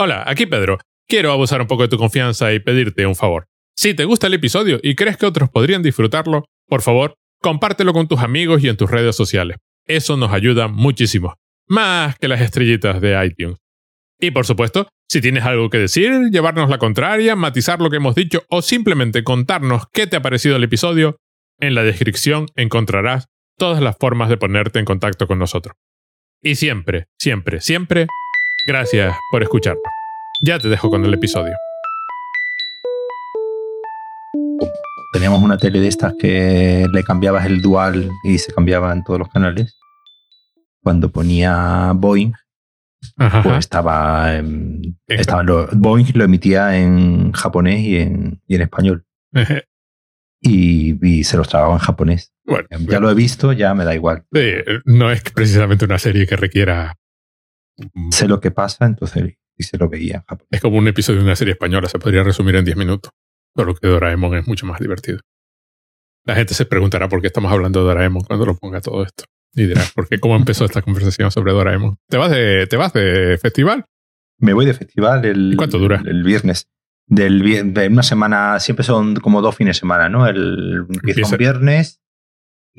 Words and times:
Hola, 0.00 0.22
aquí 0.28 0.46
Pedro. 0.46 0.78
Quiero 1.08 1.32
abusar 1.32 1.60
un 1.60 1.66
poco 1.66 1.82
de 1.82 1.88
tu 1.88 1.98
confianza 1.98 2.52
y 2.52 2.60
pedirte 2.60 3.04
un 3.04 3.16
favor. 3.16 3.48
Si 3.76 3.94
te 3.94 4.04
gusta 4.04 4.28
el 4.28 4.34
episodio 4.34 4.78
y 4.80 4.94
crees 4.94 5.16
que 5.16 5.26
otros 5.26 5.50
podrían 5.50 5.82
disfrutarlo, 5.82 6.44
por 6.68 6.82
favor, 6.82 7.14
compártelo 7.42 7.92
con 7.92 8.06
tus 8.06 8.20
amigos 8.20 8.62
y 8.62 8.68
en 8.68 8.76
tus 8.76 8.88
redes 8.88 9.16
sociales. 9.16 9.56
Eso 9.86 10.16
nos 10.16 10.32
ayuda 10.32 10.68
muchísimo. 10.68 11.34
Más 11.66 12.16
que 12.16 12.28
las 12.28 12.40
estrellitas 12.40 13.00
de 13.00 13.26
iTunes. 13.26 13.58
Y 14.20 14.30
por 14.30 14.46
supuesto, 14.46 14.88
si 15.08 15.20
tienes 15.20 15.42
algo 15.42 15.68
que 15.68 15.78
decir, 15.78 16.30
llevarnos 16.30 16.70
la 16.70 16.78
contraria, 16.78 17.34
matizar 17.34 17.80
lo 17.80 17.90
que 17.90 17.96
hemos 17.96 18.14
dicho 18.14 18.44
o 18.50 18.62
simplemente 18.62 19.24
contarnos 19.24 19.82
qué 19.92 20.06
te 20.06 20.14
ha 20.14 20.22
parecido 20.22 20.54
el 20.54 20.64
episodio, 20.64 21.16
en 21.58 21.74
la 21.74 21.82
descripción 21.82 22.46
encontrarás 22.54 23.26
todas 23.56 23.82
las 23.82 23.96
formas 23.98 24.28
de 24.28 24.36
ponerte 24.36 24.78
en 24.78 24.84
contacto 24.84 25.26
con 25.26 25.40
nosotros. 25.40 25.74
Y 26.40 26.54
siempre, 26.54 27.06
siempre, 27.18 27.60
siempre, 27.60 28.06
gracias 28.72 29.16
por 29.30 29.42
escucharnos. 29.42 29.82
Ya 30.42 30.58
te 30.58 30.68
dejo 30.68 30.90
con 30.90 31.02
el 31.04 31.14
episodio. 31.14 31.54
Teníamos 35.14 35.42
una 35.42 35.56
tele 35.56 35.80
de 35.80 35.88
estas 35.88 36.12
que 36.20 36.86
le 36.92 37.02
cambiabas 37.02 37.46
el 37.46 37.62
dual 37.62 38.10
y 38.24 38.36
se 38.38 38.52
cambiaba 38.52 38.92
en 38.92 39.02
todos 39.04 39.18
los 39.18 39.28
canales. 39.30 39.78
Cuando 40.82 41.10
ponía 41.10 41.92
Boeing, 41.94 42.32
Ajá. 43.16 43.42
pues 43.42 43.58
estaba, 43.60 44.36
en- 44.36 44.98
estaba 45.06 45.42
lo- 45.42 45.66
Boeing 45.72 46.12
lo 46.14 46.24
emitía 46.24 46.76
en 46.78 47.32
japonés 47.32 47.80
y 47.80 47.96
en, 47.96 48.42
y 48.46 48.54
en 48.56 48.62
español. 48.62 49.04
Y, 50.42 51.04
y 51.04 51.24
se 51.24 51.36
los 51.38 51.48
trababa 51.48 51.72
en 51.72 51.78
japonés. 51.80 52.32
bueno, 52.44 52.68
Ya 52.70 53.00
lo 53.00 53.10
he 53.10 53.14
visto, 53.14 53.52
ya 53.54 53.74
me 53.74 53.84
da 53.86 53.94
igual. 53.94 54.24
sí, 54.32 54.52
no 54.84 55.10
es 55.10 55.22
precisamente 55.22 55.86
una 55.86 55.98
serie 55.98 56.26
que 56.26 56.36
requiera... 56.36 56.94
Sé 58.10 58.28
lo 58.28 58.40
que 58.40 58.50
pasa, 58.50 58.86
entonces 58.86 59.34
y 59.56 59.62
se 59.64 59.76
lo 59.76 59.88
veía 59.88 60.16
en 60.16 60.22
japonés. 60.22 60.48
Es 60.52 60.60
como 60.60 60.78
un 60.78 60.86
episodio 60.88 61.18
de 61.20 61.24
una 61.26 61.36
serie 61.36 61.52
española, 61.52 61.88
se 61.88 61.98
podría 61.98 62.22
resumir 62.22 62.54
en 62.56 62.64
10 62.64 62.76
minutos. 62.76 63.10
Solo 63.56 63.74
que 63.74 63.88
Doraemon 63.88 64.36
es 64.36 64.46
mucho 64.46 64.66
más 64.66 64.78
divertido. 64.78 65.18
La 66.24 66.34
gente 66.34 66.54
se 66.54 66.64
preguntará 66.66 67.08
por 67.08 67.20
qué 67.20 67.26
estamos 67.26 67.50
hablando 67.50 67.80
de 67.80 67.86
Doraemon 67.86 68.22
cuando 68.22 68.46
lo 68.46 68.54
ponga 68.56 68.80
todo 68.80 69.02
esto. 69.02 69.24
Y 69.54 69.66
dirá, 69.66 69.82
¿por 69.94 70.06
qué? 70.08 70.18
¿Cómo 70.20 70.36
empezó 70.36 70.64
esta 70.64 70.82
conversación 70.82 71.30
sobre 71.30 71.52
Doraemon? 71.52 71.96
¿Te 72.08 72.18
vas 72.18 72.30
de, 72.30 72.66
te 72.68 72.76
vas 72.76 72.92
de 72.92 73.38
festival? 73.38 73.84
Me 74.38 74.52
voy 74.52 74.66
de 74.66 74.74
festival 74.74 75.24
el, 75.24 75.54
¿Y 75.54 75.56
cuánto 75.56 75.78
dura? 75.78 76.00
el 76.04 76.22
viernes. 76.22 76.68
Del, 77.06 77.72
de 77.72 77.88
una 77.88 78.02
semana, 78.02 78.60
siempre 78.60 78.84
son 78.84 79.16
como 79.16 79.40
dos 79.40 79.56
fines 79.56 79.76
de 79.76 79.80
semana, 79.80 80.08
¿no? 80.10 80.26
El 80.26 80.84
empieza 80.90 81.20
Empieza- 81.22 81.32
un 81.34 81.38
viernes 81.38 82.00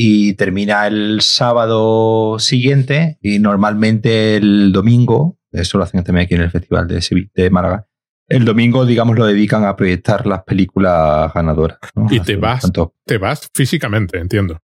y 0.01 0.33
termina 0.35 0.87
el 0.87 1.19
sábado 1.19 2.39
siguiente 2.39 3.17
y 3.21 3.39
normalmente 3.39 4.37
el 4.37 4.71
domingo, 4.71 5.37
eso 5.51 5.77
lo 5.77 5.83
hacen 5.83 6.01
también 6.05 6.23
aquí 6.25 6.35
en 6.35 6.41
el 6.41 6.51
Festival 6.51 6.87
de, 6.87 7.27
de 7.35 7.49
Málaga, 7.49 7.85
el 8.29 8.45
domingo, 8.45 8.85
digamos, 8.85 9.17
lo 9.17 9.25
dedican 9.25 9.65
a 9.65 9.75
proyectar 9.75 10.25
las 10.25 10.43
películas 10.43 11.33
ganadoras. 11.33 11.79
¿no? 11.95 12.07
Y 12.09 12.21
te 12.21 12.37
vas. 12.37 12.61
tanto- 12.61 12.95
Te 13.05 13.17
vas 13.17 13.49
físicamente, 13.53 14.19
entiendo. 14.19 14.61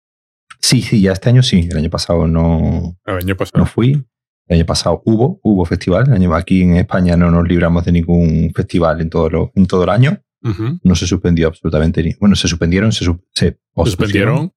Sí, 0.62 0.82
sí, 0.82 1.00
ya 1.02 1.12
este 1.12 1.30
año 1.30 1.44
sí. 1.44 1.68
El 1.70 1.78
año 1.78 1.90
pasado 1.92 2.26
no, 2.28 2.98
El 3.06 3.18
año 3.18 3.36
pasado. 3.38 3.60
no 3.60 3.66
fui. 3.68 3.92
El 4.48 4.56
año 4.58 4.66
pasado 4.66 5.04
hubo, 5.06 5.40
hubo 5.44 5.64
festival. 5.66 6.08
El 6.08 6.14
año- 6.14 6.34
aquí 6.34 6.64
en 6.64 6.78
España 6.78 7.16
no 7.18 7.30
nos 7.30 7.48
libramos 7.48 7.86
de 7.86 7.92
ningún 7.92 8.52
festival 8.56 9.00
en 9.02 9.10
todo, 9.12 9.30
lo- 9.30 9.52
en 9.54 9.68
todo 9.68 9.84
el 9.84 9.90
año. 9.90 10.18
No 10.84 10.96
se 10.96 11.06
suspendió 11.06 11.50
absolutamente 11.50 12.02
ni. 12.02 12.14
Bueno, 12.20 12.36
se 12.36 12.48
suspendieron, 12.48 12.92
se, 12.94 13.06
se 13.36 13.58
suspendieron 13.76 14.54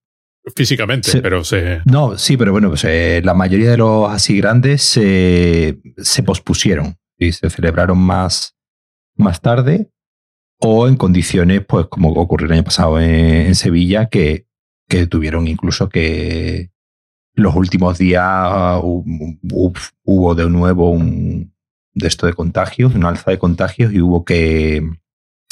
físicamente, 0.57 1.21
pero 1.23 1.45
se... 1.45 1.81
No, 1.85 2.19
sí, 2.19 2.37
pero 2.37 2.53
bueno, 2.53 2.69
pues 2.69 2.85
eh, 2.85 3.21
la 3.25 3.35
mayoría 3.35 3.71
de 3.71 3.77
los 3.77 4.11
así 4.11 4.37
grandes 4.39 4.83
se, 4.83 5.79
se 5.98 6.23
pospusieron 6.23 6.97
y 7.19 7.33
se 7.33 7.48
celebraron 7.51 7.98
más, 7.98 8.57
más 9.17 9.41
tarde 9.41 9.91
o 10.59 10.89
en 10.89 10.97
condiciones, 10.97 11.65
pues 11.67 11.87
como 11.87 12.11
ocurrió 12.13 12.47
el 12.47 12.53
año 12.55 12.65
pasado 12.65 13.01
en, 13.01 13.11
en 13.47 13.55
Sevilla, 13.55 14.09
que, 14.09 14.47
que 14.89 15.07
tuvieron 15.07 15.47
incluso 15.48 15.89
que 15.89 16.70
los 17.35 17.55
últimos 17.57 17.98
días 17.98 18.24
hu- 18.83 19.42
hubo 20.05 20.35
de 20.35 20.51
nuevo 20.51 20.91
un 20.91 21.53
de 21.95 22.09
esto 22.09 22.27
de 22.27 22.33
contagios, 22.33 22.95
una 22.95 23.09
alza 23.11 23.30
de 23.30 23.39
contagios 23.39 23.92
y 23.92 24.01
hubo 24.01 24.24
que 24.24 24.83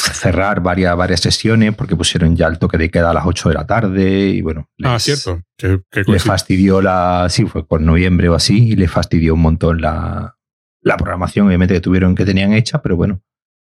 cerrar 0.01 0.61
varias, 0.63 0.97
varias 0.97 1.21
sesiones 1.21 1.75
porque 1.75 1.97
pusieron 1.97 2.37
ya 2.37 2.47
el 2.47 2.59
toque 2.59 2.79
de 2.79 2.91
queda 2.91 3.11
a 3.11 3.15
las 3.15 3.27
8 3.27 3.49
de 3.51 3.55
la 3.55 3.67
tarde 3.67 4.29
y 4.29 4.43
bueno. 4.43 4.69
Ah, 4.83 4.95
les- 4.95 5.03
cierto. 5.05 5.43
Que, 5.57 5.81
que 5.91 6.03
le 6.07 6.19
fastidió 6.19 6.81
la. 6.81 7.27
Sí, 7.31 7.45
fue 7.47 7.67
por 7.67 7.81
noviembre 7.81 8.29
o 8.29 8.35
así, 8.35 8.69
y 8.71 8.77
le 8.77 8.89
fastidió 8.89 9.35
un 9.35 9.43
montón 9.43 9.81
la, 9.81 10.37
la 10.83 10.97
programación, 10.97 11.47
obviamente, 11.47 11.75
que 11.75 11.81
tuvieron 11.81 12.15
que 12.15 12.25
tenían 12.25 12.53
hecha, 12.53 12.81
pero 12.83 12.97
bueno, 12.97 13.23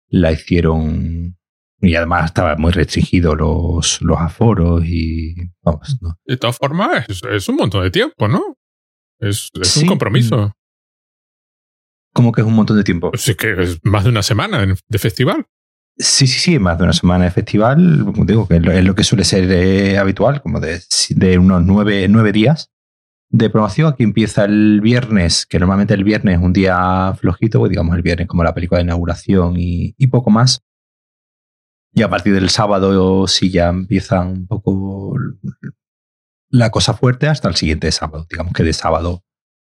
la 0.08 0.32
hicieron. 0.32 1.36
Y 1.84 1.96
además 1.96 2.26
estaba 2.26 2.54
muy 2.56 2.70
restringido 2.70 3.34
los, 3.34 4.00
los 4.02 4.18
aforos 4.20 4.84
y. 4.84 5.34
Vamos, 5.62 5.98
¿no? 6.00 6.16
De 6.24 6.36
todas 6.36 6.56
formas, 6.56 7.04
es, 7.08 7.20
es 7.28 7.48
un 7.48 7.56
montón 7.56 7.82
de 7.82 7.90
tiempo, 7.90 8.28
¿no? 8.28 8.56
Es, 9.18 9.48
es 9.60 9.68
Sí. 9.68 9.82
un 9.82 9.88
compromiso. 9.88 10.52
Como 12.14 12.30
que 12.30 12.42
es 12.42 12.46
un 12.46 12.54
montón 12.54 12.76
de 12.76 12.84
tiempo. 12.84 13.10
Sí 13.14 13.34
que 13.34 13.54
es 13.62 13.78
más 13.84 14.04
de 14.04 14.10
una 14.10 14.22
semana 14.22 14.64
de 14.88 14.98
festival. 14.98 15.46
Sí, 15.98 16.26
sí, 16.26 16.38
sí, 16.38 16.58
más 16.58 16.78
de 16.78 16.84
una 16.84 16.92
semana 16.92 17.24
de 17.24 17.30
festival, 17.30 18.02
como 18.04 18.24
digo, 18.24 18.48
que 18.48 18.56
es 18.56 18.84
lo, 18.84 18.94
que 18.94 19.04
suele 19.04 19.24
ser 19.24 19.50
eh, 19.52 19.98
habitual, 19.98 20.40
como 20.42 20.58
de, 20.58 20.80
de 21.10 21.38
unos 21.38 21.62
nueve, 21.64 22.08
nueve 22.08 22.32
días 22.32 22.70
de 23.28 23.50
promoción. 23.50 23.92
Aquí 23.92 24.02
empieza 24.02 24.44
el 24.44 24.80
viernes, 24.80 25.46
que 25.46 25.58
normalmente 25.58 25.94
el 25.94 26.04
viernes 26.04 26.38
es 26.38 26.44
un 26.44 26.52
día 26.52 27.12
flojito, 27.18 27.58
pues 27.58 27.70
digamos 27.70 27.94
el 27.94 28.02
viernes 28.02 28.26
como 28.26 28.42
la 28.42 28.54
película 28.54 28.78
de 28.78 28.84
inauguración 28.84 29.56
y, 29.58 29.94
y 29.98 30.06
poco 30.06 30.30
más. 30.30 30.62
Y 31.94 32.02
a 32.02 32.08
partir 32.08 32.32
del 32.34 32.48
sábado 32.48 33.26
sí 33.26 33.50
ya 33.50 33.68
empieza 33.68 34.20
un 34.20 34.46
poco 34.46 35.14
la 36.48 36.70
cosa 36.70 36.94
fuerte 36.94 37.28
hasta 37.28 37.48
el 37.48 37.56
siguiente 37.56 37.92
sábado. 37.92 38.26
Digamos 38.30 38.54
que 38.54 38.64
de 38.64 38.72
sábado 38.72 39.24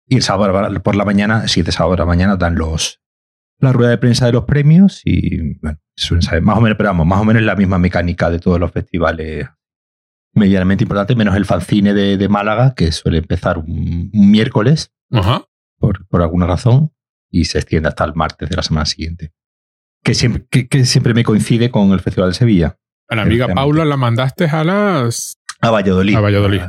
y 0.07 0.17
el 0.17 0.21
sábado 0.23 0.81
por 0.83 0.95
la 0.95 1.05
mañana, 1.05 1.43
el 1.43 1.49
siguiente 1.49 1.71
sábado 1.71 1.93
por 1.93 1.99
la 1.99 2.05
mañana 2.05 2.35
dan 2.35 2.55
los 2.55 3.00
la 3.61 3.71
rueda 3.71 3.91
de 3.91 3.97
prensa 3.97 4.25
de 4.25 4.31
los 4.31 4.45
premios 4.45 5.01
y 5.05 5.59
bueno, 5.59 5.79
suelen 5.95 6.21
saber 6.21 6.41
más 6.41 6.57
o 6.57 6.61
menos, 6.61 6.77
pero 6.77 6.89
vamos, 6.89 7.05
más 7.07 7.19
o 7.21 7.25
menos 7.25 7.43
la 7.43 7.55
misma 7.55 7.77
mecánica 7.77 8.29
de 8.29 8.39
todos 8.39 8.59
los 8.59 8.71
festivales 8.71 9.47
medianamente 10.33 10.83
importantes, 10.83 11.15
menos 11.17 11.35
el 11.35 11.45
fanzine 11.45 11.93
de, 11.93 12.17
de 12.17 12.29
Málaga, 12.29 12.73
que 12.75 12.91
suele 12.91 13.17
empezar 13.19 13.57
un, 13.57 14.09
un 14.13 14.31
miércoles 14.31 14.93
Ajá. 15.11 15.45
por, 15.77 16.07
por 16.07 16.21
alguna 16.21 16.47
razón 16.47 16.91
y 17.29 17.45
se 17.45 17.59
extiende 17.59 17.89
hasta 17.89 18.05
el 18.05 18.13
martes 18.15 18.49
de 18.49 18.55
la 18.55 18.63
semana 18.63 18.85
siguiente. 18.85 19.33
Que 20.03 20.13
siempre, 20.13 20.45
que, 20.49 20.67
que 20.67 20.85
siempre 20.85 21.13
me 21.13 21.23
coincide 21.23 21.69
con 21.69 21.91
el 21.91 21.99
Festival 21.99 22.31
de 22.31 22.35
Sevilla. 22.35 22.77
A 23.07 23.15
la 23.15 23.21
amiga. 23.23 23.47
Paula 23.53 23.85
la 23.85 23.97
mandaste 23.97 24.45
a 24.45 24.63
las... 24.63 25.37
A 25.59 25.69
Valladolid. 25.69 26.15
A 26.15 26.21
Valladolid. 26.21 26.61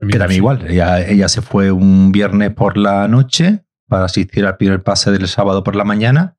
Que 0.00 0.18
también 0.18 0.38
igual. 0.38 0.66
Ella, 0.66 1.06
ella 1.06 1.28
se 1.28 1.40
fue 1.40 1.70
un 1.70 2.10
viernes 2.10 2.52
por 2.52 2.76
la 2.76 3.06
noche 3.06 3.63
para 3.88 4.04
asistir 4.04 4.46
al 4.46 4.56
primer 4.56 4.82
pase 4.82 5.10
del 5.10 5.28
sábado 5.28 5.62
por 5.64 5.76
la 5.76 5.84
mañana 5.84 6.36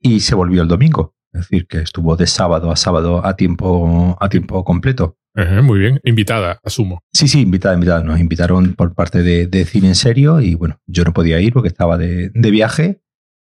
y 0.00 0.20
se 0.20 0.34
volvió 0.34 0.62
el 0.62 0.68
domingo. 0.68 1.14
Es 1.32 1.42
decir, 1.42 1.66
que 1.66 1.78
estuvo 1.78 2.16
de 2.16 2.26
sábado 2.26 2.70
a 2.70 2.76
sábado 2.76 3.24
a 3.24 3.36
tiempo, 3.36 4.16
a 4.20 4.28
tiempo 4.28 4.64
completo. 4.64 5.16
Muy 5.34 5.78
bien. 5.78 5.98
Invitada, 6.04 6.60
asumo. 6.62 7.02
Sí, 7.12 7.26
sí, 7.26 7.40
invitada, 7.40 7.74
invitada. 7.74 8.02
Nos 8.02 8.20
invitaron 8.20 8.74
por 8.74 8.94
parte 8.94 9.22
de, 9.22 9.46
de 9.46 9.64
Cine 9.64 9.88
en 9.88 9.94
Serio 9.94 10.40
y 10.40 10.54
bueno, 10.54 10.80
yo 10.86 11.04
no 11.04 11.14
podía 11.14 11.40
ir 11.40 11.54
porque 11.54 11.68
estaba 11.68 11.96
de, 11.96 12.30
de 12.34 12.50
viaje 12.50 13.02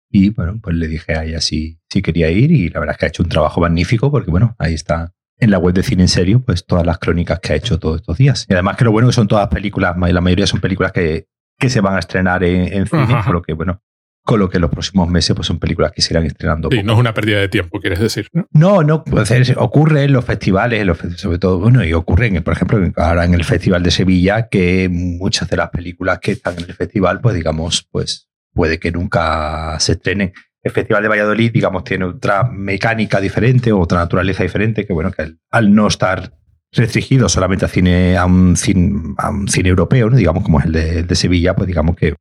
y 0.09 0.31
bueno, 0.31 0.61
pues 0.63 0.77
le 0.77 0.87
dije 0.87 1.15
a 1.15 1.25
ella 1.25 1.41
si, 1.41 1.81
si 1.91 2.03
quería 2.03 2.31
ir 2.31 2.53
y 2.53 2.69
la 2.69 2.79
verdad 2.79 2.95
es 2.95 2.99
que 2.99 3.07
ha 3.07 3.09
hecho 3.09 3.23
un 3.25 3.29
trabajo 3.29 3.61
magnífico 3.61 4.13
porque 4.13 4.31
bueno, 4.31 4.55
ahí 4.59 4.75
está 4.75 5.13
en 5.39 5.51
la 5.51 5.59
web 5.59 5.75
de 5.75 5.83
Cine 5.83 6.03
en 6.03 6.09
Serio 6.09 6.41
pues 6.41 6.67
todas 6.67 6.87
las 6.87 6.99
crónicas 6.99 7.41
que 7.41 7.53
ha 7.53 7.57
hecho 7.57 7.81
todos 7.81 7.97
estos 7.97 8.17
días. 8.17 8.47
Y 8.49 8.53
además 8.53 8.77
que 8.77 8.85
lo 8.85 8.93
bueno 8.93 9.09
que 9.09 9.15
son 9.15 9.27
todas 9.27 9.49
películas, 9.49 9.97
la 9.99 10.21
mayoría 10.21 10.47
son 10.47 10.61
películas 10.61 10.93
que, 10.93 11.27
que 11.63 11.71
se 11.71 11.81
van 11.81 11.95
a 11.95 12.01
estrenar 12.01 12.43
en, 12.43 12.73
en 12.73 12.87
cine, 12.89 13.23
con 13.25 13.33
lo 13.33 13.41
que 13.41 13.53
bueno, 13.53 13.81
con 14.25 14.41
lo 14.41 14.51
que 14.51 14.59
los 14.59 14.69
próximos 14.69 15.09
meses 15.09 15.37
pues 15.37 15.47
son 15.47 15.61
películas 15.61 15.93
que 15.93 16.03
se 16.03 16.13
irán 16.13 16.27
estrenando. 16.27 16.69
Sí, 16.73 16.79
poco 16.79 16.87
no 16.89 16.93
es 16.95 16.99
una 16.99 17.15
pérdida 17.15 17.39
de 17.39 17.49
tiempo, 17.49 17.79
quieres 17.79 18.01
decir, 18.01 18.27
¿no? 18.33 18.49
no, 18.51 18.83
no, 18.83 19.05
puede 19.05 19.27
ser, 19.27 19.57
ocurre 19.59 20.03
en 20.03 20.13
los 20.13 20.25
festivales, 20.25 20.81
en 20.81 20.89
los 20.89 20.99
sobre 21.17 21.39
todo, 21.39 21.61
bueno, 21.61 21.85
y 21.85 21.93
ocurre, 21.93 22.27
en, 22.27 22.43
por 22.43 22.55
ejemplo, 22.55 22.81
ahora 22.97 23.25
en 23.25 23.35
el 23.35 23.45
Festival 23.45 23.85
de 23.85 23.93
Sevilla, 23.93 24.49
que 24.49 24.89
muchas 24.91 25.49
de 25.49 25.57
las 25.57 25.71
películas 25.71 26.19
que 26.19 26.33
están 26.33 26.59
en 26.59 26.65
el 26.65 26.75
festival, 26.75 27.21
pues 27.21 27.37
digamos, 27.37 27.87
pues 27.93 28.29
puede 28.53 28.81
que 28.81 28.91
nunca 28.91 29.79
se 29.79 29.93
estrenen. 29.93 30.33
El 30.65 30.73
Festival 30.73 31.05
de 31.05 31.09
Valladolid, 31.09 31.53
digamos, 31.53 31.85
tiene 31.85 32.07
otra 32.07 32.43
mecánica 32.43 33.21
diferente, 33.21 33.73
otra 33.73 33.99
naturaleza 33.99 34.43
diferente, 34.43 34.85
que 34.85 34.93
bueno, 34.93 35.13
que 35.13 35.23
al, 35.23 35.39
al 35.51 35.73
no 35.73 35.87
estar 35.87 36.33
restringido 36.73 37.29
solamente 37.29 37.65
a 37.65 37.69
cine, 37.69 38.17
a 38.17 38.27
un 38.27 38.57
cine, 38.57 39.15
a 39.19 39.31
un 39.31 39.49
cine 39.49 39.69
europeo, 39.69 40.11
¿no? 40.11 40.17
digamos, 40.17 40.43
como 40.43 40.59
es 40.59 40.67
el 40.67 40.73
de, 40.73 40.99
el 41.01 41.07
de 41.07 41.15
Sevilla, 41.15 41.55
pues 41.55 41.67
digamos 41.67 41.97
que 41.97 42.15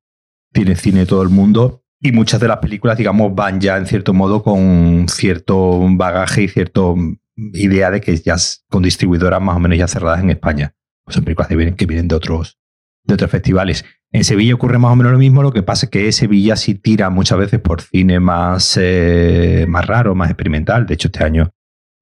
tiene 0.51 0.75
cine 0.75 1.06
todo 1.06 1.24
el 1.24 1.30
mundo 1.30 1.81
y 2.03 2.12
muchas 2.12 2.42
de 2.42 2.48
las 2.48 2.57
películas, 2.57 2.98
digamos, 2.98 3.33
van 3.36 3.62
ya 3.62 3.77
en 3.77 3.86
cierto 3.86 4.13
modo 4.13 4.42
con 4.42 5.06
cierto 5.07 5.80
bagaje 5.92 6.44
y 6.44 6.48
cierta 6.48 6.81
idea 7.36 7.92
de 7.92 8.01
que 8.01 8.18
ya 8.18 8.36
con 8.69 8.81
distribuidoras 8.81 9.39
más 9.39 9.56
o 9.56 9.59
menos 9.59 9.77
ya 9.77 9.88
cerradas 9.88 10.21
en 10.21 10.31
España. 10.31 10.74
Pues 11.06 11.15
son 11.15 11.24
películas 11.24 11.47
que 11.47 11.56
vienen, 11.56 11.75
que 11.75 11.86
vienen 11.86 12.07
de 12.07 12.15
otros, 12.15 12.57
de 13.04 13.13
otros 13.13 13.30
festivales. 13.30 13.86
En 14.12 14.24
Sevilla 14.24 14.56
ocurre 14.56 14.80
más 14.80 14.92
o 14.92 14.95
menos 14.95 15.12
lo 15.12 15.19
mismo, 15.19 15.44
lo 15.44 15.54
que 15.54 15.62
pasa 15.62 15.86
es 15.86 15.92
que 15.92 16.12
Sevilla 16.12 16.56
sí 16.56 16.74
tira 16.74 17.12
muchas 17.12 17.38
veces 17.38 17.59
por 17.59 17.81
cine 17.81 18.19
más, 18.19 18.77
eh, 18.81 19.65
más 19.69 19.86
raro, 19.86 20.15
más 20.15 20.30
experimental. 20.30 20.88
De 20.88 20.95
hecho, 20.95 21.07
este 21.07 21.24
año 21.24 21.51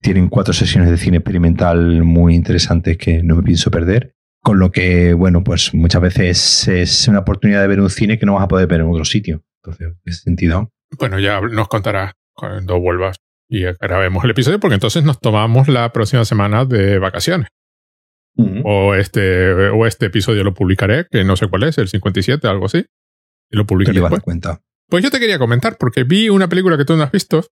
tienen 0.02 0.30
cuatro 0.30 0.54
sesiones 0.54 0.90
de 0.90 0.98
cine 0.98 1.18
experimental 1.18 2.04
muy 2.04 2.36
interesantes 2.36 2.98
que 2.98 3.22
no 3.24 3.36
me 3.36 3.44
pienso 3.44 3.72
perder. 3.72 4.16
Con 4.42 4.60
lo 4.60 4.72
que, 4.72 5.14
bueno, 5.14 5.44
pues 5.44 5.74
muchas 5.74 6.02
veces 6.02 6.68
es 6.68 7.08
una 7.10 7.20
oportunidad 7.20 7.62
de 7.62 7.68
ver 7.68 7.82
un 7.82 7.90
cine 7.90 8.18
que 8.18 8.26
no 8.26 8.36
vas 8.36 8.44
a 8.44 8.48
poder 8.48 8.68
ver 8.68 8.80
en 8.80 8.88
otro 8.88 9.04
sitio. 9.04 9.44
Entonces, 9.62 9.88
en 9.88 9.98
ese 10.06 10.22
sentido. 10.22 10.72
Bueno, 10.98 11.20
ya 11.20 11.42
nos 11.42 11.68
contarás 11.68 12.14
cuando 12.34 12.80
vuelvas 12.80 13.18
y 13.50 13.64
grabemos 13.64 14.24
el 14.24 14.32
episodio, 14.32 14.60
porque 14.60 14.76
entonces 14.76 15.04
nos 15.04 15.20
tomamos 15.20 15.68
la 15.68 15.92
próxima 15.92 16.24
semana 16.24 16.66
de 16.66 17.00
vacaciones. 17.00 17.50
O 18.64 18.96
este, 18.96 19.52
o 19.52 19.86
este 19.86 20.06
episodio 20.06 20.46
lo 20.46 20.54
publicaré, 20.54 21.08
que 21.12 21.26
no 21.26 21.36
sé 21.36 21.48
cuál 21.48 21.64
es, 21.64 21.78
el 21.78 21.90
57, 21.90 22.48
algo 22.48 22.68
así. 22.68 22.86
Y 23.52 23.58
lo 23.58 23.66
publicaré. 23.66 24.00
Después. 24.00 24.22
cuenta. 24.22 24.62
Pues 24.88 25.04
yo 25.04 25.12
te 25.12 25.20
quería 25.20 25.38
comentar, 25.38 25.78
porque 25.78 26.06
vi 26.06 26.30
una 26.30 26.48
película 26.48 26.78
que 26.78 26.86
tú 26.86 26.96
no 26.96 27.04
has 27.04 27.12
visto. 27.12 27.44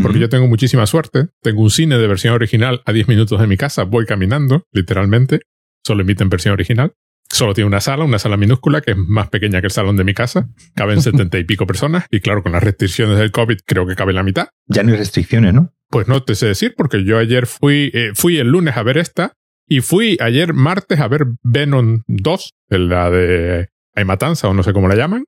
Porque 0.00 0.18
yo 0.18 0.28
tengo 0.28 0.48
muchísima 0.48 0.86
suerte. 0.86 1.28
Tengo 1.42 1.62
un 1.62 1.70
cine 1.70 1.98
de 1.98 2.06
versión 2.06 2.34
original 2.34 2.82
a 2.86 2.92
10 2.92 3.08
minutos 3.08 3.40
de 3.40 3.46
mi 3.46 3.56
casa. 3.56 3.84
Voy 3.84 4.06
caminando, 4.06 4.64
literalmente. 4.72 5.40
Solo 5.84 6.02
emiten 6.02 6.28
versión 6.28 6.52
original. 6.52 6.94
Solo 7.28 7.54
tiene 7.54 7.68
una 7.68 7.80
sala, 7.80 8.04
una 8.04 8.18
sala 8.18 8.36
minúscula, 8.36 8.80
que 8.80 8.92
es 8.92 8.96
más 8.96 9.28
pequeña 9.28 9.60
que 9.60 9.66
el 9.66 9.70
salón 9.70 9.96
de 9.96 10.04
mi 10.04 10.14
casa. 10.14 10.48
Caben 10.74 11.02
setenta 11.02 11.38
y 11.38 11.44
pico 11.44 11.66
personas. 11.66 12.06
Y 12.10 12.20
claro, 12.20 12.42
con 12.42 12.52
las 12.52 12.62
restricciones 12.62 13.18
del 13.18 13.30
COVID 13.30 13.58
creo 13.66 13.86
que 13.86 13.96
cabe 13.96 14.12
la 14.12 14.22
mitad. 14.22 14.48
Ya 14.66 14.82
no 14.82 14.92
hay 14.92 14.98
restricciones, 14.98 15.52
¿no? 15.52 15.72
Pues 15.90 16.08
no 16.08 16.22
te 16.22 16.34
sé 16.34 16.46
decir, 16.46 16.74
porque 16.76 17.04
yo 17.04 17.18
ayer 17.18 17.46
fui, 17.46 17.90
eh, 17.92 18.12
fui 18.14 18.38
el 18.38 18.48
lunes 18.48 18.76
a 18.76 18.82
ver 18.82 18.96
esta 18.96 19.34
y 19.68 19.80
fui 19.80 20.16
ayer 20.20 20.54
martes 20.54 21.00
a 21.00 21.08
ver 21.08 21.26
Venom 21.42 22.02
2, 22.06 22.50
la 22.68 23.10
de 23.10 23.68
Hay 23.94 24.04
Matanza 24.04 24.48
o 24.48 24.54
no 24.54 24.62
sé 24.62 24.72
cómo 24.72 24.88
la 24.88 24.96
llaman, 24.96 25.24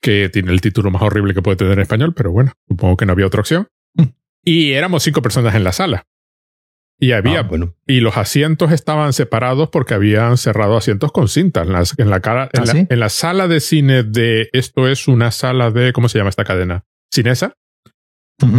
que 0.00 0.28
tiene 0.28 0.52
el 0.52 0.60
título 0.60 0.90
más 0.90 1.02
horrible 1.02 1.34
que 1.34 1.42
puede 1.42 1.56
tener 1.56 1.74
en 1.74 1.80
español, 1.80 2.14
pero 2.14 2.30
bueno, 2.30 2.52
supongo 2.68 2.96
que 2.96 3.06
no 3.06 3.12
había 3.12 3.26
otra 3.26 3.40
opción. 3.40 3.68
Y 4.44 4.72
éramos 4.72 5.02
cinco 5.02 5.20
personas 5.20 5.54
en 5.56 5.64
la 5.64 5.72
sala. 5.72 6.06
Y 7.00 7.12
había, 7.12 7.40
ah, 7.40 7.74
y 7.86 8.00
los 8.00 8.16
asientos 8.16 8.72
estaban 8.72 9.12
separados 9.12 9.68
porque 9.68 9.94
habían 9.94 10.38
cerrado 10.38 10.76
asientos 10.76 11.12
con 11.12 11.28
cintas 11.28 11.66
en 11.66 11.72
la, 11.72 11.84
en 11.98 12.08
la 12.08 12.20
cara, 12.20 12.48
en, 12.52 12.88
¿Ah, 12.90 12.96
la, 12.96 13.08
sala 13.08 13.46
de 13.46 13.60
cine 13.60 14.04
de, 14.04 14.48
esto 14.52 14.88
es 14.88 15.06
una 15.06 15.32
sala 15.32 15.70
de, 15.70 15.92
¿cómo 15.92 16.08
se 16.08 16.18
llama 16.18 16.30
esta 16.30 16.44
cadena? 16.44 16.84
Cinesa. 17.12 17.54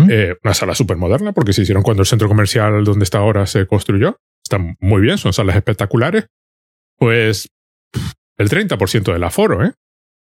Eh, 0.09 0.35
una 0.43 0.53
sala 0.53 0.75
súper 0.75 0.97
moderna 0.97 1.31
porque 1.31 1.53
se 1.53 1.63
hicieron 1.63 1.81
cuando 1.81 2.01
el 2.01 2.07
centro 2.07 2.27
comercial 2.27 2.83
donde 2.83 3.03
está 3.03 3.19
ahora 3.19 3.45
se 3.45 3.65
construyó 3.65 4.19
están 4.43 4.77
muy 4.79 5.01
bien, 5.01 5.17
son 5.17 5.31
salas 5.31 5.55
espectaculares, 5.55 6.27
pues 6.97 7.49
el 8.37 8.49
30% 8.49 9.13
del 9.13 9.23
aforo, 9.23 9.63
¿eh? 9.63 9.73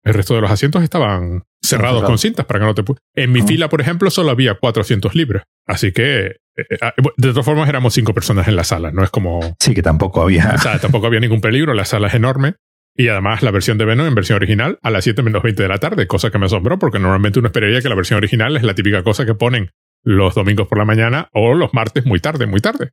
El 0.05 0.15
resto 0.15 0.35
de 0.35 0.41
los 0.41 0.51
asientos 0.51 0.83
estaban 0.83 1.43
cerrados 1.63 2.03
con 2.05 2.19
cintas 2.19 2.47
para 2.47 2.61
que 2.61 2.67
no 2.67 2.75
te... 2.75 2.83
En 3.15 3.33
mi 3.33 3.41
ah. 3.41 3.47
fila, 3.47 3.69
por 3.69 3.81
ejemplo, 3.81 4.11
solo 4.11 4.31
había 4.31 4.55
400 4.55 5.15
libres. 5.15 5.43
Así 5.67 5.93
que, 5.93 6.27
eh, 6.27 6.37
eh, 6.57 6.79
ah, 6.81 6.95
de 7.17 7.29
todas 7.31 7.45
formas, 7.45 7.69
éramos 7.69 7.93
cinco 7.95 8.15
personas 8.15 8.49
en 8.49 8.57
la 8.57 8.65
sala. 8.65 8.93
No 8.93 9.05
es 9.05 9.11
como... 9.11 9.57
Sí, 9.61 9.75
que 9.75 9.83
tampoco 9.83 10.23
había... 10.23 10.55
O 10.55 10.59
sea, 10.59 10.79
tampoco 10.79 11.07
había 11.07 11.21
ningún 11.21 11.41
peligro. 11.41 11.75
La 11.75 11.85
sala 11.85 12.09
es 12.09 12.15
enorme. 12.15 12.55
Y 12.97 13.09
además 13.09 13.43
la 13.43 13.51
versión 13.51 13.79
de 13.79 13.85
Venom 13.85 14.07
en 14.07 14.15
versión 14.15 14.37
original 14.37 14.79
a 14.83 14.91
las 14.91 15.05
7 15.05 15.23
menos 15.23 15.43
20 15.43 15.63
de 15.63 15.69
la 15.69 15.79
tarde, 15.79 16.07
cosa 16.07 16.31
que 16.31 16.39
me 16.39 16.47
asombró 16.47 16.79
porque 16.79 16.99
normalmente 16.99 17.39
uno 17.39 17.49
esperaría 17.49 17.81
que 17.81 17.89
la 17.89 17.95
versión 17.95 18.17
original 18.19 18.57
es 18.57 18.63
la 18.63 18.75
típica 18.75 19.03
cosa 19.03 19.25
que 19.25 19.35
ponen 19.35 19.71
los 20.03 20.35
domingos 20.35 20.67
por 20.67 20.79
la 20.79 20.85
mañana 20.85 21.29
o 21.33 21.55
los 21.55 21.73
martes 21.73 22.05
muy 22.05 22.21
tarde, 22.21 22.47
muy 22.47 22.61
tarde. 22.61 22.91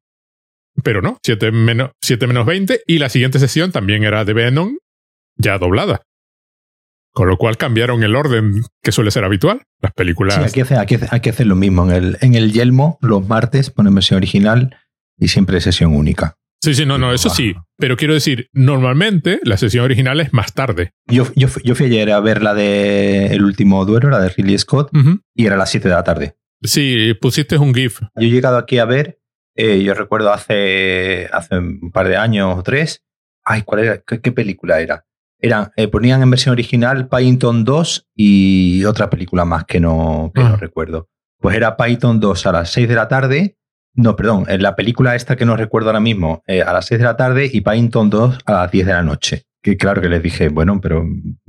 Pero 0.84 1.02
no, 1.02 1.18
7 1.24 1.52
menos, 1.52 1.92
7 2.02 2.28
menos 2.28 2.46
20 2.46 2.82
y 2.86 3.00
la 3.00 3.10
siguiente 3.10 3.40
sesión 3.40 3.72
también 3.72 4.04
era 4.04 4.24
de 4.24 4.34
Venom 4.34 4.78
ya 5.36 5.58
doblada. 5.58 6.04
Con 7.18 7.28
lo 7.28 7.38
cual 7.38 7.58
cambiaron 7.58 8.04
el 8.04 8.16
orden 8.16 8.62
que 8.84 8.92
suele 8.92 9.10
ser 9.12 9.24
habitual. 9.24 9.64
Las 9.82 9.92
películas. 9.94 10.36
Sí, 10.36 10.62
hay 10.62 11.20
que 11.22 11.30
hacer, 11.30 11.48
lo 11.48 11.56
mismo. 11.56 11.90
En 11.90 11.92
el, 11.92 12.18
en 12.22 12.36
el 12.36 12.54
Yelmo, 12.54 13.00
los 13.02 13.28
martes 13.28 13.72
ponen 13.72 13.96
versión 13.96 14.18
original 14.18 14.78
y 15.18 15.30
siempre 15.30 15.60
sesión 15.60 15.96
única. 15.96 16.38
Sí, 16.62 16.74
sí, 16.74 16.86
no, 16.86 16.98
no, 16.98 17.14
eso 17.14 17.30
sí. 17.30 17.56
Pero 17.78 17.98
quiero 17.98 18.14
decir, 18.14 18.50
normalmente 18.54 19.40
la 19.44 19.58
sesión 19.58 19.86
original 19.86 20.20
es 20.20 20.32
más 20.32 20.54
tarde. 20.54 20.92
Yo, 21.08 21.28
yo, 21.36 21.48
yo 21.64 21.76
fui 21.76 21.88
ayer 21.88 22.12
a 22.12 22.20
ver 22.20 22.42
la 22.44 22.54
de 22.54 23.28
El 23.28 23.44
último 23.44 23.86
duelo, 23.86 24.10
la 24.10 24.20
de 24.20 24.30
Ridley 24.30 24.58
Scott, 24.58 24.92
y 25.36 25.46
era 25.46 25.56
a 25.56 25.58
las 25.58 25.72
7 25.72 25.88
de 25.88 25.94
la 25.94 26.04
tarde. 26.04 26.38
Sí, 26.64 27.14
pusiste 27.20 27.58
un 27.58 27.74
GIF. 27.74 28.02
Yo 28.16 28.28
he 28.28 28.30
llegado 28.30 28.58
aquí 28.58 28.80
a 28.80 28.86
ver 28.86 29.20
eh, 29.60 29.82
yo 29.82 29.96
recuerdo 29.96 30.32
hace, 30.32 31.28
hace 31.34 31.58
un 31.58 31.92
par 31.92 32.08
de 32.08 32.16
años 32.16 32.56
o 32.56 32.62
tres. 32.62 33.04
Ay, 33.44 33.64
¿cuál 33.64 33.84
era? 33.84 33.98
¿Qué, 33.98 34.32
película 34.32 34.80
era? 34.80 35.07
Eran, 35.40 35.72
eh, 35.76 35.88
ponían 35.88 36.22
en 36.22 36.30
versión 36.30 36.54
original 36.54 37.08
Python 37.08 37.64
2 37.64 38.08
y 38.16 38.84
otra 38.86 39.10
película 39.10 39.46
más 39.46 39.66
que 39.66 39.80
no, 39.80 40.32
que 40.34 40.42
no 40.42 40.56
ah. 40.56 40.58
recuerdo. 40.58 41.10
Pues 41.40 41.56
era 41.56 41.78
Python 41.78 42.20
2 42.20 42.46
a 42.48 42.52
las 42.52 42.72
6 42.72 42.90
de 42.90 42.96
la 42.96 43.08
tarde. 43.08 43.58
No, 43.94 44.16
perdón, 44.16 44.46
en 44.48 44.62
la 44.62 44.76
película 44.76 45.16
esta 45.16 45.36
que 45.36 45.46
no 45.46 45.56
recuerdo 45.56 45.90
ahora 45.90 46.00
mismo, 46.00 46.44
eh, 46.48 46.62
a 46.62 46.74
las 46.74 46.86
6 46.86 47.00
de 47.00 47.06
la 47.06 47.18
tarde 47.18 47.50
y 47.52 47.62
Python 47.62 48.10
2 48.10 48.40
a 48.46 48.52
las 48.52 48.72
10 48.72 48.86
de 48.86 48.94
la 48.94 49.04
noche. 49.04 49.47
Que 49.68 49.76
claro 49.76 50.02
que 50.02 50.08
les 50.08 50.24
dije, 50.24 50.48
bueno, 50.48 50.80
pero 50.80 51.06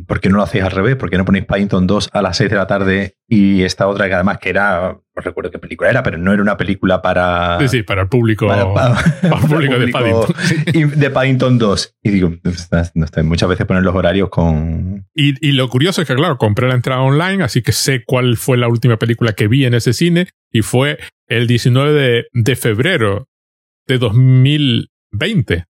¿por 0.08 0.18
qué 0.18 0.28
no 0.28 0.38
lo 0.38 0.42
hacéis 0.42 0.64
al 0.64 0.72
revés? 0.72 0.96
¿Por 0.96 1.08
qué 1.08 1.16
no 1.16 1.24
ponéis 1.24 1.44
Paddington 1.44 1.86
2 1.86 2.08
a 2.12 2.20
las 2.20 2.36
6 2.36 2.50
de 2.50 2.56
la 2.56 2.66
tarde 2.66 3.14
y 3.28 3.62
esta 3.62 3.86
otra 3.86 4.08
que 4.08 4.14
además 4.14 4.38
que 4.38 4.50
era, 4.50 4.98
no 5.14 5.22
recuerdo 5.22 5.52
qué 5.52 5.60
película 5.60 5.88
era, 5.88 6.02
pero 6.02 6.18
no 6.18 6.32
era 6.32 6.42
una 6.42 6.56
película 6.56 7.00
para... 7.00 7.60
Sí, 7.60 7.68
sí, 7.68 7.82
para 7.84 8.02
el 8.02 8.08
público, 8.08 8.48
para, 8.48 8.62
el 9.22 9.48
público, 9.48 9.78
de 9.78 9.86
Paddington. 9.92 10.34
Y 10.74 10.82
de 10.82 11.10
Paddington 11.10 11.58
2. 11.58 11.94
Y 12.02 12.10
digo, 12.10 12.34
no 12.42 12.50
está, 12.50 13.22
muchas 13.22 13.48
veces 13.50 13.66
ponen 13.66 13.84
los 13.84 13.94
horarios 13.94 14.30
con... 14.30 15.06
Y, 15.14 15.34
y 15.46 15.52
lo 15.52 15.68
curioso 15.68 16.02
es 16.02 16.08
que, 16.08 16.16
claro, 16.16 16.38
compré 16.38 16.66
la 16.66 16.74
entrada 16.74 17.02
online, 17.02 17.44
así 17.44 17.62
que 17.62 17.70
sé 17.70 18.02
cuál 18.04 18.36
fue 18.36 18.56
la 18.58 18.66
última 18.66 18.96
película 18.96 19.32
que 19.34 19.46
vi 19.46 19.64
en 19.64 19.74
ese 19.74 19.92
cine 19.92 20.26
y 20.50 20.62
fue 20.62 20.98
el 21.28 21.46
19 21.46 21.92
de, 21.92 22.24
de 22.32 22.56
febrero 22.56 23.28
de 23.86 23.98
2020 23.98 25.67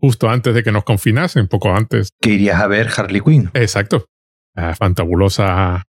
justo 0.00 0.28
antes 0.28 0.54
de 0.54 0.62
que 0.62 0.72
nos 0.72 0.84
confinasen, 0.84 1.48
poco 1.48 1.74
antes. 1.74 2.10
Que 2.20 2.30
irías 2.30 2.60
a 2.60 2.66
ver 2.66 2.88
Harley 2.94 3.20
Quinn. 3.20 3.50
Exacto. 3.54 4.06
La 4.54 4.74
fantabulosa. 4.74 5.84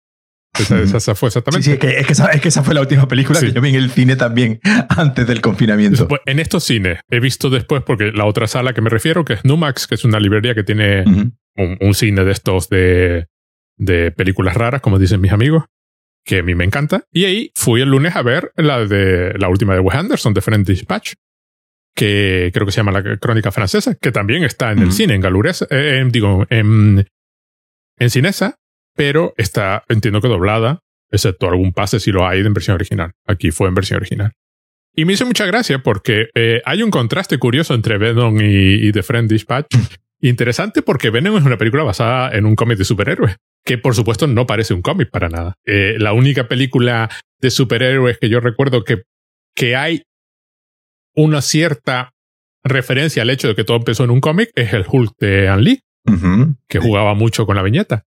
Esa, 0.59 1.15
fue 1.15 1.29
exactamente. 1.29 1.65
Sí, 1.65 1.71
sí, 1.71 1.75
es, 1.75 1.79
que, 1.79 2.01
es, 2.01 2.41
que 2.41 2.49
esa, 2.49 2.65
fue 2.65 2.75
la 2.75 2.81
última 2.81 3.07
película 3.07 3.39
que 3.39 3.53
yo 3.53 3.61
vi 3.61 3.69
en 3.69 3.75
el 3.77 3.91
cine 3.91 4.17
también 4.17 4.61
antes 4.89 5.27
del 5.27 5.41
confinamiento. 5.41 6.09
Pues, 6.09 6.21
en 6.27 6.41
estos 6.41 6.65
cines 6.65 7.01
he 7.11 7.21
visto 7.21 7.49
después, 7.49 7.83
porque 7.85 8.11
la 8.13 8.25
otra 8.25 8.47
sala 8.49 8.73
que 8.73 8.81
me 8.81 8.91
refiero, 8.91 9.25
que 9.25 9.35
es 9.35 9.45
Numax, 9.45 9.87
que 9.87 9.95
es 9.95 10.05
una 10.05 10.19
librería 10.19 10.55
que 10.55 10.65
tiene 10.65 11.05
un, 11.55 11.95
cine 11.95 12.25
de 12.25 12.33
estos 12.33 12.69
de, 12.69 13.27
de 13.77 14.11
películas 14.11 14.57
raras, 14.57 14.81
como 14.81 14.99
dicen 14.99 15.21
mis 15.21 15.33
amigos, 15.33 15.65
que 16.25 16.39
a 16.39 16.43
mí 16.43 16.55
me 16.55 16.65
encanta. 16.65 17.05
Y 17.13 17.27
ahí 17.27 17.53
fui 17.55 17.81
el 17.81 17.91
lunes 17.91 18.17
a 18.17 18.23
ver 18.23 18.53
la 18.57 18.85
de 18.85 19.35
la 19.39 19.49
última 19.49 19.75
de 19.75 19.81
Wes 19.81 19.97
Anderson, 19.97 20.35
de 20.35 20.41
Friend 20.41 20.67
Dispatch 20.67 21.15
que 21.99 22.53
creo 22.55 22.65
que 22.65 22.71
se 22.71 22.77
llama 22.77 22.93
La 22.93 23.17
Crónica 23.19 23.51
Francesa, 23.51 23.97
que 23.97 24.13
también 24.13 24.45
está 24.45 24.71
en 24.71 24.79
el 24.79 24.93
cine, 24.93 25.17
en 25.17 25.21
Galures, 25.21 25.67
eh, 25.69 26.01
digo, 26.09 26.47
en, 26.49 27.09
en 27.99 28.11
Cinesa, 28.11 28.55
pero 28.95 29.35
está, 29.37 29.83
entiendo 29.89 30.21
que 30.21 30.29
doblada, 30.29 30.79
excepto 31.11 31.49
algún 31.49 31.73
pase 31.73 31.99
si 31.99 32.13
lo 32.13 32.25
hay 32.25 32.39
en 32.39 32.55
versión 32.55 32.77
original. 32.77 33.15
Aquí 33.27 33.51
fue 33.51 33.67
en 33.67 33.75
versión 33.75 33.97
original. 33.97 34.31
Y 34.95 35.07
me 35.07 35.15
hizo 35.15 35.27
mucha 35.27 35.45
gracia 35.45 35.81
porque 35.81 36.29
eh, 36.37 36.63
hay 36.65 36.85
un 36.85 36.93
contraste 36.93 37.39
curioso 37.39 37.75
entre 37.75 37.99
Venom 37.99 38.39
y, 38.41 38.93
The 38.93 39.03
Friend 39.03 39.29
Dispatch. 39.29 39.67
Interesante 40.21 40.83
porque 40.83 41.11
Venom 41.11 41.37
es 41.37 41.45
una 41.45 41.59
película 41.59 41.83
basada 41.83 42.31
en 42.31 42.47
un 42.47 42.55
cómic 42.55 42.79
de 42.79 42.85
superhéroes, 42.85 43.37
que 43.65 43.77
por 43.77 43.97
supuesto 43.97 44.29
no 44.29 44.47
parece 44.47 44.73
un 44.73 44.83
cómic 44.83 45.11
para 45.11 45.29
nada. 45.29 45.55
Eh, 45.67 45.97
la 45.99 46.13
única 46.13 46.47
película 46.47 47.11
de 47.41 47.51
superhéroes 47.51 48.19
que 48.19 48.29
yo 48.29 48.39
recuerdo 48.39 48.85
que, 48.85 49.03
que 49.57 49.75
hay 49.75 50.03
una 51.19 51.43
cierta 51.43 52.15
referencia 52.63 53.23
al 53.23 53.31
hecho 53.31 53.49
de 53.49 53.57
que 53.57 53.65
todo 53.65 53.77
empezó 53.77 54.05
en 54.05 54.11
un 54.11 54.21
cómic 54.21 54.51
es 54.55 54.73
el 54.73 54.85
Hulk 54.87 55.15
de 55.19 55.49
Ann 55.49 55.65
Lee, 55.65 55.81
que 56.69 56.79
jugaba 56.79 57.15
mucho 57.15 57.45
con 57.45 57.57
la 57.57 57.63
viñeta. 57.63 58.05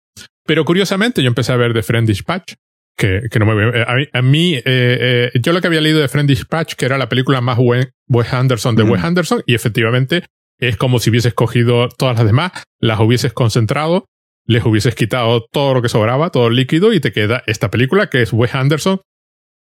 Pero 0.45 0.65
curiosamente 0.65 1.23
yo 1.23 1.29
empecé 1.29 1.53
a 1.53 1.57
ver 1.57 1.73
The 1.73 1.85
Friend 1.85 2.07
Dispatch, 2.07 2.55
que, 2.97 3.29
que 3.31 3.39
no 3.39 3.47
me 3.47 3.85
a, 4.13 4.23
mí, 4.23 4.55
eh, 4.55 4.63
eh, 4.65 5.31
yo 5.41 5.53
lo 5.53 5.61
que 5.61 5.69
había 5.69 5.81
leído 5.81 6.01
de 6.01 6.09
Friend 6.09 6.29
Dispatch, 6.29 6.75
que 6.75 6.85
era 6.85 6.99
la 6.99 7.09
película 7.09 7.41
más 7.41 7.59
Wes 7.61 8.33
Anderson 8.33 8.75
de 8.75 8.83
Wes 8.83 9.05
Anderson, 9.05 9.43
y 9.47 9.55
efectivamente 9.55 10.25
es 10.59 10.77
como 10.77 10.99
si 10.99 11.11
hubieses 11.11 11.33
cogido 11.33 11.89
todas 11.89 12.17
las 12.17 12.27
demás, 12.27 12.65
las 12.81 12.99
hubieses 12.99 13.33
concentrado, 13.33 14.07
les 14.47 14.65
hubieses 14.65 14.97
quitado 14.97 15.47
todo 15.53 15.75
lo 15.75 15.83
que 15.83 15.89
sobraba, 15.89 16.31
todo 16.31 16.49
el 16.49 16.57
líquido, 16.57 16.93
y 16.93 16.99
te 16.99 17.13
queda 17.13 17.45
esta 17.47 17.71
película 17.71 18.09
que 18.09 18.23
es 18.23 18.33
Wes 18.33 18.55
Anderson 18.55 19.01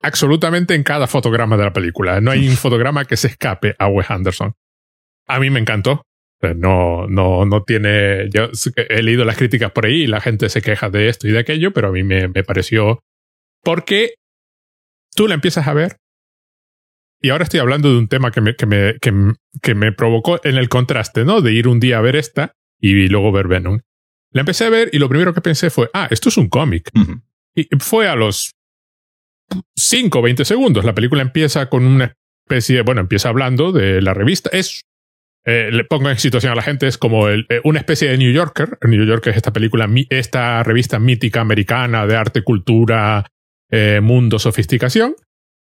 absolutamente 0.01 0.75
en 0.75 0.83
cada 0.83 1.07
fotograma 1.07 1.57
de 1.57 1.65
la 1.65 1.73
película. 1.73 2.21
No 2.21 2.31
hay 2.31 2.49
un 2.49 2.57
fotograma 2.57 3.05
que 3.05 3.17
se 3.17 3.29
escape 3.29 3.75
a 3.79 3.89
Wes 3.89 4.11
Anderson. 4.11 4.55
A 5.27 5.41
mí 5.41 5.51
me 5.51 5.61
encantó. 5.61 6.03
No, 6.41 7.09
no, 7.09 7.45
no 7.45 7.65
tiene. 7.65 8.29
Yo 8.31 8.51
he 8.77 9.03
leído 9.03 9.25
las 9.25 9.37
críticas 9.37 9.73
por 9.73 9.87
ahí 9.87 10.03
y 10.03 10.07
la 10.07 10.21
gente 10.21 10.49
se 10.49 10.63
queja 10.63 10.89
de 10.89 11.09
esto 11.09 11.27
y 11.27 11.33
de 11.33 11.41
aquello, 11.41 11.73
pero 11.73 11.89
a 11.89 11.93
mí 11.93 12.05
me, 12.05 12.29
me 12.29 12.45
pareció. 12.45 13.01
Porque 13.65 14.15
tú 15.15 15.27
la 15.27 15.35
empiezas 15.35 15.67
a 15.67 15.75
ver. 15.75 15.97
Y 17.21 17.31
ahora 17.31 17.43
estoy 17.43 17.59
hablando 17.59 17.91
de 17.91 17.99
un 17.99 18.07
tema 18.07 18.31
que 18.31 18.41
me, 18.41 18.55
que 18.55 18.67
me, 18.67 18.99
que, 19.01 19.13
que 19.61 19.75
me 19.75 19.91
provocó 19.91 20.41
en 20.45 20.57
el 20.57 20.69
contraste, 20.69 21.25
¿no? 21.25 21.41
De 21.41 21.53
ir 21.53 21.67
un 21.67 21.81
día 21.81 21.99
a 21.99 22.01
ver 22.01 22.15
esta 22.15 22.53
y 22.81 23.09
luego 23.09 23.33
ver 23.33 23.49
Venom. 23.49 23.81
La 24.31 24.41
empecé 24.41 24.65
a 24.67 24.71
ver 24.71 24.91
y 24.93 24.99
lo 24.99 25.09
primero 25.09 25.35
que 25.35 25.41
pensé 25.41 25.71
fue, 25.71 25.91
ah, 25.93 26.07
esto 26.11 26.29
es 26.29 26.37
un 26.37 26.49
cómic. 26.49 26.91
Y 27.57 27.67
fue 27.81 28.07
a 28.07 28.15
los 28.15 28.53
5 29.77 30.19
o 30.19 30.23
20 30.23 30.45
segundos. 30.45 30.85
La 30.85 30.95
película 30.95 31.23
empieza 31.23 31.69
con 31.69 31.85
una 31.85 32.15
especie, 32.47 32.83
bueno, 32.83 33.01
empieza 33.01 33.29
hablando 33.29 33.73
de 33.73 34.03
la 34.03 34.15
revista. 34.15 34.51
Es, 34.53 34.83
eh, 35.45 35.71
le 35.73 35.85
pongo 35.85 36.11
en 36.11 36.19
situación 36.19 36.53
a 36.53 36.57
la 36.57 36.63
gente, 36.63 36.87
es 36.87 36.99
como 36.99 37.29
el, 37.29 37.47
eh, 37.49 37.61
una 37.65 37.79
especie 37.79 38.09
de 38.09 38.19
New 38.19 38.33
Yorker. 38.33 38.79
New 38.83 39.05
Yorker 39.05 39.31
es 39.31 39.37
esta 39.37 39.53
película, 39.53 39.89
esta 40.11 40.63
revista 40.63 40.99
mítica 40.99 41.41
americana 41.41 42.07
de 42.07 42.17
arte, 42.17 42.43
cultura, 42.43 43.27
eh, 43.71 44.01
mundo, 44.03 44.39
sofisticación. 44.39 45.15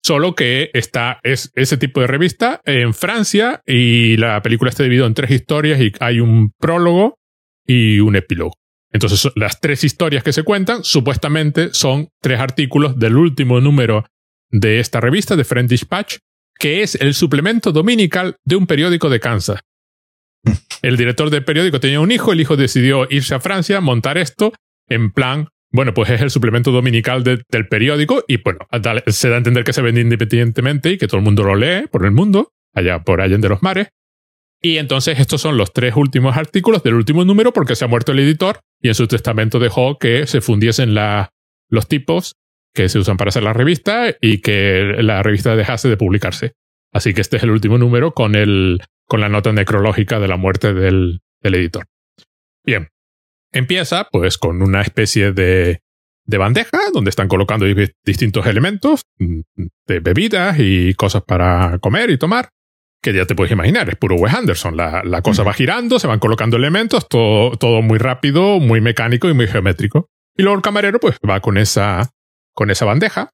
Solo 0.04 0.36
que 0.36 0.70
está, 0.74 1.20
es 1.24 1.52
ese 1.56 1.78
tipo 1.78 2.00
de 2.00 2.08
revista 2.08 2.62
en 2.66 2.94
Francia 2.94 3.62
y 3.66 4.18
la 4.18 4.40
película 4.44 4.70
está 4.70 4.84
dividida 4.84 5.08
en 5.08 5.16
tres 5.16 5.32
historias 5.32 5.82
y 5.82 5.92
hay 6.00 6.20
un 6.20 6.52
prólogo 6.60 7.18
y 7.66 8.00
un 8.02 8.16
epílogo. 8.16 8.54
Entonces, 8.96 9.30
las 9.36 9.60
tres 9.60 9.84
historias 9.84 10.24
que 10.24 10.32
se 10.32 10.44
cuentan 10.44 10.86
supuestamente 10.86 11.74
son 11.74 12.08
tres 12.22 12.40
artículos 12.40 12.98
del 12.98 13.18
último 13.18 13.60
número 13.60 14.06
de 14.50 14.80
esta 14.80 15.02
revista, 15.02 15.36
de 15.36 15.44
French 15.44 15.70
Dispatch, 15.70 16.20
que 16.58 16.82
es 16.82 16.96
el 16.96 17.14
suplemento 17.14 17.74
dominical 17.74 18.38
de 18.46 18.56
un 18.56 18.68
periódico 18.68 19.10
de 19.10 19.20
Kansas. 19.20 19.60
El 20.82 20.96
director 20.96 21.30
del 21.30 21.44
periódico 21.44 21.82
tenía 21.82 22.00
un 22.00 22.12
hijo, 22.12 22.32
el 22.32 22.40
hijo 22.40 22.56
decidió 22.56 23.06
irse 23.10 23.36
a 23.36 23.40
Francia, 23.42 23.82
montar 23.82 24.18
esto, 24.18 24.54
en 24.88 25.12
plan, 25.12 25.50
bueno, 25.72 25.94
pues 25.94 26.12
es 26.12 26.22
el 26.22 26.30
suplemento 26.30 26.72
dominical 26.72 27.24
del 27.24 27.68
periódico 27.68 28.24
y 28.28 28.38
bueno, 28.38 28.60
se 29.08 29.30
da 29.30 29.36
a 29.36 29.38
entender 29.40 29.64
que 29.64 29.74
se 29.74 29.82
vende 29.82 30.02
independientemente 30.02 30.92
y 30.92 30.98
que 30.98 31.08
todo 31.08 31.18
el 31.18 31.24
mundo 31.24 31.44
lo 31.44 31.56
lee 31.56 31.88
por 31.92 32.06
el 32.06 32.12
mundo, 32.12 32.52
allá 32.74 33.04
por 33.04 33.20
allá 33.20 33.38
de 33.38 33.50
los 33.50 33.64
mares. 33.64 33.88
Y 34.66 34.80
entonces 34.80 35.20
estos 35.20 35.42
son 35.42 35.58
los 35.58 35.74
tres 35.74 35.96
últimos 35.96 36.36
artículos 36.36 36.82
del 36.82 36.96
último 36.96 37.24
número 37.24 37.54
porque 37.54 37.76
se 37.76 37.86
ha 37.86 37.88
muerto 37.88 38.14
el 38.14 38.20
editor 38.22 38.62
y 38.82 38.88
en 38.88 38.96
su 38.96 39.06
testamento 39.06 39.60
dejó 39.60 40.00
que 40.00 40.26
se 40.26 40.42
fundiesen 40.42 40.96
los 41.70 41.88
tipos 41.88 42.34
que 42.74 42.90
se 42.90 42.98
usan 42.98 43.16
para 43.16 43.30
hacer 43.30 43.44
la 43.44 43.54
revista 43.54 44.16
y 44.20 44.40
que 44.40 44.96
la 45.02 45.22
revista 45.22 45.56
dejase 45.56 45.88
de 45.88 45.98
publicarse. 45.98 46.54
Así 46.92 47.14
que 47.14 47.22
este 47.22 47.38
es 47.38 47.44
el 47.44 47.52
último 47.52 47.78
número 47.78 48.16
con, 48.16 48.34
el, 48.34 48.82
con 49.06 49.22
la 49.22 49.30
nota 49.30 49.54
necrológica 49.54 50.20
de 50.20 50.28
la 50.28 50.38
muerte 50.38 50.74
del, 50.74 51.22
del 51.44 51.54
editor. 51.54 51.86
Bien, 52.66 52.90
empieza 53.52 54.08
pues 54.12 54.40
con 54.40 54.64
una 54.64 54.82
especie 54.82 55.32
de, 55.32 55.82
de 56.26 56.38
bandeja 56.40 56.80
donde 56.92 57.12
están 57.12 57.28
colocando 57.28 57.68
distintos 58.04 58.48
elementos 58.48 59.04
mm, 59.20 59.42
de 59.86 60.00
bebidas 60.00 60.58
y 60.58 60.96
cosas 60.96 61.22
para 61.22 61.78
comer 61.78 62.10
y 62.10 62.18
tomar 62.18 62.50
que 63.06 63.14
ya 63.14 63.28
te 63.28 63.36
puedes 63.36 63.52
imaginar, 63.52 63.88
es 63.88 63.96
puro 63.98 64.16
Wes 64.16 64.34
Anderson. 64.34 64.76
La, 64.76 65.04
la 65.06 65.22
cosa 65.22 65.44
va 65.44 65.54
girando, 65.54 66.00
se 66.00 66.08
van 66.08 66.18
colocando 66.18 66.58
elementos, 66.58 67.08
todo, 67.08 67.56
todo 67.56 67.84
muy 67.84 68.00
rápido, 68.00 68.60
muy 68.60 68.82
mecánico 68.82 69.30
y 69.30 69.36
muy 69.36 69.46
geométrico. 69.46 70.10
Y 70.36 70.42
luego 70.42 70.56
el 70.56 70.64
camarero 70.64 71.00
pues 71.00 71.18
va 71.18 71.40
con 71.40 71.60
esa, 71.60 72.10
con 72.56 72.72
esa 72.72 72.86
bandeja 72.86 73.30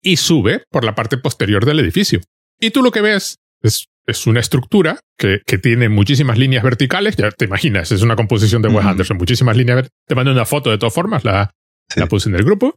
y 0.00 0.18
sube 0.18 0.62
por 0.70 0.84
la 0.84 0.94
parte 0.94 1.18
posterior 1.18 1.66
del 1.66 1.80
edificio. 1.80 2.20
Y 2.60 2.70
tú 2.70 2.80
lo 2.80 2.92
que 2.92 3.00
ves 3.00 3.38
es, 3.60 3.86
es 4.06 4.26
una 4.28 4.38
estructura 4.38 5.00
que, 5.18 5.40
que, 5.44 5.58
tiene 5.58 5.88
muchísimas 5.88 6.38
líneas 6.38 6.62
verticales. 6.62 7.16
Ya 7.16 7.32
te 7.32 7.46
imaginas, 7.46 7.90
es 7.90 8.02
una 8.02 8.14
composición 8.14 8.62
de 8.62 8.68
Wes 8.68 8.86
Anderson, 8.86 9.16
muchísimas 9.16 9.56
líneas. 9.56 9.88
Te 10.06 10.14
mando 10.14 10.30
una 10.30 10.46
foto 10.46 10.70
de 10.70 10.78
todas 10.78 10.94
formas, 10.94 11.24
la, 11.24 11.50
la 11.96 12.06
puse 12.06 12.28
en 12.28 12.36
el 12.36 12.44
grupo, 12.44 12.76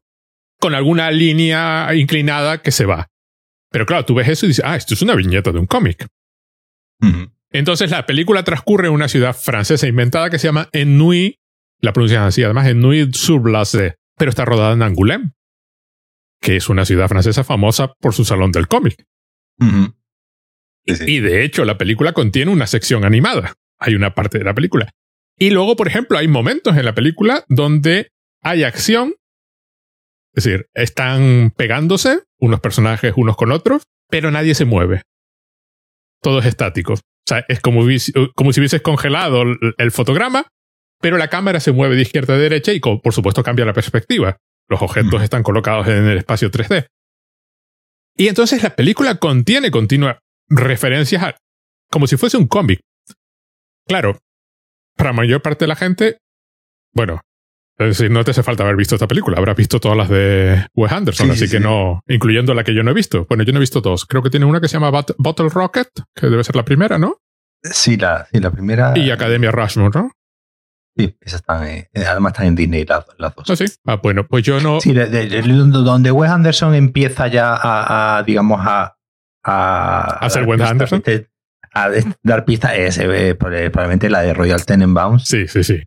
con 0.59 0.73
alguna 0.73 1.11
línea 1.11 1.87
inclinada 1.93 2.63
que 2.63 2.71
se 2.71 2.85
va. 2.85 3.09
Pero 3.69 3.85
claro, 3.85 4.05
tú 4.05 4.15
ves 4.15 4.27
eso 4.27 4.47
y 4.47 4.49
dices, 4.49 4.65
ah, 4.65 4.75
esto 4.75 4.95
es 4.95 5.03
una 5.03 5.13
viñeta 5.13 5.51
de 5.51 5.59
un 5.59 5.67
cómic. 5.67 6.07
Entonces 7.51 7.91
la 7.91 8.05
película 8.05 8.43
transcurre 8.43 8.87
en 8.87 8.93
una 8.93 9.07
ciudad 9.07 9.35
francesa 9.35 9.87
inventada 9.87 10.29
que 10.29 10.39
se 10.39 10.47
llama 10.47 10.69
Ennui, 10.71 11.39
la 11.79 11.93
pronuncian 11.93 12.23
así 12.23 12.43
además, 12.43 12.67
Ennui-sur-Blaze, 12.67 13.95
pero 14.17 14.29
está 14.29 14.45
rodada 14.45 14.73
en 14.73 14.83
Angoulême, 14.83 15.33
que 16.39 16.55
es 16.55 16.69
una 16.69 16.85
ciudad 16.85 17.09
francesa 17.09 17.43
famosa 17.43 17.93
por 17.99 18.13
su 18.13 18.23
salón 18.23 18.51
del 18.51 18.67
cómic. 18.67 19.03
Y 20.85 21.19
de 21.19 21.43
hecho 21.43 21.65
la 21.65 21.77
película 21.77 22.13
contiene 22.13 22.51
una 22.51 22.67
sección 22.67 23.03
animada, 23.03 23.55
hay 23.79 23.95
una 23.95 24.13
parte 24.13 24.37
de 24.37 24.45
la 24.45 24.53
película. 24.53 24.91
Y 25.37 25.49
luego, 25.49 25.75
por 25.75 25.87
ejemplo, 25.87 26.17
hay 26.17 26.27
momentos 26.27 26.77
en 26.77 26.85
la 26.85 26.93
película 26.93 27.43
donde 27.49 28.11
hay 28.41 28.63
acción, 28.63 29.15
es 30.33 30.43
decir, 30.43 30.69
están 30.73 31.51
pegándose 31.57 32.21
unos 32.39 32.59
personajes 32.59 33.13
unos 33.15 33.35
con 33.35 33.51
otros, 33.51 33.83
pero 34.09 34.31
nadie 34.31 34.55
se 34.55 34.65
mueve 34.65 35.01
todo 36.21 36.39
es 36.39 36.45
estático. 36.45 36.93
O 36.93 37.27
sea, 37.27 37.45
es 37.47 37.59
como, 37.59 37.85
como 38.35 38.53
si 38.53 38.59
hubieses 38.59 38.81
congelado 38.81 39.43
el, 39.77 39.91
fotograma, 39.91 40.47
pero 40.99 41.17
la 41.17 41.29
cámara 41.29 41.59
se 41.59 41.71
mueve 41.71 41.95
de 41.95 42.03
izquierda 42.03 42.35
a 42.35 42.37
derecha 42.37 42.73
y 42.73 42.79
por 42.79 43.13
supuesto 43.13 43.43
cambia 43.43 43.65
la 43.65 43.73
perspectiva. 43.73 44.37
Los 44.69 44.81
objetos 44.81 45.19
mm. 45.19 45.23
están 45.23 45.43
colocados 45.43 45.87
en 45.87 46.05
el 46.07 46.17
espacio 46.17 46.49
3D. 46.49 46.87
Y 48.17 48.27
entonces 48.27 48.61
la 48.63 48.75
película 48.75 49.15
contiene 49.15 49.71
continua 49.71 50.19
referencias 50.49 51.23
a, 51.23 51.37
como 51.89 52.07
si 52.07 52.17
fuese 52.17 52.37
un 52.37 52.47
cómic. 52.47 52.81
Claro, 53.87 54.19
para 54.95 55.13
mayor 55.13 55.41
parte 55.41 55.65
de 55.65 55.69
la 55.69 55.75
gente, 55.75 56.17
bueno, 56.93 57.21
es 57.85 57.97
decir, 57.97 58.11
no 58.11 58.23
te 58.23 58.31
hace 58.31 58.43
falta 58.43 58.63
haber 58.63 58.75
visto 58.75 58.95
esta 58.95 59.07
película. 59.07 59.37
Habrás 59.37 59.55
visto 59.55 59.79
todas 59.79 59.97
las 59.97 60.09
de 60.09 60.65
Wes 60.75 60.91
Anderson, 60.91 61.31
así 61.31 61.49
que 61.49 61.59
no, 61.59 62.01
incluyendo 62.07 62.53
la 62.53 62.63
que 62.63 62.73
yo 62.73 62.83
no 62.83 62.91
he 62.91 62.93
visto. 62.93 63.25
Bueno, 63.27 63.43
yo 63.43 63.53
no 63.53 63.59
he 63.59 63.61
visto 63.61 63.81
dos. 63.81 64.05
Creo 64.05 64.21
que 64.21 64.29
tiene 64.29 64.45
una 64.45 64.59
que 64.59 64.67
se 64.67 64.79
llama 64.79 65.03
Bottle 65.17 65.49
Rocket, 65.49 65.89
que 66.15 66.27
debe 66.27 66.43
ser 66.43 66.55
la 66.55 66.65
primera, 66.65 66.97
¿no? 66.97 67.17
Sí, 67.63 67.97
la, 67.97 68.27
sí, 68.31 68.39
la 68.39 68.51
primera. 68.51 68.97
Y 68.97 69.11
Academia 69.11 69.51
Rushmore, 69.51 69.91
¿no? 69.93 70.11
Sí, 70.97 71.15
esas 71.21 71.41
están, 71.41 71.67
eh, 71.67 71.89
además 71.95 72.33
están 72.33 72.47
en 72.47 72.55
Disney 72.55 72.85
las, 72.85 73.05
dos. 73.35 73.49
Ah, 73.49 73.55
sí. 73.55 73.65
Ah, 73.85 73.95
bueno, 74.01 74.27
pues 74.27 74.43
yo 74.43 74.59
no. 74.59 74.81
Sí, 74.81 74.93
donde 74.93 76.11
Wes 76.11 76.31
Anderson 76.31 76.75
empieza 76.75 77.27
ya 77.27 77.57
a, 77.61 78.23
digamos, 78.23 78.59
a. 78.63 78.97
A, 79.43 80.25
a 80.25 80.29
ser 80.29 80.45
Wes 80.45 80.61
Anderson. 80.61 81.01
A 81.73 81.89
dar 82.21 82.43
pistas 82.43 82.73
es 82.75 82.97
eh, 82.97 83.33
probablemente 83.35 84.09
la 84.09 84.21
de 84.21 84.33
Royal 84.33 84.65
Tenenbaums. 84.65 85.23
Sí, 85.23 85.47
sí, 85.47 85.63
sí 85.63 85.81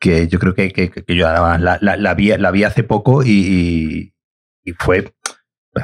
que 0.00 0.28
yo 0.28 0.38
creo 0.38 0.54
que, 0.54 0.70
que, 0.70 0.90
que 0.90 1.16
yo 1.16 1.26
la, 1.26 1.58
la, 1.58 1.96
la, 1.96 2.14
vi, 2.14 2.36
la 2.36 2.50
vi 2.50 2.64
hace 2.64 2.84
poco 2.84 3.24
y, 3.24 4.14
y 4.64 4.72
fue 4.72 5.12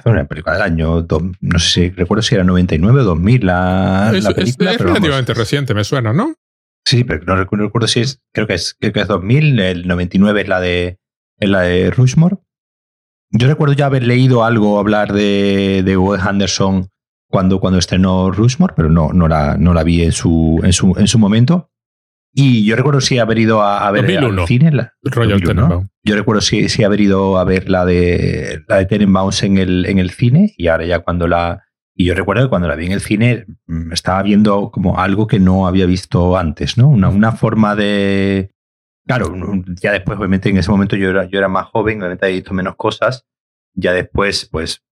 una 0.04 0.26
película 0.26 0.54
del 0.54 0.62
año, 0.62 1.06
no 1.40 1.58
sé 1.58 1.68
si 1.68 1.90
recuerdo 1.90 2.22
si 2.22 2.34
era 2.34 2.44
99 2.44 3.00
o 3.00 3.04
2000 3.04 3.46
la, 3.46 4.12
es, 4.14 4.24
la 4.24 4.30
película. 4.32 4.72
Es, 4.72 4.80
relativamente 4.80 5.34
reciente, 5.34 5.74
me 5.74 5.84
suena, 5.84 6.12
¿no? 6.12 6.34
Sí, 6.84 7.04
pero 7.04 7.24
no 7.24 7.36
recuerdo, 7.36 7.86
si 7.86 8.00
es, 8.00 8.20
creo 8.32 8.46
que 8.46 8.54
es, 8.54 8.76
creo 8.78 8.92
que 8.92 9.00
es 9.00 9.08
2000, 9.08 9.60
el 9.60 9.88
99 9.88 10.42
es 10.42 10.48
la 10.48 10.60
de, 10.60 10.98
es 11.38 11.48
la 11.48 11.62
de 11.62 11.90
Rushmore. 11.90 12.36
Yo 13.30 13.48
recuerdo 13.48 13.74
ya 13.74 13.86
haber 13.86 14.04
leído 14.04 14.44
algo, 14.44 14.78
hablar 14.78 15.12
de, 15.12 15.82
de 15.84 15.96
Wes 15.96 16.22
Anderson 16.22 16.88
cuando, 17.30 17.58
cuando 17.58 17.78
estrenó 17.78 18.30
Rushmore, 18.30 18.74
pero 18.76 18.90
no, 18.90 19.12
no, 19.12 19.28
la, 19.28 19.56
no 19.56 19.74
la 19.74 19.82
vi 19.82 20.02
en 20.02 20.12
su, 20.12 20.60
en 20.62 20.72
su, 20.72 20.94
en 20.98 21.08
su 21.08 21.18
momento. 21.18 21.70
Y 22.36 22.64
yo 22.64 22.74
recuerdo 22.74 23.00
sí 23.00 23.18
haber 23.18 23.38
ido 23.38 23.62
a, 23.62 23.88
ver 23.92 24.10
el 24.10 24.46
cine. 24.46 24.72
La, 24.72 24.92
Royal 25.04 25.40
Tenenbaum. 25.40 25.88
Yo 26.02 26.16
recuerdo 26.16 26.40
sí, 26.40 26.68
sí 26.68 26.82
haber 26.82 27.00
ido 27.00 27.38
a 27.38 27.44
ver 27.44 27.70
la 27.70 27.84
de 27.86 28.64
la 28.66 28.78
de 28.78 28.86
Tenenbaums 28.86 29.44
en 29.44 29.56
el, 29.56 29.86
en 29.86 30.00
el 30.00 30.10
cine 30.10 30.52
y 30.56 30.66
ahora 30.66 30.84
ya 30.84 30.98
cuando 30.98 31.28
la... 31.28 31.62
Y 31.96 32.06
yo 32.06 32.14
recuerdo 32.16 32.42
que 32.42 32.48
cuando 32.48 32.66
la 32.66 32.74
vi 32.74 32.86
en 32.86 32.92
el 32.92 33.00
cine 33.00 33.46
mm, 33.68 33.92
estaba 33.92 34.20
viendo 34.24 34.72
como 34.72 34.98
algo 34.98 35.28
que 35.28 35.38
no 35.38 35.68
había 35.68 35.86
visto 35.86 36.36
antes, 36.36 36.76
¿no? 36.76 36.88
Una, 36.88 37.08
una 37.08 37.30
forma 37.30 37.76
de... 37.76 38.50
Claro, 39.06 39.32
ya 39.80 39.92
después, 39.92 40.18
obviamente, 40.18 40.48
en 40.48 40.56
ese 40.56 40.72
momento 40.72 40.96
yo 40.96 41.10
era, 41.10 41.26
yo 41.26 41.38
era 41.38 41.46
más 41.46 41.66
joven, 41.66 41.98
obviamente 41.98 42.26
había 42.26 42.36
visto 42.36 42.54
menos 42.54 42.74
cosas. 42.74 43.26
Ya 43.74 43.92
después, 43.92 44.48
pues, 44.50 44.82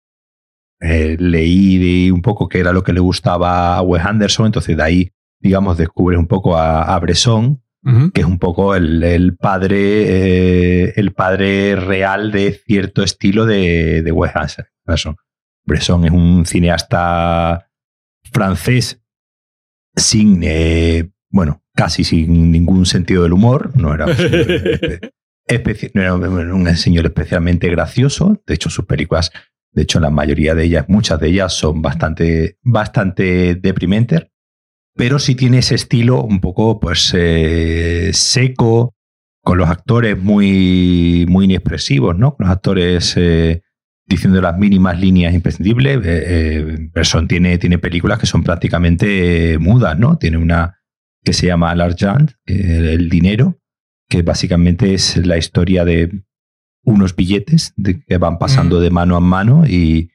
eh, 0.80 1.16
leí 1.18 2.10
un 2.10 2.22
poco 2.22 2.48
qué 2.48 2.60
era 2.60 2.72
lo 2.72 2.84
que 2.84 2.92
le 2.92 3.00
gustaba 3.00 3.76
a 3.76 3.82
Wes 3.82 4.04
Anderson, 4.04 4.46
entonces 4.46 4.76
de 4.76 4.82
ahí 4.82 5.12
digamos, 5.42 5.76
descubres 5.76 6.18
un 6.18 6.26
poco 6.26 6.56
a, 6.56 6.98
Bresson, 7.00 7.62
que 8.14 8.20
es 8.20 8.26
un 8.26 8.38
poco 8.38 8.76
el, 8.76 9.36
padre, 9.40 10.84
eh, 10.86 10.92
el 10.96 11.12
padre 11.12 11.74
real 11.74 12.30
de 12.30 12.52
cierto 12.52 13.02
estilo 13.02 13.44
de, 13.44 14.02
de 14.02 14.12
Wes 14.12 14.32
Anderson. 14.34 15.16
Bresson 15.64 16.04
es 16.04 16.12
un 16.12 16.46
cineasta 16.46 17.68
francés 18.32 19.02
sin, 19.96 20.42
eh, 20.42 21.10
bueno, 21.30 21.62
casi 21.74 22.04
sin 22.04 22.52
ningún 22.52 22.86
sentido 22.86 23.24
del 23.24 23.32
humor, 23.32 23.72
no 23.76 23.94
era, 23.94 24.06
un 26.52 26.76
señor 26.76 27.06
especialmente 27.06 27.68
gracioso, 27.68 28.42
de 28.46 28.54
hecho 28.54 28.70
sus 28.70 28.86
películas, 28.86 29.32
de 29.72 29.82
hecho 29.82 30.00
la 30.00 30.10
mayoría 30.10 30.54
de 30.54 30.64
ellas, 30.64 30.86
muchas 30.88 31.20
de 31.20 31.28
ellas 31.28 31.52
son 31.52 31.82
bastante, 31.82 32.58
bastante 32.62 33.54
deprimentes, 33.54 34.28
pero 34.94 35.18
sí 35.18 35.34
tiene 35.34 35.58
ese 35.58 35.74
estilo 35.74 36.22
un 36.22 36.40
poco 36.40 36.80
pues 36.80 37.12
eh, 37.16 38.10
seco, 38.12 38.94
con 39.42 39.58
los 39.58 39.68
actores 39.68 40.16
muy, 40.18 41.26
muy 41.28 41.46
inexpresivos, 41.46 42.16
¿no? 42.16 42.36
Con 42.36 42.46
los 42.46 42.52
actores 42.52 43.14
eh, 43.16 43.62
diciendo 44.06 44.40
las 44.40 44.56
mínimas 44.56 45.00
líneas 45.00 45.34
imprescindibles. 45.34 45.98
Eh, 46.04 46.90
eh 46.94 47.22
tiene, 47.26 47.58
tiene 47.58 47.78
películas 47.78 48.20
que 48.20 48.26
son 48.26 48.44
prácticamente 48.44 49.58
mudas, 49.58 49.98
¿no? 49.98 50.16
Tiene 50.18 50.36
una, 50.36 50.78
que 51.24 51.32
se 51.32 51.46
llama 51.46 51.74
L'Argent, 51.74 52.32
el 52.46 53.08
dinero, 53.08 53.58
que 54.08 54.22
básicamente 54.22 54.94
es 54.94 55.16
la 55.16 55.38
historia 55.38 55.84
de 55.84 56.22
unos 56.84 57.16
billetes 57.16 57.74
que 58.06 58.18
van 58.18 58.38
pasando 58.38 58.78
de 58.78 58.90
mano 58.90 59.16
a 59.16 59.20
mano 59.20 59.66
y, 59.66 60.11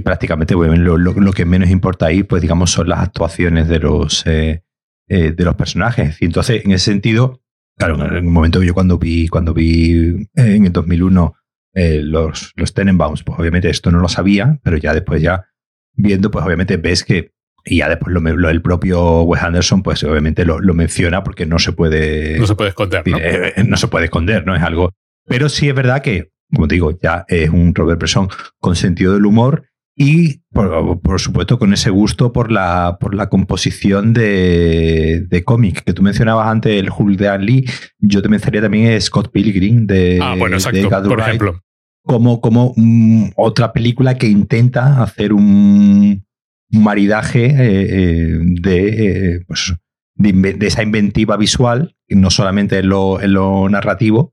prácticamente 0.00 0.54
lo, 0.54 1.32
que 1.32 1.44
menos 1.44 1.70
importa 1.70 2.06
ahí, 2.06 2.22
pues 2.22 2.42
digamos, 2.42 2.70
son 2.70 2.88
las 2.88 3.00
actuaciones 3.00 3.68
de 3.68 3.78
los, 3.78 4.26
eh, 4.26 4.62
eh, 5.08 5.32
de 5.32 5.44
los 5.44 5.54
personajes. 5.54 6.20
Y 6.20 6.26
entonces, 6.26 6.64
en 6.64 6.72
ese 6.72 6.92
sentido, 6.92 7.40
claro, 7.76 7.94
en 8.04 8.14
el 8.14 8.22
momento 8.24 8.62
yo 8.62 8.74
cuando 8.74 8.98
vi, 8.98 9.28
cuando 9.28 9.54
vi 9.54 10.28
en 10.34 10.64
el 10.66 10.72
2001 10.72 11.34
los, 11.74 12.52
los 12.56 12.74
Tenenbaums, 12.74 13.22
pues 13.22 13.38
obviamente 13.38 13.70
esto 13.70 13.90
no 13.90 14.00
lo 14.00 14.08
sabía, 14.08 14.58
pero 14.62 14.76
ya 14.76 14.92
después 14.92 15.22
ya 15.22 15.46
viendo, 15.94 16.30
pues 16.30 16.44
obviamente 16.44 16.76
ves 16.76 17.04
que 17.04 17.32
y 17.64 17.78
ya 17.78 17.88
después 17.88 18.14
lo, 18.14 18.48
el 18.48 18.62
propio 18.62 19.22
Wes 19.22 19.42
Anderson, 19.42 19.82
pues 19.82 20.02
obviamente 20.04 20.44
lo, 20.44 20.60
menciona 20.74 21.22
porque 21.22 21.46
no 21.46 21.58
se 21.58 21.72
puede. 21.72 22.38
No 22.38 22.46
se 22.46 22.54
puede 22.54 22.70
esconder, 22.70 23.06
¿no? 23.06 23.18
Eh, 23.18 23.54
no 23.66 23.76
se 23.76 23.88
puede 23.88 24.06
esconder, 24.06 24.46
¿no? 24.46 24.56
Es 24.56 24.62
algo. 24.62 24.92
Pero 25.26 25.48
sí 25.48 25.68
es 25.68 25.74
verdad 25.74 26.02
que, 26.02 26.30
como 26.54 26.66
digo, 26.66 26.98
ya 27.00 27.24
es 27.28 27.50
un 27.50 27.74
Robert 27.74 27.98
Bresson 27.98 28.28
con 28.58 28.76
sentido 28.76 29.12
del 29.12 29.26
humor 29.26 29.67
y, 30.00 30.42
por, 30.52 31.20
supuesto, 31.20 31.58
con 31.58 31.72
ese 31.72 31.90
gusto 31.90 32.32
por 32.32 32.52
la, 32.52 32.98
por 33.00 33.16
la 33.16 33.28
composición 33.28 34.12
de, 34.12 35.26
de 35.28 35.42
cómic. 35.42 35.82
Que 35.82 35.92
tú 35.92 36.02
mencionabas 36.02 36.46
antes 36.46 36.72
el 36.72 36.88
Julian 36.88 37.44
Lee, 37.44 37.64
yo 37.98 38.22
te 38.22 38.28
mencionaría 38.28 38.62
también 38.62 39.00
Scott 39.00 39.32
Pilgrim 39.32 39.86
de. 39.86 40.20
Ah, 40.22 40.36
bueno, 40.38 40.54
exacto, 40.54 41.08
por 41.08 41.18
ejemplo. 41.18 41.60
Como, 42.04 42.40
como 42.40 42.74
mm, 42.76 43.30
otra 43.34 43.72
película 43.72 44.16
que 44.16 44.28
intenta 44.28 45.02
hacer 45.02 45.32
un 45.32 46.24
maridaje 46.70 47.46
eh, 47.46 47.86
eh, 47.90 48.38
de, 48.40 49.34
eh, 49.34 49.40
pues, 49.48 49.74
de, 50.14 50.66
esa 50.66 50.84
inventiva 50.84 51.36
visual, 51.36 51.96
no 52.08 52.30
solamente 52.30 52.78
en 52.78 52.88
lo, 52.88 53.20
en 53.20 53.32
lo 53.32 53.68
narrativo, 53.68 54.32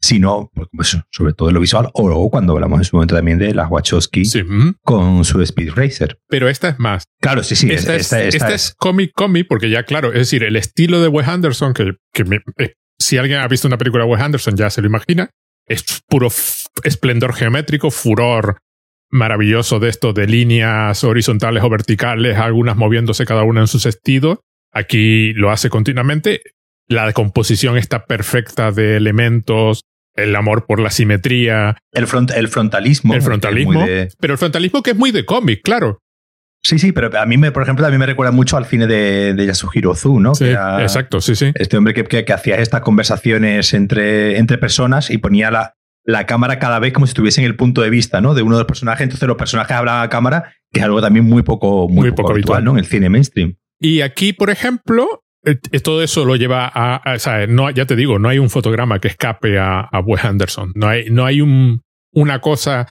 sino 0.00 0.50
pues, 0.72 0.98
sobre 1.10 1.32
todo 1.34 1.48
en 1.48 1.54
lo 1.54 1.60
visual, 1.60 1.90
o 1.92 2.08
luego 2.08 2.30
cuando 2.30 2.54
hablamos 2.54 2.80
en 2.80 2.84
su 2.84 2.96
momento 2.96 3.14
también 3.14 3.38
de 3.38 3.54
las 3.54 3.70
Wachowski 3.70 4.22
con 4.82 5.24
su 5.24 5.40
Speed 5.42 5.72
Racer. 5.74 6.18
Pero 6.28 6.48
esta 6.48 6.70
es 6.70 6.78
más. 6.78 7.04
Claro, 7.20 7.42
sí, 7.42 7.54
sí. 7.54 7.70
Esta, 7.70 7.96
es, 7.96 8.12
esta, 8.12 8.54
es, 8.54 8.74
cómic 8.78 9.12
cómic, 9.14 9.46
porque 9.48 9.68
ya 9.68 9.84
claro, 9.84 10.08
es 10.08 10.18
decir, 10.20 10.42
el 10.42 10.56
estilo 10.56 11.00
de 11.00 11.08
Wes 11.08 11.28
Anderson, 11.28 11.74
que, 11.74 11.96
que 12.12 12.24
si 12.98 13.18
alguien 13.18 13.40
ha 13.40 13.48
visto 13.48 13.68
una 13.68 13.78
película 13.78 14.04
de 14.04 14.10
Wes 14.10 14.22
Anderson 14.22 14.56
ya 14.56 14.70
se 14.70 14.80
lo 14.80 14.86
imagina, 14.86 15.30
es 15.66 15.84
puro 16.08 16.28
esplendor 16.82 17.34
geométrico, 17.34 17.90
furor 17.90 18.58
maravilloso 19.10 19.80
de 19.80 19.88
esto 19.88 20.12
de 20.12 20.26
líneas 20.26 21.02
horizontales 21.04 21.62
o 21.62 21.68
verticales, 21.68 22.38
algunas 22.38 22.76
moviéndose 22.76 23.26
cada 23.26 23.42
una 23.42 23.60
en 23.60 23.66
su 23.66 23.78
sentido. 23.78 24.40
Aquí 24.72 25.32
lo 25.34 25.50
hace 25.50 25.68
continuamente. 25.68 26.42
La 26.86 27.12
composición 27.12 27.76
está 27.76 28.06
perfecta 28.06 28.72
de 28.72 28.96
elementos, 28.96 29.82
el 30.14 30.34
amor 30.36 30.66
por 30.66 30.80
la 30.80 30.90
simetría. 30.90 31.76
El, 31.92 32.06
front, 32.06 32.30
el 32.32 32.48
frontalismo. 32.48 33.14
El 33.14 33.22
frontalismo. 33.22 33.84
Pero 34.18 34.34
el 34.34 34.38
frontalismo 34.38 34.82
que 34.82 34.90
es 34.90 34.96
muy 34.96 35.10
de 35.10 35.24
cómic, 35.24 35.60
claro. 35.62 36.02
Sí, 36.62 36.78
sí, 36.78 36.92
pero 36.92 37.10
a 37.18 37.24
mí, 37.24 37.38
me, 37.38 37.52
por 37.52 37.62
ejemplo, 37.62 37.86
a 37.86 37.90
mí 37.90 37.96
me 37.96 38.04
recuerda 38.04 38.32
mucho 38.32 38.58
al 38.58 38.66
cine 38.66 38.86
de, 38.86 39.32
de 39.32 39.46
Yasuhiro 39.46 39.92
Ozu, 39.92 40.20
¿no? 40.20 40.34
Sí, 40.34 40.50
exacto, 40.50 41.22
sí, 41.22 41.34
sí. 41.34 41.52
Este 41.54 41.78
hombre 41.78 41.94
que, 41.94 42.04
que, 42.04 42.32
hacía 42.32 42.56
estas 42.56 42.82
conversaciones 42.82 43.72
entre, 43.72 44.36
entre 44.36 44.58
personas 44.58 45.10
y 45.10 45.16
ponía 45.16 45.50
la, 45.50 45.76
la 46.04 46.26
cámara 46.26 46.58
cada 46.58 46.78
vez 46.78 46.92
como 46.92 47.06
si 47.06 47.10
estuviese 47.10 47.40
en 47.40 47.46
el 47.46 47.56
punto 47.56 47.80
de 47.80 47.88
vista 47.88 48.20
¿no? 48.20 48.34
de 48.34 48.42
uno 48.42 48.56
de 48.56 48.60
los 48.60 48.66
personajes. 48.66 49.04
Entonces 49.04 49.26
los 49.26 49.38
personajes 49.38 49.74
hablaban 49.74 50.02
a 50.02 50.08
cámara, 50.08 50.52
que 50.70 50.80
es 50.80 50.84
algo 50.84 51.00
también 51.00 51.24
muy 51.24 51.42
poco, 51.42 51.88
muy, 51.88 52.12
poco, 52.12 52.32
habitual, 52.32 52.64
¿no? 52.64 52.72
en 52.72 52.78
el 52.78 52.86
cine 52.86 53.08
mainstream. 53.08 53.56
Y 53.78 54.02
aquí, 54.02 54.34
por 54.34 54.50
ejemplo, 54.50 55.24
todo 55.82 56.02
eso 56.02 56.24
lo 56.24 56.36
lleva 56.36 56.70
a, 56.72 57.02
no, 57.48 57.70
ya 57.70 57.86
te 57.86 57.96
digo, 57.96 58.18
no 58.18 58.28
hay 58.28 58.38
un 58.38 58.50
fotograma 58.50 58.98
que 58.98 59.08
escape 59.08 59.58
a, 59.58 59.80
a 59.80 60.00
Wes 60.00 60.24
Anderson. 60.24 60.72
No 60.74 60.88
hay, 60.88 61.10
no 61.10 61.24
hay 61.24 61.40
un, 61.40 61.82
una 62.12 62.40
cosa 62.40 62.88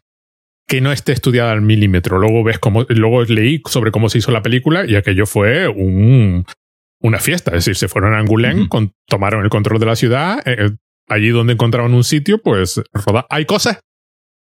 que 0.68 0.82
no 0.82 0.92
esté 0.92 1.14
estudiada 1.14 1.52
al 1.52 1.62
milímetro. 1.62 2.20
Luego 2.20 2.44
ves 2.44 2.60
cómo, 2.60 2.86
luego 2.90 3.24
leí 3.24 3.62
sobre 3.68 3.92
cómo 3.92 4.08
se 4.08 4.20
hizo 4.20 4.32
la 4.32 4.44
película 4.44 4.86
y 4.86 4.96
aquello 4.96 5.26
fue 5.26 5.68
un, 5.68 6.46
una 7.02 7.20
fiesta. 7.20 7.52
Es 7.52 7.66
decir, 7.66 7.76
se 7.76 7.88
fueron 7.88 8.14
a 8.14 8.20
Angoulême, 8.20 8.68
tomaron 9.08 9.44
el 9.44 9.50
control 9.50 9.80
de 9.80 9.86
la 9.88 9.96
ciudad, 9.96 10.42
eh, 10.46 10.70
allí 11.08 11.30
donde 11.30 11.54
encontraban 11.54 11.94
un 11.94 12.04
sitio, 12.04 12.42
pues 12.42 12.82
Hay 13.30 13.46
cosas 13.46 13.80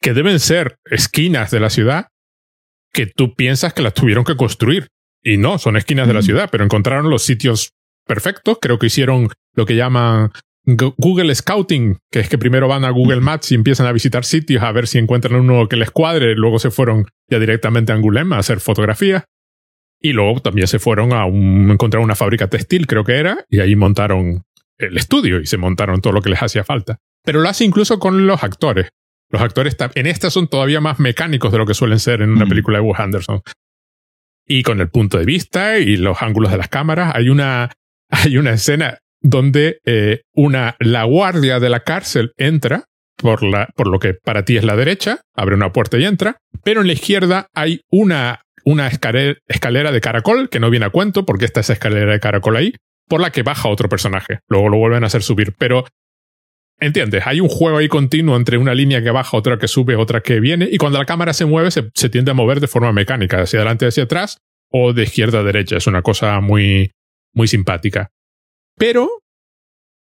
que 0.01 0.13
deben 0.13 0.39
ser 0.39 0.77
esquinas 0.85 1.49
de 1.49 1.59
la 1.59 1.69
ciudad 1.69 2.07
que 2.93 3.05
tú 3.05 3.33
piensas 3.33 3.73
que 3.73 3.81
las 3.81 3.93
tuvieron 3.93 4.23
que 4.23 4.35
construir. 4.35 4.87
Y 5.23 5.37
no, 5.37 5.57
son 5.57 5.77
esquinas 5.77 6.07
de 6.07 6.13
la 6.13 6.21
ciudad, 6.21 6.49
pero 6.51 6.63
encontraron 6.63 7.09
los 7.09 7.23
sitios 7.23 7.73
perfectos. 8.07 8.57
Creo 8.61 8.79
que 8.79 8.87
hicieron 8.87 9.29
lo 9.53 9.65
que 9.65 9.75
llaman 9.75 10.31
Google 10.65 11.33
Scouting, 11.33 11.97
que 12.11 12.19
es 12.19 12.29
que 12.29 12.37
primero 12.37 12.67
van 12.67 12.83
a 12.83 12.89
Google 12.89 13.21
Maps 13.21 13.51
y 13.51 13.55
empiezan 13.55 13.87
a 13.87 13.93
visitar 13.93 14.25
sitios 14.25 14.63
a 14.63 14.71
ver 14.71 14.87
si 14.87 14.97
encuentran 14.97 15.35
uno 15.35 15.67
que 15.69 15.77
les 15.77 15.91
cuadre. 15.91 16.35
Luego 16.35 16.59
se 16.59 16.71
fueron 16.71 17.05
ya 17.29 17.39
directamente 17.39 17.91
a 17.91 17.95
Angoulême 17.95 18.35
a 18.35 18.39
hacer 18.39 18.59
fotografías. 18.59 19.23
Y 20.01 20.13
luego 20.13 20.41
también 20.41 20.67
se 20.67 20.79
fueron 20.79 21.13
a 21.13 21.25
un, 21.25 21.71
encontrar 21.71 22.03
una 22.03 22.15
fábrica 22.15 22.49
textil, 22.49 22.85
creo 22.85 23.03
que 23.03 23.17
era, 23.17 23.45
y 23.49 23.61
ahí 23.61 23.75
montaron 23.75 24.43
el 24.77 24.97
estudio 24.97 25.39
y 25.39 25.47
se 25.47 25.57
montaron 25.57 26.01
todo 26.01 26.13
lo 26.13 26.21
que 26.21 26.29
les 26.29 26.41
hacía 26.41 26.63
falta. 26.63 26.99
Pero 27.23 27.41
lo 27.41 27.49
hace 27.49 27.63
incluso 27.63 27.97
con 27.97 28.27
los 28.27 28.43
actores. 28.43 28.89
Los 29.29 29.41
actores 29.41 29.75
en 29.95 30.05
esta 30.05 30.29
son 30.29 30.47
todavía 30.47 30.81
más 30.81 30.99
mecánicos 30.99 31.51
de 31.51 31.57
lo 31.57 31.65
que 31.65 31.73
suelen 31.73 31.99
ser 31.99 32.21
en 32.21 32.29
una 32.29 32.45
mm. 32.45 32.49
película 32.49 32.77
de 32.77 32.83
Wes 32.83 32.99
Anderson. 32.99 33.41
Y 34.45 34.63
con 34.63 34.79
el 34.79 34.89
punto 34.89 35.17
de 35.17 35.25
vista 35.25 35.79
y 35.79 35.97
los 35.97 36.21
ángulos 36.21 36.51
de 36.51 36.57
las 36.57 36.69
cámaras, 36.69 37.13
hay 37.15 37.29
una, 37.29 37.71
hay 38.09 38.37
una 38.37 38.53
escena 38.53 38.99
donde 39.21 39.79
eh, 39.85 40.21
una, 40.33 40.75
la 40.79 41.03
guardia 41.03 41.59
de 41.59 41.69
la 41.69 41.81
cárcel 41.81 42.31
entra 42.37 42.85
por, 43.17 43.43
la, 43.43 43.67
por 43.75 43.87
lo 43.87 43.99
que 43.99 44.13
para 44.13 44.45
ti 44.45 44.57
es 44.57 44.63
la 44.63 44.75
derecha, 44.75 45.21
abre 45.35 45.55
una 45.55 45.71
puerta 45.71 45.97
y 45.97 46.05
entra, 46.05 46.37
pero 46.63 46.81
en 46.81 46.87
la 46.87 46.93
izquierda 46.93 47.47
hay 47.53 47.81
una, 47.89 48.41
una 48.63 48.87
escalera, 48.87 49.37
escalera 49.47 49.91
de 49.91 50.01
caracol 50.01 50.49
que 50.49 50.59
no 50.59 50.69
viene 50.69 50.85
a 50.85 50.91
cuento 50.91 51.25
porque 51.25 51.45
está 51.45 51.61
esa 51.61 51.73
escalera 51.73 52.11
de 52.11 52.19
caracol 52.19 52.55
ahí, 52.57 52.73
por 53.07 53.21
la 53.21 53.31
que 53.31 53.43
baja 53.43 53.69
otro 53.69 53.89
personaje. 53.89 54.39
Luego 54.47 54.69
lo 54.69 54.77
vuelven 54.77 55.03
a 55.03 55.07
hacer 55.07 55.23
subir. 55.23 55.53
Pero, 55.57 55.85
¿entiendes? 56.79 57.23
Hay 57.25 57.39
un 57.39 57.47
juego 57.47 57.77
ahí 57.77 57.87
continuo 57.87 58.35
entre 58.35 58.57
una 58.57 58.73
línea 58.73 59.01
que 59.01 59.11
baja, 59.11 59.37
otra 59.37 59.57
que 59.57 59.67
sube, 59.67 59.95
otra 59.95 60.21
que 60.21 60.39
viene. 60.39 60.67
Y 60.71 60.77
cuando 60.77 60.99
la 60.99 61.05
cámara 61.05 61.33
se 61.33 61.45
mueve, 61.45 61.71
se, 61.71 62.09
tiende 62.09 62.31
a 62.31 62.33
mover 62.33 62.59
de 62.59 62.67
forma 62.67 62.91
mecánica, 62.91 63.41
hacia 63.41 63.59
adelante, 63.59 63.87
hacia 63.87 64.03
atrás, 64.03 64.39
o 64.69 64.93
de 64.93 65.03
izquierda 65.03 65.39
a 65.39 65.43
derecha. 65.43 65.77
Es 65.77 65.87
una 65.87 66.01
cosa 66.01 66.39
muy, 66.41 66.91
muy 67.37 67.47
simpática. 67.47 68.11
Pero, 68.77 69.09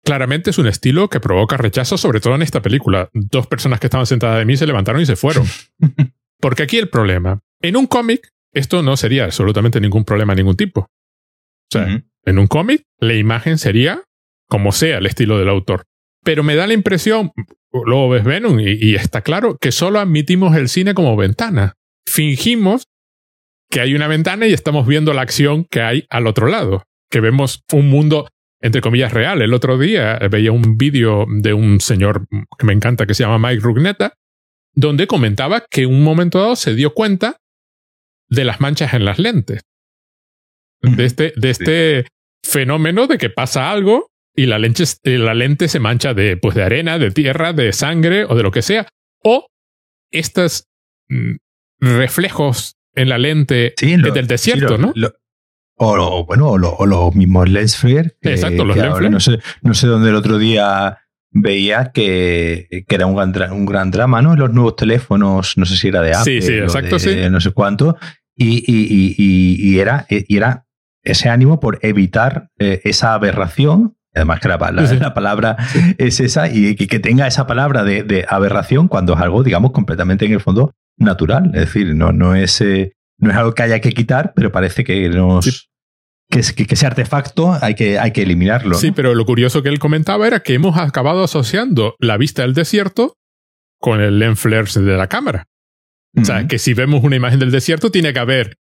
claramente 0.04 0.50
es 0.50 0.58
un 0.58 0.68
estilo 0.68 1.10
que 1.10 1.20
provoca 1.20 1.58
rechazo, 1.58 1.98
sobre 1.98 2.22
todo 2.22 2.36
en 2.36 2.42
esta 2.42 2.62
película. 2.62 3.10
Dos 3.14 3.46
personas 3.46 3.80
que 3.80 3.88
estaban 3.88 4.08
sentadas 4.08 4.40
de 4.40 4.46
mí 4.46 4.58
se 4.58 4.66
levantaron 4.66 5.02
y 5.02 5.06
se 5.06 5.16
fueron. 5.16 5.46
Porque 6.40 6.64
aquí 6.64 6.78
el 6.78 6.90
problema. 6.90 7.42
En 7.62 7.76
un 7.76 7.86
cómic, 7.86 8.30
esto 8.54 8.82
no 8.82 8.96
sería 8.98 9.26
absolutamente 9.26 9.82
ningún 9.82 10.06
problema 10.06 10.34
ningún 10.34 10.56
tipo. 10.56 10.82
O 10.82 11.72
sea, 11.72 12.02
en 12.26 12.40
un 12.40 12.48
cómic, 12.48 12.84
la 13.00 13.14
imagen 13.14 13.58
sería 13.58 14.04
como 14.48 14.72
sea 14.72 14.98
el 14.98 15.06
estilo 15.06 15.38
del 15.38 15.50
autor. 15.50 15.84
Pero 16.24 16.44
me 16.44 16.56
da 16.56 16.68
la 16.68 16.74
impresión, 16.74 17.32
luego 17.72 18.10
ves 18.10 18.24
Venom 18.24 18.60
y, 18.60 18.96
está 18.96 19.22
claro, 19.22 19.58
que 19.60 19.72
solo 19.72 20.00
admitimos 20.00 20.56
el 20.56 20.70
cine 20.70 20.94
como 20.94 21.16
ventana. 21.16 21.76
Fingimos 22.08 22.88
que 23.70 23.82
hay 23.82 23.94
una 23.94 24.08
ventana 24.08 24.48
y 24.48 24.54
estamos 24.54 24.88
viendo 24.88 25.14
la 25.14 25.22
acción 25.22 25.66
que 25.66 25.82
hay 25.82 26.06
al 26.10 26.28
otro 26.28 26.48
lado. 26.48 26.84
Que 27.10 27.20
vemos 27.20 27.64
un 27.74 27.90
mundo, 27.90 28.30
entre 28.62 28.82
comillas, 28.82 29.14
real. 29.14 29.42
El 29.42 29.54
otro 29.54 29.78
día 29.78 30.20
veía 30.30 30.52
un 30.52 30.78
vídeo 30.78 31.26
de 31.28 31.54
un 31.54 31.80
señor 31.80 32.28
que 32.58 32.66
me 32.66 32.74
encanta 32.74 33.06
que 33.06 33.14
se 33.14 33.24
llama 33.24 33.50
Mike 33.50 33.64
Rugnetta, 33.64 34.14
donde 34.74 35.08
comentaba 35.08 35.66
que 35.70 35.84
en 35.84 35.90
un 35.90 36.04
momento 36.04 36.40
dado 36.40 36.56
se 36.56 36.76
dio 36.76 36.94
cuenta 36.94 37.38
de 38.30 38.46
las 38.46 38.62
manchas 38.62 38.94
en 38.94 39.06
las 39.06 39.18
lentes 39.18 39.62
de 40.82 41.06
este, 41.06 41.34
de 41.36 41.50
este 41.50 42.08
fenómeno 42.44 43.08
de 43.08 43.18
que 43.18 43.30
pasa 43.30 43.72
algo 43.72 44.08
y 44.36 44.46
la 44.46 44.60
lente, 44.60 44.84
la 45.04 45.34
lente 45.34 45.68
se 45.68 45.80
mancha 45.80 46.14
de, 46.14 46.38
pues, 46.38 46.56
de 46.56 46.64
arena, 46.64 46.98
de 46.98 47.12
tierra, 47.12 47.54
de 47.54 47.74
sangre 47.74 48.26
o 48.26 48.36
de 48.36 48.44
lo 48.44 48.52
que 48.52 48.62
sea. 48.62 48.88
O 49.24 49.48
estos 50.12 50.66
mm, 51.10 51.36
reflejos 51.80 52.76
en 52.96 53.10
la 53.10 53.18
lente 53.18 53.74
del 53.78 54.28
desierto, 54.28 54.78
¿no? 54.78 54.94
O, 55.80 56.26
bueno, 56.26 56.50
o, 56.50 56.86
los 56.86 57.16
mismos 57.16 57.50
lens 57.50 57.78
flare. 57.78 58.16
Exacto, 58.22 58.66
los 58.66 58.76
no 58.76 59.20
sé, 59.20 59.40
no 59.62 59.74
sé 59.74 59.88
dónde 59.88 60.10
el 60.10 60.16
otro 60.16 60.38
día 60.38 61.00
veía 61.32 61.92
que, 61.94 62.86
que 62.88 62.96
era 62.96 63.06
un 63.06 63.16
gran, 63.32 63.54
un 63.54 63.66
gran 63.66 63.92
drama, 63.92 64.22
¿no? 64.22 64.36
Los 64.36 64.52
nuevos 64.52 64.76
teléfonos, 64.76 65.58
no 65.58 65.66
sé 65.66 65.78
si 65.78 65.88
era 65.88 66.02
de 66.02 66.14
Apple. 66.14 66.42
Sí, 66.42 66.48
sí, 66.48 66.54
exacto, 66.54 66.96
de, 66.96 67.00
sí. 67.00 67.30
No 67.30 67.40
sé 67.40 67.52
cuánto. 67.52 67.98
Y, 68.36 68.64
y, 68.68 69.16
y, 69.18 69.74
y, 69.74 69.80
era, 69.80 70.06
y 70.10 70.38
era 70.38 70.66
ese 71.04 71.30
ánimo 71.30 71.60
por 71.60 71.80
evitar 71.82 72.50
eh, 72.60 72.82
esa 72.84 73.14
aberración. 73.14 73.96
Además 74.16 74.40
que 74.40 74.48
la, 74.48 74.58
palabra 75.14 75.56
es 75.98 76.20
esa 76.20 76.50
y 76.52 76.76
que, 76.76 77.00
tenga 77.00 77.28
esa 77.28 77.46
palabra 77.48 77.84
de, 77.84 78.26
aberración 78.28 78.88
cuando 78.88 79.14
es 79.14 79.20
algo, 79.20 79.44
digamos, 79.44 79.72
completamente 79.72 80.26
en 80.26 80.34
el 80.34 80.42
fondo 80.42 80.74
natural. 80.98 81.52
Es 81.54 81.62
decir, 81.62 81.96
no, 81.96 82.12
no, 82.12 82.36
es, 82.36 82.60
eh, 82.60 82.94
no 83.18 83.30
es 83.32 83.38
algo 83.38 83.54
que 83.54 83.64
haya 83.64 83.80
que 83.80 83.92
quitar, 83.92 84.34
pero 84.36 84.52
parece 84.52 84.84
que 84.84 85.10
nos, 85.10 85.69
que, 86.30 86.42
que, 86.42 86.74
ese 86.74 86.86
artefacto 86.86 87.58
hay 87.62 87.76
que, 87.76 87.98
hay 87.98 88.12
que 88.12 88.22
eliminarlo. 88.22 88.76
Sí, 88.76 88.92
pero 88.92 89.16
lo 89.16 89.26
curioso 89.26 89.64
que 89.64 89.70
él 89.70 89.80
comentaba 89.80 90.28
era 90.28 90.42
que 90.42 90.54
hemos 90.54 90.78
acabado 90.78 91.24
asociando 91.24 91.96
la 92.00 92.18
vista 92.18 92.44
del 92.44 92.54
desierto 92.54 93.16
con 93.80 94.02
el 94.02 94.20
lens 94.20 94.40
flare 94.40 94.70
de 94.74 94.98
la 94.98 95.08
cámara. 95.08 95.48
O 96.20 96.26
sea, 96.26 96.48
que 96.48 96.60
si 96.60 96.74
vemos 96.74 97.04
una 97.04 97.16
imagen 97.16 97.40
del 97.40 97.52
desierto, 97.52 97.92
tiene 97.92 98.14
que 98.14 98.20
haber. 98.20 98.58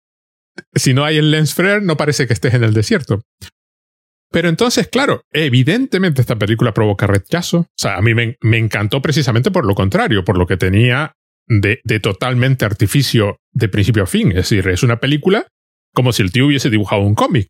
Si 0.75 0.93
no 0.93 1.05
hay 1.05 1.17
el 1.17 1.31
lens 1.31 1.53
flare, 1.53 1.81
no 1.81 1.97
parece 1.97 2.27
que 2.27 2.33
estés 2.33 2.53
en 2.53 2.63
el 2.63 2.73
desierto. 2.73 3.21
Pero 4.31 4.49
entonces, 4.49 4.87
claro, 4.89 5.21
evidentemente 5.31 6.21
esta 6.21 6.35
película 6.35 6.73
provoca 6.73 7.07
rechazo. 7.07 7.59
O 7.59 7.67
sea, 7.77 7.95
a 7.95 8.01
mí 8.01 8.13
me, 8.13 8.35
me 8.41 8.57
encantó 8.57 9.01
precisamente 9.01 9.51
por 9.51 9.65
lo 9.65 9.75
contrario, 9.75 10.25
por 10.25 10.37
lo 10.37 10.45
que 10.45 10.57
tenía 10.57 11.13
de, 11.47 11.79
de, 11.85 11.99
totalmente 12.01 12.65
artificio 12.65 13.37
de 13.53 13.69
principio 13.69 14.03
a 14.03 14.07
fin. 14.07 14.29
Es 14.29 14.49
decir, 14.49 14.67
es 14.67 14.83
una 14.83 14.99
película 14.99 15.47
como 15.93 16.11
si 16.11 16.21
el 16.21 16.31
tío 16.31 16.47
hubiese 16.47 16.69
dibujado 16.69 17.01
un 17.01 17.15
cómic. 17.15 17.47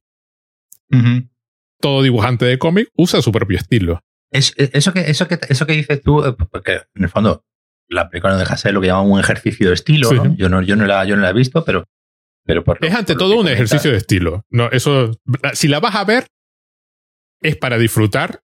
Todo 1.80 2.02
dibujante 2.02 2.45
de 2.45 2.58
cómic 2.58 2.89
usa 2.95 3.21
su 3.21 3.32
propio 3.32 3.58
estilo. 3.58 4.02
Es, 4.32 4.54
eso, 4.58 4.93
que, 4.93 5.02
eso, 5.02 5.28
que, 5.28 5.39
eso 5.47 5.65
que 5.65 5.73
dices 5.73 6.02
tú, 6.02 6.23
eh, 6.26 6.34
porque 6.34 6.82
en 6.95 7.04
el 7.04 7.10
fondo 7.10 7.45
la 7.88 8.10
película 8.10 8.34
no 8.34 8.39
deja 8.39 8.56
de 8.56 8.58
ser 8.58 8.73
lo 8.73 8.82
que 8.82 8.88
llaman 8.88 9.10
un 9.10 9.19
ejercicio 9.19 9.69
de 9.69 9.73
estilo. 9.73 10.12
¿no? 10.12 10.36
Yo, 10.36 10.50
no, 10.50 10.62
yo, 10.62 10.76
no 10.76 10.86
la, 10.86 11.06
yo 11.06 11.15
no 11.15 11.21
la 11.21 11.30
he 11.30 11.34
visto, 11.34 11.63
pero, 11.63 11.86
pero 12.45 12.63
por 12.63 12.84
Es 12.84 12.93
ante 12.93 13.15
todo 13.15 13.39
un 13.39 13.47
ejercicio 13.47 13.91
de 13.91 13.97
estilo. 13.97 14.45
No, 14.50 14.69
eso, 14.71 15.12
si 15.54 15.67
la 15.67 15.80
vas 15.80 15.95
a 15.95 16.04
ver, 16.04 16.28
es 17.41 17.56
para 17.56 17.78
disfrutar 17.78 18.41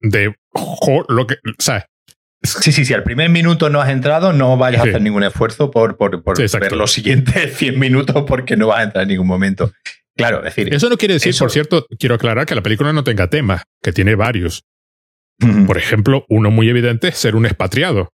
de 0.00 0.34
lo 1.08 1.26
que. 1.26 1.36
Sea, 1.58 1.86
Sí, 2.42 2.70
sí, 2.70 2.84
sí, 2.84 2.94
al 2.94 3.02
primer 3.02 3.28
minuto 3.30 3.70
no 3.70 3.80
has 3.80 3.88
entrado, 3.88 4.32
no 4.32 4.56
vayas 4.56 4.80
a 4.80 4.84
hacer 4.84 5.02
ningún 5.02 5.24
esfuerzo 5.24 5.70
por, 5.70 5.96
por, 5.96 6.22
por 6.22 6.38
ver 6.38 6.72
los 6.72 6.92
siguientes 6.92 7.56
100 7.56 7.78
minutos 7.78 8.24
porque 8.26 8.56
no 8.56 8.68
vas 8.68 8.80
a 8.80 8.82
entrar 8.84 9.02
en 9.02 9.08
ningún 9.08 9.26
momento. 9.26 9.72
Claro, 10.16 10.40
decir. 10.40 10.72
Eso 10.72 10.88
no 10.88 10.96
quiere 10.96 11.14
decir, 11.14 11.34
por 11.38 11.50
cierto, 11.50 11.86
quiero 11.98 12.14
aclarar 12.14 12.46
que 12.46 12.54
la 12.54 12.62
película 12.62 12.92
no 12.92 13.04
tenga 13.04 13.28
temas, 13.28 13.64
que 13.82 13.92
tiene 13.92 14.14
varios. 14.14 14.64
Por 15.66 15.76
ejemplo, 15.76 16.24
uno 16.30 16.50
muy 16.50 16.68
evidente 16.70 17.08
es 17.08 17.18
ser 17.18 17.36
un 17.36 17.44
expatriado, 17.44 18.08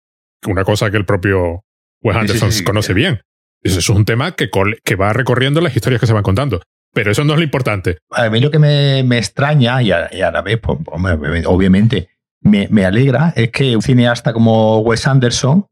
una 0.47 0.63
cosa 0.63 0.89
que 0.89 0.95
el 0.95 1.05
propio 1.05 1.65
Wes 2.01 2.15
Anderson 2.15 2.49
conoce 2.63 2.93
bien. 2.93 3.21
Eso 3.61 3.79
es 3.79 3.89
un 3.89 4.05
tema 4.05 4.35
que, 4.35 4.49
que 4.85 4.95
va 4.95 5.11
recorriendo 5.11 5.59
las 5.59 5.75
historias 5.75 5.99
que 5.99 6.07
se 6.07 6.13
van 6.13 6.23
contando. 6.23 6.61
Pero 6.93 7.11
eso 7.11 7.23
no 7.25 7.33
es 7.33 7.39
lo 7.39 7.43
importante. 7.43 7.97
A 8.09 8.29
mí 8.29 8.39
lo 8.39 8.49
que 8.49 8.57
me, 8.57 9.03
me 9.03 9.17
extraña, 9.17 9.81
y 9.81 9.91
a, 9.91 10.09
y 10.11 10.21
a 10.21 10.31
la 10.31 10.41
vez, 10.41 10.59
pues, 10.61 10.79
obviamente, 11.45 12.09
me, 12.41 12.67
me, 12.71 12.85
alegra, 12.85 13.33
es 13.35 13.51
que 13.51 13.75
un 13.75 13.81
cineasta 13.81 14.33
como 14.33 14.79
Wes 14.79 15.05
Anderson 15.05 15.67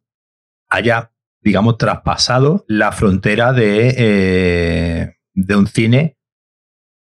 haya, 0.70 1.12
digamos, 1.42 1.78
traspasado 1.78 2.66
la 2.68 2.92
frontera 2.92 3.54
de, 3.54 3.96
eh, 3.98 5.16
de 5.34 5.56
un 5.56 5.68
cine 5.68 6.17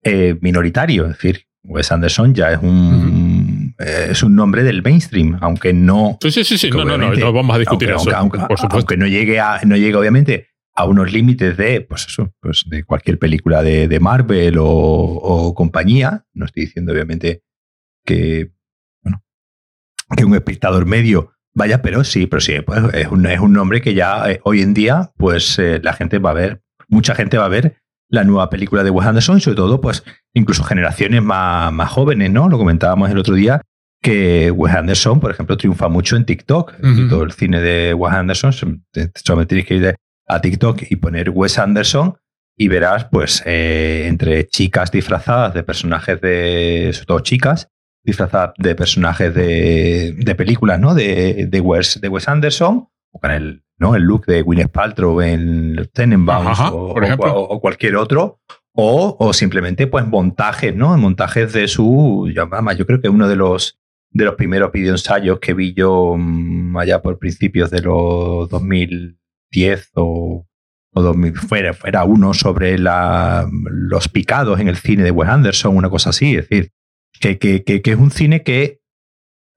eh, 0.05 0.37
minoritario. 0.41 1.05
Es 1.07 1.17
decir, 1.17 1.47
Wes 1.65 1.91
Anderson 1.91 2.35
ya 2.35 2.53
es 2.53 2.59
un, 2.63 3.75
eh, 3.79 4.09
es 4.11 4.23
un 4.23 4.37
nombre 4.37 4.63
del 4.63 4.83
mainstream, 4.83 5.39
aunque 5.41 5.73
no. 5.73 6.19
Sí, 6.21 6.31
sí, 6.31 6.45
sí, 6.45 6.59
sí. 6.59 6.71
No, 6.71 6.85
no, 6.85 6.99
no, 6.99 7.15
no 7.15 7.33
vamos 7.33 7.57
a 7.57 7.59
discutir 7.59 7.91
aunque, 7.91 8.11
eso. 8.11 8.19
Aunque, 8.19 8.39
por 8.39 8.59
supuesto. 8.59 8.77
Aunque 8.77 8.97
no 8.97 9.07
llegue, 9.07 9.41
a, 9.41 9.61
no 9.65 9.77
llegue, 9.77 9.97
obviamente, 9.97 10.49
a 10.75 10.85
unos 10.85 11.13
límites 11.13 11.57
de, 11.57 11.81
pues 11.81 12.07
eso, 12.07 12.35
pues 12.41 12.65
de 12.67 12.85
cualquier 12.85 13.19
película 13.19 13.63
de, 13.63 13.89
de 13.89 14.01
Marvel 14.01 14.59
o, 14.59 14.67
o, 14.67 15.55
compañía. 15.55 16.25
No 16.35 16.47
estoy 16.47 16.67
diciendo, 16.67 16.93
obviamente, 16.93 17.43
que, 18.05 18.53
bueno, 19.03 19.23
que 20.17 20.25
un 20.25 20.35
espectador 20.35 20.87
medio 20.87 21.35
vaya, 21.55 21.83
pero 21.83 22.05
sí, 22.05 22.27
pero 22.27 22.41
sí, 22.41 22.61
pues 22.61 22.83
es, 22.93 23.07
un, 23.07 23.27
es 23.27 23.41
un 23.41 23.53
nombre 23.53 23.81
que 23.81 23.95
ya 23.95 24.31
eh, 24.31 24.41
hoy 24.45 24.61
en 24.61 24.75
día, 24.75 25.13
pues 25.17 25.59
eh, 25.59 25.81
la 25.83 25.93
gente 25.93 26.19
va 26.19 26.31
a 26.31 26.35
ver, 26.35 26.63
mucha 26.89 27.15
gente 27.15 27.39
va 27.39 27.47
a 27.47 27.49
ver 27.49 27.77
la 28.09 28.25
nueva 28.25 28.51
película 28.51 28.83
de 28.85 28.91
Wes 28.91 29.07
Anderson, 29.07 29.41
sobre 29.41 29.57
todo, 29.57 29.81
pues, 29.81 30.05
incluso 30.35 30.63
generaciones 30.63 31.23
más, 31.23 31.73
más 31.73 31.91
jóvenes, 31.91 32.31
¿no? 32.31 32.49
Lo 32.49 32.59
comentábamos 32.59 33.11
el 33.11 33.19
otro 33.19 33.35
día, 33.35 33.61
que 34.03 34.51
Wes 34.51 34.75
Anderson, 34.75 35.21
por 35.21 35.31
ejemplo, 35.31 35.57
triunfa 35.57 35.89
mucho 35.89 36.17
en 36.17 36.27
TikTok. 36.27 36.75
y 36.83 37.09
todo 37.09 37.23
el 37.23 37.33
cine 37.33 37.61
de 37.61 37.95
Wes 37.95 38.13
Anderson, 38.13 38.53
solamente 39.15 39.55
tienes 39.55 39.67
que 39.67 39.75
ir 39.75 39.97
a 40.27 40.41
TikTok 40.41 40.83
y 40.91 40.97
poner 40.97 41.31
Wes 41.31 41.59
Anderson 41.59 42.17
y 42.57 42.69
verás, 42.69 43.07
pues, 43.11 43.43
eh, 43.47 44.05
entre 44.07 44.47
chicas 44.47 44.91
disfrazadas 44.93 45.55
de 45.55 45.63
personajes 45.65 46.21
de, 46.21 46.91
sobre 46.93 47.07
todo 47.07 47.21
chicas, 47.21 47.69
disfrazadas 48.05 48.53
de 48.59 48.75
personajes 48.75 49.35
de, 49.35 50.15
de 50.17 50.35
películas, 50.35 50.79
¿no? 50.79 50.95
De, 50.95 51.47
de, 51.49 51.61
Wes, 51.61 52.01
de 52.01 52.09
Wes 52.09 52.29
Anderson, 52.29 52.89
o 53.11 53.19
con 53.19 53.31
el 53.31 53.64
¿no? 53.79 53.95
El 53.95 54.03
look 54.03 54.27
de 54.27 54.43
Gwyneth 54.43 54.71
Paltrow 54.71 55.21
en 55.21 55.89
Tenenbaums 55.93 56.61
o, 56.61 56.95
o, 56.95 57.41
o, 57.41 57.61
cualquier 57.61 57.97
otro. 57.97 58.41
O, 58.73 59.17
o, 59.19 59.33
simplemente, 59.33 59.87
pues, 59.87 60.07
montajes, 60.07 60.75
¿no? 60.75 60.97
Montajes 60.97 61.53
de 61.53 61.69
su. 61.69 62.29
Yo, 62.35 62.49
yo 62.77 62.87
creo 62.87 63.01
que 63.01 63.09
uno 63.09 63.29
de 63.29 63.37
los 63.37 63.79
de 64.15 64.25
los 64.25 64.37
primeros 64.37 64.73
videoensayos 64.73 65.41
que 65.41 65.55
vi 65.55 65.75
yo 65.75 66.13
um, 66.13 66.77
allá 66.79 67.03
por 67.03 67.19
principios 67.19 67.71
de 67.71 67.83
los 67.83 68.49
2010 68.49 69.91
o, 69.95 70.47
o 70.93 71.03
2000, 71.03 71.35
fuera, 71.35 71.75
fuera 71.75 72.05
uno 72.05 72.33
sobre 72.33 72.79
la, 72.79 73.49
los 73.51 74.09
picados 74.09 74.61
en 74.61 74.69
el 74.69 74.77
cine 74.77 75.03
de 75.03 75.11
Wes 75.11 75.29
Anderson, 75.29 75.77
una 75.77 75.91
cosa 75.91 76.11
así. 76.11 76.37
Es 76.37 76.49
decir, 76.49 76.71
que, 77.21 77.39
que, 77.39 77.65
que, 77.65 77.83
que 77.83 77.91
es 77.91 77.99
un 77.99 78.13
cine 78.13 78.45
que, 78.45 78.79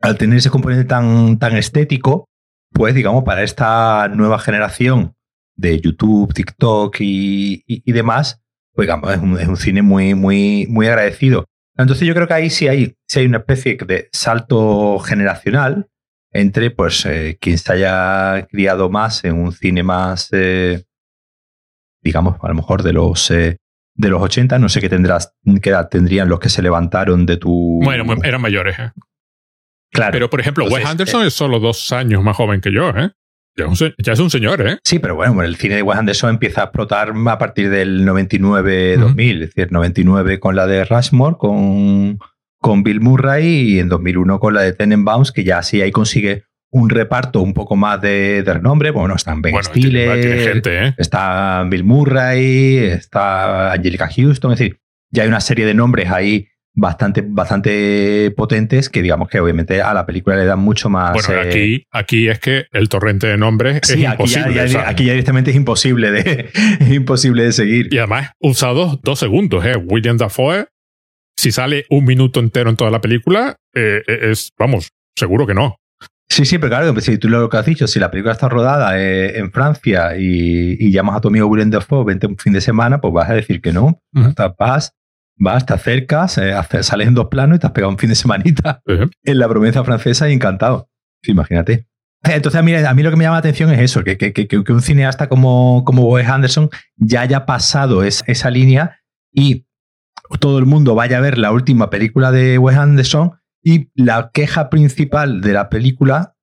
al 0.02 0.18
tener 0.18 0.40
ese 0.40 0.50
componente 0.50 0.86
tan, 0.86 1.38
tan 1.38 1.56
estético, 1.56 2.28
pues 2.72 2.94
digamos, 2.94 3.24
para 3.24 3.44
esta 3.44 4.08
nueva 4.10 4.40
generación 4.40 5.16
de 5.56 5.80
YouTube, 5.80 6.34
TikTok 6.34 6.98
y, 7.00 7.64
y, 7.66 7.92
demás, 7.92 8.42
pues 8.74 8.86
digamos, 8.86 9.12
es 9.12 9.20
un, 9.20 9.40
es 9.40 9.48
un, 9.48 9.58
cine 9.58 9.82
muy, 9.82 10.14
muy, 10.14 10.68
muy 10.70 10.88
agradecido. 10.88 11.46
Entonces 11.76 12.08
yo 12.08 12.14
creo 12.14 12.28
que 12.28 12.34
ahí 12.34 12.50
sí 12.50 12.68
hay, 12.68 12.96
sí 13.08 13.20
hay 13.20 13.26
una 13.26 13.40
especie 13.40 13.78
de 13.86 14.10
salto 14.12 15.00
generacional 15.00 15.88
entre 16.32 16.72
pues 16.72 17.06
eh, 17.06 17.38
quien 17.42 17.58
se 17.58 17.74
haya 17.74 18.48
criado 18.48 18.90
más 18.90 19.24
en 19.24 19.40
un 19.40 19.52
cine 19.52 19.82
más, 19.82 20.30
eh, 20.32 20.84
digamos, 22.02 22.38
a 22.42 22.48
lo 22.48 22.56
mejor 22.56 22.84
de 22.84 22.94
los... 22.94 23.32
Eh, 23.32 23.58
de 24.00 24.10
los 24.10 24.22
80, 24.22 24.60
no 24.60 24.70
sé 24.70 24.80
qué 24.80 24.90
tendrás, 24.90 25.34
qué 25.60 25.72
edad 25.72 25.90
tendrían 25.90 26.30
los 26.30 26.40
que 26.40 26.50
se 26.50 26.62
levantaron 26.62 27.26
de 27.26 27.38
tu. 27.38 27.80
Bueno, 27.84 28.06
eran 28.24 28.42
mayores, 28.42 28.78
¿eh? 28.78 28.92
Claro. 29.92 30.12
Pero, 30.12 30.30
por 30.30 30.40
ejemplo, 30.40 30.66
Entonces, 30.66 30.84
Wes 30.84 30.92
Anderson 30.92 31.24
eh, 31.24 31.28
es 31.28 31.34
solo 31.34 31.60
dos 31.60 31.92
años 31.92 32.24
más 32.24 32.36
joven 32.36 32.62
que 32.62 32.72
yo, 32.72 32.90
¿eh? 32.90 33.12
Ya 33.58 33.66
es, 33.66 33.82
un, 33.82 33.94
ya 33.98 34.14
es 34.14 34.20
un 34.20 34.30
señor, 34.30 34.68
¿eh? 34.68 34.78
Sí, 34.84 35.00
pero 35.00 35.16
bueno, 35.16 35.42
el 35.42 35.56
cine 35.56 35.78
de 35.78 35.82
Wes 35.82 35.98
Anderson 35.98 36.30
empieza 36.30 36.62
a 36.62 36.64
explotar 36.66 37.12
a 37.28 37.38
partir 37.40 37.72
del 37.72 38.06
99-2000, 38.06 38.98
uh 38.98 39.08
-huh. 39.08 39.34
es 39.34 39.40
decir, 39.40 39.72
99 39.72 40.40
con 40.40 40.56
la 40.56 40.68
de 40.68 40.86
Rushmore, 40.86 41.38
con, 41.40 42.20
con 42.60 42.84
Bill 42.84 43.02
Murray, 43.02 43.48
y 43.48 43.80
en 43.80 43.90
2001 43.90 44.40
con 44.40 44.54
la 44.54 44.62
de 44.62 44.74
Tenenbaums, 44.74 45.32
que 45.32 45.44
ya 45.44 45.64
sí 45.64 45.82
ahí 45.82 45.92
consigue 45.92 46.44
un 46.70 46.90
reparto 46.90 47.42
un 47.42 47.54
poco 47.56 47.76
más 47.76 48.00
de, 48.00 48.44
de 48.44 48.54
renombre. 48.54 48.92
Bueno, 48.92 49.16
están 49.16 49.42
Ben 49.42 49.54
bueno, 49.54 49.68
Stiller, 49.68 50.22
tiene 50.22 50.40
gente, 50.40 50.86
¿eh? 50.88 50.96
está 50.98 51.66
Bill 51.68 51.84
Murray, 51.84 52.78
está 52.78 53.72
Angelica 53.72 54.08
Houston, 54.08 54.52
es 54.52 54.60
decir, 54.60 54.80
ya 55.10 55.24
hay 55.24 55.30
una 55.30 55.42
serie 55.42 55.66
de 55.66 55.74
nombres 55.74 56.12
ahí 56.12 56.48
bastante, 56.78 57.24
bastante 57.26 58.32
potentes 58.38 58.90
que 58.90 59.02
digamos 59.02 59.30
que 59.30 59.40
obviamente 59.40 59.82
a 59.82 59.94
la 59.96 60.06
película 60.06 60.36
le 60.36 60.46
dan 60.46 60.60
mucho 60.60 60.90
más. 60.90 61.14
Bueno, 61.14 61.42
eh... 61.42 61.48
aquí, 61.48 61.88
aquí 61.92 62.30
es 62.30 62.40
que 62.40 62.68
el 62.72 62.88
torrente 62.88 63.28
de 63.28 63.36
nombres 63.36 63.80
sí, 63.84 63.94
es 63.94 64.08
aquí 64.08 64.12
imposible. 64.12 64.54
Ya, 64.54 64.66
ya, 64.68 64.88
aquí 64.88 65.06
ya 65.06 65.14
directamente 65.14 65.50
es 65.50 65.58
imposible 65.58 66.12
de, 66.12 66.52
es 66.80 66.92
imposible 66.92 67.44
de 67.44 67.52
seguir. 67.52 67.88
Y 67.92 67.98
además, 67.98 68.32
usados 68.40 69.02
dos 69.02 69.18
segundos, 69.18 69.66
¿eh? 69.66 69.76
William 69.76 70.18
Dafoe, 70.18 70.68
si 71.36 71.52
sale 71.52 71.86
un 71.90 72.06
minuto 72.06 72.40
entero 72.40 72.70
en 72.70 72.76
toda 72.76 72.92
la 72.92 73.02
película, 73.02 73.58
eh, 73.74 74.04
es, 74.06 74.54
vamos, 74.58 74.90
seguro 75.16 75.48
que 75.48 75.56
no. 75.56 75.78
Sí, 76.30 76.46
sí, 76.46 76.60
pero 76.60 76.70
claro, 76.70 77.00
si 77.00 77.18
tú 77.18 77.30
lo 77.30 77.50
que 77.50 77.58
has 77.58 77.66
dicho, 77.66 77.88
si 77.88 78.00
la 78.00 78.12
película 78.12 78.34
está 78.34 78.50
rodada 78.50 79.00
eh, 79.00 79.40
en 79.40 79.52
Francia 79.52 80.16
y, 80.18 80.78
y, 80.80 80.92
llamas 80.92 81.16
a 81.16 81.22
tu 81.22 81.30
amigo 81.30 81.48
William 81.48 81.72
Dafoe, 81.72 82.06
vente 82.06 82.28
un 82.28 82.38
fin 82.38 82.54
de 82.54 82.62
semana, 82.62 83.00
pues 83.00 83.14
vas 83.14 83.30
a 83.30 83.34
decir 83.34 83.62
que 83.62 83.72
no. 83.72 84.00
Uh 84.14 84.20
-huh. 84.20 84.56
Vas, 84.60 84.94
vas, 85.38 85.66
te 85.66 85.74
acercas, 85.74 86.38
eh, 86.38 86.54
sales 86.82 87.08
en 87.08 87.14
dos 87.14 87.28
planos 87.28 87.58
y 87.58 87.60
te 87.60 87.68
has 87.68 87.74
pegado 87.74 87.92
un 87.92 87.98
fin 87.98 88.10
de 88.10 88.16
semanita 88.16 88.82
uh 88.88 88.92
-huh. 88.92 89.12
en 89.24 89.40
la 89.40 89.48
provincia 89.48 89.84
francesa 89.84 90.30
y 90.30 90.34
encantado. 90.34 90.90
Imagínate. 91.24 91.88
Entonces, 92.24 92.60
a 92.60 92.64
mí, 92.64 92.74
a 92.74 92.94
mí 92.94 93.04
lo 93.04 93.10
que 93.10 93.16
me 93.16 93.24
llama 93.24 93.36
la 93.36 93.40
atención 93.40 93.72
es 93.72 93.80
eso, 93.80 94.04
que, 94.04 94.18
que, 94.18 94.34
que, 94.34 94.48
que 94.48 94.72
un 94.72 94.82
cineasta 94.82 95.30
como, 95.30 95.84
como 95.86 96.04
Wes 96.10 96.28
Anderson 96.28 96.70
ya 96.98 97.22
haya 97.22 97.46
pasado 97.46 98.04
es, 98.04 98.24
esa 98.28 98.50
línea 98.50 99.00
y 99.32 99.66
todo 100.40 100.60
el 100.60 100.66
mundo 100.66 100.96
vaya 100.96 101.18
a 101.18 101.22
ver 101.22 101.38
la 101.38 101.52
última 101.52 101.90
película 101.90 102.32
de 102.32 102.58
Wes 102.58 102.78
Anderson 102.78 103.34
y 103.64 103.90
la 103.96 104.32
queja 104.34 104.70
principal 104.70 105.42
de 105.42 105.54
la 105.54 105.70
película, 105.70 106.36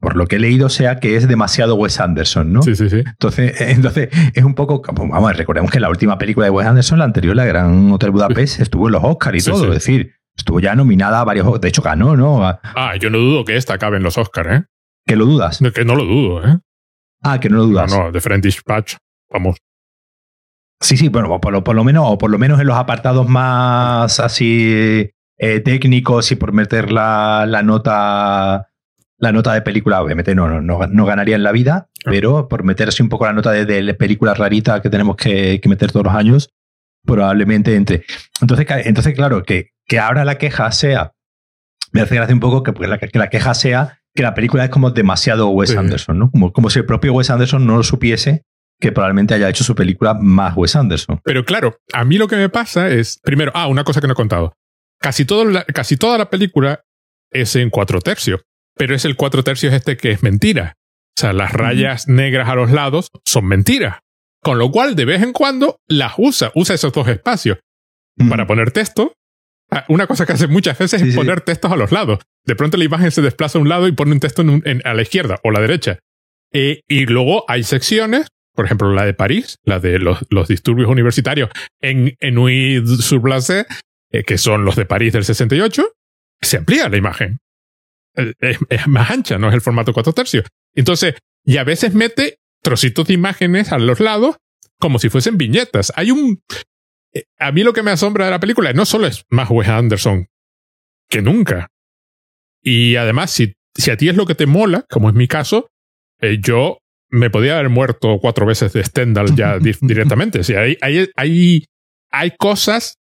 por 0.00 0.16
lo 0.16 0.26
que 0.26 0.36
he 0.36 0.38
leído, 0.38 0.68
sea 0.68 0.98
que 0.98 1.16
es 1.16 1.28
demasiado 1.28 1.74
Wes 1.74 2.00
Anderson, 2.00 2.52
¿no? 2.52 2.62
Sí, 2.62 2.74
sí, 2.74 2.88
sí. 2.88 3.02
Entonces, 3.06 3.60
entonces 3.60 4.08
es 4.34 4.44
un 4.44 4.54
poco. 4.54 4.82
Vamos, 4.92 5.36
recordemos 5.36 5.70
que 5.70 5.80
la 5.80 5.90
última 5.90 6.18
película 6.18 6.46
de 6.46 6.50
Wes 6.50 6.66
Anderson, 6.66 6.98
la 6.98 7.04
anterior, 7.04 7.36
la 7.36 7.44
Gran 7.44 7.90
Hotel 7.92 8.10
Budapest, 8.10 8.60
estuvo 8.60 8.88
en 8.88 8.92
los 8.92 9.04
Oscars 9.04 9.36
y 9.36 9.40
sí, 9.40 9.50
todo. 9.50 9.60
Sí. 9.60 9.66
Es 9.66 9.74
decir, 9.74 10.14
estuvo 10.36 10.60
ya 10.60 10.74
nominada 10.74 11.20
a 11.20 11.24
varios. 11.24 11.60
De 11.60 11.68
hecho, 11.68 11.82
ganó, 11.82 12.16
¿no? 12.16 12.44
Ah, 12.44 12.94
yo 12.98 13.10
no 13.10 13.18
dudo 13.18 13.44
que 13.44 13.56
esta 13.56 13.74
acabe 13.74 13.98
en 13.98 14.02
los 14.02 14.18
Oscars, 14.18 14.52
¿eh? 14.52 14.64
¿Que 15.06 15.16
lo 15.16 15.26
dudas? 15.26 15.60
Que 15.74 15.84
no 15.84 15.94
lo 15.94 16.04
dudo, 16.04 16.46
¿eh? 16.46 16.58
Ah, 17.22 17.40
que 17.40 17.48
no 17.48 17.58
lo 17.58 17.64
dudas. 17.64 17.90
No, 17.90 18.04
no, 18.04 18.12
The 18.12 18.20
Friend 18.20 18.42
Dispatch, 18.42 18.96
vamos. 19.30 19.56
Sí, 20.80 20.96
sí, 20.96 21.08
bueno, 21.08 21.40
por 21.40 21.52
lo, 21.52 21.64
por 21.64 21.74
lo 21.74 21.84
menos, 21.84 22.04
o 22.06 22.18
por 22.18 22.30
lo 22.30 22.38
menos 22.38 22.60
en 22.60 22.66
los 22.66 22.76
apartados 22.76 23.28
más 23.28 24.20
así 24.20 25.10
eh, 25.38 25.60
técnicos 25.60 26.30
y 26.32 26.36
por 26.36 26.52
meter 26.52 26.92
la, 26.92 27.46
la, 27.48 27.62
nota 27.62 28.68
la 29.24 29.32
nota 29.32 29.52
de 29.52 29.62
película, 29.62 30.00
obviamente 30.00 30.34
no, 30.34 30.60
no, 30.60 30.86
no, 30.86 31.06
ganaría 31.06 31.34
en 31.34 31.42
la 31.42 31.50
vida, 31.50 31.88
ah. 31.90 32.10
pero 32.10 32.48
por 32.48 32.62
meterse 32.62 33.02
un 33.02 33.08
poco 33.08 33.26
la 33.26 33.32
nota 33.32 33.50
de, 33.50 33.64
de 33.64 33.94
película 33.94 34.34
rarita 34.34 34.80
que 34.80 34.90
tenemos 34.90 35.16
que, 35.16 35.60
que, 35.60 35.68
meter 35.68 35.90
todos 35.90 36.06
los 36.06 36.14
años, 36.14 36.50
probablemente 37.04 37.74
entre. 37.74 38.04
Entonces, 38.40 38.66
entonces 38.84 39.14
claro, 39.14 39.42
que, 39.42 39.72
que 39.86 39.98
ahora 39.98 40.24
la 40.24 40.38
queja 40.38 40.70
sea, 40.70 41.12
me 41.92 42.00
hace 42.00 42.14
gracia 42.14 42.34
un 42.34 42.40
poco 42.40 42.62
que, 42.62 42.72
la, 42.86 42.98
que 42.98 43.18
la 43.18 43.28
queja 43.28 43.54
sea 43.54 44.00
que 44.14 44.22
la 44.22 44.34
película 44.34 44.64
es 44.64 44.70
como 44.70 44.90
demasiado 44.90 45.48
Wes 45.48 45.76
Anderson, 45.76 46.18
¿no? 46.18 46.30
Como, 46.30 46.52
como 46.52 46.70
si 46.70 46.78
el 46.78 46.86
propio 46.86 47.12
Wes 47.12 47.30
Anderson 47.30 47.66
no 47.66 47.76
lo 47.76 47.82
supiese 47.82 48.44
que 48.80 48.92
probablemente 48.92 49.34
haya 49.34 49.48
hecho 49.48 49.64
su 49.64 49.74
película 49.74 50.14
más 50.14 50.56
Wes 50.56 50.76
Anderson. 50.76 51.20
Pero 51.24 51.44
claro, 51.44 51.78
a 51.92 52.04
mí 52.04 52.16
lo 52.16 52.28
que 52.28 52.36
me 52.36 52.48
pasa 52.48 52.90
es, 52.90 53.18
primero, 53.22 53.50
ah, 53.54 53.66
una 53.66 53.84
cosa 53.84 54.00
que 54.00 54.06
no 54.06 54.12
he 54.12 54.16
contado. 54.16 54.56
Casi, 55.00 55.24
todo 55.24 55.44
casi 55.72 55.96
toda 55.96 56.18
la 56.18 56.30
película 56.30 56.84
es 57.30 57.56
en 57.56 57.70
cuatro 57.70 58.00
tercios, 58.00 58.42
pero 58.76 58.94
es 58.94 59.04
el 59.04 59.16
cuatro 59.16 59.44
tercios 59.44 59.72
este 59.72 59.96
que 59.96 60.10
es 60.10 60.22
mentira. 60.22 60.74
O 61.16 61.20
sea, 61.20 61.32
las 61.32 61.52
rayas 61.52 62.08
negras 62.08 62.48
a 62.48 62.54
los 62.54 62.70
lados 62.70 63.08
son 63.24 63.46
mentiras. 63.46 64.00
Con 64.42 64.58
lo 64.58 64.70
cual, 64.70 64.94
de 64.96 65.04
vez 65.04 65.22
en 65.22 65.32
cuando, 65.32 65.78
las 65.88 66.14
usa, 66.18 66.50
usa 66.54 66.74
esos 66.74 66.92
dos 66.92 67.08
espacios 67.08 67.58
para 68.28 68.46
poner 68.46 68.72
texto. 68.72 69.14
Ah, 69.70 69.84
una 69.88 70.06
cosa 70.06 70.26
que 70.26 70.34
hace 70.34 70.46
muchas 70.46 70.76
veces 70.76 71.00
es 71.00 71.14
poner 71.14 71.40
textos 71.40 71.72
a 71.72 71.76
los 71.76 71.92
lados. 71.92 72.18
De 72.44 72.54
pronto 72.54 72.76
la 72.76 72.84
imagen 72.84 73.10
se 73.10 73.22
desplaza 73.22 73.58
a 73.58 73.62
un 73.62 73.68
lado 73.68 73.88
y 73.88 73.92
pone 73.92 74.12
un 74.12 74.20
texto 74.20 74.42
a 74.84 74.94
la 74.94 75.02
izquierda 75.02 75.40
o 75.42 75.50
la 75.50 75.60
derecha. 75.60 75.98
Eh, 76.52 76.82
y 76.88 77.06
luego 77.06 77.44
hay 77.48 77.64
secciones 77.64 78.26
por 78.54 78.64
ejemplo, 78.64 78.92
la 78.92 79.04
de 79.04 79.14
París, 79.14 79.58
la 79.64 79.80
de 79.80 79.98
los, 79.98 80.24
los 80.30 80.48
disturbios 80.48 80.88
universitarios 80.88 81.50
en, 81.80 82.16
en 82.20 82.86
sur 82.86 83.22
eh, 84.12 84.22
que 84.22 84.38
son 84.38 84.64
los 84.64 84.76
de 84.76 84.86
París 84.86 85.12
del 85.12 85.24
68, 85.24 85.84
se 86.40 86.56
amplía 86.58 86.88
la 86.88 86.96
imagen. 86.96 87.38
Eh, 88.16 88.34
es, 88.68 88.86
más 88.86 89.10
ancha, 89.10 89.38
no 89.38 89.48
es 89.48 89.54
el 89.54 89.60
formato 89.60 89.92
4 89.92 90.12
tercios. 90.12 90.46
Entonces, 90.74 91.14
y 91.44 91.56
a 91.56 91.64
veces 91.64 91.94
mete 91.94 92.38
trocitos 92.62 93.08
de 93.08 93.14
imágenes 93.14 93.72
a 93.72 93.78
los 93.78 94.00
lados 94.00 94.36
como 94.78 94.98
si 94.98 95.08
fuesen 95.08 95.38
viñetas. 95.38 95.92
Hay 95.96 96.10
un... 96.10 96.42
Eh, 97.12 97.24
a 97.38 97.52
mí 97.52 97.62
lo 97.62 97.72
que 97.72 97.82
me 97.82 97.90
asombra 97.90 98.24
de 98.24 98.30
la 98.30 98.40
película 98.40 98.72
no 98.72 98.84
solo 98.86 99.06
es 99.06 99.24
más 99.30 99.50
Wes 99.50 99.68
Anderson 99.68 100.26
que 101.08 101.22
nunca. 101.22 101.68
Y 102.62 102.96
además, 102.96 103.30
si, 103.30 103.54
si 103.74 103.90
a 103.90 103.96
ti 103.96 104.08
es 104.08 104.16
lo 104.16 104.26
que 104.26 104.34
te 104.34 104.46
mola, 104.46 104.84
como 104.90 105.08
es 105.08 105.14
mi 105.14 105.28
caso, 105.28 105.68
yo 106.40 106.78
me 107.14 107.30
podía 107.30 107.54
haber 107.58 107.68
muerto 107.68 108.18
cuatro 108.20 108.46
veces 108.46 108.72
de 108.72 108.82
Stendhal 108.82 109.36
ya 109.36 109.58
directamente. 109.80 110.40
O 110.40 110.58
hay, 110.58 110.76
hay, 110.80 111.08
hay, 111.14 111.64
hay 112.10 112.30
cosas 112.36 112.96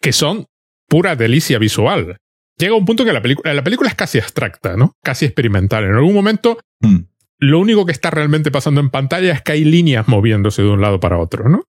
que 0.00 0.12
son 0.12 0.46
pura 0.88 1.16
delicia 1.16 1.58
visual. 1.58 2.16
Llega 2.60 2.74
un 2.74 2.84
punto 2.84 3.06
que 3.06 3.12
la, 3.12 3.22
película 3.22 3.54
la 3.54 3.64
película 3.64 3.88
es 3.88 3.94
casi 3.94 4.18
abstracta, 4.18 4.76
¿no? 4.76 4.92
Casi 5.02 5.24
experimental. 5.24 5.84
En 5.84 5.94
algún 5.94 6.12
momento, 6.12 6.58
mm. 6.80 6.98
lo 7.38 7.58
único 7.58 7.86
que 7.86 7.92
está 7.92 8.10
realmente 8.10 8.50
pasando 8.50 8.82
en 8.82 8.90
pantalla 8.90 9.32
es 9.32 9.40
que 9.40 9.52
hay 9.52 9.64
líneas 9.64 10.06
moviéndose 10.08 10.60
de 10.60 10.68
un 10.68 10.82
lado 10.82 11.00
para 11.00 11.18
otro, 11.18 11.48
¿no? 11.48 11.64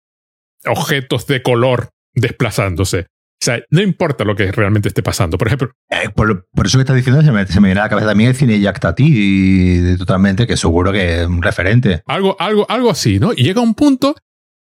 Objetos 0.65 1.27
de 1.27 1.41
color 1.41 1.91
desplazándose. 2.13 3.08
O 3.41 3.43
sea, 3.43 3.63
no 3.69 3.82
importa 3.82 4.25
lo 4.25 4.36
que 4.36 4.51
realmente 4.51 4.89
esté 4.89 5.01
pasando. 5.01 5.38
Por 5.38 5.47
ejemplo. 5.47 5.71
Eh, 5.89 6.10
por, 6.13 6.45
eso 6.65 6.77
que 6.77 6.82
estás 6.82 6.97
diciendo, 6.97 7.21
se 7.21 7.32
me, 7.32 7.47
se 7.47 7.62
me 7.62 7.69
viene 7.69 7.80
a 7.80 7.86
la 7.86 7.89
cabeza 7.89 8.10
también 8.10 8.32
el 8.32 8.36
cine 8.36 8.60
Jack 8.60 8.82
Tati, 8.82 9.95
totalmente, 9.97 10.45
que 10.45 10.58
seguro 10.58 10.91
que 10.91 11.21
es 11.21 11.25
un 11.25 11.41
referente. 11.41 12.04
Algo, 12.06 12.36
algo, 12.38 12.69
algo 12.69 12.91
así, 12.91 13.17
¿no? 13.17 13.32
Y 13.32 13.43
llega 13.43 13.62
un 13.62 13.75
punto 13.75 14.15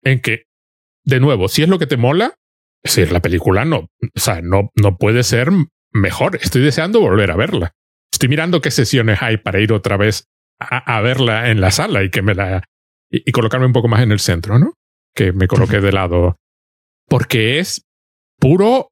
en 0.05 0.21
que, 0.21 0.45
de 1.05 1.21
nuevo, 1.21 1.49
si 1.49 1.63
es 1.63 1.69
lo 1.71 1.79
que 1.79 1.87
te 1.87 1.97
mola, 1.97 2.35
es 2.85 2.95
decir, 2.95 3.13
la 3.13 3.21
película 3.21 3.65
no, 3.65 3.79
o 3.79 4.21
sea, 4.21 4.41
no, 4.43 4.71
no 4.77 4.97
puede 4.99 5.25
ser 5.25 5.51
mejor. 5.93 6.37
Estoy 6.37 6.63
deseando 6.63 7.01
volver 7.01 7.31
a 7.31 7.37
verla. 7.37 7.73
Estoy 8.13 8.29
mirando 8.29 8.61
qué 8.61 8.71
sesiones 8.71 9.23
hay 9.23 9.37
para 9.37 9.61
ir 9.61 9.73
otra 9.73 9.97
vez 9.97 10.25
a, 10.59 11.01
verla 11.01 11.51
en 11.51 11.61
la 11.61 11.71
sala 11.71 12.03
y 12.03 12.11
que 12.11 12.23
me 12.23 12.35
la. 12.35 12.65
Y, 13.11 13.29
y, 13.29 13.33
colocarme 13.33 13.67
un 13.67 13.73
poco 13.73 13.89
más 13.89 14.03
en 14.03 14.13
el 14.13 14.21
centro, 14.21 14.59
¿no? 14.59 14.75
Que 15.15 15.33
me 15.33 15.47
coloque 15.47 15.81
de 15.81 15.93
lado. 15.93 16.37
Porque 17.09 17.59
es 17.59 17.87
puro, 18.39 18.91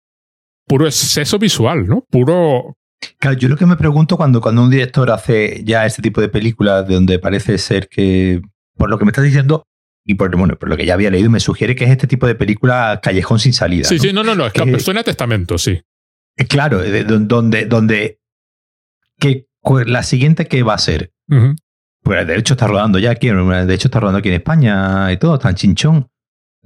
puro 0.67 0.87
exceso 0.87 1.39
visual, 1.39 1.87
¿no? 1.87 2.05
Puro. 2.11 2.77
Claro, 3.19 3.37
yo 3.37 3.49
lo 3.49 3.57
que 3.57 3.67
me 3.67 3.77
pregunto 3.77 4.17
cuando, 4.17 4.41
cuando 4.41 4.63
un 4.63 4.71
director 4.71 5.11
hace 5.11 5.63
ya 5.65 5.85
este 5.85 6.03
tipo 6.03 6.21
de 6.21 6.29
películas 6.29 6.89
de 6.89 6.95
donde 6.95 7.19
parece 7.19 7.59
ser 7.59 7.89
que, 7.89 8.41
por 8.77 8.89
lo 8.89 8.99
que 8.99 9.05
me 9.05 9.11
estás 9.11 9.25
diciendo, 9.25 9.65
y 10.05 10.15
por, 10.15 10.35
bueno, 10.37 10.57
por 10.57 10.69
lo 10.69 10.77
que 10.77 10.87
ya 10.87 10.95
había 10.95 11.11
leído, 11.11 11.29
me 11.31 11.41
sugiere 11.41 11.75
que 11.75 11.85
es 11.85 11.91
este 11.91 12.07
tipo 12.07 12.27
de 12.27 12.35
película 12.35 13.01
callejón 13.03 13.39
sin 13.39 13.53
salida. 13.53 13.85
Sí, 13.85 13.99
sí, 13.99 14.13
no, 14.13 14.23
no, 14.23 14.35
no, 14.35 14.47
es 14.47 14.53
que 14.53 14.81
suena 14.81 15.03
testamento, 15.03 15.59
sí. 15.59 15.83
Eh, 16.37 16.47
claro, 16.47 16.81
donde, 17.05 17.67
donde 17.67 18.21
que 19.19 19.47
la 19.87 20.03
siguiente 20.03 20.47
que 20.47 20.63
va 20.63 20.75
a 20.75 20.79
ser. 20.79 21.13
Pues 22.03 22.27
de 22.27 22.37
hecho 22.37 22.55
está 22.55 22.67
rodando 22.67 22.99
ya 22.99 23.11
aquí, 23.11 23.29
de 23.29 23.75
hecho 23.75 23.89
está 23.89 24.01
rodando 24.01 24.19
aquí 24.19 24.29
en 24.29 24.37
España 24.37 25.11
y 25.13 25.17
todo, 25.17 25.35
está 25.35 25.51
en 25.51 25.57
Chinchón 25.57 26.09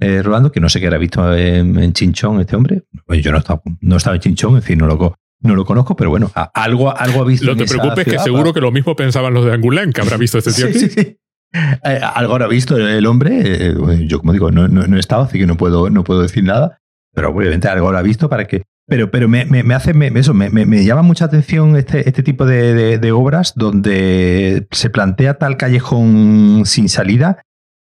eh, 0.01 0.23
rodando, 0.23 0.51
que 0.51 0.59
no 0.59 0.67
sé 0.67 0.79
qué 0.79 0.87
era 0.87 0.97
visto 0.97 1.35
en, 1.35 1.93
Chinchón 1.93 2.41
este 2.41 2.55
hombre. 2.55 2.83
Pues 3.05 3.23
yo 3.23 3.31
no 3.31 3.37
estaba, 3.37 3.61
no 3.81 3.97
estaba 3.97 4.15
en 4.15 4.21
Chinchón, 4.21 4.55
en 4.55 4.63
fin, 4.63 4.79
no 4.79 4.87
lo, 4.87 5.15
no 5.41 5.55
lo 5.55 5.63
conozco, 5.63 5.95
pero 5.95 6.09
bueno, 6.09 6.31
algo, 6.53 6.95
algo 6.95 7.21
ha 7.21 7.25
visto. 7.25 7.45
No 7.45 7.55
te 7.55 7.65
preocupes, 7.65 8.05
que 8.05 8.19
seguro 8.19 8.51
que 8.51 8.61
lo 8.61 8.71
mismo 8.71 8.95
pensaban 8.95 9.33
los 9.33 9.45
de 9.45 9.53
Angulán, 9.53 9.93
que 9.93 10.01
habrá 10.01 10.17
visto 10.17 10.39
este 10.39 10.53
tío. 10.53 10.73
sí, 10.73 10.89
sí, 10.89 11.17
eh, 11.53 11.99
algo 12.15 12.33
habrá 12.33 12.47
visto 12.47 12.77
el 12.77 13.05
hombre. 13.05 13.41
Eh, 13.43 13.75
yo, 14.07 14.19
como 14.19 14.33
digo, 14.33 14.51
no, 14.51 14.67
no, 14.67 14.97
he 14.97 14.99
estado, 14.99 15.23
así 15.23 15.37
que 15.37 15.45
no 15.45 15.55
puedo, 15.55 15.89
no 15.91 16.03
puedo 16.03 16.23
decir 16.23 16.43
nada. 16.43 16.79
Pero 17.13 17.29
obviamente 17.29 17.67
algo 17.67 17.87
habrá 17.87 18.01
visto 18.01 18.27
para 18.27 18.47
que. 18.47 18.63
Pero, 18.87 19.09
pero 19.11 19.29
me, 19.29 19.45
me, 19.45 19.73
hace 19.73 19.93
eso, 20.15 20.33
me, 20.33 20.49
me, 20.49 20.83
llama 20.83 21.01
mucha 21.01 21.25
atención 21.25 21.77
este, 21.77 22.09
este 22.09 22.23
tipo 22.23 22.45
de, 22.45 22.97
de, 22.97 23.11
obras 23.11 23.53
donde 23.55 24.67
se 24.71 24.89
plantea 24.89 25.37
tal 25.37 25.55
callejón 25.55 26.63
sin 26.65 26.89
salida 26.89 27.41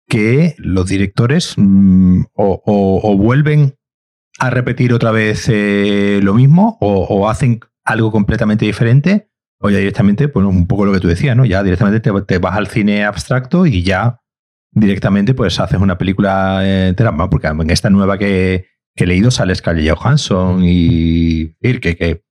que 0.08 0.54
los 0.58 0.88
directores 0.88 1.54
mm, 1.56 2.22
o, 2.34 3.16
vuelven 3.16 3.74
a 4.38 4.50
repetir 4.50 4.92
otra 4.92 5.10
vez 5.12 5.48
eh, 5.48 6.20
lo 6.22 6.34
mismo 6.34 6.76
o, 6.80 7.28
hacen 7.28 7.60
algo 7.84 8.10
completamente 8.10 8.64
diferente 8.64 9.28
o 9.60 9.70
ya 9.70 9.78
directamente, 9.78 10.28
pues 10.28 10.44
un 10.44 10.66
poco 10.66 10.84
lo 10.84 10.92
que 10.92 11.00
tú 11.00 11.08
decías, 11.08 11.36
¿no? 11.36 11.44
Ya 11.44 11.62
directamente 11.62 12.00
te, 12.00 12.38
vas 12.38 12.56
al 12.56 12.66
cine 12.66 13.04
abstracto 13.04 13.64
y 13.66 13.82
ya 13.82 14.20
directamente 14.72 15.32
pues 15.32 15.58
haces 15.60 15.80
una 15.80 15.96
película 15.96 16.88
entera, 16.88 17.16
porque 17.30 17.46
en 17.46 17.70
esta 17.70 17.88
nueva 17.88 18.18
que, 18.18 18.66
he 19.04 19.06
leído 19.06 19.30
sale 19.30 19.54
Scarlett 19.54 19.96
Johansson 19.96 20.60
y 20.64 21.54
que, 21.60 21.96
que, 21.96 22.22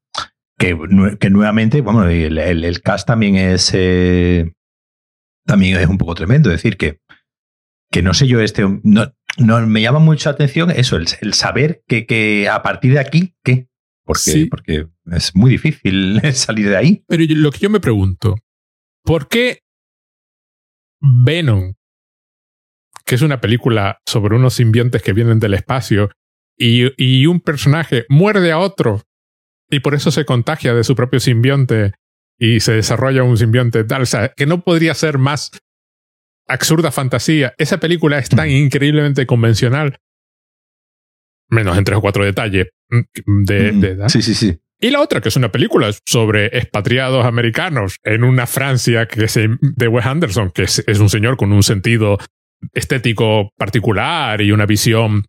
que, 0.57 1.29
nuevamente, 1.29 1.81
bueno, 1.81 2.07
el, 2.07 2.37
el, 2.37 2.81
cast 2.81 3.07
también 3.07 3.35
es 3.35 3.71
eh, 3.73 4.51
también 5.45 5.77
es 5.77 5.87
un 5.87 5.97
poco 5.97 6.15
tremendo, 6.15 6.49
es 6.49 6.57
decir, 6.57 6.77
que 6.77 6.99
que 7.91 8.01
no 8.01 8.13
sé 8.13 8.27
yo, 8.27 8.41
este, 8.41 8.63
no, 8.83 9.13
no 9.37 9.67
me 9.67 9.81
llama 9.81 9.99
mucho 9.99 10.29
la 10.29 10.33
atención 10.33 10.71
eso, 10.71 10.97
el, 10.97 11.33
saber 11.33 11.83
que, 11.87 12.05
que, 12.05 12.49
a 12.49 12.61
partir 12.61 12.93
de 12.93 12.99
aquí, 12.99 13.35
¿qué? 13.43 13.69
Porque, 14.03 14.47
porque 14.49 14.87
es 15.11 15.35
muy 15.35 15.49
difícil 15.51 16.21
salir 16.33 16.69
de 16.69 16.77
ahí. 16.77 17.05
Pero 17.07 17.23
lo 17.29 17.51
que 17.51 17.59
yo 17.59 17.69
me 17.69 17.79
pregunto, 17.79 18.35
¿por 19.03 19.27
qué 19.29 19.61
Venom, 20.99 21.73
que 23.05 23.15
es 23.15 23.21
una 23.21 23.39
película 23.39 23.99
sobre 24.05 24.35
unos 24.35 24.55
simbiontes 24.55 25.01
que 25.01 25.13
vienen 25.13 25.39
del 25.39 25.53
espacio, 25.53 26.09
y, 26.57 26.91
y 26.97 27.25
un 27.27 27.39
personaje 27.39 28.05
muerde 28.09 28.51
a 28.51 28.59
otro 28.59 29.01
y 29.69 29.79
por 29.79 29.95
eso 29.95 30.11
se 30.11 30.25
contagia 30.25 30.73
de 30.73 30.83
su 30.83 30.95
propio 30.95 31.19
simbionte 31.19 31.93
y 32.37 32.59
se 32.59 32.73
desarrolla 32.73 33.23
un 33.23 33.37
simbionte 33.37 33.83
tal, 33.83 34.03
o 34.03 34.05
sea, 34.05 34.29
que 34.29 34.45
no 34.45 34.63
podría 34.63 34.93
ser 34.93 35.17
más 35.17 35.51
absurda 36.47 36.91
fantasía. 36.91 37.53
Esa 37.57 37.79
película 37.79 38.19
es 38.19 38.29
tan 38.29 38.49
increíblemente 38.49 39.25
convencional. 39.25 39.97
Menos 41.49 41.77
en 41.77 41.83
tres 41.83 41.97
o 41.97 42.01
cuatro 42.01 42.25
detalles 42.25 42.67
mm, 42.89 43.43
de, 43.43 43.67
edad. 43.69 44.09
Sí, 44.09 44.21
sí, 44.21 44.33
sí. 44.33 44.57
Y 44.79 44.89
la 44.89 45.01
otra, 45.01 45.21
que 45.21 45.29
es 45.29 45.35
una 45.35 45.51
película 45.51 45.89
sobre 46.05 46.47
expatriados 46.47 47.25
americanos 47.25 47.97
en 48.03 48.23
una 48.23 48.45
Francia 48.45 49.07
que 49.07 49.25
es 49.25 49.35
de 49.35 49.87
Wes 49.87 50.05
Anderson, 50.05 50.51
que 50.51 50.63
es, 50.63 50.99
un 50.99 51.09
señor 51.09 51.37
con 51.37 51.53
un 51.53 51.63
sentido 51.63 52.17
estético 52.73 53.51
particular 53.57 54.41
y 54.41 54.51
una 54.51 54.65
visión 54.65 55.25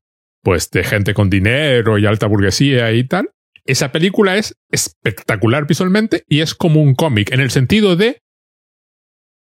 pues 0.47 0.71
de 0.71 0.85
gente 0.85 1.13
con 1.13 1.29
dinero 1.29 1.99
y 1.99 2.07
alta 2.07 2.29
burguesía 2.29 2.93
y 2.93 3.03
tal. 3.03 3.33
Esa 3.65 3.91
película 3.91 4.37
es 4.37 4.55
espectacular 4.71 5.67
visualmente 5.67 6.23
y 6.29 6.41
es 6.41 6.55
como 6.55 6.81
un 6.81 6.95
cómic 6.95 7.33
en 7.33 7.41
el 7.41 7.51
sentido 7.51 7.97
de 7.97 8.23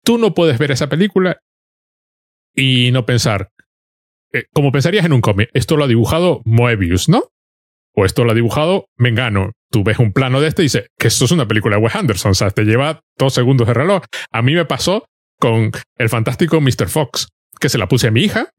tú 0.03 0.17
no 0.17 0.33
puedes 0.33 0.59
ver 0.59 0.69
esa 0.69 0.89
película 0.89 1.39
y 2.53 2.91
no 2.91 3.05
pensar, 3.05 3.51
eh, 4.33 4.43
como 4.51 4.73
pensarías 4.73 5.05
en 5.05 5.13
un 5.13 5.21
cómic, 5.21 5.49
esto 5.53 5.77
lo 5.77 5.85
ha 5.85 5.87
dibujado 5.87 6.41
Moebius, 6.43 7.07
¿no? 7.07 7.23
O 7.95 8.03
esto 8.03 8.25
lo 8.25 8.31
ha 8.31 8.35
dibujado 8.35 8.89
Mengano. 8.97 9.53
Tú 9.69 9.85
ves 9.85 9.97
un 9.97 10.11
plano 10.11 10.41
de 10.41 10.49
este 10.49 10.63
y 10.63 10.65
dices 10.65 10.89
que 10.99 11.07
esto 11.07 11.23
es 11.23 11.31
una 11.31 11.47
película 11.47 11.77
de 11.77 11.83
Wes 11.83 11.95
Anderson, 11.95 12.31
o 12.31 12.35
sea, 12.35 12.49
te 12.49 12.65
lleva 12.65 12.99
dos 13.17 13.33
segundos 13.33 13.65
de 13.65 13.75
reloj. 13.75 14.03
A 14.29 14.41
mí 14.41 14.53
me 14.53 14.65
pasó 14.65 15.05
con 15.39 15.71
el 15.95 16.09
fantástico 16.09 16.59
Mr. 16.59 16.89
Fox, 16.89 17.29
que 17.61 17.69
se 17.69 17.77
la 17.77 17.87
puse 17.87 18.09
a 18.09 18.11
mi 18.11 18.23
hija 18.23 18.49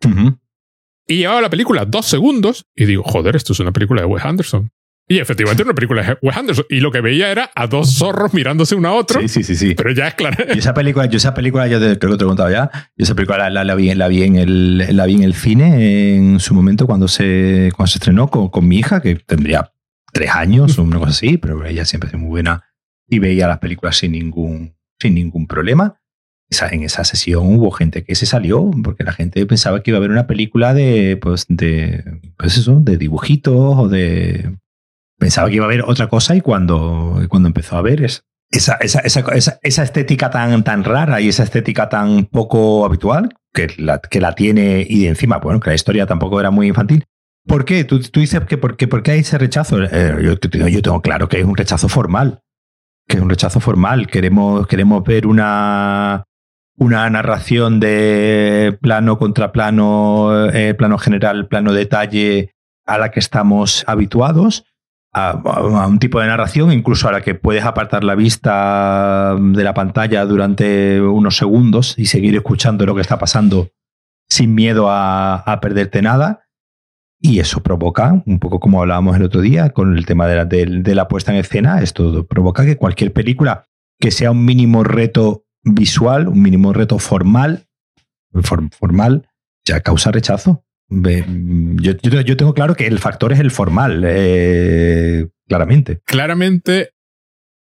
Y 1.13 1.19
llevaba 1.19 1.41
la 1.41 1.51
película 1.51 1.85
dos 1.85 2.07
segundos 2.07 2.67
y 2.77 2.85
digo, 2.87 3.03
joder, 3.05 3.37
esto 3.37 3.53
es 3.53 3.61
una 3.61 3.73
película 3.73 4.01
de 4.03 4.07
Wes 4.07 4.25
Anderson. 4.25 4.71
Y 5.09 5.19
efectivamente 5.19 5.63
era 5.63 5.71
una 5.71 5.75
película 5.75 6.03
de 6.03 6.17
Wes 6.23 6.37
Anderson. 6.37 6.65
Y 6.71 6.81
lo 6.81 6.91
que 6.93 7.01
veía 7.01 7.31
era 7.31 7.51
a 7.55 7.67
dos 7.67 7.97
zorros 7.99 8.33
mirándose 8.33 8.75
uno 8.77 8.89
a 8.89 8.93
otro. 8.95 9.21
Sí, 9.21 9.29
sí, 9.29 9.43
sí. 9.43 9.57
sí. 9.57 9.75
Pero 9.75 9.91
ya 9.91 10.09
es 10.09 10.15
claro. 10.15 10.45
Yo 10.47 10.55
esa 10.55 10.73
película, 10.75 11.07
yo 11.07 11.17
esa 11.17 11.35
película, 11.35 11.67
yo 11.67 11.81
te- 11.81 11.99
creo 11.99 12.13
que 12.13 12.19
te 12.19 12.25
he 12.25 12.27
contado 12.27 12.51
ya. 12.51 12.71
Yo 12.97 13.03
esa 13.05 13.15
película 13.15 13.39
la, 13.39 13.51
la- 13.51 13.65
la 13.65 13.75
vi, 13.75 13.93
la, 13.95 14.09
vi 14.09 14.23
en 14.23 14.37
el, 14.37 14.97
la 14.97 15.05
vi 15.07 15.15
en 15.15 15.23
el 15.25 15.35
cine 15.35 16.15
en 16.17 16.41
su 16.41 16.55
momento 16.55 16.87
cuando 16.87 17.09
se, 17.09 17.71
cuando 17.77 17.89
se 17.91 17.99
estrenó 17.99 18.29
con, 18.29 18.49
con 18.49 18.67
mi 18.67 18.79
hija, 18.79 19.03
que 19.03 19.17
tendría 19.17 19.73
tres 20.13 20.31
años 20.31 20.79
o 20.79 20.83
una 20.83 20.99
cosa 20.99 21.11
así, 21.11 21.37
pero 21.37 21.65
ella 21.67 21.85
siempre 21.85 22.09
es 22.11 22.17
muy 22.17 22.29
buena 22.29 22.65
y 23.09 23.19
veía 23.19 23.49
las 23.49 23.59
películas 23.59 23.97
sin 23.97 24.13
ningún, 24.13 24.77
sin 25.01 25.15
ningún 25.15 25.47
problema. 25.47 26.01
Esa- 26.53 26.69
en 26.69 26.83
esa 26.83 27.03
sesión 27.05 27.57
hubo 27.57 27.71
gente 27.71 28.05
que 28.05 28.15
se 28.15 28.27
salió 28.27 28.71
porque 28.85 29.05
la 29.05 29.13
gente 29.13 29.45
pensaba 29.47 29.83
que 29.83 29.91
iba 29.91 29.97
a 29.97 30.01
haber 30.01 30.11
una 30.11 30.27
película 30.27 30.75
de, 30.75 31.17
pues, 31.17 31.47
de, 31.49 32.05
pues 32.37 32.59
eso, 32.59 32.79
de 32.81 32.99
dibujitos 32.99 33.55
o 33.79 33.89
de... 33.89 34.57
Pensaba 35.19 35.49
que 35.49 35.57
iba 35.57 35.65
a 35.65 35.69
haber 35.69 35.83
otra 35.87 36.09
cosa 36.09 36.37
y 36.37 36.43
cuando, 36.43 37.21
cuando 37.31 37.47
empezó 37.49 37.77
a 37.77 37.83
ver 37.83 38.03
es, 38.03 38.25
esa, 38.51 38.75
esa, 38.75 39.01
esa, 39.01 39.59
esa, 39.63 39.83
estética 39.83 40.29
tan, 40.31 40.63
tan 40.63 40.85
rara 40.85 41.23
y 41.23 41.29
esa 41.29 41.43
estética 41.43 41.89
tan 41.89 42.27
poco 42.27 42.85
habitual 42.85 43.31
que 43.55 43.69
la, 43.79 43.99
que 43.99 44.21
la 44.21 44.35
tiene 44.35 44.87
y 44.87 45.05
de 45.05 45.09
encima, 45.09 45.39
bueno, 45.39 45.59
que 45.59 45.71
la 45.71 45.75
historia 45.75 46.07
tampoco 46.07 46.39
era 46.39 46.51
muy 46.51 46.67
infantil. 46.69 47.05
¿Por 47.47 47.65
qué? 47.65 47.85
Tú, 47.85 48.01
tú 48.01 48.21
dices 48.21 48.41
que 48.47 48.59
por 48.59 48.77
qué, 48.77 48.89
por 48.89 49.03
qué 49.03 49.13
hay 49.13 49.21
ese 49.21 49.39
rechazo. 49.39 49.83
Eh, 49.83 50.17
yo, 50.23 50.69
yo 50.69 50.83
tengo 50.83 51.01
claro 51.01 51.29
que 51.29 51.41
es 51.41 51.45
un 51.47 51.57
rechazo 51.57 51.89
formal. 51.89 52.41
Que 53.09 53.17
es 53.17 53.23
un 53.23 53.31
rechazo 53.31 53.59
formal. 53.59 54.07
Queremos, 54.07 54.67
queremos 54.67 55.03
ver 55.03 55.27
una, 55.27 56.25
una 56.77 57.09
narración 57.11 57.81
de 57.81 58.79
plano 58.81 59.19
contra 59.19 59.53
plano, 59.53 60.49
eh, 60.53 60.75
plano 60.75 60.99
general, 60.99 61.49
plano 61.49 61.73
detalle 61.73 62.55
a 62.87 62.99
la 62.99 63.11
que 63.11 63.21
estamos 63.21 63.85
habituados 63.87 64.65
a, 65.13 65.87
un 65.87 65.99
tipo 65.99 66.21
de 66.21 66.27
narración, 66.27 66.73
incluso 66.73 67.09
a 67.09 67.13
la 67.13 67.21
que 67.21 67.35
puedes 67.35 67.65
apartar 67.65 68.03
la 68.03 68.15
vista 68.15 69.37
de 69.39 69.65
la 69.65 69.75
pantalla 69.75 70.25
durante 70.25 71.01
unos 71.01 71.37
segundos 71.37 71.95
y 71.99 72.07
seguir 72.07 72.35
escuchando 72.35 72.87
lo 72.87 72.95
que 72.95 73.03
está 73.03 73.19
pasando 73.19 73.69
sin 74.29 74.55
miedo 74.55 74.87
a, 74.89 75.59
perderte 75.61 76.01
nada. 76.01 76.41
Y 77.21 77.39
eso 77.39 77.63
provoca, 77.63 78.23
un 78.27 78.41
poco 78.41 78.59
como 78.59 78.81
hablábamos 78.81 79.17
el 79.17 79.23
otro 79.23 79.43
día 79.43 79.71
con 79.71 79.97
el 79.97 80.07
tema 80.07 80.27
de 80.27 80.37
la, 80.37 80.45
de 80.47 80.95
la 80.95 81.07
puesta 81.07 81.33
en 81.33 81.39
escena, 81.39 81.81
esto 81.81 82.27
provoca 82.27 82.65
que 82.65 82.77
cualquier 82.77 83.13
película 83.13 83.67
que 84.01 84.11
sea 84.11 84.33
un 84.33 84.45
mínimo 84.45 84.83
reto 84.83 85.45
visual, 85.65 86.29
un 86.29 86.43
mínimo 86.43 86.73
reto 86.73 86.99
formal, 86.99 87.67
for- 88.43 88.69
formal, 88.79 89.29
ya 89.65 89.81
causa 89.81 90.11
rechazo. 90.11 90.65
Yo, 90.89 91.93
yo- 92.03 92.21
yo 92.21 92.37
tengo 92.37 92.53
claro 92.55 92.75
que 92.75 92.87
el 92.87 92.99
factor 92.99 93.33
es 93.33 93.41
el 93.41 93.51
formal, 93.51 94.03
eh, 94.07 95.29
claramente. 95.49 96.01
Claramente, 96.05 96.91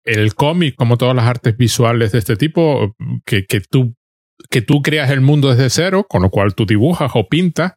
el 0.03 0.35
cómic, 0.35 0.75
como 0.75 0.97
todas 0.97 1.15
las 1.15 1.25
artes 1.25 1.55
visuales 1.55 2.11
de 2.11 2.19
este 2.19 2.35
tipo, 2.35 2.95
que, 3.25 3.45
que, 3.45 3.61
tú, 3.61 3.95
que 4.49 4.61
tú 4.61 4.81
creas 4.81 5.09
el 5.11 5.21
mundo 5.21 5.49
desde 5.49 5.69
cero, 5.69 6.05
con 6.09 6.21
lo 6.21 6.29
cual 6.29 6.55
tú 6.55 6.65
dibujas 6.65 7.11
o 7.13 7.27
pintas, 7.29 7.73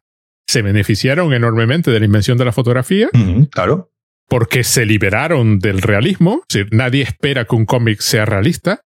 se 0.49 0.61
beneficiaron 0.61 1.33
enormemente 1.33 1.91
de 1.91 1.99
la 1.99 2.05
invención 2.05 2.37
de 2.37 2.45
la 2.45 2.51
fotografía 2.53 3.09
claro. 3.51 3.91
porque 4.29 4.63
se 4.63 4.85
liberaron 4.85 5.59
del 5.59 5.81
realismo. 5.81 6.41
Es 6.49 6.55
decir, 6.57 6.73
nadie 6.73 7.03
espera 7.03 7.45
que 7.45 7.55
un 7.55 7.65
cómic 7.65 7.99
sea 7.99 8.25
realista. 8.25 8.81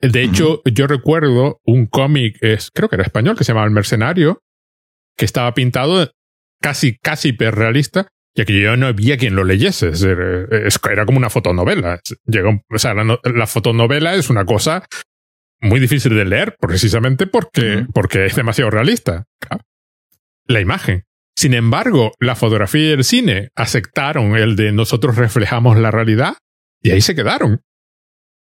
De 0.00 0.22
hecho, 0.22 0.62
yo 0.64 0.86
recuerdo 0.86 1.60
un 1.64 1.86
cómic, 1.86 2.38
creo 2.72 2.88
que 2.88 2.96
era 2.96 3.04
español, 3.04 3.36
que 3.36 3.44
se 3.44 3.52
llamaba 3.52 3.66
El 3.66 3.72
Mercenario, 3.74 4.42
que 5.16 5.24
estaba 5.26 5.52
pintado 5.52 6.10
casi, 6.60 6.96
casi 6.98 7.28
hiperrealista, 7.30 8.08
ya 8.34 8.44
que 8.44 8.58
yo 8.60 8.76
no 8.76 8.86
había 8.86 9.18
quien 9.18 9.34
lo 9.34 9.44
leyese. 9.44 9.90
Eh, 9.92 10.68
era 10.90 11.04
como 11.04 11.18
una 11.18 11.28
fotonovela. 11.30 12.00
Llegó, 12.24 12.62
o 12.70 12.78
sea, 12.78 12.94
la, 12.94 13.04
no- 13.04 13.20
la 13.24 13.46
fotonovela 13.46 14.14
es 14.14 14.30
una 14.30 14.44
cosa 14.46 14.86
muy 15.60 15.78
difícil 15.80 16.14
de 16.14 16.24
leer, 16.24 16.56
precisamente 16.58 17.26
porque, 17.26 17.84
porque 17.92 18.24
es 18.26 18.34
demasiado 18.36 18.70
realista. 18.70 19.26
La 20.46 20.60
imagen. 20.60 21.04
Sin 21.36 21.52
embargo, 21.54 22.12
la 22.18 22.34
fotografía 22.36 22.88
y 22.88 22.92
el 22.92 23.04
cine 23.04 23.50
aceptaron 23.54 24.36
el 24.36 24.56
de 24.56 24.72
nosotros 24.72 25.16
reflejamos 25.16 25.76
la 25.78 25.90
realidad 25.90 26.34
y 26.82 26.90
ahí 26.90 27.00
se 27.02 27.14
quedaron. 27.14 27.60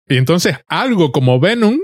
Y 0.09 0.17
entonces 0.17 0.57
algo 0.67 1.11
como 1.13 1.39
Venom, 1.39 1.77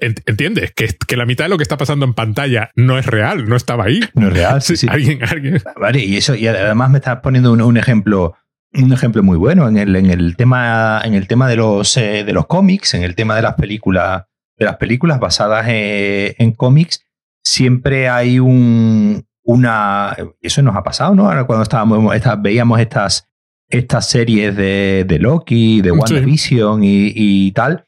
ent- 0.00 0.22
¿entiendes? 0.26 0.72
Que, 0.74 0.88
que 1.06 1.16
la 1.16 1.26
mitad 1.26 1.44
de 1.44 1.48
lo 1.50 1.56
que 1.58 1.62
está 1.64 1.76
pasando 1.76 2.06
en 2.06 2.14
pantalla 2.14 2.70
no 2.76 2.98
es 2.98 3.04
real, 3.06 3.48
no 3.48 3.56
estaba 3.56 3.84
ahí. 3.84 4.00
No 4.14 4.28
es 4.28 4.32
real. 4.32 4.62
Sí, 4.62 4.76
sí. 4.76 4.86
Alguien, 4.90 5.22
alguien. 5.24 5.60
Vale, 5.78 5.98
y 6.04 6.16
eso, 6.16 6.34
y 6.34 6.46
además 6.46 6.88
me 6.90 6.98
estás 6.98 7.18
poniendo 7.20 7.52
un, 7.52 7.60
un 7.60 7.76
ejemplo, 7.76 8.34
un 8.74 8.92
ejemplo 8.92 9.22
muy 9.22 9.36
bueno 9.36 9.68
en 9.68 9.76
el, 9.76 9.96
en 9.96 10.06
el 10.10 10.36
tema, 10.36 11.00
en 11.04 11.14
el 11.14 11.26
tema 11.26 11.48
de 11.48 11.56
los, 11.56 11.96
eh, 11.96 12.24
de 12.24 12.32
los 12.32 12.46
cómics, 12.46 12.94
en 12.94 13.02
el 13.02 13.14
tema 13.14 13.34
de 13.36 13.42
las 13.42 13.54
películas, 13.54 14.24
de 14.56 14.64
las 14.64 14.76
películas 14.76 15.18
basadas 15.20 15.66
eh, 15.68 16.34
en 16.38 16.52
cómics, 16.52 17.04
siempre 17.44 18.08
hay 18.08 18.38
un, 18.40 19.24
una, 19.44 20.16
eso 20.40 20.62
nos 20.62 20.76
ha 20.76 20.82
pasado, 20.82 21.14
¿no? 21.14 21.28
Ahora 21.28 21.44
cuando 21.44 21.62
estábamos, 21.62 22.14
esta- 22.14 22.36
veíamos 22.36 22.78
estas, 22.80 23.27
estas 23.68 24.08
series 24.08 24.56
de, 24.56 25.04
de 25.06 25.18
Loki, 25.18 25.80
de 25.82 25.90
Sí. 25.90 25.96
WandaVision 25.96 26.84
y, 26.84 27.12
y 27.14 27.52
tal, 27.52 27.84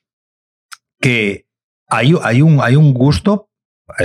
que 1.00 1.46
hay, 1.88 2.14
hay, 2.22 2.42
un, 2.42 2.60
hay 2.62 2.76
un 2.76 2.92
gusto, 2.94 3.48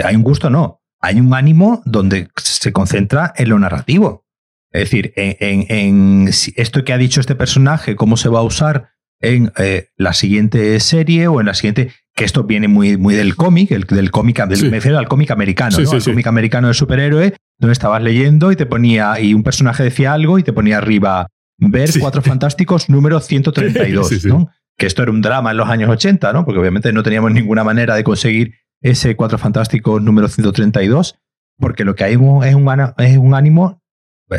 hay 0.04 0.16
un 0.16 0.24
gusto 0.24 0.50
no, 0.50 0.82
hay 1.02 1.20
un 1.20 1.34
ánimo 1.34 1.82
donde 1.86 2.30
se 2.38 2.72
concentra 2.72 3.34
en 3.36 3.50
lo 3.50 3.60
narrativo. 3.60 4.26
Es 4.72 4.82
decir, 4.90 5.14
en, 5.16 5.66
en- 5.70 6.30
esto 6.56 6.84
que 6.84 6.94
ha 6.94 6.98
dicho 6.98 7.22
este 7.22 7.36
personaje, 7.36 7.96
cómo 7.96 8.18
se 8.18 8.28
va 8.30 8.40
a 8.40 8.44
usar 8.44 8.90
en 9.22 9.52
eh, 9.58 9.88
la 9.96 10.12
siguiente 10.14 10.78
serie 10.82 11.28
o 11.28 11.40
en 11.40 11.46
la 11.46 11.54
siguiente, 11.54 11.92
que 12.14 12.26
esto 12.26 12.44
viene 12.44 12.68
muy, 12.68 12.98
muy 12.98 13.16
del 13.16 13.36
cómic, 13.36 13.72
el, 13.72 13.84
del 13.84 14.12
cómic, 14.12 14.44
del, 14.46 14.58
Sí. 14.58 14.66
me 14.66 14.72
refiero 14.78 14.98
al 14.98 15.08
cómic 15.08 15.32
americano, 15.32 15.72
Sí, 15.78 15.84
¿no? 15.84 15.90
sí, 15.90 15.96
al 15.96 16.02
sí. 16.02 16.12
cómic 16.12 16.28
americano 16.28 16.68
de 16.68 16.74
superhéroe, 16.74 17.34
donde 17.58 17.72
estabas 17.72 18.02
leyendo 18.04 18.52
y 18.52 18.58
te 18.58 18.66
ponía, 18.66 19.18
y 19.22 19.34
un 19.34 19.44
personaje 19.44 19.84
decía 19.84 20.12
algo 20.14 20.40
y 20.40 20.44
te 20.44 20.52
ponía 20.52 20.78
arriba, 20.78 21.28
ver 21.58 21.92
Sí. 21.92 22.00
Cuatro 22.00 22.22
Fantásticos 22.22 22.90
número 22.90 23.20
132, 23.20 24.08
Sí, 24.10 24.20
sí. 24.20 24.28
¿no? 24.28 24.50
Que 24.78 24.86
esto 24.88 25.04
era 25.04 25.12
un 25.12 25.22
drama 25.22 25.52
en 25.52 25.58
los 25.58 25.70
años 25.70 25.90
80, 25.90 26.34
¿no? 26.34 26.44
Porque 26.46 26.60
obviamente 26.60 26.92
no 26.92 27.02
teníamos 27.04 27.32
ninguna 27.32 27.64
manera 27.64 27.96
de 27.96 28.04
conseguir 28.04 28.56
ese 28.82 29.16
Cuatro 29.16 29.38
Fantásticos 29.38 30.02
número 30.02 30.28
132, 30.28 31.18
porque 31.58 31.86
lo 31.86 31.96
que 31.96 32.04
hay 32.04 32.14
es 32.14 32.20
un, 32.20 32.44
es 32.44 33.18
un 33.18 33.34
ánimo 33.34 33.82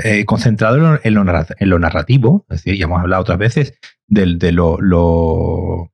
eh, 0.05 0.25
concentrado 0.27 0.77
en 0.77 0.83
lo, 0.83 1.01
en 1.03 1.15
lo 1.15 1.25
narra- 1.25 1.57
en 1.59 1.71
lo 1.71 1.79
narrativo. 1.79 2.45
Es 2.51 2.59
decir, 2.63 2.79
ya 2.79 2.85
hemos 2.85 3.01
hablado 3.01 3.23
otras 3.23 3.39
veces 3.39 3.79
del- 4.07 4.39
de, 4.39 4.53
lo, 4.53 4.77
lo, 4.81 5.91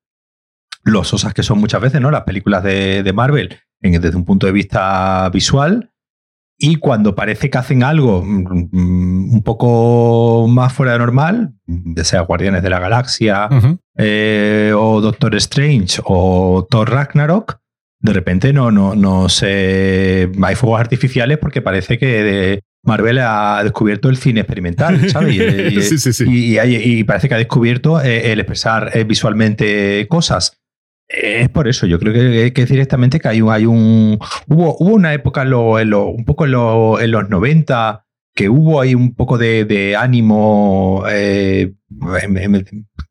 lo 0.82 1.04
sosas 1.04 1.34
que 1.34 1.44
son 1.44 1.60
muchas 1.60 1.80
veces, 1.80 2.00
¿no? 2.00 2.10
Las 2.10 2.22
películas 2.24 2.64
de, 2.64 3.02
de 3.04 3.12
Marvel 3.12 3.56
en- 3.80 4.00
desde 4.00 4.16
un 4.16 4.24
punto 4.24 4.46
de 4.46 4.52
vista 4.52 5.28
visual. 5.32 5.91
Y 6.64 6.76
cuando 6.76 7.14
parece 7.16 7.50
que 7.50 7.58
hacen 7.58 7.82
algo 7.82 8.22
mm, 8.24 9.34
un 9.34 9.42
poco 9.42 10.46
más 10.48 10.72
fuera 10.72 10.92
de 10.92 10.98
normal, 11.00 11.54
ya 11.66 12.04
sea 12.04 12.20
Guardianes 12.22 12.62
de 12.62 12.70
la 12.70 12.78
Galaxia, 12.78 13.48
eh, 13.98 14.72
o 14.76 15.00
Doctor 15.00 15.34
Strange 15.36 16.00
o 16.04 16.66
Thor 16.70 16.90
Ragnarok, 16.90 17.58
de 18.00 18.12
repente 18.12 18.52
no, 18.52 18.70
no, 18.70 18.94
no 18.94 19.28
se. 19.28 20.30
Hay 20.42 20.54
fuegos 20.54 20.80
artificiales 20.80 21.38
porque 21.38 21.62
parece 21.62 21.98
que 21.98 22.06
de- 22.22 22.60
Marvel 22.84 23.18
ha 23.20 23.60
descubierto 23.62 24.08
el 24.08 24.16
cine 24.16 24.40
experimental, 24.40 25.08
¿sabes? 25.10 25.36
Y, 25.36 25.82
sí, 25.82 25.98
sí, 25.98 26.12
sí. 26.12 26.24
y, 26.28 26.44
y 26.54 26.58
hay- 26.58 26.76
y 26.76 27.04
parece 27.04 27.28
que 27.28 27.34
ha 27.34 27.38
descubierto 27.38 28.00
eh, 28.00 28.32
el 28.32 28.40
expresar 28.40 28.90
eh, 28.94 29.04
visualmente 29.04 30.06
cosas. 30.08 30.58
Es 31.12 31.48
por 31.50 31.68
eso, 31.68 31.86
yo 31.86 31.98
creo 31.98 32.12
que, 32.12 32.52
que 32.52 32.64
directamente 32.66 33.20
que 33.20 33.28
hay 33.28 33.40
un, 33.42 33.50
hay 33.52 33.66
un 33.66 34.18
hubo, 34.48 34.76
hubo 34.78 34.94
una 34.94 35.12
época 35.12 35.42
en 35.42 35.50
lo- 35.50 35.78
en 35.78 35.90
lo- 35.90 36.06
un 36.08 36.24
poco 36.24 36.44
en, 36.46 36.52
lo- 36.52 37.00
en 37.00 37.10
los 37.10 37.28
90 37.28 38.04
que 38.34 38.48
hubo 38.48 38.80
ahí 38.80 38.94
un 38.94 39.14
poco 39.14 39.36
de, 39.36 39.64
de 39.66 39.94
ánimo 39.94 41.04
eh, 41.10 41.74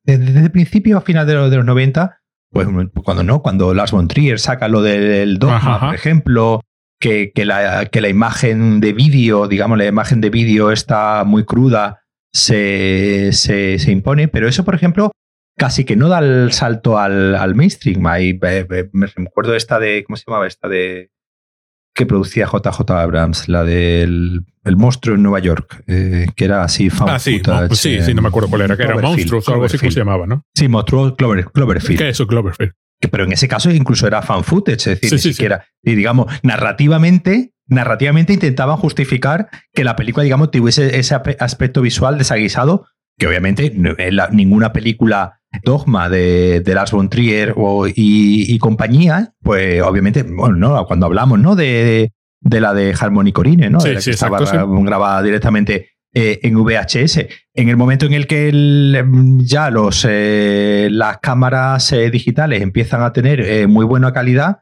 desde, 0.04 0.26
desde 0.26 0.40
el 0.46 0.52
principio 0.52 0.98
a 0.98 1.02
final 1.02 1.28
de 1.28 1.36
los, 1.36 1.52
de 1.52 1.58
los 1.58 1.66
90, 1.66 2.18
pues 2.52 2.68
cuando 3.04 3.24
no, 3.24 3.42
cuando 3.42 3.74
Lars 3.74 3.92
von 3.92 4.08
Trier 4.08 4.40
saca 4.40 4.68
lo 4.68 4.82
del 4.82 5.38
dogma, 5.38 5.58
Ajá, 5.58 5.76
ajá. 5.76 5.86
por 5.88 5.96
ejemplo, 5.96 6.62
que, 7.00 7.32
que 7.34 7.46
la, 7.46 7.86
que 7.86 8.02
la 8.02 8.10
imagen 8.10 8.80
de 8.82 8.94
vídeo, 8.94 9.48
digamos, 9.48 9.78
la 9.78 9.86
imagen 9.86 10.22
de 10.22 10.30
vídeo 10.32 10.72
está 10.72 11.24
muy 11.24 11.46
cruda, 11.46 12.00
se, 12.34 13.30
se, 13.34 13.78
se 13.80 13.92
impone, 13.92 14.28
pero 14.28 14.48
eso, 14.48 14.66
por 14.66 14.74
ejemplo, 14.76 15.12
casi 15.62 15.86
que 15.86 15.96
no 15.96 16.10
da 16.10 16.18
el 16.20 16.52
salto 16.54 16.98
al, 16.98 17.36
al 17.36 17.54
mainstream. 17.54 18.04
Ahí, 18.08 18.32
eh, 18.42 18.66
eh, 18.68 18.90
me 18.94 19.06
recuerdo 19.06 19.54
esta 19.56 19.78
de, 19.78 20.04
¿cómo 20.04 20.18
se 20.18 20.24
llamaba? 20.26 20.48
Esta 20.48 20.68
de 20.68 21.12
que 21.94 22.08
producía 22.08 22.48
JJ 22.48 22.90
Abrams, 22.90 23.48
la 23.48 23.64
del 23.64 24.42
el 24.64 24.76
monstruo 24.76 25.16
en 25.16 25.22
Nueva 25.22 25.38
York, 25.40 25.84
eh, 25.86 26.26
que 26.36 26.46
era 26.46 26.64
así 26.64 26.90
Ah, 27.02 27.20
sí, 27.20 27.38
footage, 27.38 27.70
mo- 27.70 27.76
sí, 27.76 28.02
sí, 28.02 28.14
no 28.16 28.24
me 28.24 28.30
acuerdo 28.30 28.50
cuál 28.50 28.62
era, 28.64 28.76
que 28.76 28.82
era 28.84 28.98
Monstruos 28.98 29.48
o 29.48 29.54
algo 29.54 29.66
así 29.66 29.78
como 29.78 29.92
se 29.92 30.00
llamaba, 30.00 30.26
¿no? 30.26 30.44
Sí, 30.56 30.68
monstruo 30.68 31.16
Clover, 31.16 31.46
Cloverfield. 31.46 32.00
¿Qué 32.00 32.10
es 32.10 32.16
eso, 32.16 32.26
Cloverfield? 32.26 32.72
Que- 33.00 33.08
pero 33.10 33.26
en 33.26 33.32
ese 33.34 33.48
caso 33.48 33.70
incluso 33.70 34.08
era 34.08 34.22
fan 34.24 34.44
footage, 34.44 34.78
es 34.94 35.02
decir, 35.02 35.10
Sí, 35.10 35.16
ni 35.16 35.22
sí, 35.22 35.28
sí. 35.30 35.34
siquiera, 35.34 35.66
y 35.84 35.94
digamos, 35.94 36.26
narrativamente 36.44 37.54
narrativamente 37.68 38.34
intentaban 38.34 38.76
justificar 38.78 39.48
que 39.74 39.84
la 39.86 39.96
película, 39.96 40.24
digamos, 40.26 40.52
tuviese 40.52 41.00
ese 41.00 41.16
aspecto 41.40 41.82
visual 41.82 42.18
desaguisado, 42.18 42.86
que 43.18 43.28
obviamente 43.28 43.74
ninguna 44.32 44.74
película 44.74 45.42
dogma 45.64 46.10
de, 46.10 46.62
de 46.62 46.74
Lars 46.74 46.92
von 46.92 47.10
Trier 47.10 47.54
y, 47.96 48.58
compañía, 48.60 49.34
pues 49.42 49.82
obviamente, 49.82 50.24
bueno, 50.24 50.56
¿no? 50.56 50.86
cuando 50.86 51.06
hablamos 51.06 51.40
¿no? 51.40 51.56
de, 51.56 52.12
de 52.40 52.62
la 52.62 52.74
de 52.74 52.96
Harmony 53.00 53.32
Corine, 53.32 53.70
¿no? 53.70 53.80
Sí, 53.80 53.90
sí, 54.00 54.12
estaba 54.12 54.40
exacto, 54.40 54.72
grabada 54.82 55.22
directamente 55.22 55.92
eh, 56.14 56.40
en 56.44 56.56
VHS. 56.56 57.26
En 57.54 57.70
el 57.70 57.78
momento 57.78 58.06
en 58.06 58.14
el 58.14 58.28
que 58.28 58.52
ya 59.46 59.70
los, 59.70 60.06
eh, 60.10 60.90
las 60.92 61.20
cámaras 61.20 61.92
eh, 61.94 62.10
digitales 62.10 62.62
empiezan 62.62 63.02
a 63.02 63.14
tener 63.14 63.68
muy 63.68 63.86
buena 63.86 64.12
calidad, 64.12 64.60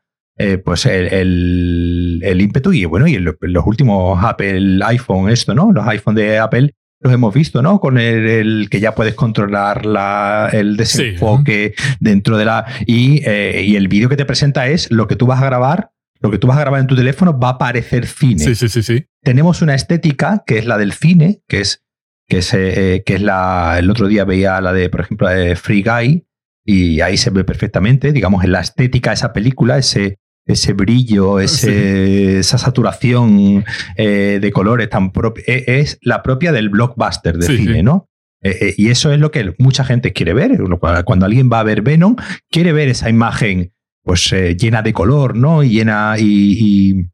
pues 0.63 0.85
el, 0.85 2.21
el, 2.23 2.41
ímpetu 2.41 2.71
y 2.71 2.85
bueno, 2.85 3.07
y 3.07 3.17
los 3.17 3.65
últimos 3.65 4.23
Apple 4.23 4.79
iPhone, 4.85 5.29
esto, 5.29 5.53
¿no? 5.53 5.71
Los 5.73 5.85
iPhone 5.87 6.15
de 6.15 6.39
Apple 6.39 6.73
los 7.01 7.13
hemos 7.13 7.33
visto, 7.33 7.61
¿no? 7.61 7.79
Con 7.79 7.97
el, 7.97 8.67
que 8.69 8.79
ya 8.79 8.93
puedes 8.93 9.15
controlar 9.15 9.85
la, 9.85 10.49
el 10.51 10.77
desenfoque 10.77 11.73
dentro 11.99 12.37
de 12.37 12.45
la... 12.45 12.65
Y, 12.85 13.21
y 13.29 13.75
el 13.75 13.87
vídeo 13.87 14.09
que 14.09 14.17
te 14.17 14.25
presenta 14.25 14.67
es 14.67 14.91
lo 14.91 15.07
que 15.07 15.15
tú 15.15 15.25
vas 15.25 15.41
a 15.41 15.45
grabar 15.45 15.91
lo 16.19 16.31
que 16.31 16.37
tú 16.37 16.47
vas 16.47 16.57
a 16.57 16.61
grabar 16.61 16.81
en 16.81 16.87
tu 16.87 16.95
teléfono 16.95 17.37
va 17.37 17.49
a 17.49 17.57
parecer 17.57 18.05
cine. 18.05 18.43
Sí, 18.43 18.55
sí, 18.55 18.69
sí, 18.69 18.83
sí. 18.83 19.05
Tenemos 19.23 19.61
una 19.61 19.75
estética 19.75 20.43
que 20.45 20.57
es 20.57 20.65
la 20.65 20.77
del 20.77 20.91
cine, 20.91 21.41
que 21.47 21.61
es, 21.61 21.85
que 22.27 22.39
es, 22.39 22.53
eh, 22.53 23.03
que 23.05 23.15
es 23.15 23.21
la. 23.21 23.77
El 23.79 23.89
otro 23.89 24.07
día 24.07 24.25
veía 24.25 24.59
la 24.61 24.73
de, 24.73 24.89
por 24.89 25.01
ejemplo, 25.01 25.29
de 25.29 25.55
Free 25.55 25.83
Guy, 25.83 26.27
y 26.65 27.01
ahí 27.01 27.17
se 27.17 27.29
ve 27.29 27.43
perfectamente, 27.43 28.11
digamos, 28.11 28.43
en 28.43 28.51
la 28.51 28.59
estética 28.59 29.11
de 29.11 29.15
esa 29.15 29.33
película, 29.33 29.77
ese, 29.77 30.19
ese 30.49 30.73
brillo, 30.73 31.39
ese, 31.39 32.39
esa 32.39 32.57
saturación 32.57 33.63
eh, 33.95 34.39
de 34.41 34.51
colores 34.51 34.89
tan 34.89 35.11
propia, 35.11 35.43
e, 35.45 35.63
es 35.79 35.99
la 36.01 36.23
propia 36.23 36.51
del 36.51 36.69
blockbuster 36.69 37.37
de 37.37 37.45
cine, 37.45 37.83
¿no? 37.83 38.09
Eh, 38.41 38.73
y 38.75 38.89
eso 38.89 39.11
es 39.11 39.19
lo 39.19 39.29
que 39.29 39.53
mucha 39.59 39.83
gente 39.83 40.11
quiere 40.11 40.33
ver. 40.33 40.57
Cuando 41.05 41.25
alguien 41.27 41.51
va 41.51 41.59
a 41.59 41.63
ver 41.63 41.83
Venom, 41.83 42.15
quiere 42.49 42.73
ver 42.73 42.87
esa 42.87 43.09
imagen 43.09 43.73
pues 44.03 44.33
eh, 44.33 44.55
llena 44.57 44.81
de 44.81 44.91
color, 44.91 45.35
¿no? 45.35 45.61
Y 45.61 45.69
llena, 45.69 46.15
y, 46.17 47.05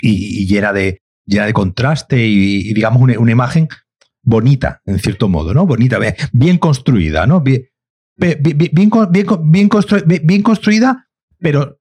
y, 0.00 0.46
llena, 0.46 0.72
de, 0.72 1.02
llena 1.26 1.44
de 1.44 1.52
contraste 1.52 2.26
y, 2.26 2.72
digamos 2.72 3.02
una, 3.02 3.32
imagen 3.32 3.68
bonita, 4.22 4.80
en 4.86 4.98
cierto 4.98 5.28
modo, 5.28 5.52
¿no? 5.52 5.66
Bonita, 5.66 5.98
bien 6.32 6.56
construida, 6.56 7.26
¿no? 7.26 7.42
Bien, 7.42 7.68
bien, 8.16 8.38
bien, 8.40 8.72
bien, 8.72 9.26
bien 10.24 10.42
construida, 10.42 11.06
pero 11.38 11.80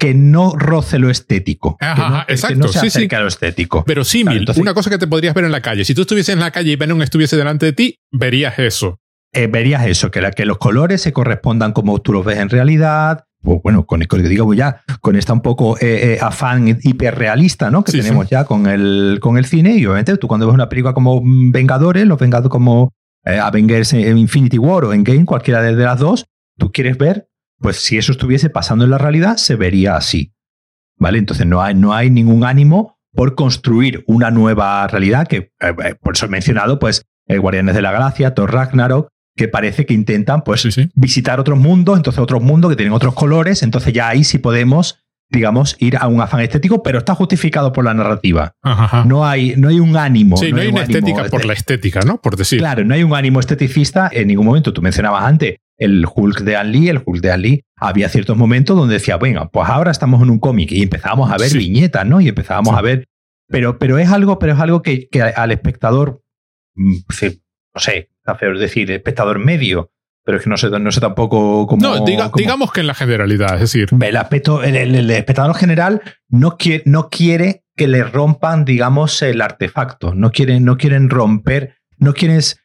que 0.00 0.14
no 0.14 0.54
roce 0.56 0.98
lo 0.98 1.10
estético. 1.10 1.76
Ajá, 1.78 2.24
que 2.26 2.32
exacto. 2.32 2.68
se 2.68 2.86
acerque 2.86 3.14
a 3.16 3.20
lo 3.20 3.28
estético. 3.28 3.84
Pero 3.84 4.02
sí, 4.02 4.24
una 4.56 4.72
cosa 4.72 4.88
que 4.88 4.96
te 4.96 5.06
podrías 5.06 5.34
ver 5.34 5.44
en 5.44 5.52
la 5.52 5.60
calle. 5.60 5.84
Si 5.84 5.94
tú 5.94 6.00
estuvieses 6.00 6.32
en 6.32 6.40
la 6.40 6.50
calle 6.50 6.72
y 6.72 6.76
Venom 6.76 7.02
estuviese 7.02 7.36
delante 7.36 7.66
de 7.66 7.74
ti, 7.74 7.98
verías 8.10 8.58
eso. 8.58 8.98
Eh, 9.32 9.46
verías 9.46 9.86
eso, 9.86 10.10
que, 10.10 10.22
la, 10.22 10.32
que 10.32 10.46
los 10.46 10.56
colores 10.56 11.02
se 11.02 11.12
correspondan 11.12 11.72
como 11.72 12.00
tú 12.00 12.14
los 12.14 12.24
ves 12.24 12.38
en 12.38 12.48
realidad, 12.48 13.26
pues 13.42 13.60
bueno, 13.62 13.84
con, 13.84 14.02
con, 14.06 14.26
digamos 14.26 14.56
ya, 14.56 14.82
con 15.02 15.14
esta 15.16 15.34
un 15.34 15.42
poco 15.42 15.76
eh, 15.76 16.14
eh, 16.14 16.18
afán 16.20 16.78
hiperrealista, 16.82 17.70
¿no? 17.70 17.84
Que 17.84 17.92
tenemos 17.92 18.28
ya 18.28 18.44
con 18.44 18.66
el, 18.66 19.18
con 19.20 19.36
el 19.36 19.44
cine. 19.44 19.76
Y 19.76 19.84
obviamente 19.84 20.16
tú 20.16 20.26
cuando 20.26 20.46
ves 20.46 20.54
una 20.54 20.70
película 20.70 20.94
como 20.94 21.22
Vengadores, 21.22 22.06
los 22.06 22.18
Vengadores 22.18 22.50
como 22.50 22.92
Avengers 23.22 23.92
en 23.92 24.16
Infinity 24.16 24.56
War 24.56 24.86
o 24.86 24.94
en 24.94 25.04
Game, 25.04 25.26
cualquiera 25.26 25.60
de, 25.60 25.72
las 25.74 25.98
dos, 25.98 26.24
tú 26.58 26.72
quieres 26.72 26.96
ver, 26.96 27.28
pues 27.60 27.76
si 27.76 27.98
eso 27.98 28.12
estuviese 28.12 28.50
pasando 28.50 28.84
en 28.84 28.90
la 28.90 28.98
realidad, 28.98 29.36
se 29.36 29.56
vería 29.56 29.96
así. 29.96 30.32
¿Vale? 30.98 31.18
Entonces 31.18 31.46
no 31.46 31.62
hay, 31.62 31.74
no 31.74 31.94
hay 31.94 32.10
ningún 32.10 32.44
ánimo 32.44 32.98
por 33.14 33.34
construir 33.34 34.04
una 34.06 34.30
nueva 34.30 34.86
realidad, 34.86 35.26
que 35.26 35.52
por 36.02 36.14
eso 36.14 36.26
he 36.26 36.28
mencionado, 36.28 36.78
pues, 36.78 37.06
Guardianes 37.26 37.74
de 37.74 37.82
la 37.82 37.92
Galaxia, 37.92 38.34
Thor 38.34 38.52
Ragnarok, 38.52 39.08
que 39.36 39.48
parece 39.48 39.86
que 39.86 39.94
intentan 39.94 40.42
pues 40.42 40.68
visitar 40.94 41.38
otros 41.40 41.58
mundos, 41.58 41.96
entonces 41.96 42.20
otros 42.20 42.42
mundos 42.42 42.70
que 42.70 42.76
tienen 42.76 42.92
otros 42.92 43.14
colores, 43.14 43.62
entonces 43.62 43.92
ya 43.92 44.08
ahí 44.08 44.24
sí 44.24 44.38
podemos 44.38 44.98
digamos, 45.32 45.76
ir 45.78 45.96
a 45.96 46.08
un 46.08 46.20
afán 46.20 46.40
estético, 46.40 46.82
pero 46.82 46.98
está 46.98 47.14
justificado 47.14 47.72
por 47.72 47.84
la 47.84 47.94
narrativa. 47.94 48.52
No, 49.06 49.24
hay, 49.24 49.54
no 49.56 49.68
hay 49.68 49.78
un 49.78 49.96
ánimo. 49.96 50.36
Sí, 50.36 50.52
no, 50.52 50.60
hay, 50.60 50.66
una 50.68 50.82
estética 50.82 51.24
por 51.24 51.44
la 51.44 51.52
estética, 51.52 52.00
¿no? 52.00 52.20
Por 52.20 52.36
decir. 52.36 52.58
Claro, 52.58 52.84
no 52.84 52.94
hay 52.94 53.04
un 53.04 53.14
ánimo 53.14 53.38
esteticista 53.38 54.10
en 54.12 54.26
ningún 54.26 54.46
momento. 54.46 54.72
Tú 54.72 54.82
mencionabas 54.82 55.22
antes 55.22 55.58
el 55.80 56.06
Hulk 56.06 56.42
de 56.42 56.62
Lee, 56.64 56.88
el 56.88 57.02
Hulk 57.04 57.20
de 57.20 57.38
Lee, 57.38 57.64
había 57.76 58.08
ciertos 58.08 58.36
momentos 58.36 58.76
donde 58.76 58.94
decía, 58.94 59.16
bueno, 59.16 59.50
pues 59.52 59.68
ahora 59.68 59.90
estamos 59.90 60.22
en 60.22 60.30
un 60.30 60.38
cómic 60.38 60.70
y 60.70 60.82
empezábamos 60.82 61.32
a 61.32 61.38
ver 61.38 61.52
viñetas, 61.52 62.06
¿no? 62.06 62.20
Y 62.20 62.28
empezábamos 62.28 62.76
a 62.76 62.82
ver. 62.82 63.08
Pero, 63.48 63.78
pero 63.78 63.98
es 63.98 64.10
algo, 64.10 64.38
pero 64.38 64.52
es 64.52 64.60
algo 64.60 64.82
que, 64.82 65.08
que 65.08 65.22
al 65.22 65.50
espectador, 65.50 66.22
mm, 66.76 66.98
no 67.74 67.80
sé, 67.80 68.10
es 68.40 68.60
decir, 68.60 68.90
espectador 68.92 69.38
medio, 69.38 69.90
pero 70.24 70.38
es 70.38 70.44
que 70.44 70.50
no 70.50 70.56
sé, 70.56 70.68
no 70.70 70.92
sé 70.92 71.00
tampoco 71.00 71.66
cómo. 71.66 71.82
No, 71.82 72.04
digamos 72.04 72.72
que 72.72 72.80
en 72.80 72.86
la 72.86 72.94
generalidad, 72.94 73.54
es 73.54 73.60
decir. 73.60 73.88
El, 74.00 74.16
aspecto, 74.16 74.62
el, 74.62 75.10
espectador 75.10 75.56
general 75.56 76.02
no 76.28 76.56
quiere, 76.56 76.82
no 76.86 77.08
quiere 77.08 77.64
que 77.74 77.88
le 77.88 78.04
rompan, 78.04 78.64
digamos, 78.64 79.22
el 79.22 79.40
artefacto. 79.40 80.14
No 80.14 80.30
quieren, 80.30 80.64
no 80.64 80.76
quieren 80.76 81.08
romper, 81.08 81.76
no 81.96 82.12
quieres. 82.12 82.60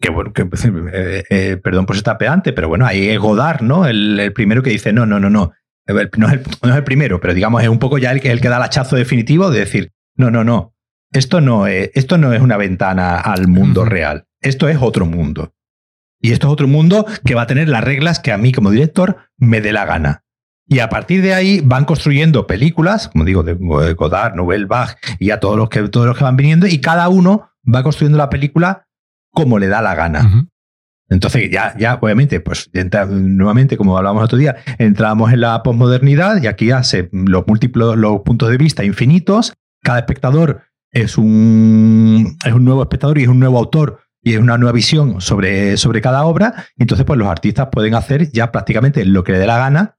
Que 0.00 0.10
bueno, 0.10 0.32
que, 0.32 0.42
eh, 0.42 1.24
eh, 1.28 1.56
perdón 1.62 1.86
por 1.86 1.96
ser 1.96 2.04
tapeante, 2.04 2.52
pero 2.52 2.68
bueno, 2.68 2.86
ahí 2.86 3.08
es 3.08 3.18
Godard, 3.18 3.62
¿no? 3.62 3.86
El, 3.86 4.32
primero 4.34 4.62
que 4.62 4.70
dice, 4.70 4.92
no, 4.92 5.06
no, 5.06 5.18
no, 5.18 5.30
no. 5.30 5.52
No 5.88 6.28
es, 6.28 6.34
el, 6.34 6.42
no 6.62 6.70
es 6.70 6.76
el 6.76 6.84
primero, 6.84 7.18
pero 7.18 7.32
digamos, 7.32 7.62
es 7.62 7.68
un 7.68 7.78
poco 7.78 7.96
ya 7.96 8.12
el 8.12 8.20
que, 8.20 8.30
el 8.30 8.40
que 8.40 8.48
da 8.48 8.58
el 8.58 8.62
hachazo 8.62 8.96
definitivo 8.96 9.50
de 9.50 9.60
decir, 9.60 9.92
no, 10.16 10.30
no, 10.30 10.44
no. 10.44 10.74
Esto 11.12 11.40
no 11.40 11.66
es, 11.66 11.90
esto 11.94 12.18
no 12.18 12.34
es 12.34 12.42
una 12.42 12.58
ventana 12.58 13.16
al 13.18 13.48
mundo 13.48 13.86
real. 13.86 14.26
Esto 14.42 14.68
es 14.68 14.76
otro 14.80 15.06
mundo. 15.06 15.54
Y 16.20 16.32
esto 16.32 16.48
es 16.48 16.52
otro 16.52 16.68
mundo 16.68 17.06
que 17.24 17.34
va 17.34 17.42
a 17.42 17.46
tener 17.46 17.68
las 17.68 17.82
reglas 17.82 18.20
que 18.20 18.32
a 18.32 18.38
mí 18.38 18.52
como 18.52 18.70
director 18.70 19.16
me 19.38 19.60
dé 19.60 19.72
la 19.72 19.86
gana. 19.86 20.24
Y 20.66 20.80
a 20.80 20.90
partir 20.90 21.22
de 21.22 21.32
ahí 21.32 21.60
van 21.64 21.86
construyendo 21.86 22.46
películas, 22.46 23.08
como 23.08 23.24
digo, 23.24 23.42
de 23.42 23.54
Godard, 23.94 24.34
Nouvelle 24.34 24.66
Bach 24.66 24.98
y 25.18 25.30
a 25.30 25.40
todos 25.40 25.56
los 25.56 25.70
que, 25.70 25.88
todos 25.88 26.06
los 26.06 26.18
que 26.18 26.24
van 26.24 26.36
viniendo, 26.36 26.66
y 26.66 26.80
cada 26.80 27.08
uno 27.08 27.50
va 27.64 27.82
construyendo 27.82 28.18
la 28.18 28.28
película 28.28 28.87
como 29.38 29.60
le 29.60 29.68
da 29.68 29.80
la 29.80 29.94
gana. 29.94 30.48
Entonces, 31.08 31.48
ya, 31.48 31.76
ya, 31.78 31.96
obviamente, 32.02 32.40
pues 32.40 32.68
nuevamente, 33.08 33.76
como 33.76 33.96
hablábamos 33.96 34.24
otro 34.24 34.36
día, 34.36 34.56
entramos 34.78 35.32
en 35.32 35.42
la 35.42 35.62
posmodernidad 35.62 36.42
y 36.42 36.48
aquí 36.48 36.72
hace 36.72 37.08
los 37.12 37.46
múltiples, 37.46 37.96
los 37.96 38.22
puntos 38.22 38.50
de 38.50 38.56
vista 38.56 38.84
infinitos. 38.84 39.52
Cada 39.80 40.00
espectador 40.00 40.62
es 40.90 41.16
un, 41.16 42.36
es 42.44 42.52
un 42.52 42.64
nuevo 42.64 42.82
espectador 42.82 43.16
y 43.18 43.22
es 43.22 43.28
un 43.28 43.38
nuevo 43.38 43.58
autor 43.58 44.00
y 44.24 44.34
es 44.34 44.40
una 44.40 44.58
nueva 44.58 44.72
visión 44.72 45.20
sobre, 45.20 45.76
sobre 45.76 46.00
cada 46.00 46.24
obra. 46.24 46.66
Y 46.76 46.82
entonces, 46.82 47.06
pues 47.06 47.16
los 47.16 47.28
artistas 47.28 47.68
pueden 47.70 47.94
hacer 47.94 48.32
ya 48.32 48.50
prácticamente 48.50 49.04
lo 49.04 49.22
que 49.22 49.30
le 49.30 49.38
dé 49.38 49.46
la 49.46 49.58
gana. 49.58 49.98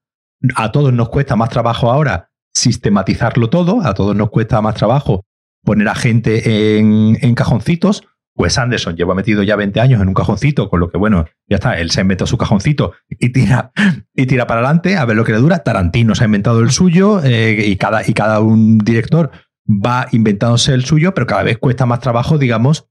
A 0.55 0.73
todos 0.73 0.91
nos 0.91 1.07
cuesta 1.07 1.37
más 1.37 1.47
trabajo 1.47 1.89
ahora 1.89 2.29
sistematizarlo 2.53 3.49
todo, 3.49 3.81
a 3.85 3.93
todos 3.93 4.17
nos 4.17 4.31
cuesta 4.31 4.61
más 4.61 4.75
trabajo 4.75 5.23
poner 5.63 5.87
a 5.87 5.95
gente 5.95 6.77
en, 6.77 7.17
en 7.21 7.35
cajoncitos. 7.35 8.03
Pues 8.39 8.57
Anderson 8.57 8.95
lleva 8.95 9.13
metido 9.15 9.43
ya 9.43 9.57
20 9.57 9.81
años 9.81 10.01
en 10.01 10.07
un 10.07 10.13
cajoncito, 10.13 10.69
con 10.69 10.79
lo 10.79 10.89
que, 10.89 10.97
bueno, 10.97 11.25
ya 11.49 11.55
está, 11.57 11.77
él 11.77 11.91
se 11.91 11.99
ha 11.99 12.03
inventado 12.03 12.25
su 12.25 12.37
cajoncito 12.37 12.93
y 13.09 13.33
tira, 13.33 13.73
y 14.15 14.27
tira 14.27 14.47
para 14.47 14.61
adelante 14.61 14.95
a 14.95 15.03
ver 15.03 15.17
lo 15.17 15.25
que 15.25 15.33
le 15.33 15.39
dura. 15.39 15.59
Tarantino 15.59 16.15
se 16.15 16.23
ha 16.23 16.27
inventado 16.27 16.61
el 16.61 16.71
suyo 16.71 17.21
eh, 17.21 17.65
y, 17.67 17.75
cada, 17.75 18.07
y 18.07 18.13
cada 18.13 18.39
un 18.39 18.77
director 18.77 19.31
va 19.67 20.07
inventándose 20.13 20.73
el 20.73 20.85
suyo, 20.85 21.13
pero 21.13 21.27
cada 21.27 21.43
vez 21.43 21.57
cuesta 21.57 21.85
más 21.85 21.99
trabajo, 21.99 22.37
digamos, 22.37 22.87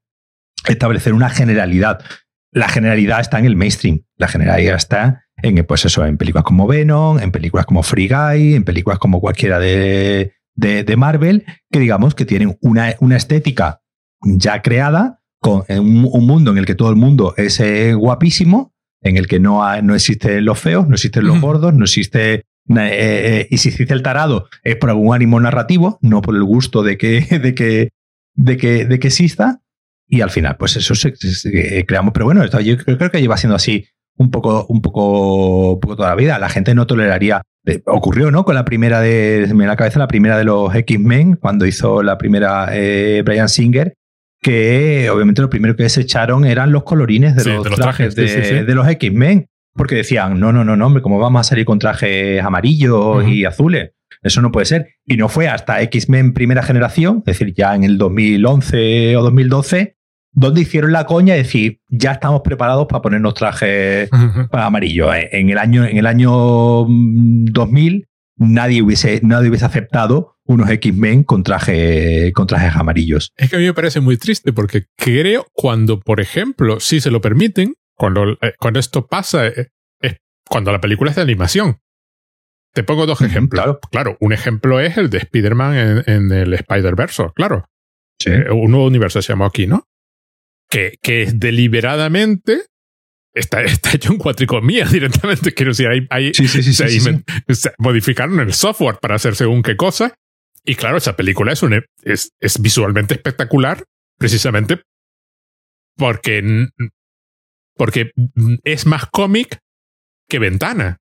establecer 0.66 1.14
una 1.14 1.30
generalidad. 1.30 2.04
La 2.52 2.68
generalidad 2.68 3.20
está 3.20 3.38
en 3.38 3.46
el 3.46 3.56
mainstream, 3.56 4.02
la 4.18 4.28
generalidad 4.28 4.76
está 4.76 5.24
en, 5.38 5.64
pues 5.64 5.86
eso, 5.86 6.04
en 6.04 6.18
películas 6.18 6.44
como 6.44 6.66
Venom, 6.66 7.20
en 7.20 7.32
películas 7.32 7.64
como 7.64 7.82
Free 7.82 8.08
Guy, 8.08 8.54
en 8.54 8.64
películas 8.64 8.98
como 8.98 9.18
cualquiera 9.18 9.58
de, 9.58 10.34
de, 10.56 10.96
Marvel, 10.98 11.46
que 11.70 11.78
digamos 11.78 12.14
que 12.14 12.26
tienen 12.26 12.58
una, 12.60 12.96
una 13.00 13.16
estética 13.16 13.80
ya 14.20 14.60
creada, 14.60 15.17
con 15.40 15.64
un, 15.68 16.26
mundo 16.26 16.50
en 16.50 16.58
el 16.58 16.66
que 16.66 16.74
todo 16.74 16.90
el 16.90 16.96
mundo 16.96 17.34
es 17.36 17.60
eh, 17.60 17.94
guapísimo, 17.94 18.72
en 19.02 19.16
el 19.16 19.26
que 19.26 19.38
no, 19.40 19.62
no 19.82 19.94
existen 19.94 20.44
los 20.44 20.58
feos, 20.58 20.88
no 20.88 20.94
existen 20.94 21.26
los 21.26 21.40
gordos, 21.40 21.72
no 21.74 21.84
existe 21.84 22.44
eh, 22.76 23.40
eh, 23.40 23.48
y 23.50 23.58
si 23.58 23.70
existe 23.70 23.94
el 23.94 24.02
tarado 24.02 24.48
es 24.62 24.76
por 24.76 24.90
algún 24.90 25.14
ánimo 25.14 25.40
narrativo, 25.40 25.98
no 26.02 26.20
por 26.20 26.34
el 26.34 26.44
gusto 26.44 26.82
de 26.82 26.98
que, 26.98 27.20
de 27.42 27.54
que, 27.54 27.90
de 28.34 28.56
que, 28.56 28.84
de 28.84 28.98
que 28.98 29.08
exista. 29.08 29.60
Y 30.10 30.22
al 30.22 30.30
final, 30.30 30.56
pues 30.56 30.76
eso 30.76 30.94
se, 30.94 31.14
eh, 31.52 31.84
creamos. 31.86 32.12
Pero 32.14 32.24
bueno, 32.24 32.42
esto, 32.42 32.60
yo 32.60 32.78
creo, 32.78 33.10
que 33.10 33.20
lleva 33.20 33.36
siendo 33.36 33.56
así 33.56 33.86
un 34.16 34.30
poco, 34.30 34.66
un 34.68 34.80
poco, 34.80 35.78
poco 35.80 35.96
toda 35.96 36.08
la 36.08 36.14
vida. 36.14 36.38
La 36.38 36.48
gente 36.48 36.74
no 36.74 36.86
toleraría. 36.86 37.42
Eh, 37.66 37.82
ocurrió, 37.84 38.30
¿no? 38.30 38.44
Con 38.44 38.54
la 38.54 38.64
primera 38.64 39.00
de. 39.00 39.50
Me 39.54 39.66
la 39.66 39.76
cabeza 39.76 39.98
la 39.98 40.08
primera 40.08 40.38
de 40.38 40.44
los 40.44 40.74
X-Men, 40.74 41.36
cuando 41.36 41.66
hizo 41.66 42.02
la 42.02 42.16
primera 42.16 42.68
eh, 42.72 43.22
Brian 43.22 43.50
Singer, 43.50 43.94
que 44.40 45.10
obviamente 45.10 45.42
lo 45.42 45.50
primero 45.50 45.76
que 45.76 45.84
desecharon 45.84 46.44
eran 46.44 46.72
los 46.72 46.84
colorines 46.84 47.36
de, 47.36 47.54
los, 47.54 47.64
trajes, 47.70 48.14
de, 48.14 48.64
de, 48.64 48.74
los 48.74 48.88
X-Men. 48.88 49.48
Porque 49.74 49.94
decían, 49.94 50.40
no, 50.40 50.52
no, 50.52 50.64
no, 50.64 50.76
no, 50.76 50.86
hombre, 50.86 51.02
¿cómo 51.02 51.18
vamos 51.18 51.40
a 51.40 51.44
salir 51.44 51.64
con 51.64 51.78
trajes 51.78 52.42
amarillos 52.42 53.26
y 53.26 53.44
azules? 53.44 53.92
eso 54.22 54.42
no 54.42 54.50
puede 54.50 54.66
ser. 54.66 54.88
Y 55.04 55.16
no 55.16 55.28
fue 55.28 55.48
hasta 55.48 55.80
X-Men 55.82 56.34
primera 56.34 56.62
generación, 56.62 57.18
es 57.18 57.38
decir, 57.38 57.54
ya 57.54 57.74
en 57.74 57.84
el 57.84 57.98
2011 57.98 59.16
o 59.16 59.22
2012, 59.22 59.96
donde 60.32 60.60
hicieron 60.60 60.92
la 60.92 61.04
coña 61.04 61.34
de 61.34 61.42
decir, 61.42 61.80
ya 61.88 62.12
estamos 62.12 62.42
preparados 62.42 62.86
para 62.86 63.02
ponernos 63.02 63.34
trajes 63.34 64.10
amarillos. 64.52 65.14
Eh, 65.14 65.28
en 65.32 65.50
el 65.50 65.58
año, 65.58 65.84
en 65.84 65.96
el 65.96 66.06
año 66.06 66.30
2000 66.30 67.96
mm, 67.96 68.02
nadie 68.38 68.82
hubiese, 68.82 69.20
nadie 69.22 69.48
hubiese 69.48 69.66
aceptado 69.66 70.36
unos 70.44 70.70
X-Men 70.70 71.24
con, 71.24 71.42
traje, 71.42 72.32
con 72.32 72.46
trajes 72.46 72.74
amarillos. 72.76 73.32
Es 73.36 73.50
que 73.50 73.56
a 73.56 73.58
mí 73.58 73.66
me 73.66 73.74
parece 73.74 74.00
muy 74.00 74.16
triste 74.16 74.52
porque 74.52 74.86
creo 74.96 75.46
cuando, 75.52 76.00
por 76.00 76.20
ejemplo, 76.20 76.80
si 76.80 77.00
se 77.00 77.10
lo 77.10 77.20
permiten, 77.20 77.74
cuando, 77.94 78.32
eh, 78.40 78.54
cuando 78.58 78.80
esto 78.80 79.06
pasa, 79.06 79.46
eh, 79.46 79.68
es 80.00 80.16
cuando 80.48 80.72
la 80.72 80.80
película 80.80 81.10
es 81.10 81.16
de 81.16 81.22
animación. 81.22 81.78
Te 82.72 82.82
pongo 82.84 83.06
dos 83.06 83.20
ejemplos. 83.22 83.78
Claro. 83.90 84.16
un 84.20 84.32
ejemplo 84.32 84.80
es 84.80 84.96
el 84.96 85.10
de 85.10 85.18
Spider-Man 85.18 86.04
en, 86.06 86.32
el 86.32 86.54
Spider-Verse, 86.54 87.30
claro. 87.34 87.68
Sí. 88.20 88.30
un 88.30 88.70
nuevo 88.70 88.86
universo 88.86 89.22
se 89.22 89.32
llamó 89.32 89.46
aquí, 89.46 89.66
¿no? 89.66 89.88
que, 90.68 90.98
que 91.02 91.30
deliberadamente 91.34 92.66
está, 93.38 93.62
está 93.62 93.92
hecho 93.94 94.12
en 94.12 94.18
cuatricomías 94.18 94.92
directamente. 94.92 95.54
Quiero 95.54 95.70
decir, 95.70 95.88
hay, 95.88 96.06
hay 96.10 96.34
sí, 96.34 96.48
sí, 96.48 96.62
sí, 96.62 97.00
modificaron 97.78 98.40
el 98.40 98.52
software 98.52 98.98
para 99.00 99.14
hacer 99.14 99.36
según 99.36 99.62
qué 99.62 99.76
cosa. 99.76 100.14
Y 100.64 100.74
claro, 100.74 100.98
esa 100.98 101.16
película 101.16 101.52
es, 101.52 101.62
un, 101.62 101.82
es, 102.02 102.32
es 102.40 102.60
visualmente 102.60 103.14
espectacular, 103.14 103.84
precisamente 104.18 104.82
porque, 105.96 106.68
porque 107.74 108.12
es 108.64 108.86
más 108.86 109.06
cómic 109.06 109.58
que 110.28 110.38
ventana. 110.38 110.98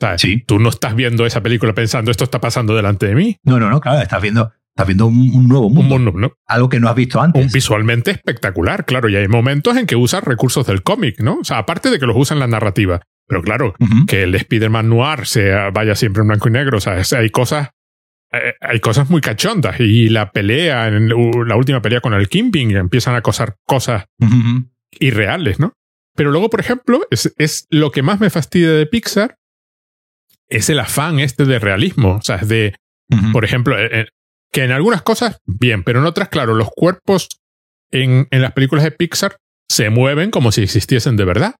O 0.00 0.18
sea, 0.18 0.36
Tú 0.46 0.58
no 0.58 0.68
estás 0.68 0.94
viendo 0.94 1.26
esa 1.26 1.42
película 1.42 1.74
pensando 1.74 2.10
esto 2.10 2.24
está 2.24 2.40
pasando 2.40 2.76
delante 2.76 3.06
de 3.06 3.14
mí. 3.14 3.36
No, 3.42 3.58
no, 3.58 3.70
no, 3.70 3.80
claro, 3.80 4.00
estás 4.00 4.22
viendo 4.22 4.52
Estás 4.78 4.86
viendo 4.86 5.06
un, 5.06 5.48
nuevo 5.48 5.68
mundo. 5.68 6.36
Algo 6.46 6.68
que 6.68 6.78
no 6.78 6.88
has 6.88 6.94
visto 6.94 7.20
antes. 7.20 7.44
Un 7.44 7.50
visualmente 7.50 8.12
espectacular, 8.12 8.84
claro. 8.84 9.08
Y 9.08 9.16
hay 9.16 9.26
momentos 9.26 9.76
en 9.76 9.86
que 9.86 9.96
usa 9.96 10.20
recursos 10.20 10.68
del 10.68 10.84
cómic, 10.84 11.18
¿no? 11.18 11.38
O 11.40 11.44
sea, 11.44 11.58
aparte 11.58 11.90
de 11.90 11.98
que 11.98 12.06
los 12.06 12.16
usa 12.16 12.34
en 12.34 12.38
la 12.38 12.46
narrativa. 12.46 13.00
Pero 13.26 13.42
claro, 13.42 13.74
que 14.06 14.22
el 14.22 14.36
Spider-Man 14.36 14.88
noir 14.88 15.26
sea, 15.26 15.70
vaya 15.70 15.96
siempre 15.96 16.20
en 16.20 16.28
blanco 16.28 16.48
y 16.48 16.52
negro. 16.52 16.78
O 16.78 16.80
sea, 16.80 17.02
hay 17.18 17.30
cosas. 17.30 17.70
Eh, 18.30 18.54
hay 18.60 18.78
cosas 18.78 19.10
muy 19.10 19.20
cachondas. 19.20 19.80
Y 19.80 20.10
la 20.10 20.30
pelea, 20.30 20.86
en 20.86 21.08
la 21.08 21.56
última 21.56 21.82
pelea 21.82 22.00
con 22.00 22.14
el 22.14 22.28
Kingpin, 22.28 22.76
empiezan 22.76 23.16
a 23.16 23.18
acosar 23.18 23.56
cosas 23.66 24.04
irreales, 24.92 25.58
¿no? 25.58 25.72
Pero 26.14 26.30
luego, 26.30 26.50
por 26.50 26.60
ejemplo, 26.60 27.00
es, 27.10 27.34
es 27.36 27.66
lo 27.70 27.90
que 27.90 28.02
más 28.02 28.20
me 28.20 28.30
fastidia 28.30 28.70
de 28.70 28.86
Pixar, 28.86 29.38
es 30.48 30.70
el 30.70 30.78
afán 30.78 31.18
este 31.18 31.46
de 31.46 31.58
realismo. 31.58 32.14
O 32.14 32.22
sea, 32.22 32.36
es 32.36 32.46
de, 32.46 32.76
por 33.32 33.44
ejemplo, 33.44 33.76
eh, 33.76 34.06
que 34.52 34.64
en 34.64 34.72
algunas 34.72 35.02
cosas, 35.02 35.40
bien, 35.46 35.84
pero 35.84 36.00
en 36.00 36.06
otras, 36.06 36.28
claro, 36.28 36.54
los 36.54 36.68
cuerpos 36.74 37.28
en, 37.90 38.28
en 38.30 38.42
las 38.42 38.52
películas 38.52 38.84
de 38.84 38.90
Pixar 38.90 39.36
se 39.68 39.90
mueven 39.90 40.30
como 40.30 40.52
si 40.52 40.62
existiesen 40.62 41.16
de 41.16 41.24
verdad. 41.24 41.54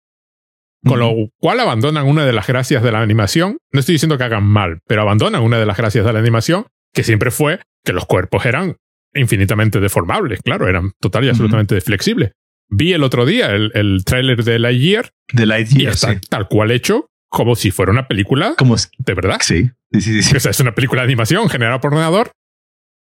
Con 0.84 1.00
lo 1.00 1.12
cual 1.40 1.58
abandonan 1.58 2.06
una 2.06 2.24
de 2.24 2.32
las 2.32 2.46
gracias 2.46 2.84
de 2.84 2.92
la 2.92 3.00
animación. 3.00 3.58
No 3.72 3.80
estoy 3.80 3.94
diciendo 3.94 4.16
que 4.16 4.22
hagan 4.22 4.44
mal, 4.44 4.78
pero 4.86 5.02
abandonan 5.02 5.42
una 5.42 5.58
de 5.58 5.66
las 5.66 5.76
gracias 5.76 6.04
de 6.04 6.12
la 6.12 6.20
animación, 6.20 6.66
que 6.94 7.02
siempre 7.02 7.32
fue 7.32 7.60
que 7.84 7.92
los 7.92 8.06
cuerpos 8.06 8.46
eran 8.46 8.76
infinitamente 9.12 9.80
deformables, 9.80 10.40
claro, 10.42 10.68
eran 10.68 10.92
total 11.00 11.24
y 11.24 11.30
absolutamente 11.30 11.80
flexibles. 11.80 12.32
Vi 12.68 12.92
el 12.92 13.02
otro 13.02 13.26
día 13.26 13.50
el, 13.50 13.72
el 13.74 14.04
tráiler 14.04 14.44
de 14.44 14.58
Lightyear. 14.58 15.10
De 15.32 15.46
Lightyear, 15.46 15.82
y 15.82 15.86
está 15.86 16.20
tal 16.28 16.48
cual 16.48 16.70
hecho 16.70 17.06
como 17.28 17.56
si 17.56 17.70
fuera 17.70 17.90
una 17.90 18.06
película 18.06 18.54
como 18.56 18.76
de 18.76 19.14
verdad. 19.14 19.38
Sí, 19.40 19.70
sí, 19.92 20.00
sí. 20.00 20.22
sí. 20.22 20.36
O 20.36 20.40
sea, 20.40 20.50
es 20.50 20.60
una 20.60 20.74
película 20.74 21.02
de 21.02 21.06
animación 21.06 21.48
generada 21.48 21.80
por 21.80 21.92
ordenador 21.92 22.30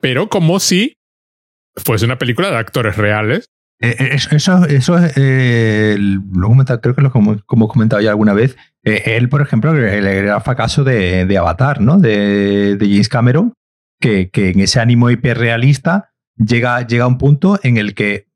pero 0.03 0.29
como 0.29 0.59
si 0.59 0.97
fuese 1.77 2.05
una 2.05 2.19
película 2.19 2.51
de 2.51 2.57
actores 2.57 2.97
reales. 2.97 3.47
Eh, 3.81 3.97
eh, 3.99 4.11
eso, 4.31 4.65
eso 4.67 4.99
es, 4.99 5.13
eh, 5.17 5.97
lo 5.99 6.51
creo 6.81 6.95
que 6.95 7.03
lo 7.03 7.11
como, 7.11 7.41
como 7.47 7.67
he 7.67 7.69
comentado 7.69 8.03
ya 8.03 8.11
alguna 8.11 8.35
vez. 8.35 8.57
él, 8.83 9.29
por 9.29 9.43
ejemplo, 9.43 9.73
el, 9.73 10.07
el 10.07 10.41
fracaso 10.41 10.85
de, 10.85 11.37
Avatar, 11.39 11.81
¿no? 11.81 11.99
De, 11.99 12.77
James 12.81 13.09
Cameron, 13.09 13.55
que, 14.01 14.31
en 14.33 14.61
ese 14.61 14.81
ánimo 14.81 15.09
hiperrealista 15.09 16.11
llega, 16.37 16.85
llega 16.87 17.05
a 17.05 17.09
un 17.09 17.19
punto 17.19 17.59
en 17.63 17.77
el 17.77 17.95
que 17.95 18.27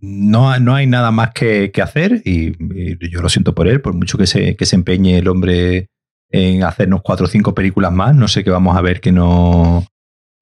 no, 0.00 0.58
no 0.58 0.74
hay 0.74 0.86
nada 0.86 1.10
más 1.10 1.30
que, 1.32 1.70
que 1.72 1.82
hacer 1.82 2.22
y, 2.24 2.56
y, 2.58 3.10
yo 3.10 3.20
lo 3.20 3.28
siento 3.28 3.54
por 3.54 3.68
él, 3.68 3.80
por 3.80 3.94
mucho 3.94 4.18
que 4.18 4.26
se, 4.26 4.56
que 4.56 4.66
se 4.66 4.76
empeñe 4.76 5.18
el 5.18 5.28
hombre 5.28 5.88
en 6.30 6.64
hacernos 6.64 7.02
cuatro 7.04 7.26
o 7.26 7.28
cinco 7.28 7.54
películas 7.54 7.92
más, 7.92 8.14
no 8.16 8.28
sé 8.28 8.42
qué 8.42 8.50
vamos 8.50 8.76
a 8.76 8.80
ver 8.80 9.00
que 9.00 9.12
no, 9.12 9.86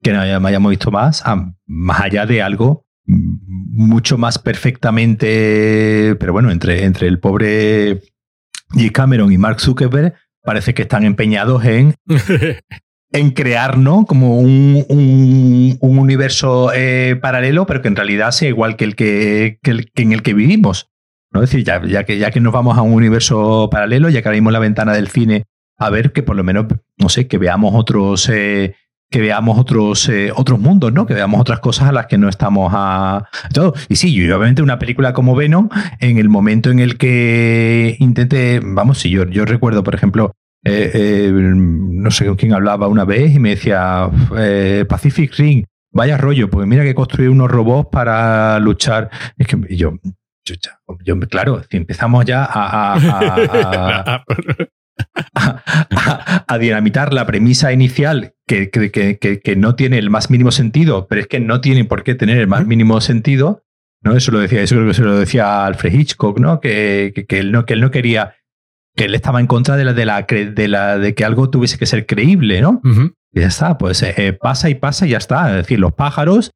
que 0.05 0.13
no 0.13 0.47
hayamos 0.47 0.69
visto 0.69 0.91
más, 0.91 1.23
más 1.65 2.01
allá 2.01 2.27
de 2.27 2.43
algo 2.43 2.85
mucho 3.07 4.19
más 4.19 4.37
perfectamente, 4.37 6.15
pero 6.19 6.31
bueno, 6.31 6.51
entre, 6.51 6.85
entre 6.85 7.07
el 7.07 7.19
pobre 7.19 8.01
G. 8.71 8.91
Cameron 8.91 9.31
y 9.31 9.37
Mark 9.39 9.59
Zuckerberg 9.59 10.13
parece 10.43 10.75
que 10.75 10.83
están 10.83 11.05
empeñados 11.05 11.65
en, 11.65 11.95
en 13.11 13.31
crear 13.31 13.79
¿no? 13.79 14.05
como 14.05 14.39
un, 14.39 14.85
un, 14.89 15.99
universo 15.99 16.71
eh, 16.73 17.17
paralelo, 17.19 17.65
pero 17.65 17.81
que 17.81 17.87
en 17.87 17.95
realidad 17.95 18.29
sea 18.29 18.49
igual 18.49 18.75
que 18.75 18.85
el 18.85 18.95
que, 18.95 19.59
en 19.63 20.11
el 20.11 20.21
que 20.21 20.33
vivimos. 20.35 20.91
¿no? 21.31 21.41
Es 21.41 21.49
decir, 21.49 21.65
ya, 21.65 21.83
ya, 21.83 22.03
que, 22.03 22.19
ya 22.19 22.29
que 22.29 22.41
nos 22.41 22.53
vamos 22.53 22.77
a 22.77 22.83
un 22.83 22.93
universo 22.93 23.69
paralelo, 23.71 24.09
ya 24.09 24.21
que 24.21 24.27
abrimos 24.27 24.53
la 24.53 24.59
ventana 24.59 24.93
del 24.93 25.07
cine, 25.07 25.45
a 25.79 25.89
ver 25.89 26.11
que 26.11 26.21
por 26.21 26.35
lo 26.35 26.43
menos, 26.43 26.67
no 26.97 27.09
sé, 27.09 27.27
que 27.27 27.39
veamos 27.39 27.73
otros... 27.73 28.29
Eh, 28.29 28.75
que 29.09 29.21
veamos 29.21 29.57
otros, 29.57 30.09
eh, 30.09 30.31
otros 30.35 30.59
mundos, 30.59 30.91
¿no? 30.91 31.05
Que 31.05 31.13
veamos 31.13 31.39
otras 31.39 31.59
cosas 31.59 31.89
a 31.89 31.91
las 31.91 32.07
que 32.07 32.17
no 32.17 32.27
estamos 32.27 32.71
a 32.75 33.29
todo. 33.53 33.73
Y 33.87 33.95
sí, 33.95 34.13
yo 34.13 34.37
obviamente 34.37 34.61
una 34.61 34.79
película 34.79 35.13
como 35.13 35.35
Venom, 35.35 35.69
en 35.99 36.17
el 36.17 36.29
momento 36.29 36.69
en 36.69 36.79
el 36.79 36.97
que 36.97 37.95
intente, 37.99 38.59
vamos, 38.63 38.99
si 38.99 39.09
yo, 39.09 39.25
yo 39.25 39.45
recuerdo, 39.45 39.83
por 39.83 39.95
ejemplo, 39.95 40.33
eh, 40.63 40.91
eh, 40.93 41.31
no 41.31 42.11
sé 42.11 42.25
con 42.25 42.35
quién 42.35 42.53
hablaba 42.53 42.87
una 42.87 43.05
vez 43.05 43.33
y 43.35 43.39
me 43.39 43.51
decía, 43.51 44.09
Pacific 44.89 45.33
Ring, 45.37 45.65
vaya 45.91 46.17
rollo, 46.17 46.49
porque 46.49 46.67
mira 46.67 46.83
que 46.83 46.95
construí 46.95 47.27
unos 47.27 47.49
robots 47.49 47.89
para 47.91 48.59
luchar. 48.59 49.09
Es 49.37 49.47
que 49.47 49.57
yo, 49.75 49.93
yo, 50.43 51.19
claro, 51.29 51.63
si 51.69 51.77
empezamos 51.77 52.25
ya 52.25 52.43
a 52.43 52.95
a, 52.95 54.25
dinamitar 56.59 57.13
la 57.13 57.25
premisa 57.25 57.71
inicial 57.73 58.33
que, 58.47 58.69
que, 58.69 59.55
no 59.55 59.75
tiene 59.75 59.97
el 59.97 60.09
más 60.09 60.29
mínimo 60.29 60.51
sentido, 60.51 61.07
pero 61.07 61.21
es 61.21 61.27
que 61.27 61.39
no 61.39 61.61
tiene 61.61 61.85
por 61.85 62.03
qué 62.03 62.15
tener 62.15 62.37
el 62.37 62.47
más 62.47 62.65
mínimo 62.65 63.01
sentido. 63.01 63.63
¿no? 64.01 64.15
Eso 64.15 64.31
lo 64.31 64.39
decía, 64.39 64.61
eso 64.61 64.75
creo 64.75 64.87
que 64.87 64.93
se 64.93 65.03
lo 65.03 65.17
decía 65.17 65.65
Alfred 65.65 65.93
Hitchcock, 65.93 66.39
¿no? 66.39 66.59
Que, 66.59 67.25
él 67.29 67.51
no, 67.51 67.65
que 67.65 67.73
él 67.73 67.81
no 67.81 67.91
quería, 67.91 68.35
que 68.95 69.05
él 69.05 69.15
estaba 69.15 69.39
en 69.39 69.47
contra 69.47 69.77
de 69.77 69.85
la, 69.85 69.93
de 69.93 70.05
la, 70.05 70.21
de 70.21 70.67
la, 70.67 70.97
de 70.97 71.15
que 71.15 71.25
algo 71.25 71.49
tuviese 71.49 71.77
que 71.77 71.85
ser 71.85 72.05
creíble, 72.05 72.61
¿no? 72.61 72.81
Y 73.33 73.41
ya 73.41 73.47
está, 73.47 73.77
pues 73.77 74.01
eh, 74.03 74.13
eh, 74.17 74.33
pasa 74.33 74.69
y 74.69 74.75
pasa 74.75 75.07
y 75.07 75.09
ya 75.09 75.17
está. 75.17 75.49
Es 75.49 75.55
decir, 75.57 75.79
los 75.79 75.93
pájaros, 75.93 76.51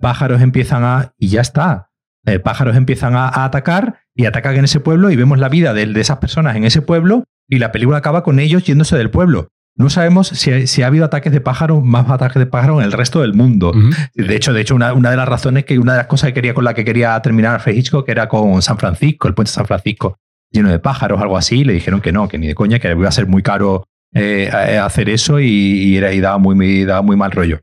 pájaros 0.00 0.40
empiezan 0.40 0.82
a, 0.82 1.12
y 1.18 1.28
ya 1.28 1.42
está. 1.42 1.90
Eh, 2.26 2.40
pájaros 2.40 2.76
empiezan 2.76 3.14
a, 3.14 3.28
a, 3.28 3.44
atacar 3.44 4.00
y 4.14 4.24
atacan 4.26 4.56
en 4.56 4.64
ese 4.64 4.80
pueblo 4.80 5.10
y 5.10 5.16
vemos 5.16 5.38
la 5.38 5.48
vida 5.48 5.74
de, 5.74 5.86
de 5.86 6.00
esas 6.00 6.18
personas 6.18 6.56
en 6.56 6.64
ese 6.64 6.82
pueblo 6.82 7.24
y 7.48 7.58
la 7.58 7.72
película 7.72 7.98
acaba 7.98 8.22
con 8.22 8.38
ellos 8.38 8.64
yéndose 8.64 8.96
del 8.96 9.10
pueblo. 9.10 9.48
No 9.78 9.90
sabemos 9.90 10.26
si, 10.28 10.82
ha 10.82 10.86
habido 10.88 11.04
ataques 11.04 11.32
de 11.32 11.40
pájaros, 11.40 11.84
más 11.84 12.10
ataques 12.10 12.40
de 12.40 12.46
pájaros 12.46 12.80
en 12.80 12.86
el 12.86 12.92
resto 12.92 13.20
del 13.20 13.34
mundo. 13.34 13.72
De 14.12 14.34
hecho, 14.34 14.52
de 14.52 14.60
hecho 14.60 14.74
una, 14.74 14.92
de 14.92 15.16
las 15.16 15.28
razones 15.28 15.64
que 15.64 15.78
una 15.78 15.92
de 15.92 15.98
las 15.98 16.08
cosas 16.08 16.30
que 16.30 16.34
quería 16.34 16.52
con 16.52 16.64
la 16.64 16.74
que 16.74 16.84
quería 16.84 17.20
terminar 17.22 17.54
Alfred 17.54 17.76
Hitchcock 17.76 18.08
era 18.08 18.28
con 18.28 18.60
San 18.60 18.76
Francisco, 18.76 19.28
el 19.28 19.34
puente 19.34 19.50
de 19.50 19.54
San 19.54 19.66
Francisco, 19.66 20.18
lleno 20.50 20.68
de 20.68 20.80
pájaros, 20.80 21.20
algo 21.20 21.36
así. 21.36 21.62
Le 21.62 21.74
dijeron 21.74 22.00
que 22.00 22.10
no, 22.10 22.26
que 22.26 22.38
ni 22.38 22.48
de 22.48 22.56
coña, 22.56 22.80
que 22.80 22.90
iba 22.90 23.08
a 23.08 23.12
ser 23.12 23.28
muy 23.28 23.42
caro 23.42 23.84
eh, 24.12 24.50
hacer 24.50 25.08
eso 25.10 25.38
y, 25.38 25.96
era, 25.96 26.12
y 26.12 26.18
daba, 26.18 26.38
muy, 26.38 26.56
muy, 26.56 27.16
mal 27.16 27.30
rollo. 27.30 27.60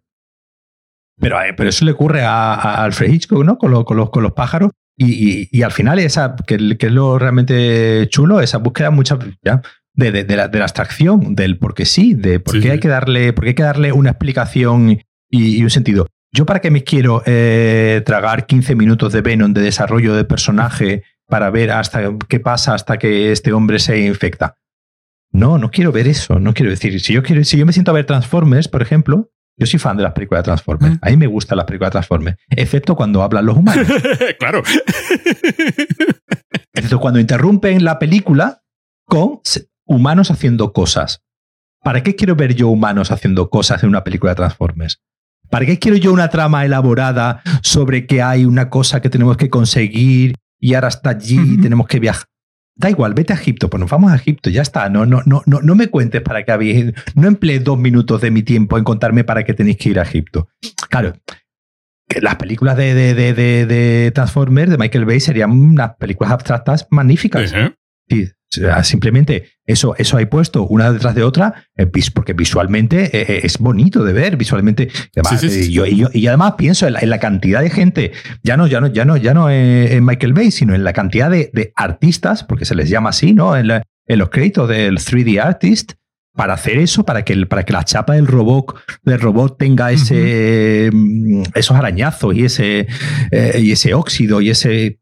Pero, 1.19 1.41
eh, 1.41 1.53
pero 1.53 1.69
eso 1.69 1.83
le 1.83 1.91
ocurre 1.91 2.23
a, 2.23 2.81
Alfred 2.83 3.11
Hitchcock, 3.11 3.43
¿no? 3.43 3.57
Con, 3.57 3.83
con, 3.83 3.97
los, 3.97 4.09
con 4.09 4.23
los 4.23 4.31
pájaros. 4.31 4.71
Y, 4.97 5.61
al 5.61 5.71
final, 5.71 5.99
esa, 5.99 6.35
que, 6.47 6.55
es 6.55 6.91
lo 6.91 7.19
realmente 7.19 8.07
chulo, 8.09 8.39
esa 8.39 8.59
búsqueda 8.59 8.91
mucha, 8.91 9.19
ya, 9.43 9.61
de, 9.93 10.11
de, 10.11 10.35
la, 10.35 10.47
de, 10.47 10.57
la, 10.57 10.65
abstracción, 10.65 11.35
del 11.35 11.57
por 11.57 11.73
qué 11.73 11.85
sí, 11.85 12.13
de 12.13 12.39
por 12.39 12.59
qué 12.61 12.71
hay 12.71 12.79
que 12.79 12.87
darle, 12.87 13.33
por 13.33 13.43
qué 13.43 13.49
hay 13.49 13.55
que 13.55 13.63
darle 13.63 13.91
una 13.91 14.11
explicación 14.11 14.99
y, 15.29 15.63
un 15.63 15.69
sentido. 15.69 16.07
Yo 16.31 16.45
para 16.45 16.59
qué 16.59 16.71
me 16.71 16.83
quiero 16.83 17.23
eh, 17.25 18.01
tragar 18.05 18.45
15 18.45 18.75
minutos 18.75 19.13
de 19.13 19.21
Venom 19.21 19.53
de 19.53 19.61
desarrollo 19.61 20.15
de 20.15 20.25
personaje 20.25 21.03
para 21.27 21.49
ver 21.49 21.71
hasta 21.71 22.11
qué 22.27 22.39
pasa 22.39 22.73
hasta 22.73 22.97
que 22.97 23.31
este 23.31 23.53
hombre 23.53 23.79
se 23.79 23.99
infecta. 23.99 24.57
No, 25.31 25.57
no 25.57 25.71
quiero 25.71 25.91
ver 25.91 26.07
eso. 26.07 26.39
No 26.39 26.53
quiero 26.53 26.71
decir, 26.71 26.99
si 27.01 27.13
yo, 27.13 27.23
quiero, 27.23 27.43
si 27.43 27.57
yo 27.57 27.65
me 27.65 27.73
siento 27.73 27.91
a 27.91 27.93
ver 27.93 28.05
Transformers, 28.05 28.67
por 28.67 28.81
ejemplo, 28.81 29.31
yo 29.57 29.65
soy 29.65 29.79
fan 29.79 29.97
de 29.97 30.03
las 30.03 30.13
películas 30.13 30.43
de 30.43 30.45
Transformers. 30.45 30.95
Mm. 30.95 30.99
A 31.01 31.09
mí 31.09 31.17
me 31.17 31.27
gustan 31.27 31.57
las 31.57 31.65
películas 31.65 31.89
de 31.89 31.93
Transformers, 31.93 32.37
excepto 32.49 32.95
cuando 32.95 33.23
hablan 33.23 33.45
los 33.45 33.57
humanos. 33.57 33.87
claro. 34.39 34.63
excepto 36.73 36.99
cuando 36.99 37.19
interrumpen 37.19 37.83
la 37.83 37.99
película 37.99 38.61
con 39.05 39.39
humanos 39.85 40.31
haciendo 40.31 40.73
cosas. 40.73 41.21
¿Para 41.83 42.01
qué 42.03 42.15
quiero 42.15 42.35
ver 42.35 42.55
yo 42.55 42.67
humanos 42.69 43.11
haciendo 43.11 43.49
cosas 43.49 43.83
en 43.83 43.89
una 43.89 44.03
película 44.03 44.31
de 44.31 44.37
Transformers? 44.37 45.01
¿Para 45.49 45.65
qué 45.65 45.77
quiero 45.77 45.97
yo 45.97 46.11
una 46.11 46.29
trama 46.29 46.65
elaborada 46.65 47.41
sobre 47.61 48.07
que 48.07 48.21
hay 48.21 48.45
una 48.45 48.69
cosa 48.69 49.01
que 49.01 49.09
tenemos 49.09 49.37
que 49.37 49.49
conseguir 49.49 50.35
y 50.59 50.73
ahora 50.73 50.87
está 50.87 51.11
allí 51.11 51.39
y 51.39 51.61
tenemos 51.61 51.87
que 51.87 51.99
viajar? 51.99 52.25
Da 52.77 52.89
igual, 52.89 53.13
vete 53.13 53.31
a 53.31 53.37
Egipto, 53.37 53.69
pues 53.69 53.79
nos 53.79 53.89
vamos 53.89 54.11
a 54.11 54.15
Egipto, 54.15 54.49
ya 54.49 54.61
está. 54.61 54.89
No, 54.89 55.05
no, 55.05 55.21
no, 55.25 55.41
no, 55.45 55.61
no 55.61 55.75
me 55.75 55.87
cuentes 55.87 56.21
para 56.21 56.43
qué 56.43 56.51
habéis. 56.51 56.93
No 57.15 57.27
empleé 57.27 57.59
dos 57.59 57.79
minutos 57.79 58.19
de 58.21 58.31
mi 58.31 58.43
tiempo 58.43 58.77
en 58.77 58.83
contarme 58.83 59.23
para 59.23 59.43
qué 59.45 59.53
tenéis 59.53 59.77
que 59.77 59.89
ir 59.89 59.99
a 59.99 60.03
Egipto. 60.03 60.49
Claro, 60.89 61.13
que 62.07 62.21
las 62.21 62.35
películas 62.35 62.77
de, 62.77 62.93
de, 62.93 63.13
de, 63.13 63.65
de, 63.65 64.11
Transformers 64.11 64.69
de 64.69 64.77
Michael 64.77 65.05
Bay 65.05 65.19
serían 65.19 65.51
unas 65.51 65.95
películas 65.95 66.33
abstractas 66.33 66.87
magníficas. 66.91 67.53
Sí, 68.09 68.29
simplemente 68.83 69.55
eso, 69.65 69.95
eso 69.97 70.17
hay 70.17 70.25
puesto 70.25 70.63
una 70.67 70.91
detrás 70.91 71.15
de 71.15 71.23
otra, 71.23 71.65
eh, 71.75 71.87
porque 72.13 72.33
visualmente 72.33 73.05
eh, 73.05 73.25
eh, 73.27 73.39
es 73.43 73.57
bonito 73.57 74.03
de 74.03 74.13
ver, 74.13 74.37
visualmente. 74.37 74.89
y, 75.13 76.27
además 76.27 76.53
pienso 76.57 76.87
en 76.87 77.09
la, 77.09 77.19
cantidad 77.19 77.61
de 77.61 77.69
gente, 77.69 78.11
ya 78.43 78.57
no, 78.57 78.67
ya 78.67 78.79
no, 78.79 78.87
ya 78.87 79.05
no, 79.05 79.17
ya 79.17 79.33
no 79.33 79.49
en 79.49 80.05
Michael 80.05 80.33
Bay, 80.33 80.51
sino 80.51 80.75
en 80.75 80.83
la 80.83 80.93
cantidad 80.93 81.29
de, 81.29 81.71
artistas, 81.75 82.43
porque 82.43 82.65
se 82.65 82.75
les 82.75 82.89
llama 82.89 83.09
así, 83.09 83.33
¿no? 83.33 83.57
En, 83.57 83.67
los 84.07 84.29
créditos 84.29 84.69
del 84.69 84.99
3D 84.99 85.41
Artist, 85.41 85.93
para 86.35 86.53
hacer 86.53 86.77
eso, 86.77 87.03
para 87.03 87.23
que, 87.23 87.45
para 87.47 87.63
que 87.63 87.73
la 87.73 87.83
chapa 87.83 88.13
del 88.13 88.27
robot, 88.27 88.75
del 89.03 89.19
robot 89.19 89.57
tenga 89.57 89.91
ese, 89.91 90.91
mm, 90.93 91.43
esos 91.55 91.75
arañazos 91.75 92.35
y 92.35 92.45
ese, 92.45 92.87
y 93.31 93.71
ese 93.71 93.95
óxido 93.95 94.41
y 94.41 94.51
ese 94.51 94.99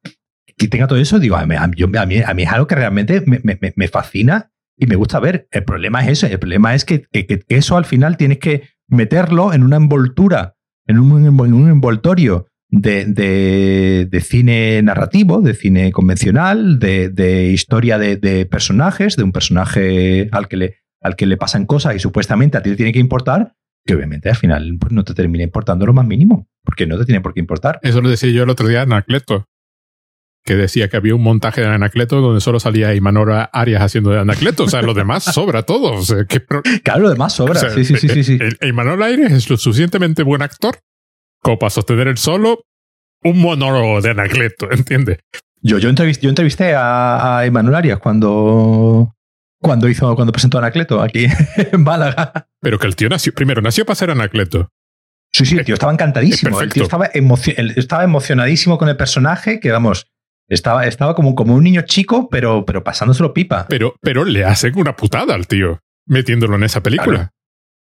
que 0.57 0.67
tenga 0.67 0.87
todo 0.87 0.99
eso, 0.99 1.19
digo, 1.19 1.35
a 1.35 1.45
mí, 1.45 1.55
a 1.55 2.05
mí, 2.05 2.43
es 2.43 2.49
algo 2.49 2.67
que 2.67 2.75
realmente 2.75 3.23
me, 3.25 3.87
fascina 3.87 4.51
y 4.77 4.87
me 4.87 4.95
gusta 4.95 5.19
ver. 5.19 5.47
El 5.51 5.63
problema 5.63 6.01
es 6.01 6.09
eso, 6.09 6.27
el 6.27 6.39
problema 6.39 6.75
es 6.75 6.85
que, 6.85 7.07
eso 7.47 7.77
al 7.77 7.85
final 7.85 8.17
tienes 8.17 8.39
que 8.39 8.69
meterlo 8.87 9.53
en 9.53 9.63
una 9.63 9.77
envoltura, 9.77 10.55
en 10.87 10.99
un, 10.99 11.25
envoltorio 11.69 12.47
de, 12.69 14.19
cine 14.23 14.81
narrativo, 14.83 15.41
de 15.41 15.53
cine 15.53 15.91
convencional, 15.91 16.79
de, 16.79 17.49
historia 17.53 17.97
de, 17.97 18.47
personajes, 18.49 19.15
de 19.15 19.23
un 19.23 19.31
personaje 19.31 20.29
al 20.31 20.47
que, 20.47 20.57
le, 20.57 20.75
al 21.01 21.15
que 21.15 21.25
le 21.25 21.37
pasan 21.37 21.65
cosas 21.65 21.95
y 21.95 21.99
supuestamente 21.99 22.57
a 22.57 22.63
ti 22.63 22.71
te 22.71 22.75
tiene 22.75 22.93
que 22.93 22.99
importar, 22.99 23.53
que 23.85 23.95
obviamente 23.95 24.29
al 24.29 24.37
final 24.37 24.77
pues, 24.79 24.93
no 24.93 25.03
te 25.03 25.13
termina 25.13 25.43
importando 25.43 25.85
lo 25.85 25.93
más 25.93 26.05
mínimo, 26.05 26.47
porque 26.63 26.87
no 26.87 26.97
te 26.97 27.05
tiene 27.05 27.21
por 27.21 27.33
qué 27.33 27.39
importar. 27.39 27.79
Eso 27.81 28.01
lo 28.01 28.09
decía 28.09 28.29
yo 28.31 28.43
el 28.43 28.49
otro 28.49 28.67
día 28.67 28.83
en 28.83 28.93
Anacleto 28.93 29.47
que 30.43 30.55
decía 30.55 30.89
que 30.89 30.97
había 30.97 31.15
un 31.15 31.23
montaje 31.23 31.61
de 31.61 31.67
Anacleto 31.67 32.19
donde 32.19 32.41
solo 32.41 32.59
salía 32.59 32.93
Imanora 32.93 33.45
Arias 33.53 33.81
haciendo 33.81 34.11
de 34.11 34.19
Anacleto. 34.19 34.63
O 34.63 34.69
sea, 34.69 34.81
lo 34.81 34.93
demás 34.93 35.23
sobra 35.33 35.63
todo. 35.63 36.01
Claro, 36.83 37.01
lo 37.01 37.09
demás 37.09 37.33
sobra. 37.33 37.59
sí, 37.71 37.85
sí, 37.85 37.95
sí, 37.97 38.23
sí. 38.23 38.39
Imanol 38.61 39.01
Arias 39.01 39.31
es 39.31 39.49
lo 39.49 39.57
suficientemente 39.57 40.23
buen 40.23 40.41
actor 40.41 40.79
como 41.41 41.59
para 41.59 41.69
sostener 41.69 42.07
el 42.07 42.17
solo 42.17 42.65
un 43.23 43.39
monólogo 43.39 44.01
de 44.01 44.11
Anacleto, 44.11 44.71
¿entiendes? 44.71 45.19
Yo, 45.61 45.77
yo, 45.77 45.89
entrevisté, 45.89 46.23
yo 46.23 46.29
entrevisté 46.29 46.73
a, 46.75 47.37
a 47.37 47.45
Imanol 47.45 47.75
Arias 47.75 47.99
cuando, 47.99 49.15
cuando 49.61 49.87
hizo, 49.87 50.13
cuando 50.15 50.33
presentó 50.33 50.57
Anacleto 50.57 51.01
aquí 51.01 51.27
en 51.71 51.83
Málaga. 51.83 52.47
Pero 52.59 52.79
que 52.79 52.87
el 52.87 52.95
tío 52.95 53.07
nació, 53.07 53.33
primero 53.33 53.61
nació 53.61 53.85
para 53.85 53.95
ser 53.95 54.11
Anacleto. 54.11 54.69
Sí, 55.31 55.45
sí, 55.45 55.57
el 55.57 55.65
tío 55.65 55.73
estaba 55.73 55.91
encantadísimo. 55.91 56.61
El 56.61 56.71
tío 56.71 56.83
estaba, 56.83 57.05
estaba 57.07 58.03
emocionadísimo 58.03 58.77
con 58.77 58.89
el 58.89 58.97
personaje, 58.97 59.59
que 59.59 59.71
vamos, 59.71 60.05
estaba, 60.47 60.85
estaba 60.85 61.15
como, 61.15 61.35
como 61.35 61.55
un 61.55 61.63
niño 61.63 61.81
chico, 61.83 62.29
pero, 62.29 62.65
pero 62.65 62.83
pasándoselo 62.83 63.33
pipa. 63.33 63.67
Pero, 63.69 63.95
pero 64.01 64.25
le 64.25 64.45
hacen 64.45 64.77
una 64.77 64.95
putada 64.95 65.33
al 65.33 65.47
tío 65.47 65.79
metiéndolo 66.05 66.55
en 66.55 66.63
esa 66.63 66.81
película. 66.81 67.31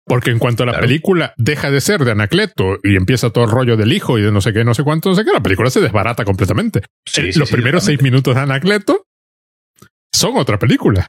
Porque 0.06 0.30
en 0.30 0.38
cuanto 0.38 0.62
a 0.62 0.66
la 0.66 0.80
película 0.80 1.34
deja 1.36 1.70
de 1.70 1.82
ser 1.82 2.02
de 2.02 2.12
Anacleto 2.12 2.78
y 2.82 2.96
empieza 2.96 3.28
todo 3.28 3.44
el 3.44 3.50
rollo 3.50 3.76
del 3.76 3.92
hijo 3.92 4.18
y 4.18 4.22
de 4.22 4.32
no 4.32 4.40
sé 4.40 4.54
qué, 4.54 4.64
no 4.64 4.72
sé 4.72 4.82
cuánto, 4.82 5.10
no 5.10 5.14
sé 5.14 5.22
qué, 5.22 5.32
la 5.32 5.42
película 5.42 5.68
se 5.68 5.82
desbarata 5.82 6.24
completamente. 6.24 6.80
Los 7.34 7.50
primeros 7.50 7.84
seis 7.84 8.00
minutos 8.00 8.34
de 8.34 8.40
Anacleto 8.40 9.04
son 10.10 10.38
otra 10.38 10.58
película. 10.58 11.06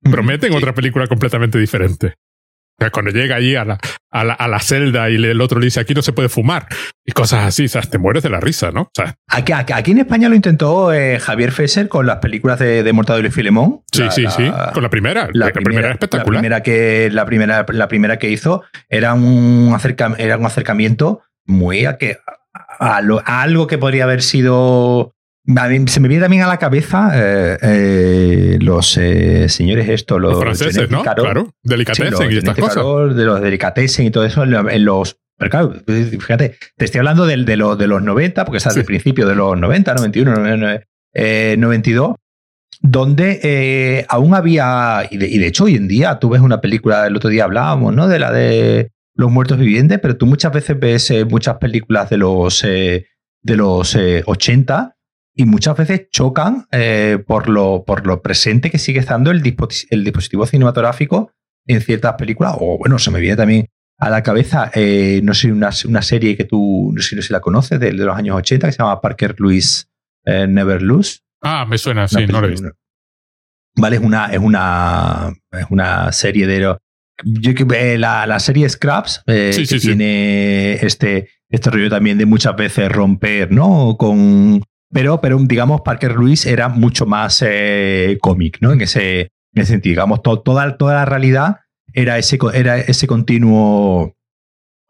Prometen 0.00 0.52
otra 0.54 0.72
película 0.72 1.08
completamente 1.08 1.58
diferente 1.58 2.14
cuando 2.92 3.10
llega 3.10 3.36
allí 3.36 3.56
a 3.56 3.64
la, 3.64 3.78
a 4.10 4.24
la, 4.24 4.34
a 4.34 4.48
la 4.48 4.60
celda 4.60 5.08
y 5.10 5.16
el 5.16 5.40
otro 5.40 5.58
le 5.58 5.66
dice 5.66 5.80
aquí 5.80 5.94
no 5.94 6.02
se 6.02 6.12
puede 6.12 6.28
fumar 6.28 6.66
y 7.04 7.12
cosas 7.12 7.44
así, 7.44 7.64
o 7.64 7.68
sea, 7.68 7.82
te 7.82 7.98
mueres 7.98 8.22
de 8.22 8.30
la 8.30 8.40
risa, 8.40 8.70
¿no? 8.70 8.82
O 8.82 8.90
sea, 8.94 9.14
aquí, 9.28 9.52
aquí, 9.52 9.92
en 9.92 9.98
España 9.98 10.28
lo 10.28 10.34
intentó 10.34 10.92
eh, 10.92 11.18
Javier 11.18 11.52
Fesser 11.52 11.88
con 11.88 12.06
las 12.06 12.18
películas 12.18 12.58
de, 12.58 12.82
de 12.82 12.92
Mortadelo 12.92 13.28
y 13.28 13.30
Filemón. 13.30 13.82
Sí, 13.92 14.04
sí, 14.10 14.24
sí, 14.28 14.50
con 14.74 14.82
la 14.82 14.90
primera. 14.90 15.28
La, 15.32 15.50
primera, 15.50 15.92
espectacular. 15.92 16.34
La 16.34 16.40
primera, 16.40 16.62
que, 16.62 17.08
la, 17.12 17.24
primera, 17.24 17.66
la 17.68 17.88
primera 17.88 18.18
que 18.18 18.30
hizo 18.30 18.62
era 18.88 19.14
un, 19.14 19.72
acerca, 19.74 20.14
era 20.18 20.36
un 20.36 20.46
acercamiento 20.46 21.22
muy 21.44 21.86
a 21.86 21.96
que 21.96 22.18
a, 22.78 23.00
a 23.00 23.42
algo 23.42 23.66
que 23.66 23.78
podría 23.78 24.04
haber 24.04 24.22
sido 24.22 25.15
se 25.86 26.00
me 26.00 26.08
viene 26.08 26.22
también 26.22 26.42
a 26.42 26.48
la 26.48 26.58
cabeza 26.58 27.12
eh, 27.14 27.58
eh, 27.62 28.58
los 28.60 28.96
eh, 28.96 29.48
señores 29.48 29.88
estos, 29.88 30.20
los, 30.20 30.40
franceses, 30.40 30.90
¿no? 30.90 31.02
claro, 31.02 31.54
delicatessen 31.62 32.32
y 32.32 32.36
estas 32.36 32.56
cosas. 32.56 33.14
de 33.14 33.24
los 33.24 33.40
delicatessen 33.40 34.06
y 34.06 34.10
todo 34.10 34.24
eso 34.24 34.42
en 34.42 34.84
los... 34.84 35.18
Pero 35.38 35.50
claro, 35.50 35.74
fíjate, 35.86 36.56
te 36.76 36.84
estoy 36.86 36.98
hablando 36.98 37.26
de, 37.26 37.36
de, 37.36 37.44
de 37.44 37.86
los 37.86 38.02
90, 38.02 38.44
porque 38.46 38.56
estás 38.56 38.72
sí. 38.72 38.80
al 38.80 38.86
principio 38.86 39.26
de 39.28 39.34
los 39.34 39.56
90, 39.58 39.94
91, 39.94 40.80
92, 41.58 42.14
donde 42.80 44.06
aún 44.08 44.34
había, 44.34 45.06
y 45.10 45.18
de, 45.18 45.28
y 45.28 45.38
de, 45.38 45.46
hecho 45.46 45.64
hoy 45.64 45.76
en 45.76 45.88
día, 45.88 46.18
tú 46.18 46.30
ves 46.30 46.40
una 46.40 46.62
película, 46.62 47.06
el 47.06 47.16
otro 47.16 47.28
día 47.28 47.44
hablábamos, 47.44 47.94
¿no? 47.94 48.08
De 48.08 48.18
la 48.18 48.32
de 48.32 48.92
los 49.14 49.30
muertos 49.30 49.58
vivientes, 49.58 49.98
pero 50.00 50.16
tú 50.16 50.24
muchas 50.24 50.52
veces 50.52 50.80
ves 50.80 51.12
muchas 51.28 51.58
películas 51.58 52.08
de 52.08 52.16
los, 52.16 52.62
de 52.62 53.06
los 53.56 53.94
80 54.24 54.95
y 55.38 55.44
muchas 55.44 55.76
veces 55.76 56.08
chocan 56.10 56.66
eh, 56.72 57.22
por, 57.26 57.50
lo, 57.50 57.84
por 57.86 58.06
lo 58.06 58.22
presente 58.22 58.70
que 58.70 58.78
sigue 58.78 59.00
estando 59.00 59.30
el, 59.30 59.42
el, 59.90 60.04
dispositivo 60.04 60.46
cinematográfico 60.46 61.30
en 61.66 61.82
ciertas 61.82 62.14
películas. 62.14 62.56
O 62.58 62.78
bueno, 62.78 62.98
se 62.98 63.10
me 63.10 63.20
viene 63.20 63.36
también 63.36 63.66
a 63.98 64.08
la 64.08 64.22
cabeza, 64.22 64.70
eh, 64.74 65.20
no 65.22 65.34
sé, 65.34 65.52
una, 65.52 65.70
una, 65.86 66.00
serie 66.00 66.38
que 66.38 66.44
tú, 66.44 66.90
no 66.94 67.02
sé 67.02 67.20
si 67.20 67.32
la 67.32 67.40
conoces, 67.40 67.78
de, 67.78 67.92
de, 67.92 68.04
los 68.04 68.16
años 68.16 68.36
80, 68.36 68.66
que 68.66 68.72
se 68.72 68.78
llama 68.78 69.00
Parker 69.02 69.36
Lewis 69.38 69.90
eh, 70.24 70.46
Never 70.48 70.80
Lose. 70.80 71.20
Ah, 71.42 71.66
me 71.68 71.76
suena, 71.76 72.08
sí, 72.08 72.26
no 72.26 72.40
lo 72.40 72.46
he 72.46 72.50
visto. 72.50 72.70
Vale, 73.76 73.96
es 73.96 74.02
una, 74.02 74.26
es 74.32 74.38
una, 74.38 75.34
es 75.52 75.66
una 75.68 76.12
serie 76.12 76.46
de... 76.46 76.76
Yo, 77.24 77.52
la, 77.98 78.26
la 78.26 78.38
serie 78.40 78.68
Scraps 78.68 79.22
sí, 79.26 79.66
que 79.66 79.80
tiene 79.80 80.74
este, 80.74 81.28
este 81.50 81.70
rollo 81.70 81.90
también 81.90 82.16
de 82.16 82.26
muchas 82.26 82.56
veces 82.56 82.90
romper, 82.90 83.52
¿no? 83.52 83.96
Con, 83.98 84.62
pero, 84.96 85.20
pero 85.20 85.38
digamos, 85.38 85.82
Parker 85.82 86.12
Lewis 86.12 86.46
era 86.46 86.70
mucho 86.70 87.04
más 87.04 87.44
eh, 87.46 88.16
cómic, 88.22 88.56
¿no? 88.62 88.72
En 88.72 88.80
ese, 88.80 89.20
en 89.20 89.28
ese 89.62 89.72
sentido, 89.72 89.92
digamos, 89.92 90.22
toda, 90.22 90.78
toda 90.78 90.94
la 90.94 91.04
realidad 91.04 91.56
era 91.92 92.16
ese, 92.16 92.38
era 92.54 92.78
ese 92.78 93.06
continuo. 93.06 94.16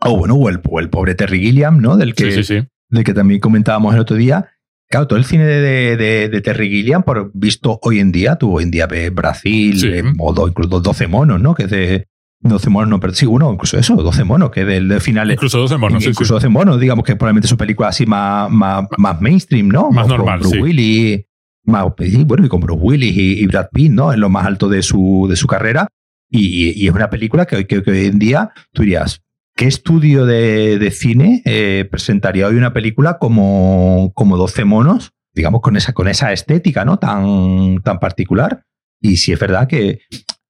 Oh, 0.00 0.16
bueno, 0.16 0.36
o 0.36 0.48
el, 0.48 0.60
el 0.78 0.90
pobre 0.90 1.16
Terry 1.16 1.40
Gilliam, 1.40 1.80
¿no? 1.80 1.96
Del 1.96 2.14
que, 2.14 2.40
Del 2.88 3.04
que 3.04 3.14
también 3.14 3.40
comentábamos 3.40 3.94
el 3.94 4.00
otro 4.00 4.14
día. 4.14 4.48
Claro, 4.88 5.08
todo 5.08 5.18
el 5.18 5.24
cine 5.24 5.44
de, 5.44 5.96
de, 5.96 6.40
Terry 6.40 6.68
Gilliam, 6.68 7.02
por 7.02 7.32
visto 7.34 7.80
hoy 7.82 7.98
en 7.98 8.12
día, 8.12 8.36
tú 8.36 8.54
hoy 8.58 8.62
en 8.62 8.70
día 8.70 8.86
ves 8.86 9.12
Brasil, 9.12 10.04
modo, 10.14 10.46
incluso 10.46 10.78
12 10.78 11.08
monos, 11.08 11.40
¿no? 11.40 11.52
Que 11.56 11.64
es 11.64 11.70
de, 11.70 12.06
12 12.48 12.70
monos, 12.70 12.88
no, 12.88 13.00
pero 13.00 13.12
sí, 13.14 13.26
uno, 13.26 13.52
incluso 13.52 13.78
eso, 13.78 13.94
12 13.96 14.24
monos, 14.24 14.50
que 14.50 14.64
del 14.64 14.88
de 14.88 15.00
final. 15.00 15.30
Incluso 15.30 15.58
12 15.58 15.76
monos, 15.76 16.02
sí, 16.02 16.10
Incluso 16.10 16.34
12 16.34 16.48
monos, 16.48 16.80
digamos 16.80 17.04
que 17.04 17.16
probablemente 17.16 17.48
su 17.48 17.56
película 17.56 17.88
así 17.88 18.06
más, 18.06 18.50
más, 18.50 18.86
más 18.96 19.20
mainstream, 19.20 19.68
¿no? 19.68 19.90
Más 19.90 20.08
normal. 20.08 20.40
Bruce 20.40 20.60
Willis, 20.60 21.24
más, 21.64 21.86
bueno, 22.24 22.46
y 22.46 22.48
con 22.48 22.60
Bruce 22.60 22.80
Willis 22.80 23.16
y, 23.16 23.46
Brad 23.46 23.68
Pitt, 23.72 23.92
¿no? 23.92 24.12
En 24.12 24.20
lo 24.20 24.28
más 24.28 24.46
alto 24.46 24.68
de 24.68 24.82
su, 24.82 25.26
de 25.28 25.36
su 25.36 25.46
carrera. 25.46 25.88
Y, 26.30 26.72
y 26.82 26.88
es 26.88 26.94
una 26.94 27.10
película 27.10 27.46
que, 27.46 27.66
que, 27.66 27.82
que, 27.82 27.90
hoy 27.90 28.06
en 28.06 28.18
día 28.18 28.50
tú 28.72 28.82
dirías, 28.82 29.22
¿qué 29.54 29.66
estudio 29.66 30.26
de, 30.26 30.78
de 30.78 30.90
cine 30.90 31.42
eh, 31.44 31.86
presentaría 31.90 32.46
hoy 32.46 32.56
una 32.56 32.72
película 32.72 33.18
como, 33.18 34.12
como 34.14 34.36
12 34.36 34.64
monos? 34.64 35.12
Digamos, 35.34 35.60
con 35.60 35.76
esa, 35.76 35.92
con 35.92 36.08
esa 36.08 36.32
estética, 36.32 36.84
¿no? 36.84 36.98
Tan, 36.98 37.82
tan 37.82 37.98
particular. 37.98 38.62
Y 39.00 39.18
si 39.18 39.32
es 39.32 39.38
verdad 39.38 39.68
que 39.68 40.00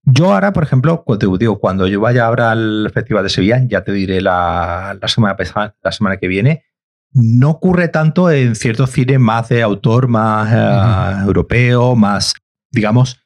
yo 0.09 0.32
ahora, 0.32 0.52
por 0.52 0.62
ejemplo, 0.62 1.02
cuando, 1.02 1.36
digo, 1.36 1.59
cuando 1.59 1.88
yo 1.88 2.00
vaya 2.00 2.26
ahora 2.26 2.52
al 2.52 2.90
Festival 2.94 3.24
de 3.24 3.28
Sevilla, 3.28 3.61
ya 3.66 3.82
te 3.82 3.90
diré 3.90 4.20
la, 4.20 4.96
semana, 5.07 5.36
la 5.82 5.92
semana 5.92 6.16
que 6.18 6.28
viene, 6.28 6.62
no 7.12 7.50
ocurre 7.50 7.88
tanto 7.88 8.30
en 8.30 8.54
ciertos 8.54 8.90
cines 8.90 9.18
más 9.18 9.48
de 9.48 9.62
autor, 9.62 10.07
más 10.07 10.52
eh, 10.52 11.24
europeo, 11.24 11.96
más, 11.96 12.34
digamos, 12.70 13.20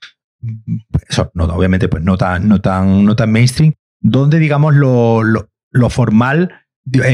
eso, 1.06 1.30
no, 1.34 1.44
obviamente, 1.44 1.88
pues 1.88 2.02
no 2.02 2.16
tan, 2.16 2.48
no 2.48 2.62
tan, 2.62 3.04
no 3.04 3.14
tan 3.14 3.30
mainstream, 3.30 3.74
donde, 4.00 4.38
digamos, 4.38 4.74
lo, 4.74 5.22
lo, 5.22 5.90
formal 5.90 6.50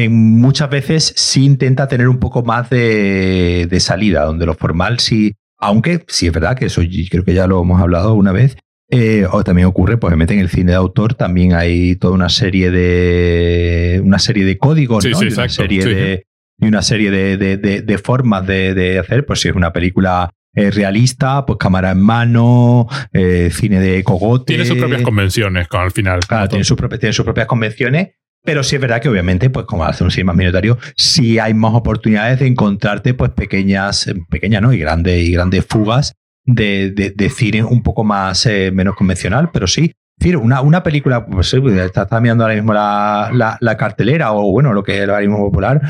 muchas 0.08 0.70
veces 0.70 1.12
sí 1.16 1.44
intenta 1.44 1.88
tener 1.88 2.08
un 2.08 2.18
poco 2.18 2.44
más 2.44 2.70
de, 2.70 3.66
de 3.68 3.80
salida, 3.80 4.24
donde 4.24 4.46
lo 4.46 4.54
formal 4.54 5.00
sí, 5.00 5.34
aunque 5.58 6.04
sí 6.06 6.28
es 6.28 6.32
verdad 6.32 6.56
que 6.56 6.66
eso 6.66 6.82
creo 7.10 7.24
que 7.24 7.34
ya 7.34 7.48
lo 7.48 7.60
hemos 7.60 7.80
hablado 7.80 8.14
una 8.14 8.30
vez, 8.30 8.56
Eh, 8.88 9.26
o 9.28 9.42
también 9.42 9.66
ocurre, 9.66 9.96
pues 9.96 10.14
en 10.14 10.38
el 10.38 10.48
cine 10.48 10.70
de 10.70 10.76
autor 10.76 11.14
también 11.14 11.54
hay 11.54 11.96
toda 11.96 12.14
una 12.14 12.28
serie 12.28 12.70
de 12.70 14.00
una 14.04 14.20
serie 14.20 14.44
de 14.44 14.58
códigos, 14.58 15.04
¿no? 15.04 15.22
y, 15.22 15.26
una 15.26 15.48
serie 15.48 15.84
de, 15.84 16.26
y 16.60 16.68
una 16.68 16.82
serie 16.82 17.10
de, 17.10 17.36
de, 17.56 17.98
formas 17.98 18.46
de, 18.46 18.98
hacer, 19.00 19.26
pues 19.26 19.40
si 19.40 19.48
es 19.48 19.56
una 19.56 19.72
película 19.72 20.30
eh, 20.54 20.70
realista, 20.70 21.44
pues 21.44 21.58
cámara 21.58 21.90
en 21.90 22.00
mano, 22.00 22.86
eh, 23.12 23.50
cine 23.52 23.80
de 23.80 24.04
cogote. 24.04 24.54
Tiene 24.54 24.64
sus 24.64 24.78
propias 24.78 25.02
convenciones 25.02 25.66
con, 25.66 25.80
al 25.80 25.90
final. 25.90 26.20
Claro, 26.20 26.48
tiene 26.48 26.64
sus, 26.64 26.76
propias, 26.76 27.00
tiene 27.00 27.12
sus 27.12 27.24
propias 27.24 27.48
convenciones, 27.48 28.10
pero 28.44 28.62
sí 28.62 28.76
es 28.76 28.80
verdad 28.80 29.02
que 29.02 29.08
obviamente, 29.08 29.50
pues 29.50 29.66
como 29.66 29.84
hace 29.84 30.04
un 30.04 30.12
cine 30.12 30.24
más 30.24 30.36
minoritario, 30.36 30.78
sí 30.96 31.40
hay 31.40 31.54
más 31.54 31.74
oportunidades 31.74 32.38
de 32.38 32.46
encontrarte 32.46 33.14
pues 33.14 33.32
pequeñas, 33.32 34.08
pequeñas, 34.30 34.62
¿no? 34.62 34.72
Y 34.72 34.78
grandes, 34.78 35.24
y 35.24 35.32
grandes 35.32 35.66
fugas 35.68 36.14
de, 36.46 36.90
de, 36.90 37.30
cine 37.30 37.62
un 37.62 37.82
poco 37.82 38.04
más 38.04 38.46
eh, 38.46 38.70
menos 38.72 38.96
convencional, 38.96 39.50
pero 39.52 39.66
sí. 39.66 39.92
una, 40.40 40.60
una 40.62 40.82
película, 40.82 41.26
pues 41.26 41.52
está, 41.52 42.20
mirando 42.20 42.44
ahora 42.44 42.54
mismo 42.54 42.72
la, 42.72 43.58
la, 43.60 43.76
cartelera 43.76 44.32
o 44.32 44.50
bueno, 44.50 44.72
lo 44.72 44.82
que 44.82 45.02
es 45.02 45.08
el 45.08 45.20
mismo 45.20 45.38
popular, 45.38 45.82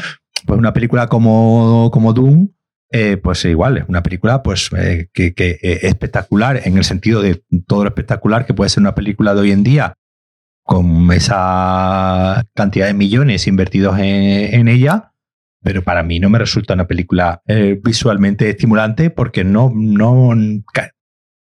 pues 0.47 0.59
una 0.59 0.73
película 0.73 1.07
como, 1.07 1.91
como 1.93 2.13
Doom, 2.13 2.49
eh, 2.91 3.17
pues 3.17 3.45
igual, 3.45 3.79
es 3.79 3.85
una 3.89 4.03
película 4.03 4.43
pues 4.43 4.71
eh, 4.77 5.09
que, 5.13 5.35
que 5.35 5.59
es 5.61 5.85
espectacular 5.85 6.63
en 6.65 6.79
el 6.79 6.85
sentido 6.85 7.21
de 7.21 7.43
todo 7.67 7.83
lo 7.85 7.89
espectacular 7.89 8.47
que 8.47 8.55
puede 8.55 8.71
ser 8.71 8.81
una 8.81 8.95
película 8.95 9.35
de 9.35 9.41
hoy 9.41 9.53
en 9.53 9.65
día 9.65 9.95
con 10.67 11.13
esa 11.13 12.45
cantidad 12.55 12.87
de 12.87 12.95
millones 12.95 13.47
invertidos 13.47 13.97
en, 14.01 14.67
ella, 14.67 15.13
pero 15.67 15.83
para 15.83 16.05
mí 16.05 16.21
no 16.21 16.31
me 16.31 16.39
resulta 16.39 16.75
una 16.75 16.87
película 16.87 17.43
eh, 17.45 17.77
visualmente 17.83 18.49
estimulante 18.49 19.11
porque 19.11 19.43
no, 19.43 19.73
no, 19.75 20.31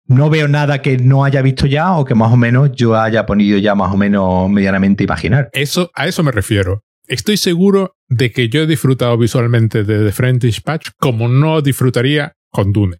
no 0.06 0.30
veo 0.30 0.50
nada 0.50 0.82
que 0.82 0.98
no 0.98 1.24
haya 1.24 1.42
visto 1.42 1.66
ya 1.66 1.94
o 1.94 2.04
que 2.04 2.14
más 2.14 2.34
o 2.34 2.36
menos 2.36 2.74
yo 2.74 3.00
haya 3.00 3.26
ponido 3.26 3.58
ya 3.58 3.74
más 3.74 3.94
o 3.94 3.96
menos 3.96 4.50
medianamente 4.50 5.06
imaginar. 5.06 5.50
Eso, 5.54 5.92
a 5.96 6.08
eso 6.08 6.24
me 6.24 6.34
refiero. 6.34 6.84
Estoy 7.08 7.38
seguro 7.38 7.96
de 8.10 8.34
que 8.34 8.50
yo 8.50 8.64
he 8.64 8.68
disfrutado 8.68 9.18
visualmente 9.18 9.86
de 9.86 10.04
The 10.04 10.12
French 10.12 10.62
Patch 10.62 10.90
como 11.00 11.30
no 11.30 11.62
disfrutaría 11.62 12.34
con 12.50 12.74
Dune. 12.74 12.98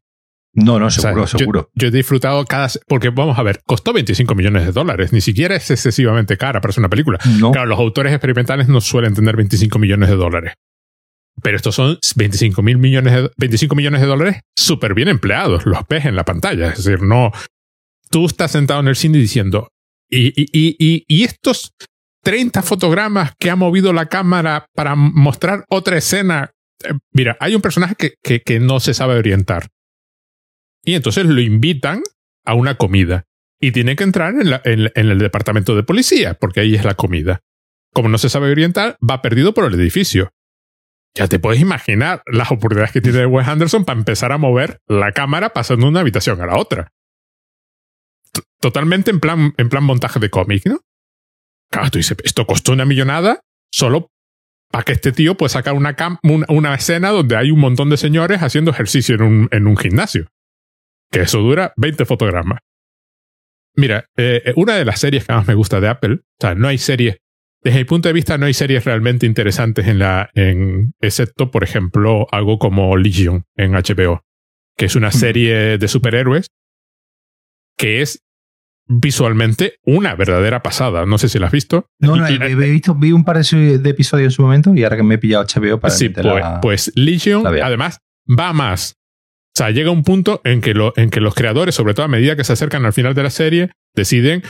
No, 0.54 0.80
no, 0.80 0.90
seguro, 0.90 1.28
seguro. 1.28 1.70
Yo, 1.76 1.90
he 1.90 1.92
disfrutado 1.92 2.46
cada. 2.46 2.70
Porque 2.88 3.10
vamos 3.10 3.38
a 3.38 3.44
ver, 3.44 3.60
costó 3.66 3.92
25 3.92 4.34
millones 4.34 4.66
de 4.66 4.72
dólares. 4.72 5.12
Ni 5.12 5.20
siquiera 5.20 5.56
es 5.56 5.70
excesivamente 5.72 6.38
cara 6.38 6.62
para 6.62 6.72
ser 6.72 6.82
una 6.82 6.90
película. 6.90 7.20
Claro, 7.52 7.66
los 7.66 7.80
autores 7.80 8.14
experimentales 8.14 8.70
no 8.70 8.80
suelen 8.80 9.14
tener 9.14 9.36
25 9.36 9.78
millones 9.78 10.10
de 10.10 10.16
dólares. 10.16 10.54
Pero 11.42 11.58
estos 11.58 11.76
son 11.76 11.98
25 12.16 12.62
mil 12.62 12.78
millones 12.78 13.14
de, 13.14 13.32
25 13.38 13.76
millones 13.76 14.02
de 14.02 14.08
dólares 14.08 14.42
súper 14.56 14.94
bien 14.94 15.08
empleados. 15.08 15.66
Los 15.66 15.88
ves 15.88 16.06
en 16.06 16.16
la 16.16 16.26
pantalla. 16.26 16.70
Es 16.70 16.84
decir, 16.84 17.02
no. 17.02 17.32
Tú 18.10 18.26
estás 18.26 18.52
sentado 18.52 18.80
en 18.80 18.88
el 18.88 18.96
cine 18.96 19.18
diciendo. 19.18 19.70
Y, 20.10 20.28
y, 20.36 20.76
y, 20.78 21.06
y 21.08 21.24
estos 21.24 21.74
30 22.24 22.62
fotogramas 22.62 23.34
que 23.40 23.50
ha 23.50 23.56
movido 23.56 23.94
la 23.94 24.08
cámara 24.08 24.66
para 24.76 24.96
mostrar 24.96 25.66
otra 25.70 25.98
escena. 25.98 26.52
Eh, 26.84 26.94
mira, 27.14 27.38
hay 27.40 27.56
un 27.56 27.62
personaje 27.62 27.96
que, 27.96 28.42
que, 28.42 28.60
no 28.60 28.80
se 28.80 28.94
sabe 28.94 29.16
orientar 29.16 29.68
y 30.84 30.96
entonces 30.96 31.26
lo 31.26 31.42
invitan 31.42 32.02
a 32.46 32.54
una 32.54 32.76
comida. 32.76 33.26
Y 33.60 33.72
tiene 33.72 33.96
que 33.96 34.04
entrar 34.04 34.34
en, 34.66 34.92
el 34.96 35.20
departamento 35.20 35.76
de 35.76 35.84
policía, 35.84 36.34
porque 36.34 36.62
ahí 36.62 36.74
es 36.74 36.84
la 36.84 36.96
comida. 36.96 37.42
Como 37.94 38.10
no 38.10 38.18
se 38.18 38.30
sabe 38.30 38.50
orientar, 38.50 38.98
va 39.08 39.22
perdido 39.22 39.54
por 39.54 39.66
el 39.66 39.80
edificio. 39.80 40.32
Ya 41.16 41.28
te 41.28 41.40
puedes 41.40 41.60
imaginar 41.60 42.24
las 42.26 42.52
oportunidades 42.52 42.94
que 42.94 43.02
tiene 43.02 43.26
Wes 43.26 43.48
Anderson 43.48 43.84
para 43.84 44.00
empezar 44.00 44.32
a 44.32 44.38
mover 44.38 44.80
la 44.88 45.12
cámara 45.12 45.50
pasando 45.50 45.86
de 45.86 45.92
una 45.92 46.00
habitación 46.00 46.42
a 46.42 46.46
la 46.46 46.58
otra. 46.58 46.92
totalmente 48.62 49.12
en 49.12 49.20
plan, 49.20 49.54
en 49.58 49.70
plan 49.70 49.84
montaje 49.84 50.20
de 50.20 50.30
cómic, 50.30 50.66
¿no? 50.66 50.80
Claro, 51.72 51.90
tú 51.90 51.98
dices, 51.98 52.18
esto 52.24 52.46
costó 52.46 52.74
una 52.74 52.86
millonada 52.86 53.42
solo 53.72 54.12
para 54.72 54.84
que 54.84 54.94
este 54.94 55.12
tío 55.12 55.36
pueda 55.36 55.50
sacar 55.50 55.74
una, 55.74 56.76
escena 56.76 57.10
donde 57.10 57.36
hay 57.36 57.52
un 57.52 57.60
montón 57.60 57.90
de 57.90 57.98
señores 57.98 58.42
haciendo 58.42 58.72
ejercicio 58.72 59.16
en 59.16 59.22
un, 59.22 59.50
en 59.52 59.68
un 59.68 59.78
gimnasio 59.78 60.28
que 61.12 61.22
eso 61.22 61.40
dura 61.40 61.74
20 61.78 62.06
fotogramas. 62.06 62.60
Mira, 63.76 64.06
eh, 64.18 64.42
eh, 64.46 64.54
una 64.56 64.76
de 64.76 64.86
las 64.86 65.00
series 65.00 65.26
que 65.26 65.34
más 65.34 65.48
me 65.48 65.54
gusta 65.54 65.80
de 65.80 65.90
Apple, 65.90 66.16
o 66.16 66.38
sea, 66.40 66.56
no 66.56 66.68
hay 66.68 66.78
series, 66.78 67.18
desde 67.64 67.80
mi 67.80 67.86
punto 67.86 68.10
de 68.10 68.14
vista, 68.14 68.38
no 68.38 68.46
hay 68.46 68.54
series 68.54 68.86
realmente 68.86 69.26
interesantes 69.26 69.88
en 69.88 70.00
la, 70.00 70.30
en, 70.34 70.94
excepto, 71.00 71.52
por 71.52 71.64
ejemplo, 71.64 72.28
algo 72.32 72.60
como 72.60 72.98
Legion 72.98 73.46
en 73.56 73.74
HBO, 73.74 74.24
que 74.78 74.86
es 74.86 74.96
una 74.96 75.12
serie 75.12 75.78
de 75.78 75.88
superhéroes 75.88 76.48
que 77.78 78.02
es 78.02 78.24
visualmente 78.88 79.76
una 79.86 80.16
verdadera 80.16 80.62
pasada. 80.62 81.06
No 81.06 81.18
sé 81.18 81.30
si 81.30 81.40
la 81.40 81.48
has 81.48 81.52
visto. 81.52 81.88
No, 82.00 82.16
no, 82.16 82.28
he, 82.28 82.56
visto, 82.56 82.94
vi 82.94 83.12
un 83.12 83.24
par 83.24 83.44
de 83.44 83.90
episodios 83.90 84.26
en 84.26 84.32
su 84.32 84.42
momento 84.42 84.74
y 84.76 84.84
ahora 84.84 84.98
que 84.98 85.04
me 85.04 85.16
he 85.16 85.18
pillado 85.18 85.46
HBO 85.46 85.80
para 85.80 85.94
Sí, 85.94 86.10
pues, 86.10 86.44
pues 86.62 86.92
Legion, 86.96 87.48
además, 87.48 88.00
va 88.28 88.54
más 88.54 88.96
o 89.54 89.58
sea, 89.58 89.72
llega 89.72 89.92
un 89.92 90.04
punto 90.04 90.40
en 90.46 90.62
que, 90.62 90.74
lo, 90.74 90.94
en 90.96 91.10
que 91.10 91.20
los 91.20 91.36
creadores, 91.36 91.76
sobre 91.76 91.94
todo 91.94 92.06
a 92.06 92.10
medida 92.10 92.38
que 92.38 92.46
se 92.46 92.54
acercan 92.54 92.86
al 92.86 92.94
final 92.94 93.14
de 93.14 93.24
la 93.24 93.30
serie, 93.30 93.72
deciden 93.94 94.44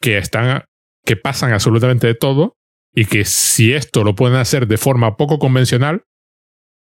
que 0.00 0.16
están 0.16 0.64
que 1.08 1.16
pasan 1.16 1.54
absolutamente 1.54 2.06
de 2.06 2.14
todo 2.14 2.58
y 2.94 3.06
que 3.06 3.24
si 3.24 3.72
esto 3.72 4.04
lo 4.04 4.14
pueden 4.14 4.36
hacer 4.36 4.66
de 4.66 4.76
forma 4.76 5.16
poco 5.16 5.38
convencional, 5.38 6.02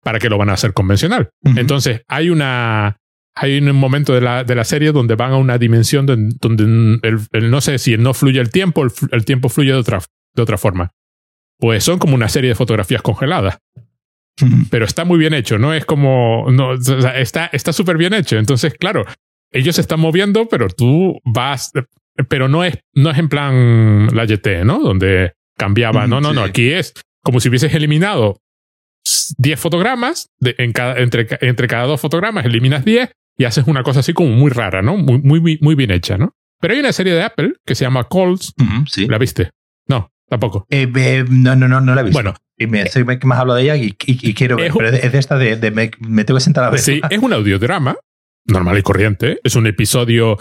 ¿para 0.02 0.18
qué 0.18 0.30
lo 0.30 0.38
van 0.38 0.48
a 0.48 0.54
hacer 0.54 0.72
convencional? 0.72 1.28
Entonces, 1.56 2.00
hay 2.08 2.30
una 2.30 2.96
hay 3.34 3.58
un 3.58 3.76
momento 3.76 4.14
de 4.14 4.22
la, 4.22 4.44
de 4.44 4.54
la 4.54 4.64
serie 4.64 4.92
donde 4.92 5.14
van 5.16 5.32
a 5.32 5.36
una 5.36 5.58
dimensión 5.58 6.06
donde, 6.06 6.98
el, 7.02 7.50
no 7.50 7.60
sé 7.60 7.78
si 7.78 7.98
no 7.98 8.14
fluye 8.14 8.40
el 8.40 8.50
tiempo, 8.50 8.86
el, 9.12 9.24
tiempo 9.26 9.50
fluye 9.50 9.72
de 9.72 9.78
otra, 9.78 10.00
de 10.34 10.42
otra 10.42 10.56
forma. 10.56 10.92
Pues 11.58 11.84
son 11.84 11.98
como 11.98 12.14
una 12.14 12.30
serie 12.30 12.48
de 12.48 12.54
fotografías 12.54 13.02
congeladas 13.02 13.58
pero 14.70 14.84
está 14.84 15.04
muy 15.06 15.18
bien 15.18 15.32
hecho, 15.32 15.58
no 15.58 15.72
es 15.72 15.86
como, 15.86 16.50
no, 16.50 16.74
está 16.74 17.72
súper 17.72 17.96
bien 17.96 18.12
hecho. 18.12 18.36
Entonces, 18.36 18.74
claro, 18.74 19.06
ellos 19.50 19.76
se 19.76 19.80
están 19.80 20.00
moviendo, 20.00 20.46
pero 20.48 20.68
tú 20.68 21.18
vas, 21.24 21.72
pero 22.28 22.48
no 22.48 22.64
es, 22.64 22.78
no 22.94 23.10
es 23.10 23.18
en 23.18 23.28
plan 23.28 24.08
la 24.14 24.24
YT, 24.24 24.64
¿no? 24.64 24.80
Donde 24.80 25.32
cambiaba, 25.56 26.06
no, 26.06 26.20
no, 26.20 26.32
no, 26.32 26.42
aquí 26.42 26.70
es 26.70 26.94
como 27.22 27.40
si 27.40 27.48
hubieses 27.48 27.74
eliminado 27.74 28.40
10 29.38 29.58
fotogramas, 29.58 30.28
de, 30.38 30.54
en 30.58 30.72
cada, 30.72 30.98
entre, 30.98 31.26
entre 31.40 31.66
cada 31.66 31.84
dos 31.84 32.00
fotogramas 32.00 32.44
eliminas 32.44 32.84
10 32.84 33.10
y 33.38 33.44
haces 33.44 33.66
una 33.66 33.82
cosa 33.82 34.00
así 34.00 34.12
como 34.12 34.30
muy 34.30 34.50
rara, 34.50 34.82
¿no? 34.82 34.96
Muy, 34.96 35.20
muy, 35.20 35.58
muy 35.60 35.74
bien 35.74 35.90
hecha, 35.90 36.16
¿no? 36.16 36.34
Pero 36.60 36.74
hay 36.74 36.80
una 36.80 36.92
serie 36.92 37.12
de 37.12 37.22
Apple 37.22 37.54
que 37.64 37.74
se 37.74 37.84
llama 37.84 38.06
Calls. 38.08 38.54
¿La 39.08 39.18
viste? 39.18 39.50
No, 39.88 40.10
tampoco. 40.28 40.66
Eh, 40.70 40.86
no, 41.28 41.54
no, 41.54 41.68
no, 41.68 41.80
no 41.80 41.94
la 41.94 42.00
he 42.00 42.04
visto. 42.04 42.16
Bueno, 42.16 42.34
y 42.56 42.66
me, 42.66 42.86
soy 42.88 43.04
que 43.18 43.26
más 43.26 43.38
hablo 43.38 43.54
de 43.54 43.62
ella 43.62 43.76
y, 43.76 43.92
quiero 43.92 44.56
ver, 44.56 44.72
pero 44.74 44.88
es 44.88 45.12
de 45.12 45.18
esta 45.18 45.36
de, 45.36 45.70
me, 45.70 46.24
tengo 46.24 46.38
que 46.38 46.44
sentar 46.44 46.64
a 46.64 46.70
ver. 46.70 46.80
Sí, 46.80 47.00
es 47.10 47.18
un 47.18 47.32
audiodrama 47.34 47.96
normal 48.46 48.78
y 48.78 48.82
corriente. 48.82 49.38
Es 49.44 49.56
un 49.56 49.66
episodio, 49.66 50.38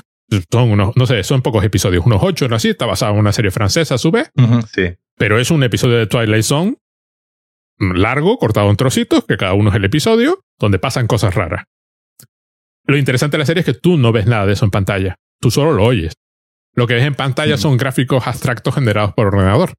son 0.51 0.71
unos, 0.71 0.95
no 0.95 1.05
sé, 1.05 1.23
son 1.23 1.41
pocos 1.41 1.63
episodios, 1.63 2.05
unos 2.05 2.21
ocho, 2.23 2.47
no 2.47 2.55
así. 2.55 2.69
Está 2.69 2.85
basado 2.85 3.13
en 3.13 3.19
una 3.19 3.31
serie 3.31 3.51
francesa, 3.51 3.95
a 3.95 3.97
su 3.97 4.11
vez. 4.11 4.29
sí. 4.73 4.93
Pero 5.17 5.39
es 5.39 5.49
un 5.49 5.63
episodio 5.63 5.97
de 5.97 6.07
Twilight 6.07 6.43
Zone 6.43 6.75
largo, 7.77 8.37
cortado 8.37 8.69
en 8.69 8.77
trocitos, 8.77 9.25
que 9.25 9.37
cada 9.37 9.53
uno 9.53 9.69
es 9.69 9.75
el 9.75 9.85
episodio, 9.85 10.43
donde 10.59 10.79
pasan 10.79 11.07
cosas 11.07 11.35
raras. 11.35 11.65
Lo 12.85 12.97
interesante 12.97 13.35
de 13.35 13.39
la 13.39 13.45
serie 13.45 13.61
es 13.61 13.65
que 13.65 13.73
tú 13.73 13.97
no 13.97 14.11
ves 14.11 14.27
nada 14.27 14.45
de 14.45 14.53
eso 14.53 14.65
en 14.65 14.71
pantalla. 14.71 15.15
Tú 15.41 15.51
solo 15.51 15.73
lo 15.73 15.83
oyes. 15.83 16.13
Lo 16.73 16.87
que 16.87 16.93
ves 16.93 17.03
en 17.03 17.15
pantalla 17.15 17.57
son 17.57 17.77
gráficos 17.77 18.27
abstractos 18.27 18.75
generados 18.75 19.13
por 19.13 19.27
ordenador 19.27 19.73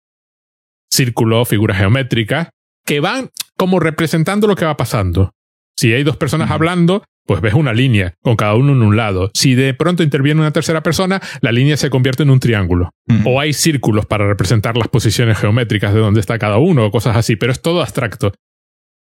círculos, 0.96 1.48
figuras 1.48 1.78
geométricas, 1.78 2.48
que 2.84 3.00
van 3.00 3.30
como 3.56 3.80
representando 3.80 4.46
lo 4.46 4.56
que 4.56 4.64
va 4.64 4.76
pasando. 4.76 5.32
Si 5.76 5.92
hay 5.92 6.04
dos 6.04 6.16
personas 6.16 6.50
hablando, 6.50 7.04
pues 7.26 7.40
ves 7.40 7.54
una 7.54 7.72
línea 7.72 8.14
con 8.22 8.36
cada 8.36 8.54
uno 8.54 8.72
en 8.72 8.82
un 8.82 8.96
lado. 8.96 9.30
Si 9.34 9.54
de 9.54 9.74
pronto 9.74 10.02
interviene 10.02 10.40
una 10.40 10.52
tercera 10.52 10.82
persona, 10.82 11.20
la 11.40 11.52
línea 11.52 11.76
se 11.76 11.90
convierte 11.90 12.22
en 12.22 12.30
un 12.30 12.40
triángulo. 12.40 12.90
O 13.24 13.40
hay 13.40 13.52
círculos 13.52 14.06
para 14.06 14.26
representar 14.26 14.76
las 14.76 14.88
posiciones 14.88 15.38
geométricas 15.38 15.92
de 15.92 16.00
dónde 16.00 16.20
está 16.20 16.38
cada 16.38 16.58
uno 16.58 16.86
o 16.86 16.90
cosas 16.90 17.16
así, 17.16 17.36
pero 17.36 17.52
es 17.52 17.60
todo 17.60 17.80
abstracto. 17.80 18.32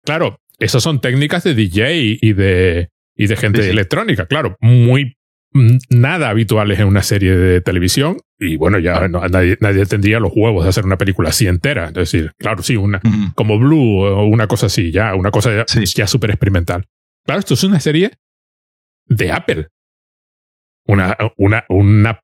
Claro, 0.04 0.38
esas 0.58 0.82
son 0.82 1.00
técnicas 1.00 1.44
de 1.44 1.54
DJ 1.54 2.18
y 2.20 2.32
de, 2.32 2.88
y 3.16 3.26
de 3.26 3.36
gente 3.36 3.68
electrónica, 3.68 4.26
claro, 4.26 4.56
muy 4.60 5.16
nada 5.90 6.28
habituales 6.28 6.78
en 6.78 6.86
una 6.86 7.02
serie 7.02 7.36
de 7.36 7.60
televisión 7.60 8.18
y 8.38 8.56
bueno, 8.56 8.78
ya 8.78 9.08
nadie, 9.08 9.56
tendría 9.86 10.20
los 10.20 10.32
huevos 10.34 10.64
de 10.64 10.70
hacer 10.70 10.84
una 10.84 10.96
película 10.96 11.30
así 11.30 11.46
entera. 11.46 11.88
Es 11.88 11.94
decir, 11.94 12.32
claro, 12.38 12.62
sí, 12.62 12.76
una, 12.76 13.00
como 13.34 13.58
Blue 13.58 14.02
o 14.02 14.24
una 14.26 14.46
cosa 14.46 14.66
así, 14.66 14.92
ya, 14.92 15.14
una 15.14 15.30
cosa 15.30 15.54
ya, 15.54 15.64
ya 15.66 16.06
súper 16.06 16.30
experimental. 16.30 16.86
Claro, 17.30 17.38
esto 17.38 17.54
es 17.54 17.62
una 17.62 17.78
serie 17.78 18.18
de 19.06 19.30
Apple. 19.30 19.68
Una, 20.84 21.16
una, 21.36 21.64
una, 21.68 22.20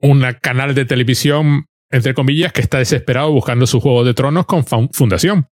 una 0.00 0.38
canal 0.38 0.74
de 0.74 0.86
televisión, 0.86 1.66
entre 1.90 2.14
comillas, 2.14 2.50
que 2.54 2.62
está 2.62 2.78
desesperado 2.78 3.30
buscando 3.32 3.66
su 3.66 3.80
juego 3.80 4.02
de 4.02 4.14
tronos 4.14 4.46
con 4.46 4.64
Fundación. 4.64 5.48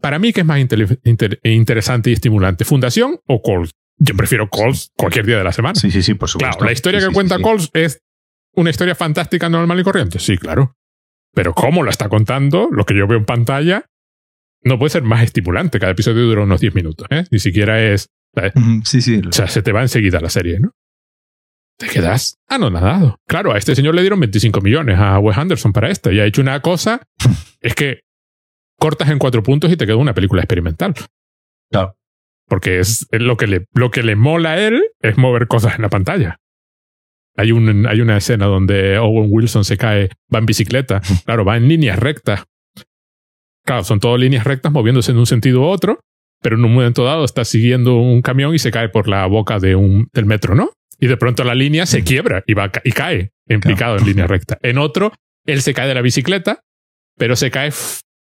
Para 0.00 0.18
mí, 0.18 0.32
¿qué 0.32 0.40
es 0.40 0.46
más 0.46 0.58
interesante 0.58 2.10
y 2.10 2.14
estimulante? 2.14 2.64
¿Fundación 2.64 3.20
o 3.28 3.40
Cold? 3.42 3.70
yo 3.98 4.16
prefiero 4.16 4.50
Calls 4.50 4.90
cualquier 4.96 5.26
día 5.26 5.38
de 5.38 5.44
la 5.44 5.52
semana. 5.52 5.76
Sí, 5.76 5.92
sí, 5.92 6.02
sí, 6.02 6.14
por 6.14 6.28
supuesto. 6.28 6.56
Claro, 6.56 6.66
la 6.66 6.72
historia 6.72 6.98
Sí, 6.98 7.06
que 7.06 7.10
sí, 7.10 7.14
cuenta 7.14 7.36
sí, 7.36 7.70
es 7.74 8.02
una 8.56 8.70
historia 8.70 8.96
fantástica, 8.96 9.48
normal 9.48 9.78
y 9.78 9.84
corriente. 9.84 10.18
Sí, 10.18 10.36
claro. 10.36 10.74
Pero 11.32 11.54
cómo 11.54 11.84
la 11.84 11.90
está 11.90 12.08
contando, 12.08 12.70
lo 12.72 12.84
que 12.84 12.96
yo 12.96 13.06
veo 13.06 13.18
en 13.18 13.24
pantalla, 13.24 13.84
no 14.62 14.78
puede 14.78 14.90
ser 14.90 15.02
más 15.02 15.22
estimulante. 15.22 15.78
Cada 15.78 15.92
episodio 15.92 16.24
dura 16.24 16.42
unos 16.42 16.60
10 16.60 16.74
minutos, 16.74 17.06
¿eh? 17.10 17.24
Ni 17.30 17.38
siquiera 17.38 17.82
es. 17.82 18.08
Sí, 18.84 19.02
sí. 19.02 19.20
O 19.26 19.32
sea, 19.32 19.48
se 19.48 19.62
te 19.62 19.72
va 19.72 19.82
enseguida 19.82 20.20
la 20.20 20.30
serie, 20.30 20.60
¿no? 20.60 20.72
Te 21.78 21.88
quedas 21.88 22.36
anonadado. 22.46 23.16
Claro, 23.26 23.52
a 23.52 23.58
este 23.58 23.74
señor 23.74 23.94
le 23.94 24.02
dieron 24.02 24.20
25 24.20 24.60
millones 24.60 24.98
a 24.98 25.18
Wes 25.18 25.38
Anderson 25.38 25.72
para 25.72 25.88
esto 25.88 26.12
y 26.12 26.20
ha 26.20 26.26
hecho 26.26 26.42
una 26.42 26.60
cosa. 26.60 27.02
es 27.60 27.74
que 27.74 28.00
cortas 28.78 29.08
en 29.08 29.18
cuatro 29.18 29.42
puntos 29.42 29.72
y 29.72 29.76
te 29.76 29.86
queda 29.86 29.96
una 29.96 30.14
película 30.14 30.42
experimental. 30.42 30.94
Claro. 31.70 31.96
Porque 32.46 32.80
es 32.80 33.06
es 33.10 33.20
lo 33.22 33.36
que 33.36 33.46
le, 33.46 33.66
lo 33.72 33.90
que 33.90 34.02
le 34.02 34.14
mola 34.14 34.52
a 34.52 34.60
él 34.60 34.82
es 35.00 35.16
mover 35.16 35.46
cosas 35.46 35.76
en 35.76 35.82
la 35.82 35.88
pantalla. 35.88 36.36
Hay, 37.36 37.52
un, 37.52 37.86
hay 37.86 38.00
una 38.02 38.18
escena 38.18 38.46
donde 38.46 38.98
Owen 38.98 39.28
Wilson 39.30 39.64
se 39.64 39.78
cae, 39.78 40.10
va 40.32 40.40
en 40.40 40.46
bicicleta. 40.46 41.00
Claro, 41.24 41.44
va 41.44 41.56
en 41.56 41.68
líneas 41.68 41.98
rectas. 41.98 42.44
Claro, 43.66 43.84
son 43.84 44.00
todas 44.00 44.20
líneas 44.20 44.44
rectas 44.44 44.72
moviéndose 44.72 45.12
en 45.12 45.18
un 45.18 45.26
sentido 45.26 45.60
u 45.60 45.64
otro, 45.64 46.00
pero 46.42 46.56
en 46.56 46.64
un 46.64 46.72
momento 46.74 47.04
dado 47.04 47.24
está 47.24 47.44
siguiendo 47.44 47.96
un 47.96 48.22
camión 48.22 48.54
y 48.54 48.58
se 48.58 48.70
cae 48.70 48.88
por 48.88 49.08
la 49.08 49.26
boca 49.26 49.58
de 49.58 49.74
un, 49.76 50.08
del 50.12 50.26
metro, 50.26 50.54
¿no? 50.54 50.70
Y 50.98 51.06
de 51.06 51.16
pronto 51.16 51.44
la 51.44 51.54
línea 51.54 51.86
se 51.86 52.04
quiebra 52.04 52.42
y, 52.46 52.54
va, 52.54 52.70
y 52.84 52.92
cae 52.92 53.30
Claro. 53.46 53.60
picado 53.62 53.98
en 53.98 54.04
línea 54.06 54.26
recta. 54.26 54.58
En 54.62 54.78
otro, 54.78 55.12
él 55.46 55.62
se 55.62 55.74
cae 55.74 55.88
de 55.88 55.94
la 55.94 56.02
bicicleta, 56.02 56.60
pero 57.18 57.36
se 57.36 57.50
cae 57.50 57.70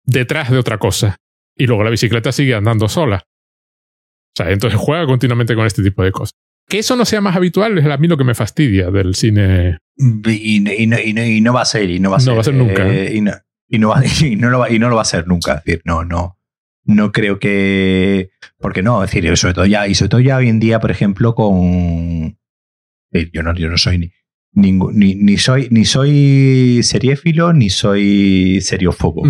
detrás 0.05 0.51
de 0.51 0.59
otra 0.59 0.79
cosa. 0.79 1.17
Y 1.57 1.67
luego 1.67 1.83
la 1.85 1.91
bicicleta 1.91 2.33
sigue 2.33 2.55
andando 2.55 2.89
sola. 2.89 3.23
O 3.27 4.33
sea, 4.43 4.51
entonces 4.53 4.79
juega 4.79 5.07
continuamente 5.07 5.55
con 5.55 5.67
este 5.67 5.83
tipo 5.83 6.03
de 6.03 6.13
cosas. 6.13 6.33
Que 6.69 6.79
eso 6.79 6.95
no 6.97 7.05
sea 7.05 7.21
más 7.21 7.35
habitual 7.35 7.77
es 7.79 7.85
a 7.87 7.97
mí 7.97 8.07
lo 8.09 8.17
que 8.17 8.25
me 8.25 8.35
fastidia 8.35 8.91
del 8.91 9.15
cine. 9.17 9.79
Y, 9.97 10.31
y- 10.31 10.83
y 10.83 10.87
no, 10.87 10.99
y 11.01 11.13
no- 11.13 11.25
y 11.25 11.41
no 11.41 11.53
va 11.53 11.63
a 11.63 11.65
ser, 11.65 11.91
y 11.91 11.99
no 11.99 12.11
va 12.11 12.17
a 12.17 12.21
No 12.21 12.25
ser. 12.25 12.35
va 12.37 12.41
a 12.41 12.45
ser 12.45 12.55
nunca, 12.55 12.89
eh, 12.89 13.17
y, 13.17 13.21
no, 13.21 13.33
y 13.71 13.79
no 13.79 13.89
va, 13.91 14.03
y 14.23 14.37
no 14.37 14.51
lo 14.51 14.59
va, 14.59 14.71
y 14.71 14.79
no 14.79 14.89
lo 14.91 14.97
va 14.97 15.03
a 15.03 15.07
ser 15.07 15.27
nunca. 15.27 15.55
Es 15.55 15.65
decir, 15.65 15.83
no, 15.87 16.05
no. 16.05 16.37
No 16.85 17.13
creo 17.13 17.39
que. 17.39 18.31
Porque 18.59 18.83
no, 18.83 19.03
es 19.05 19.11
decir, 19.11 19.37
sobre 19.37 19.55
todo 19.55 19.67
ya, 19.67 19.87
y 19.87 19.95
sobre 19.95 20.09
todo 20.09 20.21
ya 20.21 20.37
hoy 20.37 20.49
en 20.49 20.61
día, 20.61 20.81
por 20.81 20.91
ejemplo, 20.91 21.35
con. 21.35 22.37
Yo 23.33 23.43
no, 23.43 23.55
yo 23.55 23.69
no 23.69 23.77
soy 23.79 23.99
ni, 24.53 24.73
ni, 24.73 25.15
ni 25.15 25.37
soy 25.37 25.69
ni 25.71 25.85
soy 25.85 26.81
seriéfilo 26.83 27.53
ni 27.53 27.71
soy 27.71 28.61
seriófobo. 28.61 29.23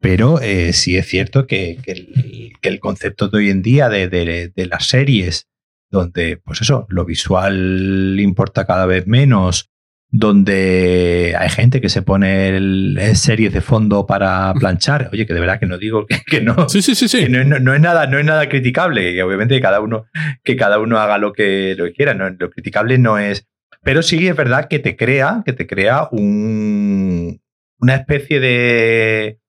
Pero 0.00 0.40
eh, 0.40 0.72
sí 0.72 0.96
es 0.96 1.06
cierto 1.06 1.46
que, 1.46 1.78
que 1.82 1.92
el, 1.92 2.52
que 2.60 2.68
el 2.68 2.80
concepto 2.80 3.28
de 3.28 3.38
hoy 3.38 3.50
en 3.50 3.62
día 3.62 3.88
de, 3.88 4.08
de- 4.08 4.48
de 4.54 4.66
las 4.66 4.86
series, 4.86 5.46
donde, 5.90 6.38
pues 6.38 6.60
eso, 6.60 6.86
lo 6.88 7.04
visual 7.04 8.16
importa 8.18 8.66
cada 8.66 8.86
vez 8.86 9.06
menos, 9.06 9.70
donde 10.14 11.34
hay 11.38 11.48
gente 11.48 11.80
que 11.80 11.88
se 11.88 12.02
pone 12.02 12.48
el- 12.50 12.98
series 13.14 13.52
de 13.52 13.60
fondo 13.62 14.06
para 14.06 14.52
planchar. 14.54 15.08
Oye, 15.12 15.26
que 15.26 15.32
de 15.34 15.40
verdad 15.40 15.58
que 15.58 15.66
no 15.66 15.78
digo 15.78 16.06
que, 16.06 16.20
que 16.26 16.40
no. 16.42 16.68
Sí, 16.68 16.82
sí, 16.82 16.94
sí, 16.94 17.08
sí. 17.08 17.20
que 17.24 17.28
no, 17.30 17.40
es- 17.40 17.46
no- 17.46 17.58
no 17.58 17.74
es 17.74 17.80
nada, 17.80 18.06
no 18.06 18.18
es 18.18 18.24
nada 18.24 18.48
criticable. 18.48 19.10
Y 19.12 19.20
obviamente 19.22 19.58
cada 19.60 19.80
uno, 19.80 20.04
que 20.44 20.54
cada 20.56 20.78
uno 20.78 20.98
haga 20.98 21.16
lo 21.18 21.32
que, 21.32 21.74
lo 21.76 21.86
que 21.86 21.92
quiera. 21.94 22.14
No, 22.14 22.28
lo 22.30 22.50
criticable 22.50 22.98
no 22.98 23.18
es. 23.18 23.48
Pero 23.82 24.02
sí 24.02 24.28
es 24.28 24.36
verdad 24.36 24.68
que 24.68 24.78
te 24.78 24.96
crea, 24.96 25.42
que 25.46 25.54
te 25.54 25.66
crea 25.66 26.08
un, 26.12 27.40
una 27.80 27.94
especie 27.94 28.38
de, 28.38 29.40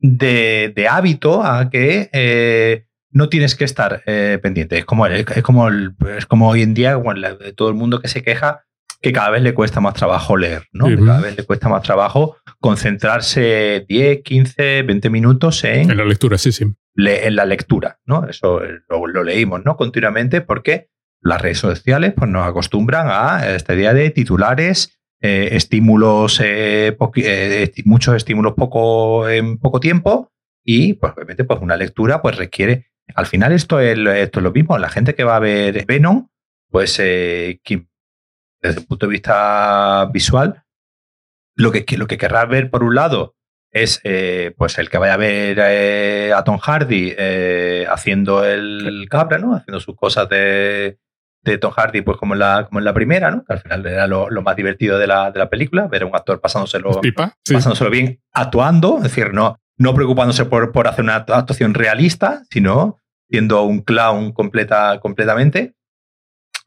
de, 0.00 0.72
de 0.74 0.88
hábito 0.88 1.42
a 1.42 1.70
que 1.70 2.10
eh, 2.12 2.84
no 3.10 3.28
tienes 3.28 3.54
que 3.54 3.64
estar 3.64 4.02
eh, 4.06 4.38
pendiente. 4.42 4.76
Es 4.78 4.84
como, 4.84 5.06
es, 5.06 5.24
como 5.42 5.68
el- 5.68 5.94
es 6.18 6.26
como 6.26 6.48
hoy 6.48 6.62
en 6.62 6.74
día 6.74 6.96
bueno, 6.96 7.26
todo 7.56 7.68
el 7.68 7.74
mundo 7.74 8.00
que 8.00 8.08
se 8.08 8.22
queja 8.22 8.64
que 9.04 9.12
cada 9.12 9.30
vez 9.30 9.42
le 9.42 9.54
cuesta 9.54 9.80
más 9.80 9.94
trabajo 9.94 10.36
leer, 10.36 10.64
¿no? 10.72 10.86
Que 10.86 10.96
cada 10.96 11.20
vez 11.20 11.36
le 11.36 11.44
cuesta 11.44 11.68
más 11.68 11.82
trabajo 11.82 12.36
concentrarse 12.98 13.84
10, 13.88 14.22
15, 14.22 14.82
20 14.82 15.10
minutos 15.10 15.62
en, 15.64 15.90
En 15.90 15.96
la 15.96 16.04
lectura, 16.04 16.38
sí, 16.38 16.52
sí. 16.52 16.64
le- 16.94 17.26
en 17.26 17.36
la 17.36 17.44
lectura, 17.44 17.98
¿no? 18.06 18.26
Eso 18.28 18.64
eh, 18.64 18.80
lo, 18.88 19.06
lo 19.06 19.22
leímos, 19.24 19.64
¿no? 19.64 19.76
Continuamente 19.76 20.40
porque 20.40 20.88
las 21.20 21.40
redes 21.40 21.58
sociales 21.58 22.14
pues, 22.16 22.30
nos 22.30 22.46
acostumbran 22.46 23.08
a 23.10 23.54
esta 23.54 23.74
idea 23.74 23.92
de 23.94 24.10
titulares, 24.10 24.98
eh, 25.20 25.50
estímulos, 25.52 26.40
eh, 26.40 26.96
eh, 27.16 27.72
muchos 27.84 28.14
estímulos 28.16 28.54
poco, 28.54 29.28
en 29.28 29.58
poco 29.58 29.80
tiempo 29.80 30.32
y, 30.64 30.94
pues, 30.94 31.12
obviamente, 31.14 31.44
pues 31.44 31.60
una 31.60 31.76
lectura 31.76 32.22
pues 32.22 32.36
requiere... 32.36 32.86
Al 33.14 33.26
final 33.26 33.52
esto 33.52 33.80
es, 33.80 33.98
lo- 33.98 34.12
esto 34.12 34.40
es 34.40 34.44
lo 34.44 34.52
mismo. 34.52 34.78
La 34.78 34.88
gente 34.88 35.14
que 35.14 35.24
va 35.24 35.36
a 35.36 35.40
ver 35.40 35.84
Venom, 35.86 36.28
pues 36.70 36.98
eh, 37.00 37.60
desde 38.68 38.80
el 38.80 38.86
punto 38.86 39.06
de 39.06 39.12
vista 39.12 40.08
visual, 40.12 40.62
lo 41.56 41.70
que, 41.70 41.84
lo 41.96 42.06
que 42.06 42.18
querrá 42.18 42.44
ver 42.46 42.70
por 42.70 42.82
un 42.82 42.94
lado 42.94 43.36
es 43.70 44.00
eh, 44.04 44.54
pues 44.56 44.78
el 44.78 44.88
que 44.88 44.98
vaya 44.98 45.14
a 45.14 45.18
ver 45.18 45.58
eh, 45.60 46.32
a 46.34 46.44
Tom 46.44 46.58
Hardy 46.58 47.12
eh, 47.16 47.86
haciendo 47.90 48.44
el 48.44 49.06
cabra, 49.10 49.38
¿no? 49.38 49.56
Haciendo 49.56 49.80
sus 49.80 49.96
cosas 49.96 50.28
de, 50.28 50.98
de 51.42 51.58
Tom 51.58 51.72
Hardy, 51.72 52.00
pues 52.02 52.16
como 52.16 52.34
en 52.34 52.40
la, 52.40 52.66
como 52.66 52.78
en 52.78 52.84
la 52.84 52.94
primera, 52.94 53.30
¿no? 53.30 53.44
Que 53.44 53.52
al 53.52 53.60
final 53.60 53.86
era 53.86 54.06
lo, 54.06 54.30
lo 54.30 54.42
más 54.42 54.56
divertido 54.56 54.98
de 54.98 55.06
la, 55.06 55.30
de 55.30 55.38
la 55.38 55.50
película, 55.50 55.86
ver 55.88 56.02
a 56.02 56.06
un 56.06 56.16
actor 56.16 56.40
pasándoselo, 56.40 57.00
Pipa, 57.00 57.36
sí. 57.44 57.54
pasándoselo 57.54 57.90
bien 57.90 58.20
actuando, 58.32 58.96
es 58.98 59.04
decir, 59.04 59.34
no, 59.34 59.58
no 59.76 59.94
preocupándose 59.94 60.46
por, 60.46 60.72
por 60.72 60.88
hacer 60.88 61.04
una 61.04 61.16
actuación 61.16 61.74
realista, 61.74 62.42
sino 62.50 63.00
siendo 63.28 63.62
un 63.64 63.82
clown 63.82 64.32
completa, 64.32 65.00
completamente. 65.00 65.74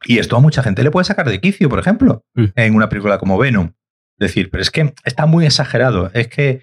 Y 0.04 0.18
esto 0.18 0.36
a 0.36 0.40
mucha 0.40 0.62
gente 0.62 0.82
le 0.82 0.90
puede 0.90 1.04
sacar 1.04 1.28
de 1.28 1.40
quicio, 1.40 1.68
por 1.68 1.78
ejemplo, 1.78 2.24
Sí. 2.36 2.50
en 2.56 2.74
una 2.74 2.88
película 2.88 3.18
como 3.18 3.36
Venom. 3.38 3.72
Decir, 4.18 4.50
pero 4.50 4.62
es 4.62 4.70
que 4.70 4.94
está 5.04 5.26
muy 5.26 5.46
exagerado. 5.46 6.10
Es 6.14 6.28
que, 6.28 6.62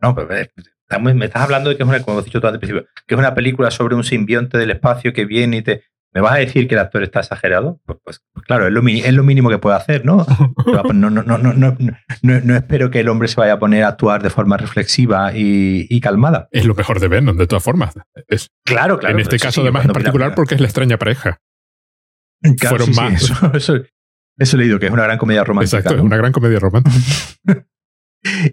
no, 0.00 0.14
pero 0.14 0.34
eh, 0.36 0.50
está 0.82 0.98
muy- 0.98 1.14
me 1.14 1.26
estás 1.26 1.42
hablando 1.42 1.70
de 1.70 1.76
que 1.76 1.82
es 1.84 1.88
una, 1.88 2.00
como 2.02 2.20
he 2.20 2.24
dicho 2.24 2.40
tú 2.40 2.46
al 2.46 2.58
principio, 2.58 2.86
que 3.06 3.14
es 3.14 3.18
una 3.18 3.34
película 3.34 3.70
sobre 3.70 3.94
un 3.94 4.02
simbionte 4.04 4.58
del 4.58 4.70
espacio 4.70 5.12
que 5.12 5.24
viene 5.24 5.58
y 5.58 5.62
te. 5.62 5.82
¿Me 6.14 6.22
vas 6.22 6.32
a 6.32 6.38
decir 6.38 6.66
que 6.66 6.74
el 6.74 6.80
actor 6.80 7.02
está 7.02 7.20
exagerado? 7.20 7.80
Pues, 7.84 7.98
pues, 8.02 8.20
pues 8.32 8.46
claro, 8.46 8.66
es 8.66 8.72
lo, 8.72 8.80
mi- 8.82 9.00
es 9.00 9.12
lo 9.12 9.22
mínimo 9.22 9.50
que 9.50 9.58
puede 9.58 9.76
hacer, 9.76 10.06
¿no? 10.06 10.24
No, 10.66 11.10
no, 11.10 11.10
no, 11.10 11.22
no, 11.38 11.52
no, 11.52 11.76
no, 12.22 12.56
espero 12.56 12.90
que 12.90 13.00
el 13.00 13.08
hombre 13.10 13.28
se 13.28 13.36
vaya 13.38 13.52
a 13.54 13.58
poner 13.58 13.84
a 13.84 13.88
actuar 13.88 14.22
de 14.22 14.30
forma 14.30 14.56
reflexiva 14.56 15.32
y, 15.36 15.86
y 15.90 16.00
calmada. 16.00 16.48
Es 16.50 16.64
lo 16.64 16.74
mejor 16.74 16.98
de 16.98 17.08
Venom, 17.08 17.36
de 17.36 17.46
todas 17.46 17.62
formas. 17.62 17.94
Es, 18.26 18.50
Claro, 18.64 18.98
claro. 18.98 19.14
en 19.16 19.20
este 19.20 19.38
caso, 19.38 19.60
sí, 19.60 19.60
además, 19.60 19.84
en 19.84 19.92
particular, 19.92 20.34
porque 20.34 20.54
es 20.54 20.60
la 20.60 20.66
extraña 20.66 20.96
pareja. 20.96 21.38
Claro, 22.58 22.76
fueron 22.84 22.86
sí, 22.88 22.94
sí, 22.94 23.00
más. 23.00 23.22
eso, 23.22 23.52
eso- 23.54 23.84
eso 24.40 24.56
he 24.56 24.60
leído, 24.60 24.78
que 24.78 24.86
es 24.86 24.92
una 24.92 25.02
gran 25.02 25.18
comedia 25.18 25.42
romántica. 25.42 25.78
Exacto, 25.78 25.96
¿no? 25.96 26.02
es 26.02 26.06
una 26.06 26.16
gran 26.16 26.32
comedia 26.32 26.58
romántica. 26.58 26.96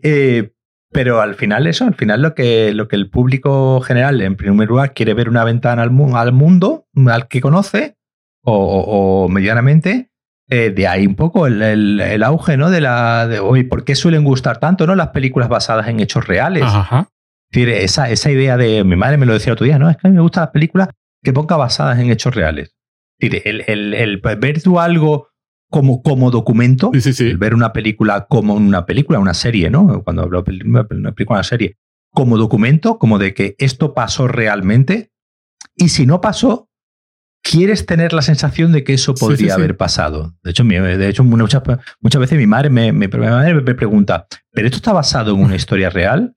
Eh, 0.03 0.51
pero 0.91 1.21
al 1.21 1.35
final 1.35 1.67
eso, 1.67 1.85
al 1.85 1.95
final 1.95 2.21
lo 2.21 2.35
que, 2.35 2.71
lo 2.73 2.87
que 2.87 2.95
el 2.95 3.09
público 3.09 3.81
general, 3.81 4.21
en 4.21 4.35
primer 4.35 4.67
lugar, 4.69 4.93
quiere 4.93 5.13
ver 5.13 5.27
una 5.27 5.43
ventana 5.43 5.81
al, 5.81 5.91
mu- 5.91 6.15
al 6.15 6.31
mundo, 6.31 6.85
al 7.07 7.27
que 7.27 7.41
conoce, 7.41 7.97
o, 8.43 8.53
o- 8.53 9.23
o 9.25 9.29
medianamente, 9.29 10.11
eh, 10.49 10.69
de 10.69 10.87
ahí 10.87 11.07
un 11.07 11.15
poco 11.15 11.47
el, 11.47 11.61
el- 11.61 11.99
el 11.99 12.23
auge, 12.23 12.55
¿no? 12.57 12.69
De 12.69 12.79
la, 12.79 13.27
de, 13.27 13.39
oye, 13.39 13.63
¿por 13.65 13.83
qué 13.83 13.95
suelen 13.95 14.23
gustar 14.23 14.59
tanto, 14.59 14.85
¿no? 14.87 14.95
Las 14.95 15.09
películas 15.09 15.49
basadas 15.49 15.87
en 15.87 15.99
hechos 15.99 16.27
reales. 16.27 16.63
Ajá. 16.63 17.09
Es 17.51 17.61
decir, 17.61 17.69
esa, 17.69 18.09
esa 18.09 18.31
idea 18.31 18.55
de, 18.55 18.83
mi 18.83 18.95
madre 18.95 19.17
me 19.17 19.25
lo 19.25 19.33
decía 19.33 19.53
otro 19.53 19.65
día, 19.65 19.79
¿no? 19.79 19.89
Es 19.89 19.97
que 19.97 20.07
a 20.07 20.09
mí 20.11 20.15
me 20.15 20.21
gustan 20.21 20.43
las 20.43 20.51
películas 20.51 20.89
que 21.23 21.33
ponga 21.33 21.57
basadas 21.57 21.99
en 21.99 22.11
hechos 22.11 22.35
reales. 22.35 22.74
Es 23.27 23.31
decir, 23.43 23.63
el, 23.67 23.93
el- 23.93 23.93
el 23.93 24.17
ver 24.37 24.61
tú 24.61 24.79
algo 24.79 25.29
como, 25.69 26.01
como 26.01 26.31
documento, 26.31 26.91
Sí, 26.93 27.01
sí, 27.01 27.13
sí. 27.13 27.27
el 27.29 27.37
ver 27.37 27.53
una 27.53 27.73
película 27.73 28.27
como 28.29 28.53
una 28.55 28.85
película, 28.85 29.19
una 29.19 29.33
serie, 29.33 29.69
¿no? 29.69 30.03
Cuando 30.03 30.23
hablo 30.23 30.41
de 30.43 30.61
una 30.65 30.83
película, 30.87 31.37
una 31.39 31.43
serie, 31.43 31.77
como 32.11 32.37
documento, 32.37 32.97
como 32.99 33.19
de 33.19 33.33
que 33.33 33.55
esto 33.57 33.93
pasó 33.93 34.27
realmente, 34.27 35.11
y 35.75 35.89
si 35.89 36.05
no 36.05 36.21
pasó, 36.21 36.69
quieres 37.43 37.85
tener 37.85 38.13
la 38.13 38.21
sensación 38.21 38.71
de 38.71 38.83
que 38.83 38.93
eso 38.93 39.13
podría 39.15 39.37
sí, 39.37 39.45
sí. 39.45 39.51
haber 39.51 39.75
pasado. 39.77 40.33
De 40.43 40.51
hecho, 40.51 40.63
de 40.63 41.09
hecho 41.09 41.23
muchas, 41.23 41.61
muchas 41.99 42.19
veces 42.21 42.37
mi 42.37 42.47
madre 42.47 42.69
me, 42.69 42.91
me- 42.93 43.07
mi 43.07 43.17
madre 43.17 43.53
me 43.55 43.75
pregunta, 43.75 44.27
¿pero 44.51 44.67
esto 44.67 44.77
está 44.77 44.93
basado 44.93 45.35
en 45.35 45.43
una 45.43 45.55
historia 45.55 45.89
real? 45.89 46.35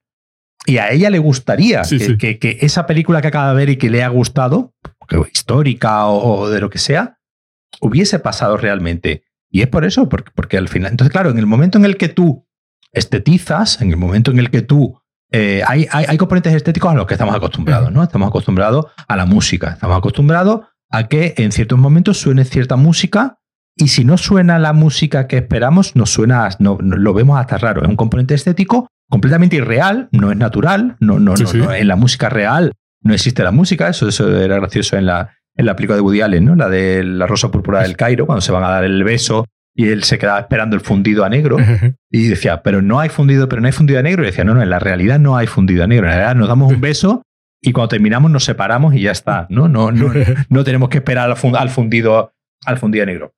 Y 0.67 0.79
a 0.79 0.91
ella 0.91 1.09
le 1.11 1.19
gustaría 1.19 1.83
que, 1.83 1.99
sí. 1.99 2.19
que- 2.19 2.39
que 2.39 2.59
esa 2.61 2.87
película 2.87 3.23
que 3.23 3.29
acaba 3.29 3.51
de 3.51 3.57
ver 3.57 3.69
y 3.71 3.77
que 3.77 3.89
le 3.89 4.03
ha 4.03 4.09
gustado, 4.09 4.75
histórica 5.33 6.07
o, 6.07 6.41
o 6.41 6.51
de 6.51 6.61
lo 6.61 6.71
que 6.71 6.79
sea, 6.79 7.19
hubiese 7.81 8.19
pasado 8.19 8.57
realmente. 8.57 9.25
Y 9.51 9.63
es 9.63 9.69
por 9.69 9.85
eso, 9.85 10.09
porque, 10.09 10.31
porque 10.35 10.59
al 10.59 10.69
final. 10.69 10.91
Entonces, 10.91 11.13
claro, 11.13 11.31
en 11.31 11.39
el 11.39 11.47
momento 11.47 11.79
en 11.79 11.85
el 11.85 11.97
que 11.97 12.09
tú 12.09 12.47
estetizas, 12.93 13.81
en 13.81 13.91
el 13.91 13.97
momento 13.97 14.31
en 14.31 14.39
el 14.39 14.51
que 14.51 14.63
tú. 14.63 15.01
eh, 15.31 15.63
hay, 15.67 15.87
hay, 15.91 16.07
hay 16.09 16.17
componentes 16.19 16.55
estéticos 16.55 16.91
a 16.91 16.95
los 16.95 17.07
que 17.07 17.15
estamos 17.15 17.35
acostumbrados, 17.35 17.93
¿no? 17.93 18.03
Estamos 18.03 18.29
acostumbrados 18.29 18.87
a 19.07 19.17
la 19.17 19.27
música, 19.27 19.71
estamos 19.71 19.97
acostumbrados 19.99 20.61
a 20.91 21.07
que 21.09 21.35
en 21.37 21.53
ciertos 21.53 21.79
momentos 21.79 22.19
suene 22.19 22.45
cierta 22.47 22.77
música 22.77 23.39
y 23.77 23.89
si 23.89 24.05
no 24.05 24.17
suena 24.17 24.59
la 24.59 24.73
música 24.73 25.27
que 25.29 25.37
esperamos, 25.37 25.95
nos 25.97 26.11
suena, 26.11 26.49
no, 26.59 26.79
no- 26.81 26.97
lo 26.97 27.13
vemos 27.15 27.39
hasta 27.39 27.59
raro. 27.59 27.83
Es 27.83 27.89
un 27.89 27.97
componente 27.97 28.35
estético 28.35 28.89
completamente 29.11 29.57
irreal, 29.57 30.09
no 30.13 30.31
es 30.33 30.37
natural, 30.39 30.97
no, 31.01 31.19
no, 31.19 31.37
Sí, 31.37 31.43
no, 31.45 31.49
sí. 31.51 31.59
no, 31.59 31.73
en 31.75 31.89
la 31.89 31.97
música 31.97 32.29
real 32.31 32.73
no 33.03 33.15
existe 33.15 33.43
la 33.43 33.51
música, 33.51 33.89
eso, 33.89 34.09
eso 34.09 34.37
era 34.41 34.57
gracioso 34.57 34.97
en 34.97 35.07
la, 35.07 35.37
en 35.57 35.67
la 35.67 35.77
película 35.77 35.97
de 35.97 36.03
Woody 36.03 36.21
Allen, 36.21 36.45
¿no? 36.45 36.55
La 36.55 36.69
de 36.69 37.05
la 37.05 37.27
rosa 37.27 37.51
púrpura 37.51 37.83
del 37.83 37.97
Cairo, 37.97 38.27
cuando 38.27 38.41
se 38.41 38.53
van 38.53 38.65
a 38.65 38.71
dar 38.71 38.85
el 38.85 39.03
beso 39.05 39.47
y 39.75 39.89
él 39.89 40.03
se 40.03 40.19
quedaba 40.19 40.41
esperando 40.41 40.75
el 40.75 40.83
fundido 40.83 41.25
a 41.25 41.29
negro 41.29 41.57
y 42.11 42.27
decía, 42.27 42.63
pero 42.63 42.83
no 42.83 42.99
hay 42.99 43.11
fundido, 43.11 43.49
pero 43.49 43.61
no 43.61 43.69
hay 43.69 43.73
fundido 43.73 44.01
a 44.01 44.03
negro. 44.03 44.25
Y 44.25 44.27
decía, 44.27 44.43
no, 44.43 44.55
no, 44.55 44.61
en 44.61 44.71
la 44.71 44.81
realidad 44.81 45.21
no 45.21 45.37
hay 45.37 45.47
fundido 45.47 45.85
a 45.85 45.87
negro. 45.87 46.07
En 46.07 46.11
la 46.11 46.17
realidad 46.17 46.35
nos 46.37 46.49
damos 46.49 46.73
un 46.73 46.81
beso 46.81 47.23
y 47.63 47.71
cuando 47.71 47.91
terminamos 47.91 48.31
nos 48.31 48.45
separamos 48.45 48.95
y 48.95 49.03
ya 49.03 49.13
está. 49.13 49.47
No, 49.51 49.69
no, 49.69 49.93
no, 49.93 50.13
no 50.49 50.65
tenemos 50.65 50.89
que 50.89 50.99
esperar 50.99 51.31
al 51.31 51.69
fundido, 51.69 52.33
al 52.67 52.79
fundido 52.79 53.05
a 53.05 53.07
negro. 53.07 53.35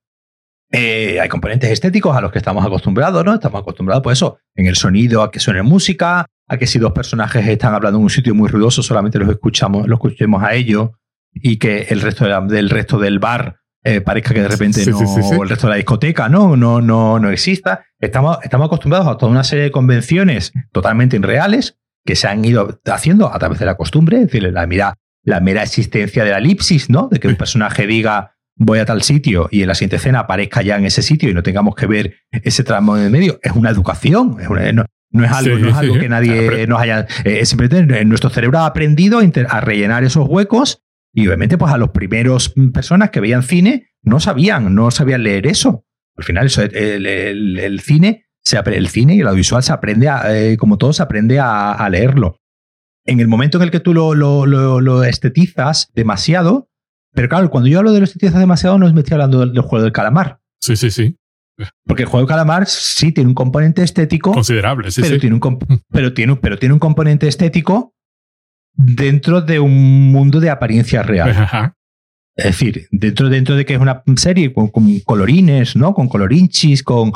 Eh, 0.72 1.18
hay 1.20 1.28
componentes 1.28 1.70
estéticos 1.70 2.16
a 2.16 2.20
los 2.20 2.30
que 2.30 2.38
estamos 2.38 2.64
acostumbrados, 2.64 3.24
¿no? 3.24 3.34
Estamos 3.34 3.60
acostumbrados, 3.60 4.02
pues 4.02 4.18
eso, 4.18 4.38
en 4.54 4.66
el 4.66 4.76
sonido, 4.76 5.22
a 5.22 5.30
que 5.30 5.40
suene 5.40 5.62
música, 5.62 6.26
a 6.46 6.56
que 6.56 6.66
si 6.66 6.78
dos 6.78 6.92
personajes 6.92 7.46
están 7.46 7.74
hablando 7.74 7.98
en 7.98 8.04
un 8.04 8.10
sitio 8.10 8.34
muy 8.34 8.48
ruidoso, 8.48 8.82
solamente 8.82 9.18
los 9.18 9.28
escuchamos, 9.28 9.88
los 9.88 9.96
escuchemos 9.96 10.42
a 10.42 10.54
ellos 10.54 10.90
y 11.32 11.56
que 11.56 11.86
el 11.90 12.00
resto 12.00 12.24
del 12.46 12.70
resto 12.70 12.98
del 12.98 13.18
bar 13.18 13.56
eh, 13.82 14.00
parezca 14.00 14.34
que 14.34 14.42
de 14.42 14.48
repente 14.48 14.84
no, 14.86 15.42
el 15.42 15.48
resto 15.48 15.66
de 15.66 15.70
la 15.70 15.76
discoteca 15.76 16.28
no, 16.28 16.56
no, 16.56 16.80
no, 16.80 17.18
no 17.18 17.30
exista. 17.30 17.84
Estamos, 17.98 18.38
estamos 18.42 18.66
acostumbrados 18.66 19.08
a 19.08 19.16
toda 19.16 19.32
una 19.32 19.44
serie 19.44 19.64
de 19.64 19.70
convenciones 19.70 20.52
totalmente 20.70 21.16
irreales 21.16 21.78
que 22.04 22.14
se 22.14 22.28
han 22.28 22.44
ido 22.44 22.80
haciendo 22.86 23.32
a 23.32 23.38
través 23.38 23.58
de 23.58 23.66
la 23.66 23.76
costumbre, 23.76 24.18
es 24.18 24.24
decir, 24.24 24.42
la 24.52 24.66
mera, 24.66 24.98
la 25.22 25.40
mera 25.40 25.62
existencia 25.62 26.24
de 26.24 26.30
la 26.30 26.38
elipsis, 26.38 26.90
¿no? 26.90 27.08
De 27.10 27.20
que 27.20 27.28
un 27.28 27.36
personaje 27.36 27.86
diga 27.86 28.36
voy 28.60 28.78
a 28.78 28.84
tal 28.84 29.02
sitio 29.02 29.48
y 29.50 29.62
en 29.62 29.68
la 29.68 29.74
siguiente 29.74 29.96
escena 29.96 30.20
aparezca 30.20 30.62
ya 30.62 30.76
en 30.76 30.84
ese 30.84 31.02
sitio 31.02 31.28
y 31.28 31.34
no 31.34 31.42
tengamos 31.42 31.74
que 31.74 31.86
ver 31.86 32.18
ese 32.30 32.62
tramo 32.62 32.96
en 32.96 33.10
medio, 33.10 33.40
es 33.42 33.52
una 33.52 33.70
educación, 33.70 34.36
no, 35.12 35.24
es 35.24 35.32
algo, 35.32 35.58
no 35.58 35.68
es 35.68 35.74
algo 35.74 35.98
que 35.98 36.08
nadie 36.08 36.66
nos 36.68 36.80
haya. 36.80 37.06
Eh, 37.24 37.44
simplemente 37.44 38.04
nuestro 38.04 38.30
cerebro 38.30 38.60
ha 38.60 38.66
aprendido 38.66 39.20
a 39.48 39.60
rellenar 39.60 40.04
esos 40.04 40.28
huecos 40.28 40.84
y 41.12 41.26
obviamente, 41.26 41.58
pues 41.58 41.72
a 41.72 41.78
los 41.78 41.90
primeros 41.90 42.54
personas 42.72 43.10
que 43.10 43.20
veían 43.20 43.42
cine 43.42 43.88
no 44.02 44.20
sabían, 44.20 44.74
no 44.74 44.90
sabían 44.90 45.24
leer 45.24 45.46
eso. 45.46 45.84
Al 46.16 46.24
final, 46.24 46.46
eso, 46.46 46.62
el, 46.62 47.80
cine, 47.80 48.26
se, 48.44 48.58
el 48.58 48.88
cine 48.88 49.16
y 49.16 49.20
el 49.20 49.26
audiovisual 49.26 49.62
se 49.62 49.72
aprende, 49.72 50.08
a, 50.08 50.36
eh, 50.36 50.56
como 50.56 50.78
todo, 50.78 50.92
se 50.92 51.02
aprende 51.02 51.40
a, 51.40 51.88
leerlo. 51.90 52.36
En 53.04 53.18
el 53.20 53.28
momento 53.28 53.58
en 53.58 53.64
el 53.64 53.70
que 53.70 53.80
tú 53.80 53.94
lo, 53.94 54.14
lo, 54.14 55.04
estetizas 55.04 55.90
demasiado, 55.94 56.69
pero 57.12 57.28
claro, 57.28 57.50
cuando 57.50 57.68
yo 57.68 57.78
hablo 57.78 57.92
de 57.92 58.00
lo 58.00 58.04
estetizas 58.04 58.38
demasiado, 58.38 58.78
no 58.78 58.92
me 58.92 59.00
estoy 59.00 59.14
hablando 59.14 59.40
del, 59.40 59.60
juego 59.60 59.82
del 59.82 59.92
calamar. 59.92 60.40
Sí, 60.60 60.76
sí, 60.76 60.90
sí. 60.90 61.16
Porque 61.84 62.04
el 62.04 62.08
juego 62.08 62.26
del 62.26 62.28
calamar 62.28 62.66
sí 62.66 63.12
tiene 63.12 63.28
un 63.28 63.34
componente 63.34 63.82
estético. 63.82 64.32
Considerable, 64.32 64.90
sí, 64.90 65.02
pero 65.02 65.14
sí. 65.14 65.20
Tiene 65.20 65.36
un, 65.36 65.82
pero, 65.90 66.14
tiene, 66.14 66.36
pero 66.36 66.58
tiene 66.58 66.72
un 66.72 66.78
componente 66.78 67.28
estético 67.28 67.94
dentro 68.74 69.40
de 69.40 69.58
un 69.58 70.10
mundo 70.12 70.40
de 70.40 70.50
apariencia 70.50 71.02
real. 71.02 71.74
Es 72.36 72.44
decir, 72.44 72.86
dentro, 72.90 73.28
dentro 73.28 73.56
de 73.56 73.66
que 73.66 73.74
es 73.74 73.80
una 73.80 74.02
serie 74.16 74.52
con, 74.52 74.70
colorines, 75.04 75.76
¿no? 75.76 75.92
Con 75.92 76.08
colorinchis, 76.08 76.82
con. 76.82 77.12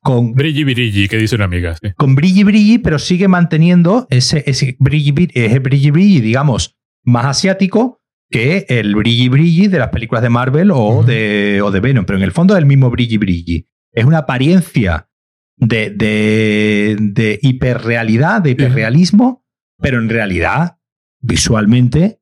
con 0.00 0.34
brilli 0.34 0.62
brilli, 0.62 1.08
que 1.08 1.16
dice 1.16 1.34
una 1.34 1.46
amiga. 1.46 1.74
Con 1.96 2.14
brilli 2.14 2.44
brilli, 2.44 2.78
pero 2.78 2.98
sigue 2.98 3.26
manteniendo 3.26 4.06
ese, 4.10 4.44
ese 4.46 4.76
brilli, 4.78 5.28
ese 5.32 5.58
brilli 5.58 5.90
brilli, 5.90 6.20
digamos, 6.20 6.76
más 7.02 7.24
asiático 7.24 7.98
que 8.30 8.66
el 8.68 8.94
brilli 8.94 9.28
brilli 9.28 9.68
de 9.68 9.78
las 9.78 9.88
películas 9.88 10.22
de 10.22 10.28
Marvel 10.28 10.70
o, 10.72 11.02
de, 11.02 11.60
o 11.62 11.70
de 11.70 11.80
Venom. 11.80 12.04
Pero 12.04 12.18
en 12.18 12.24
el 12.24 12.32
fondo 12.32 12.54
es 12.54 12.58
el 12.58 12.66
mismo 12.66 12.90
brilli 12.90 13.16
brilli. 13.16 13.66
Es 13.92 14.04
una 14.04 14.18
apariencia 14.18 15.08
de, 15.56 15.90
de, 15.90 16.96
de 17.00 17.38
hiperrealidad, 17.42 18.42
de 18.42 18.50
hiperrealismo, 18.50 19.44
pero 19.78 19.98
en 19.98 20.08
realidad 20.08 20.78
visualmente 21.20 22.20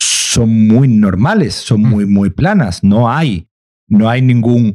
son 0.00 0.66
muy 0.66 0.88
normales, 0.88 1.54
son 1.54 1.82
muy, 1.82 2.06
muy 2.06 2.30
planas. 2.30 2.82
No 2.82 3.10
hay, 3.10 3.48
no 3.86 4.08
hay 4.08 4.22
ningún, 4.22 4.74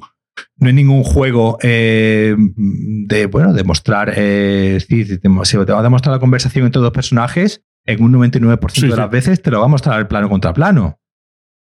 no 0.58 0.68
hay 0.68 0.74
ningún 0.74 1.03
juego 1.03 1.58
eh, 1.62 2.36
de, 2.38 3.26
bueno, 3.28 3.53
de 3.53 3.64
mostrar, 3.64 4.14
eh, 4.16 4.80
si, 4.88 5.06
te, 5.18 5.28
va 5.28 5.80
a 5.80 5.84
demostrar 5.84 6.14
la 6.14 6.20
conversación 6.20 6.66
entre 6.66 6.82
dos 6.82 6.91
personajes, 6.91 7.64
en 7.86 8.04
un 8.04 8.14
99% 8.14 8.90
de 8.90 8.98
las 8.98 9.10
veces 9.10 9.42
te 9.42 9.52
lo 9.52 9.60
va 9.60 9.66
a 9.66 9.70
mostrar 9.70 10.00
el 10.00 10.08
plano 10.08 10.30
contra 10.30 10.54
plano. 10.54 11.00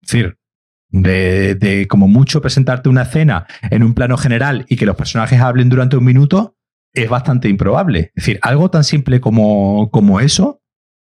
Es 0.01 0.11
decir, 0.11 0.37
de, 0.89 1.55
de, 1.55 1.87
como 1.87 2.07
mucho 2.07 2.41
presentarte 2.41 2.89
una 2.89 3.03
escena 3.03 3.45
en 3.69 3.83
un 3.83 3.93
plano 3.93 4.17
general 4.17 4.65
y 4.69 4.75
que 4.75 4.85
los 4.85 4.95
personajes 4.95 5.39
hablen 5.39 5.69
durante 5.69 5.97
un 5.97 6.03
minuto, 6.03 6.57
es 6.93 7.09
bastante 7.09 7.47
improbable. 7.49 8.11
Es 8.15 8.25
decir, 8.25 8.39
algo 8.41 8.69
tan 8.69 8.83
simple 8.83 9.21
como, 9.21 9.89
como 9.91 10.19
eso 10.19 10.59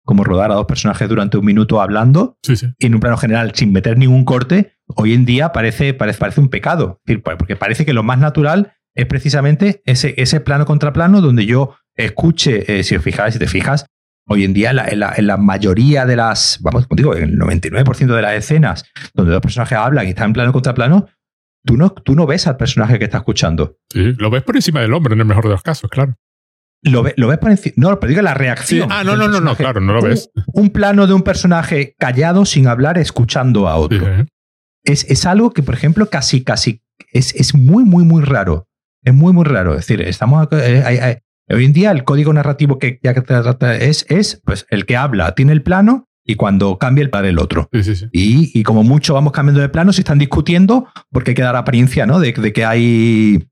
como 0.08 0.24
rodar 0.24 0.52
a 0.52 0.56
dos 0.56 0.66
personajes 0.68 1.10
durante 1.10 1.38
un 1.38 1.46
minuto 1.46 1.82
hablando 1.82 2.38
en 2.80 2.96
un 2.96 3.02
plano 3.02 3.18
general 3.18 3.52
sin 3.54 3.74
meter 3.74 3.98
ningún 3.98 4.24
corte, 4.24 4.78
hoy 4.88 5.14
en 5.14 5.26
día 5.26 5.52
parece, 5.52 5.94
parece, 5.94 6.18
parece 6.18 6.40
un 6.40 6.48
pecado. 6.48 7.02
Porque 7.38 7.58
parece 7.58 7.86
que 7.86 7.92
lo 7.92 8.04
más 8.04 8.18
natural 8.18 8.72
es 8.96 9.06
precisamente 9.06 9.82
ese, 9.84 10.14
ese 10.16 10.40
plano 10.40 10.66
contra 10.66 10.94
plano 10.94 11.20
donde 11.20 11.46
yo 11.46 11.76
escuche, 11.94 12.80
eh, 12.80 12.84
si 12.84 12.96
os 12.96 13.04
fijáis, 13.04 13.34
si 13.34 13.40
te 13.40 13.48
fijas, 13.48 13.86
hoy 14.28 14.44
en 14.44 14.54
día 14.54 14.72
en 14.72 15.28
la, 15.28 15.38
mayoría 15.38 16.06
de 16.06 16.16
las, 16.16 16.60
vamos, 16.62 16.88
como 16.88 16.98
digo, 16.98 17.16
en 17.16 17.24
el 17.24 17.40
99% 17.40 18.16
de 18.16 18.22
las 18.22 18.34
escenas 18.34 18.86
donde 19.14 19.32
dos 19.32 19.42
personajes 19.42 19.78
hablan 19.78 20.06
y 20.06 20.10
están 20.10 20.28
en 20.28 20.34
plano 20.34 20.54
contra 20.54 20.74
plano, 20.74 21.08
tú 21.66 21.78
no, 21.78 21.92
tú 21.92 22.16
no 22.16 22.26
ves 22.26 22.48
al 22.48 22.58
personaje 22.58 23.00
que 23.00 23.06
está 23.06 23.18
escuchando. 23.18 23.78
Sí, 23.90 24.14
lo 24.18 24.30
ves 24.30 24.44
por 24.44 24.56
encima 24.56 24.82
del 24.82 24.94
hombre 24.94 25.14
en 25.14 25.22
el 25.22 25.26
mejor 25.26 25.46
de 25.46 25.52
los 25.52 25.64
casos, 25.64 25.90
claro. 25.90 26.16
Lo, 26.84 27.04
ves 27.04 27.38
por 27.40 27.50
encima. 27.50 27.74
No, 27.78 28.00
pero 28.00 28.10
diga 28.10 28.22
la 28.22 28.34
reacción. 28.34 28.90
ah, 28.92 29.04
no, 29.04 29.16
no, 29.16 29.28
no, 29.28 29.42
no, 29.42 29.56
claro, 29.56 29.82
no 29.82 29.94
lo 29.94 30.02
ves. 30.02 30.30
Un, 30.54 30.70
plano 30.70 31.08
de 31.08 31.14
un 31.14 31.24
personaje 31.24 31.96
callado, 31.98 32.46
sin 32.46 32.68
hablar, 32.68 32.98
escuchando 32.98 33.68
a 33.68 33.76
otro. 33.78 34.08
es, 34.84 35.04
es, 35.10 35.26
algo 35.26 35.52
que, 35.52 35.64
por 35.64 35.74
ejemplo, 35.74 36.10
casi, 36.10 36.44
casi. 36.44 36.82
Es, 37.12 37.34
es, 37.36 37.56
muy, 37.56 37.84
muy, 37.84 38.04
muy 38.04 38.24
raro. 38.24 38.68
Es 39.04 39.14
muy, 39.14 39.34
muy 39.34 39.44
raro. 39.44 39.72
Es 39.72 39.88
decir, 39.88 40.02
estamos. 40.02 40.48
Eh, 40.52 41.22
hoy 41.50 41.66
en 41.66 41.74
día, 41.74 41.92
el 41.92 42.04
código 42.04 42.34
narrativo 42.34 42.80
que 42.80 43.00
ya 43.04 43.14
que 43.14 43.22
trata 43.22 43.76
es, 43.76 44.06
es 44.10 44.42
pues, 44.46 44.66
el 44.70 44.86
que 44.86 44.98
habla, 44.98 45.36
tiene 45.36 45.54
el 45.54 45.64
plano 45.64 46.08
y 46.24 46.36
cuando 46.36 46.78
cambia 46.78 47.04
el 47.04 47.10
para 47.10 47.30
el 47.30 47.40
otro. 47.40 47.70
y, 48.12 48.60
y, 48.60 48.64
como 48.64 48.84
mucho 48.84 49.14
vamos 49.14 49.32
cambiando 49.32 49.62
de 49.62 49.70
plano, 49.70 49.94
se 49.94 50.02
están 50.02 50.20
discutiendo 50.20 50.88
porque 51.10 51.32
hay 51.32 51.36
que 51.36 51.42
dar 51.42 51.56
apariencia 51.56 52.06
¿no? 52.06 52.20
de, 52.20 52.34
de 52.34 52.54
que 52.54 52.66
hay 52.66 53.48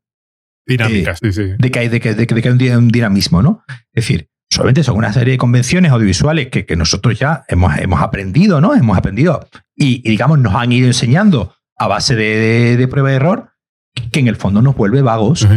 Dinámicas, 0.68 1.20
sí, 1.22 1.32
sí. 1.32 1.52
De 1.58 1.72
que 1.72 1.80
hay, 1.80 1.90
de 1.90 2.00
que, 2.00 2.16
de 2.16 2.26
que 2.26 2.34
hay 2.34 2.70
un, 2.72 2.88
dinamismo, 2.88 3.42
¿no? 3.42 3.64
Es 3.94 4.08
decir, 4.08 4.30
solamente 4.50 4.84
son 4.84 4.98
una 4.98 5.14
serie 5.14 5.34
de 5.34 5.38
convenciones 5.38 5.92
audiovisuales 5.92 6.48
que, 6.48 6.66
que 6.66 6.76
nosotros 6.76 7.20
ya 7.20 7.44
hemos, 7.48 7.78
hemos 7.78 8.02
aprendido, 8.02 8.62
¿no? 8.62 8.74
Hemos 8.74 8.98
aprendido 8.98 9.48
y, 9.76 10.02
digamos, 10.02 10.40
nos 10.40 10.56
han 10.56 10.72
ido 10.72 10.88
enseñando 10.88 11.54
a 11.78 11.88
base 11.88 12.16
de, 12.16 12.78
de, 12.78 12.88
prueba 12.88 13.12
y 13.12 13.16
error 13.16 13.52
que 14.12 14.20
en 14.20 14.28
el 14.28 14.38
fondo 14.38 14.62
nos 14.62 14.76
vuelve 14.76 15.02
vagos. 15.02 15.48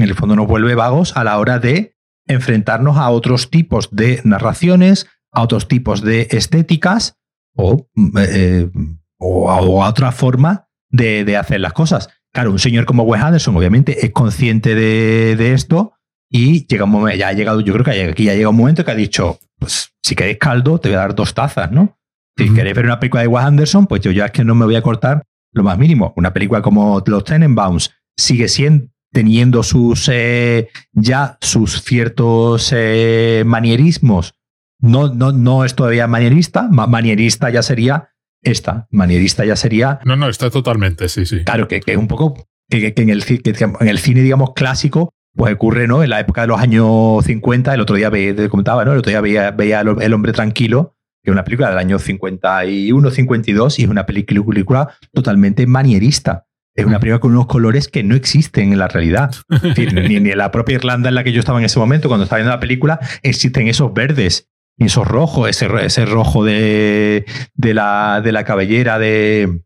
En 0.00 0.08
el 0.08 0.14
fondo 0.14 0.34
nos 0.34 0.46
vuelve 0.46 0.74
vagos 0.74 1.14
a 1.14 1.24
la 1.24 1.38
hora 1.38 1.58
de 1.58 1.94
enfrentarnos 2.26 2.96
a 2.96 3.10
otros 3.10 3.50
tipos 3.50 3.90
de 3.92 4.22
narraciones, 4.24 5.06
a 5.30 5.42
otros 5.42 5.68
tipos 5.68 6.00
de 6.00 6.26
estéticas 6.30 7.18
o, 7.54 7.86
eh, 8.18 8.70
o, 9.18 9.50
a, 9.50 9.60
otra 9.60 10.10
forma 10.10 10.68
de, 10.88 11.26
de 11.26 11.36
hacer 11.36 11.60
las 11.60 11.74
cosas. 11.74 12.08
Claro, 12.32 12.50
un 12.50 12.58
señor 12.58 12.86
como 12.86 13.02
Wes 13.02 13.20
Anderson 13.22 13.54
obviamente 13.56 14.06
es 14.06 14.10
consciente 14.12 14.74
de, 14.74 15.52
esto 15.52 15.92
y 16.30 16.66
llega 16.66 16.84
un 16.84 16.92
momento, 16.92 17.18
ya 17.18 17.28
ha 17.28 17.32
llegado, 17.34 17.60
yo 17.60 17.74
creo 17.74 17.84
que 17.84 18.04
aquí 18.04 18.24
ya 18.24 18.34
llega 18.34 18.48
un 18.48 18.56
momento 18.56 18.86
que 18.86 18.92
ha 18.92 18.94
dicho, 18.94 19.38
pues 19.58 19.92
si 20.02 20.14
queréis 20.14 20.38
caldo, 20.38 20.80
te 20.80 20.88
voy 20.88 20.96
a 20.96 21.00
dar 21.00 21.14
dos 21.14 21.34
tazas, 21.34 21.72
¿no? 21.72 21.98
Si 22.38 22.54
queréis 22.54 22.74
ver 22.74 22.86
una 22.86 23.00
película 23.00 23.20
de 23.20 23.28
Wes 23.28 23.44
Anderson, 23.44 23.86
pues 23.86 24.00
yo 24.00 24.12
ya 24.12 24.26
es 24.26 24.30
que 24.32 24.44
no 24.44 24.54
me 24.54 24.64
voy 24.64 24.76
a 24.76 24.82
cortar 24.82 25.24
lo 25.52 25.62
más 25.62 25.76
mínimo. 25.76 26.14
Una 26.16 26.32
película 26.32 26.62
como 26.62 27.02
Los 27.04 27.24
Tenenbaums 27.24 27.90
sigue 28.16 28.48
siendo 28.48 28.89
teniendo 29.12 29.62
sus 29.62 30.08
eh, 30.12 30.68
ya 30.92 31.38
sus 31.40 31.82
ciertos 31.82 32.72
eh, 32.74 33.42
manierismos. 33.46 34.34
No, 34.78 35.12
no, 35.12 35.32
no 35.32 35.64
es 35.64 35.74
todavía 35.74 36.06
manierista, 36.06 36.68
manierista 36.70 37.50
ya 37.50 37.62
sería 37.62 38.10
esta 38.42 38.86
manierista 38.90 39.44
ya 39.44 39.56
sería. 39.56 40.00
No, 40.04 40.16
no, 40.16 40.28
está 40.28 40.50
totalmente, 40.50 41.08
sí, 41.08 41.26
sí. 41.26 41.44
Claro, 41.44 41.68
que, 41.68 41.80
es 41.84 41.96
un 41.96 42.08
poco. 42.08 42.46
Que, 42.68 42.92
en, 42.96 43.10
el, 43.10 43.24
en 43.26 43.88
el 43.88 43.98
cine, 43.98 44.22
digamos, 44.22 44.52
clásico, 44.54 45.12
pues 45.34 45.54
ocurre, 45.54 45.88
¿no? 45.88 46.02
En 46.02 46.10
la 46.10 46.20
época 46.20 46.42
de 46.42 46.46
los 46.46 46.60
años 46.60 47.24
50, 47.24 47.74
el 47.74 47.80
otro 47.80 47.96
día 47.96 48.10
te 48.10 48.48
comentaba, 48.48 48.84
¿no? 48.84 48.92
El 48.92 48.98
otro 48.98 49.10
día 49.10 49.20
veía, 49.20 49.50
veía 49.50 49.80
El 49.80 50.14
hombre 50.14 50.32
tranquilo, 50.32 50.96
que 51.22 51.30
es 51.30 51.32
una 51.32 51.44
película 51.44 51.68
del 51.68 51.78
año 51.78 51.98
51, 51.98 53.10
52, 53.10 53.78
y 53.78 53.84
es 53.84 53.88
una 53.88 54.06
película 54.06 54.96
totalmente 55.12 55.66
manierista. 55.66 56.46
Es 56.80 56.86
una 56.86 57.00
película 57.00 57.20
con 57.20 57.32
unos 57.32 57.46
colores 57.46 57.88
que 57.88 58.02
no 58.02 58.14
existen 58.14 58.72
en 58.72 58.78
la 58.78 58.88
realidad. 58.88 59.34
ni, 59.76 60.20
ni, 60.20 60.30
en 60.30 60.38
la 60.38 60.50
propia 60.50 60.76
Irlanda 60.76 61.08
en 61.08 61.14
la 61.14 61.24
que 61.24 61.32
yo 61.32 61.40
estaba 61.40 61.58
en 61.58 61.64
ese 61.64 61.78
momento, 61.78 62.08
cuando 62.08 62.24
estaba 62.24 62.38
viendo 62.38 62.54
la 62.54 62.60
película, 62.60 63.00
existen 63.22 63.68
esos 63.68 63.92
verdes 63.92 64.48
y 64.76 64.86
esos 64.86 65.06
rojos, 65.06 65.48
ese, 65.48 65.68
ese 65.82 66.06
rojo 66.06 66.44
de, 66.44 67.26
de, 67.54 67.74
la, 67.74 68.20
de 68.22 68.32
la 68.32 68.44
cabellera 68.44 68.98
de, 68.98 69.60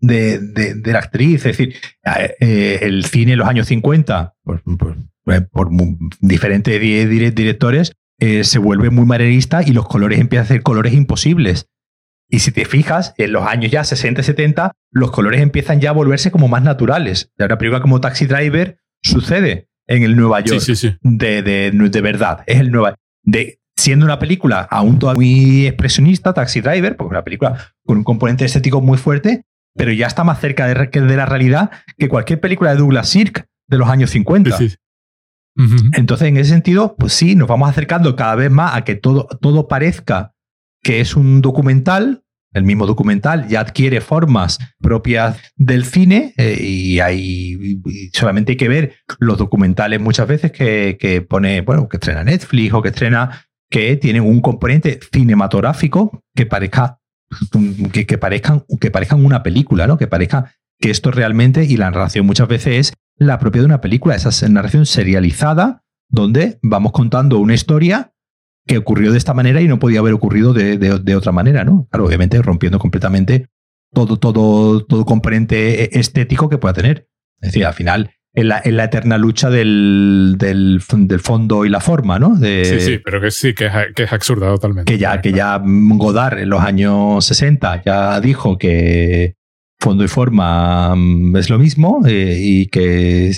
de, 0.00 0.38
de, 0.38 0.92
la 0.92 0.98
actriz. 1.00 1.46
Es 1.46 1.56
decir, 1.56 1.74
eh, 2.40 2.78
el 2.82 3.04
cine 3.04 3.32
en 3.32 3.38
los 3.38 3.48
años 3.48 3.66
50, 3.66 4.34
por, 4.42 4.62
por, 4.62 4.96
por 5.50 5.70
diferentes 6.20 6.80
directores, 6.80 7.92
eh, 8.20 8.44
se 8.44 8.58
vuelve 8.58 8.90
muy 8.90 9.06
maderista 9.06 9.62
y 9.62 9.72
los 9.72 9.88
colores 9.88 10.20
empiezan 10.20 10.44
a 10.44 10.48
ser 10.48 10.62
colores 10.62 10.92
imposibles. 10.92 11.66
Y 12.30 12.38
si 12.38 12.52
te 12.52 12.64
fijas, 12.64 13.12
en 13.18 13.32
los 13.32 13.44
años 13.44 13.72
ya 13.72 13.82
60 13.82 14.20
y 14.20 14.24
70, 14.24 14.72
los 14.92 15.10
colores 15.10 15.40
empiezan 15.40 15.80
ya 15.80 15.90
a 15.90 15.92
volverse 15.92 16.30
como 16.30 16.48
más 16.48 16.62
naturales. 16.62 17.32
De 17.36 17.44
una 17.44 17.58
película 17.58 17.82
como 17.82 18.00
Taxi 18.00 18.26
Driver 18.26 18.78
sucede 19.02 19.68
en 19.88 20.04
el 20.04 20.16
Nueva 20.16 20.40
York 20.40 20.60
Sí, 20.60 20.76
sí, 20.76 20.88
sí. 20.88 20.96
De, 21.02 21.42
de, 21.42 21.70
de 21.72 22.00
verdad. 22.00 22.44
Es 22.46 22.60
el 22.60 22.70
Nueva 22.70 22.94
de 23.24 23.60
Siendo 23.76 24.04
una 24.04 24.18
película 24.18 24.60
aún 24.70 24.98
todavía 24.98 25.16
muy 25.16 25.66
expresionista, 25.66 26.34
Taxi 26.34 26.60
Driver, 26.60 26.96
porque 26.96 27.08
es 27.08 27.12
una 27.12 27.24
película 27.24 27.72
con 27.86 27.96
un 27.96 28.04
componente 28.04 28.44
estético 28.44 28.82
muy 28.82 28.98
fuerte, 28.98 29.46
pero 29.74 29.90
ya 29.90 30.06
está 30.06 30.22
más 30.22 30.38
cerca 30.38 30.66
de, 30.66 31.00
de 31.00 31.16
la 31.16 31.24
realidad 31.24 31.70
que 31.96 32.10
cualquier 32.10 32.40
película 32.40 32.72
de 32.72 32.76
Douglas 32.76 33.08
Sirk 33.08 33.46
de 33.68 33.78
los 33.78 33.88
años 33.88 34.10
50. 34.10 34.54
Sí, 34.58 34.68
sí. 34.68 34.76
Ujú. 35.56 35.76
Entonces, 35.94 36.28
en 36.28 36.36
ese 36.36 36.50
sentido, 36.50 36.94
pues 36.98 37.14
sí, 37.14 37.34
nos 37.34 37.48
vamos 37.48 37.70
acercando 37.70 38.14
cada 38.16 38.34
vez 38.34 38.50
más 38.50 38.76
a 38.76 38.84
que 38.84 38.96
todo, 38.96 39.26
todo 39.40 39.66
parezca 39.66 40.34
que 40.82 41.00
es 41.00 41.16
un 41.16 41.40
documental. 41.40 42.24
El 42.52 42.64
mismo 42.64 42.84
documental 42.84 43.46
ya 43.46 43.60
adquiere 43.60 44.00
formas 44.00 44.58
propias 44.80 45.38
del 45.54 45.84
cine 45.84 46.34
eh, 46.36 46.58
y 46.60 46.98
hay 46.98 47.80
solamente 48.12 48.52
hay 48.52 48.56
que 48.56 48.68
ver 48.68 48.94
los 49.20 49.38
documentales 49.38 50.00
muchas 50.00 50.26
veces 50.26 50.50
que, 50.50 50.98
que 50.98 51.22
pone, 51.22 51.60
bueno, 51.60 51.88
que 51.88 51.98
estrena 51.98 52.24
Netflix 52.24 52.74
o 52.74 52.82
que 52.82 52.88
estrena 52.88 53.46
que 53.70 53.96
tienen 53.96 54.24
un 54.24 54.40
componente 54.40 54.98
cinematográfico 55.12 56.24
que 56.34 56.44
parezca 56.44 56.98
que, 57.92 58.04
que 58.04 58.18
parezcan 58.18 58.64
que 58.80 58.90
parezcan 58.90 59.24
una 59.24 59.44
película, 59.44 59.86
¿no? 59.86 59.96
Que 59.96 60.08
parezca 60.08 60.52
que 60.80 60.90
esto 60.90 61.12
realmente 61.12 61.64
y 61.64 61.76
la 61.76 61.90
narración 61.90 62.26
muchas 62.26 62.48
veces 62.48 62.88
es 62.88 62.92
la 63.16 63.38
propia 63.38 63.62
de 63.62 63.66
una 63.66 63.80
película, 63.80 64.16
esa 64.16 64.48
narración 64.48 64.86
serializada 64.86 65.84
donde 66.08 66.58
vamos 66.62 66.90
contando 66.92 67.38
una 67.38 67.54
historia 67.54 68.09
que 68.70 68.78
ocurrió 68.78 69.10
de 69.10 69.18
esta 69.18 69.34
manera 69.34 69.60
y 69.60 69.66
no 69.66 69.80
podía 69.80 69.98
haber 69.98 70.14
ocurrido 70.14 70.52
de, 70.52 70.78
de, 70.78 71.00
de 71.00 71.16
otra 71.16 71.32
manera, 71.32 71.64
¿no? 71.64 71.88
Claro, 71.90 72.06
obviamente 72.06 72.40
rompiendo 72.40 72.78
completamente 72.78 73.48
todo, 73.92 74.16
todo, 74.16 74.84
todo 74.84 75.04
componente 75.04 75.98
estético 75.98 76.48
que 76.48 76.56
pueda 76.56 76.72
tener. 76.72 77.08
Es 77.40 77.48
decir, 77.48 77.66
al 77.66 77.74
final 77.74 78.12
es 78.32 78.44
la, 78.44 78.58
es 78.58 78.72
la 78.72 78.84
eterna 78.84 79.18
lucha 79.18 79.50
del, 79.50 80.36
del, 80.38 80.80
del, 80.88 81.18
fondo 81.18 81.64
y 81.64 81.68
la 81.68 81.80
forma, 81.80 82.20
¿no? 82.20 82.36
De, 82.36 82.64
sí, 82.64 82.80
sí, 82.80 82.98
pero 83.04 83.20
que 83.20 83.32
sí, 83.32 83.54
que 83.54 83.66
es, 83.66 83.72
que 83.96 84.04
es 84.04 84.12
absurda 84.12 84.46
totalmente. 84.54 84.92
Que 84.92 84.98
ya, 85.00 85.20
que 85.20 85.32
ya 85.32 85.60
Godard 85.64 86.38
en 86.38 86.50
los 86.50 86.60
años 86.60 87.24
60 87.24 87.82
ya 87.84 88.20
dijo 88.20 88.56
que 88.56 89.34
fondo 89.80 90.04
y 90.04 90.08
forma 90.08 90.94
mm, 90.94 91.36
es 91.38 91.50
lo 91.50 91.58
mismo 91.58 92.02
eh, 92.06 92.38
y 92.38 92.66
que 92.66 93.32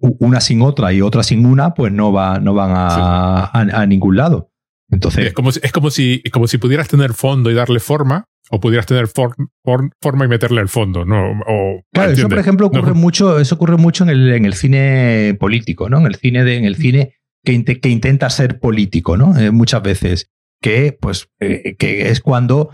una 0.00 0.40
sin 0.40 0.60
otra 0.60 0.92
y 0.92 1.02
otra 1.02 1.22
sin 1.22 1.46
una, 1.46 1.72
pues 1.74 1.92
no, 1.92 2.12
va, 2.12 2.40
no 2.40 2.52
van 2.52 2.72
a, 2.74 2.90
sí. 2.90 3.00
a, 3.00 3.80
a 3.82 3.86
ningún 3.86 4.16
lado. 4.16 4.51
Entonces, 4.92 5.26
es 5.26 5.32
como 5.32 5.50
si, 5.50 5.60
es 5.62 5.72
como 5.72 5.90
si, 5.90 6.22
como 6.30 6.46
si 6.46 6.58
pudieras 6.58 6.86
tener 6.86 7.14
fondo 7.14 7.50
y 7.50 7.54
darle 7.54 7.80
forma, 7.80 8.26
o 8.50 8.60
pudieras 8.60 8.86
tener 8.86 9.08
for, 9.08 9.34
for, 9.64 9.90
forma 10.00 10.26
y 10.26 10.28
meterle 10.28 10.60
el 10.60 10.68
fondo, 10.68 11.04
¿no? 11.04 11.30
O, 11.30 11.82
claro, 11.90 12.10
¿entiendes? 12.10 12.18
eso 12.18 12.28
por 12.28 12.38
ejemplo 12.38 12.66
ocurre 12.66 12.90
no. 12.90 12.94
mucho, 12.96 13.40
eso 13.40 13.54
ocurre 13.54 13.78
mucho 13.78 14.04
en 14.04 14.10
el, 14.10 14.32
en 14.32 14.44
el 14.44 14.52
cine 14.52 15.36
político, 15.40 15.88
¿no? 15.88 15.98
En 15.98 16.06
el 16.06 16.16
cine 16.16 16.44
de, 16.44 16.56
en 16.56 16.64
el 16.66 16.76
cine 16.76 17.14
que, 17.42 17.52
in, 17.52 17.64
que 17.64 17.88
intenta 17.88 18.28
ser 18.28 18.60
político, 18.60 19.16
¿no? 19.16 19.36
Eh, 19.38 19.50
muchas 19.50 19.82
veces 19.82 20.30
que 20.60 20.96
pues 20.98 21.28
eh, 21.40 21.74
que 21.76 22.10
es 22.10 22.20
cuando 22.20 22.70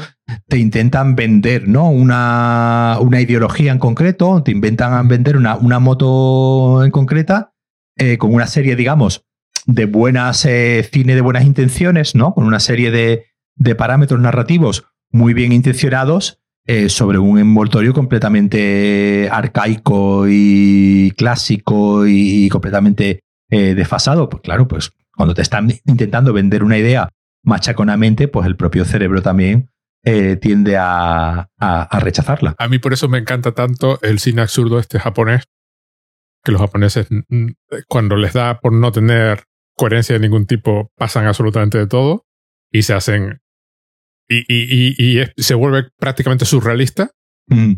te 0.46 0.58
intentan 0.58 1.16
vender 1.16 1.66
no 1.68 1.88
una, 1.88 2.98
una 3.00 3.20
ideología 3.20 3.72
en 3.72 3.78
concreto 3.78 4.42
te 4.42 4.50
inventan 4.50 5.08
vender 5.08 5.38
una, 5.38 5.56
una 5.56 5.78
moto 5.78 6.84
en 6.84 6.90
concreta 6.90 7.54
eh, 7.96 8.18
con 8.18 8.34
una 8.34 8.46
serie 8.46 8.76
digamos 8.76 9.24
de 9.68 9.84
buenas 9.86 10.44
eh, 10.44 10.88
cine 10.90 11.14
de 11.14 11.20
buenas 11.20 11.44
intenciones 11.44 12.14
no 12.16 12.34
con 12.34 12.44
una 12.44 12.58
serie 12.58 12.90
de, 12.90 13.26
de 13.54 13.74
parámetros 13.74 14.18
narrativos 14.18 14.86
muy 15.10 15.34
bien 15.34 15.52
intencionados 15.52 16.40
eh, 16.66 16.88
sobre 16.88 17.18
un 17.18 17.38
envoltorio 17.38 17.94
completamente 17.94 19.28
arcaico 19.30 20.26
y 20.26 21.12
clásico 21.16 22.06
y 22.06 22.48
completamente 22.48 23.20
eh, 23.50 23.74
desfasado 23.74 24.28
pues 24.28 24.42
claro 24.42 24.66
pues 24.66 24.90
cuando 25.14 25.34
te 25.34 25.42
están 25.42 25.70
intentando 25.84 26.32
vender 26.32 26.64
una 26.64 26.78
idea 26.78 27.10
machaconamente, 27.42 28.28
pues 28.28 28.46
el 28.46 28.56
propio 28.56 28.84
cerebro 28.84 29.22
también 29.22 29.70
eh, 30.04 30.36
tiende 30.36 30.76
a, 30.76 31.48
a, 31.58 31.82
a, 31.82 32.00
rechazarla. 32.00 32.54
A 32.58 32.68
mí 32.68 32.78
por 32.78 32.92
eso 32.92 33.08
me 33.08 33.18
encanta 33.18 33.52
tanto 33.52 34.00
el 34.02 34.20
cine 34.20 34.42
absurdo 34.42 34.78
este 34.78 35.00
japonés, 35.00 35.44
que 36.44 36.52
los 36.52 36.60
japoneses 36.60 37.08
cuando 37.88 38.16
les 38.16 38.32
da 38.32 38.60
por 38.60 38.72
no 38.72 38.92
tener 38.92 39.44
coherencia 39.78 40.14
de 40.14 40.20
ningún 40.20 40.46
tipo, 40.46 40.90
pasan 40.96 41.26
absolutamente 41.26 41.78
de 41.78 41.86
todo 41.86 42.26
y 42.70 42.82
se 42.82 42.92
hacen... 42.92 43.40
Y, 44.28 44.40
y, 44.46 44.94
y, 44.98 45.22
y 45.22 45.42
se 45.42 45.54
vuelve 45.54 45.88
prácticamente 45.96 46.44
surrealista, 46.44 47.12
mm. 47.46 47.76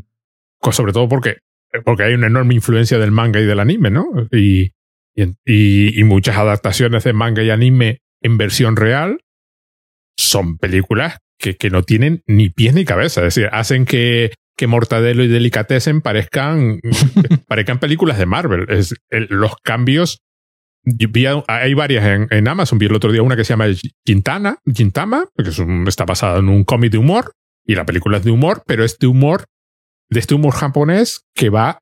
sobre 0.73 0.93
todo 0.93 1.09
porque, 1.09 1.37
porque 1.85 2.03
hay 2.03 2.15
una 2.15 2.27
enorme 2.27 2.55
influencia 2.55 2.99
del 2.99 3.13
manga 3.13 3.39
y 3.39 3.45
del 3.45 3.61
anime, 3.61 3.91
¿no? 3.91 4.09
Y, 4.33 4.73
y, 5.15 6.01
y 6.01 6.05
muchas 6.05 6.37
adaptaciones 6.37 7.05
de 7.05 7.13
manga 7.13 7.45
y 7.45 7.51
anime 7.51 8.01
en 8.21 8.37
versión 8.37 8.75
real 8.75 9.21
son 10.17 10.59
películas 10.59 11.19
que, 11.39 11.57
que, 11.57 11.71
no 11.71 11.83
tienen 11.83 12.23
ni 12.27 12.51
pies 12.51 12.75
ni 12.75 12.85
cabeza. 12.85 13.21
Es 13.21 13.35
decir, 13.35 13.49
hacen 13.53 13.85
que, 13.85 14.33
que 14.57 14.67
Mortadelo 14.67 15.25
y 15.25 15.29
Delicatessen 15.29 16.03
parezcan, 16.03 16.81
parezcan 17.49 17.81
películas 17.81 18.19
de 18.19 18.27
Marvel. 18.27 18.67
Es, 18.69 18.95
el, 19.09 19.27
los 19.31 19.57
cambios. 19.63 20.21
Vi, 20.83 21.27
hay 21.47 21.75
varias 21.75 22.27
en, 22.31 22.49
Amazon. 22.49 22.79
Vi 22.79 22.87
el 22.87 22.95
otro 22.95 23.13
día 23.13 23.23
una 23.23 23.37
que 23.37 23.45
se 23.45 23.53
llama 23.53 23.67
Quintana, 24.05 24.59
Quintama, 24.75 25.25
que 25.37 25.51
está 25.89 26.05
basada 26.05 26.39
en 26.39 26.49
un 26.49 26.65
cómic 26.65 26.93
de 26.93 26.99
humor. 26.99 27.33
Y 27.67 27.75
la 27.75 27.85
película 27.85 28.19
es 28.19 28.25
de 28.25 28.31
humor, 28.31 28.63
pero 28.67 28.85
es 28.85 28.99
de 28.99 29.07
humor, 29.07 29.45
de 30.09 30.21
este 30.21 30.35
humor 30.35 30.53
japonés 30.55 31.27
que 31.35 31.51
va 31.51 31.79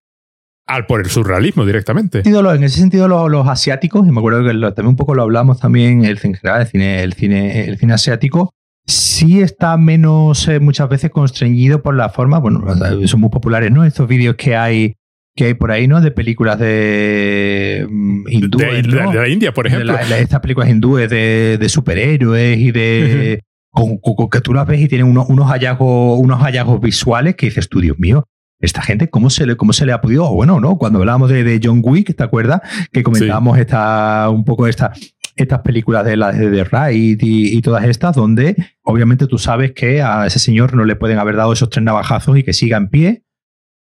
al 0.66 0.86
por 0.86 1.00
el 1.00 1.08
surrealismo 1.08 1.64
directamente. 1.64 2.22
En 2.24 2.64
ese 2.64 2.78
sentido, 2.78 3.08
los, 3.08 3.30
los 3.30 3.48
asiáticos, 3.48 4.06
y 4.06 4.10
me 4.10 4.18
acuerdo 4.18 4.44
que 4.44 4.52
lo, 4.52 4.74
también 4.74 4.90
un 4.90 4.96
poco 4.96 5.14
lo 5.14 5.22
hablamos 5.22 5.60
también 5.60 6.04
el, 6.04 6.18
en 6.22 6.34
general, 6.34 6.60
el 6.60 6.66
cine, 6.66 7.02
el 7.02 7.14
cine, 7.14 7.64
el 7.68 7.78
cine 7.78 7.94
asiático, 7.94 8.52
sí 8.86 9.40
está 9.40 9.76
menos 9.78 10.46
eh, 10.48 10.60
muchas 10.60 10.88
veces 10.88 11.10
constreñido 11.10 11.82
por 11.82 11.94
la 11.94 12.10
forma, 12.10 12.38
bueno, 12.38 12.62
son 13.06 13.20
muy 13.20 13.30
populares, 13.30 13.72
¿no? 13.72 13.84
Estos 13.84 14.06
vídeos 14.06 14.36
que 14.36 14.56
hay 14.56 14.94
que 15.38 15.44
hay 15.44 15.54
por 15.54 15.70
ahí, 15.70 15.86
¿no? 15.86 16.00
De 16.00 16.10
películas 16.10 16.58
de 16.58 17.86
hindúes, 18.28 18.82
de, 18.82 18.88
¿no? 18.88 19.12
de, 19.12 19.18
la 19.20 19.28
India, 19.28 19.54
por 19.54 19.68
ejemplo. 19.68 19.92
De 19.96 20.04
la, 20.04 20.18
estas 20.18 20.40
películas 20.40 20.68
hindúes 20.68 21.08
de, 21.08 21.58
de 21.58 21.68
superhéroes 21.68 22.58
y 22.58 22.72
de... 22.72 23.44
con, 23.70 23.98
con, 23.98 24.28
que 24.28 24.40
tú 24.40 24.52
las 24.52 24.66
ves 24.66 24.80
y 24.80 24.88
tienen 24.88 25.06
unos, 25.06 25.28
unos, 25.28 25.48
hallazgos, 25.48 26.18
unos 26.18 26.42
hallazgos 26.42 26.80
visuales 26.80 27.36
que 27.36 27.46
dices 27.46 27.68
tú, 27.68 27.80
Dios 27.80 27.96
mío, 28.00 28.24
esta 28.58 28.82
gente, 28.82 29.08
¿cómo 29.10 29.30
se 29.30 29.46
le, 29.46 29.56
cómo 29.56 29.72
se 29.72 29.86
le 29.86 29.92
ha 29.92 30.00
podido? 30.00 30.28
Bueno, 30.34 30.58
¿no? 30.58 30.76
Cuando 30.76 30.98
hablábamos 30.98 31.30
de, 31.30 31.44
de 31.44 31.60
John 31.62 31.82
Wick, 31.84 32.16
¿te 32.16 32.24
acuerdas? 32.24 32.60
Que 32.90 33.04
comentábamos 33.04 33.54
sí. 33.54 33.60
esta, 33.60 34.28
un 34.30 34.44
poco 34.44 34.66
esta, 34.66 34.92
estas 35.36 35.60
películas 35.60 36.04
de 36.04 36.16
la 36.16 36.32
de 36.32 36.50
The 36.50 36.64
Raid 36.64 37.22
y, 37.22 37.56
y, 37.56 37.62
todas 37.62 37.84
estas, 37.84 38.16
donde 38.16 38.56
obviamente 38.82 39.28
tú 39.28 39.38
sabes 39.38 39.70
que 39.70 40.02
a 40.02 40.26
ese 40.26 40.40
señor 40.40 40.74
no 40.74 40.84
le 40.84 40.96
pueden 40.96 41.20
haber 41.20 41.36
dado 41.36 41.52
esos 41.52 41.70
tres 41.70 41.84
navajazos 41.84 42.36
y 42.36 42.42
que 42.42 42.52
siga 42.52 42.76
en 42.76 42.88
pie, 42.88 43.22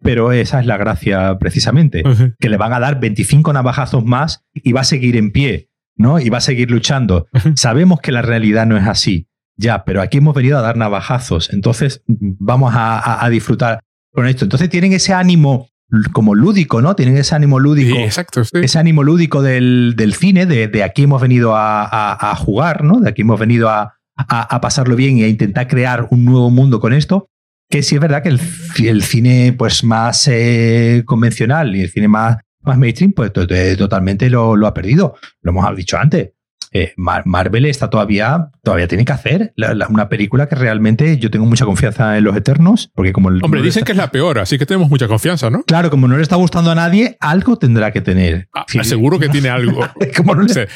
pero 0.02 0.32
esa 0.32 0.60
es 0.60 0.66
la 0.66 0.78
gracia 0.78 1.38
precisamente, 1.40 2.04
uh 2.06 2.10
-huh. 2.10 2.36
que 2.40 2.50
le 2.50 2.58
van 2.58 2.74
a 2.74 2.80
dar 2.80 3.00
25 3.00 3.54
navajazos 3.54 4.06
más 4.06 4.44
y 4.54 4.72
va 4.74 4.82
a 4.82 4.84
seguir 4.86 5.16
en 5.16 5.32
pie, 5.32 5.70
¿no? 5.96 6.20
Y 6.20 6.30
va 6.30 6.38
a 6.38 6.42
seguir 6.42 6.70
luchando. 6.72 7.28
Uh 7.34 7.38
-huh. 7.40 7.58
Sabemos 7.58 8.00
que 8.02 8.12
la 8.12 8.22
realidad 8.22 8.66
no 8.66 8.78
es 8.78 8.88
así, 8.88 9.28
ya, 9.56 9.84
pero 9.86 10.02
aquí 10.02 10.18
hemos 10.20 10.36
venido 10.36 10.58
a 10.58 10.62
dar 10.62 10.78
navajazos, 10.78 11.52
entonces 11.52 12.04
vamos 12.08 12.76
a, 12.76 13.00
a, 13.00 13.26
a 13.26 13.30
disfrutar 13.30 13.80
con 14.14 14.28
esto. 14.28 14.46
Entonces 14.46 14.70
tienen 14.70 14.94
ese 14.94 15.14
ánimo 15.14 15.70
como 16.12 16.36
lúdico, 16.36 16.82
¿no? 16.82 16.96
Tienen 16.96 17.18
ese 17.18 17.36
ánimo 17.36 17.60
lúdico. 17.60 17.96
Sí, 17.96 18.02
exacto, 18.02 18.44
sí. 18.44 18.58
Ese 18.62 18.78
ánimo 18.78 19.04
lúdico 19.04 19.42
del, 19.42 19.94
del 19.96 20.14
cine, 20.14 20.46
de, 20.46 20.68
de, 20.68 20.84
aquí 20.84 21.04
hemos 21.04 21.22
venido 21.22 21.56
a, 21.56 21.84
a, 21.86 22.32
a, 22.32 22.36
jugar, 22.36 22.84
¿no? 22.84 23.00
De 23.00 23.10
aquí 23.10 23.22
hemos 23.22 23.40
venido 23.40 23.70
a, 23.70 23.94
a, 24.18 24.62
pasarlo 24.62 24.96
bien 24.96 25.18
y 25.18 25.24
a 25.24 25.28
intentar 25.28 25.68
crear 25.68 26.08
un 26.12 26.26
nuevo 26.26 26.50
mundo 26.50 26.80
con 26.80 26.94
esto. 26.94 27.30
Que 27.70 27.84
sí 27.84 27.96
es 27.96 28.02
verdad 28.02 28.24
que 28.24 28.30
el, 28.30 28.40
el 28.84 29.04
cine 29.04 29.54
pues 29.58 29.84
más 29.84 30.28
eh, 30.28 31.04
convencional 31.06 31.76
y 31.76 31.82
el 31.82 31.90
cine 31.90 32.08
más, 32.08 32.38
más 32.62 32.78
mainstream, 32.78 33.14
pues 33.14 33.32
totalmente 33.34 34.30
lo, 34.30 34.56
lo 34.56 34.68
ha 34.68 34.74
perdido. 34.74 35.16
Lo 35.42 35.52
hemos 35.52 35.76
dicho 35.76 35.98
antes 35.98 36.32
eh, 36.72 36.94
Mar 36.98 37.24
Marvel 37.26 37.66
está 37.66 37.90
todavía, 37.90 38.50
todavía 38.64 38.88
tiene 38.88 39.06
que 39.06 39.14
hacer 39.14 39.54
la, 39.56 39.74
la, 39.74 39.88
una 39.88 40.10
película 40.10 40.48
que 40.48 40.56
realmente 40.56 41.18
yo 41.18 41.32
tengo 41.32 41.46
mucha 41.46 41.66
confianza 41.66 42.18
en 42.18 42.24
los 42.24 42.36
Eternos, 42.36 42.92
porque 42.94 43.14
como 43.14 43.30
el, 43.30 43.44
Hombre, 43.44 43.62
no 43.62 43.66
dicen 43.66 43.82
está... 43.82 43.86
que 43.86 43.92
es 43.94 43.98
la 43.98 44.12
peor, 44.12 44.40
así 44.40 44.58
que 44.58 44.66
tenemos 44.66 44.90
mucha 44.90 45.08
confianza, 45.08 45.50
¿no? 45.50 45.64
Claro, 45.64 45.90
como 45.90 46.08
no 46.08 46.18
le 46.18 46.24
está 46.24 46.36
gustando 46.36 46.72
a 46.72 46.76
nadie, 46.76 47.18
algo 47.20 47.58
tendrá 47.58 47.92
que 47.92 48.02
tener. 48.02 48.50
Ah, 48.54 48.66
sí. 48.68 48.84
Seguro 48.84 49.20
que 49.20 49.30
tiene 49.30 49.50
algo. 49.50 49.88
como 50.18 50.36
no 50.36 50.44
le... 50.44 50.68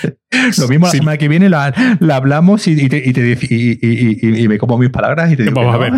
Lo 0.58 0.68
mismo 0.68 0.88
la 0.88 0.92
sí. 0.92 0.98
semana 0.98 1.18
que 1.18 1.28
viene 1.28 1.50
la, 1.50 1.74
la 2.00 2.16
hablamos 2.16 2.68
y, 2.68 2.72
y, 2.72 2.90
te, 2.90 2.98
y, 3.06 3.14
te, 3.14 3.38
y, 4.42 4.48
me 4.48 4.58
como 4.58 4.78
mis 4.78 4.90
palabras 4.90 5.32
y 5.32 5.36
te 5.36 5.44
digo. 5.44 5.56
Vamos 5.56 5.76
a 5.76 5.78
ver. 5.78 5.94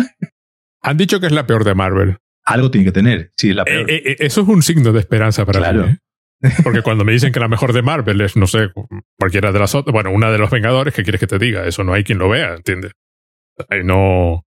Han 0.84 0.96
dicho 0.98 1.18
que 1.18 1.26
es 1.26 1.32
la 1.32 1.46
peor 1.46 1.64
de 1.64 1.74
Marvel. 1.74 2.18
Algo 2.44 2.70
tiene 2.70 2.84
que 2.84 2.92
tener, 2.92 3.32
sí, 3.36 3.50
es 3.50 3.56
la 3.56 3.64
peor. 3.64 3.90
Eh, 3.90 4.02
eh, 4.04 4.16
eso 4.20 4.42
es 4.42 4.48
un 4.48 4.62
signo 4.62 4.92
de 4.92 5.00
esperanza 5.00 5.46
para 5.46 5.60
claro. 5.60 5.86
mí. 5.86 5.96
¿eh? 6.42 6.50
Porque 6.62 6.82
cuando 6.82 7.04
me 7.04 7.12
dicen 7.12 7.32
que 7.32 7.40
la 7.40 7.48
mejor 7.48 7.72
de 7.72 7.80
Marvel 7.80 8.20
es, 8.20 8.36
no 8.36 8.46
sé, 8.46 8.70
cualquiera 9.18 9.50
de 9.50 9.58
las 9.58 9.74
otras, 9.74 9.92
bueno, 9.94 10.10
una 10.10 10.30
de 10.30 10.36
los 10.36 10.50
Vengadores, 10.50 10.92
¿qué 10.92 11.02
quieres 11.02 11.20
que 11.20 11.26
te 11.26 11.38
diga? 11.38 11.66
Eso 11.66 11.84
no 11.84 11.94
hay 11.94 12.04
quien 12.04 12.18
lo 12.18 12.28
vea, 12.28 12.54
¿entiendes? 12.54 12.92
No. 13.82 14.44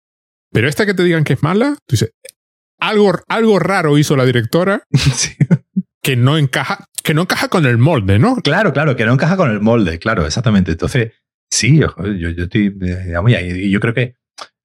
Pero 0.52 0.68
esta 0.68 0.86
que 0.86 0.94
te 0.94 1.02
digan 1.02 1.24
que 1.24 1.32
es 1.32 1.42
mala, 1.42 1.76
tú 1.86 1.94
dices, 1.94 2.12
algo, 2.78 3.12
algo 3.26 3.58
raro 3.58 3.98
hizo 3.98 4.14
la 4.14 4.24
directora 4.24 4.84
que 6.02 6.14
no 6.14 6.38
encaja, 6.38 6.84
que 7.02 7.12
no 7.12 7.22
encaja 7.22 7.48
con 7.48 7.66
el 7.66 7.78
molde, 7.78 8.20
¿no? 8.20 8.36
Claro, 8.36 8.72
claro, 8.72 8.94
que 8.94 9.04
no 9.04 9.14
encaja 9.14 9.36
con 9.36 9.50
el 9.50 9.60
molde, 9.60 9.98
claro, 9.98 10.24
exactamente. 10.24 10.70
Entonces, 10.70 11.12
sí, 11.50 11.78
yo, 11.78 11.92
yo, 11.96 12.44
estoy, 12.44 12.70
digamos, 12.70 13.32
y 13.32 13.70
yo 13.70 13.80
creo 13.80 13.94
que, 13.94 14.14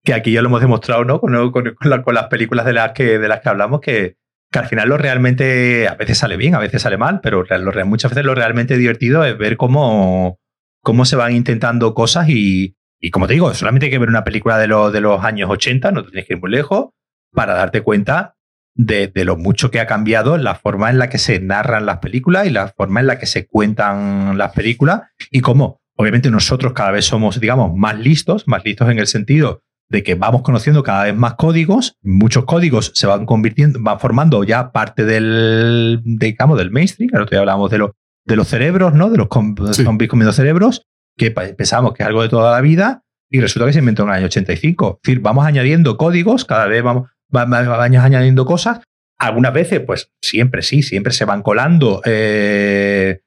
que 0.05 0.13
aquí 0.13 0.31
ya 0.31 0.41
lo 0.41 0.47
hemos 0.47 0.61
demostrado, 0.61 1.03
¿no? 1.03 1.19
Con, 1.19 1.75
las 2.13 2.27
películas 2.27 2.65
de 2.65 2.73
las 2.73 2.93
que, 2.93 3.17
de 3.17 3.27
las 3.27 3.41
que 3.41 3.49
hablamos, 3.49 3.81
que, 3.81 4.17
que 4.51 4.59
al 4.59 4.67
final 4.67 4.87
lo 4.87 4.97
realmente, 4.97 5.87
a 5.87 5.95
veces 5.95 6.19
sale 6.19 6.37
bien, 6.37 6.55
a 6.55 6.59
veces 6.59 6.83
sale 6.83 6.97
mal, 6.97 7.19
pero 7.21 7.43
muchas 7.85 8.11
veces 8.11 8.23
lo 8.23 8.35
realmente 8.35 8.77
divertido 8.77 9.25
es 9.25 9.37
ver 9.37 9.57
cómo, 9.57 10.39
cómo 10.81 11.05
se 11.05 11.15
van 11.15 11.35
intentando 11.35 11.93
cosas 11.95 12.29
y, 12.29 12.77
y 13.01 13.09
como 13.09 13.27
te 13.27 13.33
digo, 13.33 13.53
solamente 13.55 13.87
hay 13.87 13.91
que 13.91 13.97
ver 13.97 14.09
una 14.09 14.23
película 14.23 14.57
de, 14.59 14.67
de 14.67 15.01
los 15.01 15.23
años 15.23 15.49
80, 15.49 15.91
no 15.91 16.05
tienes 16.05 16.25
que 16.27 16.35
ir 16.35 16.39
muy 16.39 16.51
lejos, 16.51 16.91
para 17.33 17.55
darte 17.55 17.81
cuenta 17.81 18.35
de, 18.75 19.11
lo 19.25 19.37
mucho 19.37 19.71
que 19.71 19.79
ha 19.79 19.87
cambiado 19.87 20.37
la 20.37 20.55
forma 20.55 20.89
en 20.91 20.99
la 20.99 21.09
que 21.09 21.17
se 21.17 21.39
narran 21.39 21.85
las 21.85 21.97
películas 21.97 22.45
y 22.45 22.51
la 22.51 22.67
forma 22.67 22.99
en 22.99 23.07
la 23.07 23.17
que 23.17 23.25
se 23.25 23.47
cuentan 23.47 24.37
las 24.37 24.53
películas 24.53 25.01
y 25.31 25.41
cómo, 25.41 25.81
obviamente, 25.95 26.29
nosotros 26.29 26.73
cada 26.73 26.91
vez 26.91 27.05
somos, 27.05 27.39
digamos, 27.39 27.75
más 27.75 27.97
listos, 27.97 28.47
más 28.47 28.63
listos 28.63 28.89
en 28.89 28.99
el 28.99 29.07
sentido 29.07 29.63
de 29.89 30.03
que 30.03 30.15
vamos 30.15 30.41
conociendo 30.41 30.83
cada 30.83 31.03
vez 31.03 31.15
más 31.15 31.35
códigos, 31.35 31.97
muchos 32.01 32.45
códigos 32.45 32.91
se 32.95 33.07
van 33.07 33.25
convirtiendo, 33.25 33.79
van 33.81 33.99
formando 33.99 34.43
ya 34.43 34.71
parte 34.71 35.05
del, 35.05 36.01
digamos, 36.03 36.57
del 36.57 36.71
mainstream, 36.71 37.11
el 37.13 37.21
otro 37.21 37.31
día 37.31 37.39
hablábamos 37.39 37.69
de, 37.71 37.87
de 38.25 38.35
los 38.35 38.47
cerebros, 38.47 38.93
¿no? 38.93 39.09
De 39.09 39.17
los 39.17 39.27
zombies 39.75 40.09
comiendo 40.09 40.33
cerebros, 40.33 40.83
que 41.17 41.31
pensamos 41.31 41.93
que 41.93 42.03
es 42.03 42.07
algo 42.07 42.23
de 42.23 42.29
toda 42.29 42.51
la 42.51 42.61
vida 42.61 43.03
y 43.29 43.39
resulta 43.39 43.67
que 43.67 43.73
se 43.73 43.79
inventó 43.79 44.03
en 44.03 44.09
el 44.09 44.15
año 44.15 44.25
85. 44.25 44.99
Es 45.01 45.07
decir, 45.07 45.21
vamos 45.21 45.45
añadiendo 45.45 45.97
códigos, 45.97 46.45
cada 46.45 46.67
vez 46.67 46.83
vamos, 46.83 47.09
vamos 47.29 47.59
añadiendo 47.79 48.45
cosas. 48.45 48.81
Algunas 49.17 49.53
veces, 49.53 49.81
pues 49.81 50.11
siempre 50.21 50.61
sí, 50.61 50.83
siempre 50.83 51.13
se 51.13 51.25
van 51.25 51.41
colando 51.41 52.01
eh, 52.05 53.21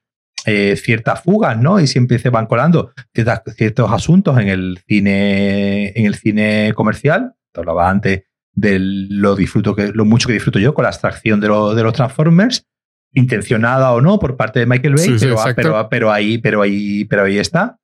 eh, 0.45 0.75
ciertas 0.75 1.21
fugas, 1.21 1.57
¿no? 1.57 1.79
Y 1.79 1.87
siempre 1.87 2.19
se 2.19 2.29
van 2.29 2.45
colando 2.45 2.91
ciertos 3.13 3.91
asuntos 3.91 4.37
en 4.39 4.47
el 4.47 4.79
cine, 4.87 5.89
en 5.95 6.05
el 6.05 6.15
cine 6.15 6.73
comercial. 6.75 7.33
Te 7.51 7.61
hablaba 7.61 7.89
antes 7.89 8.23
de 8.53 8.77
lo 8.79 9.35
disfruto 9.35 9.75
que, 9.75 9.91
lo 9.93 10.05
mucho 10.05 10.27
que 10.27 10.33
disfruto 10.33 10.59
yo 10.59 10.73
con 10.73 10.83
la 10.83 10.89
abstracción 10.89 11.39
de, 11.39 11.47
de 11.47 11.83
los 11.83 11.93
Transformers, 11.93 12.65
intencionada 13.13 13.91
o 13.93 14.01
no 14.01 14.19
por 14.19 14.37
parte 14.37 14.59
de 14.59 14.65
Michael 14.65 14.95
Bay, 14.95 15.17
pero, 15.55 15.89
pero, 15.89 16.11
ahí, 16.11 16.37
pero 16.37 16.61
ahí, 16.61 17.05
pero 17.05 17.23
ahí 17.23 17.37
está. 17.37 17.79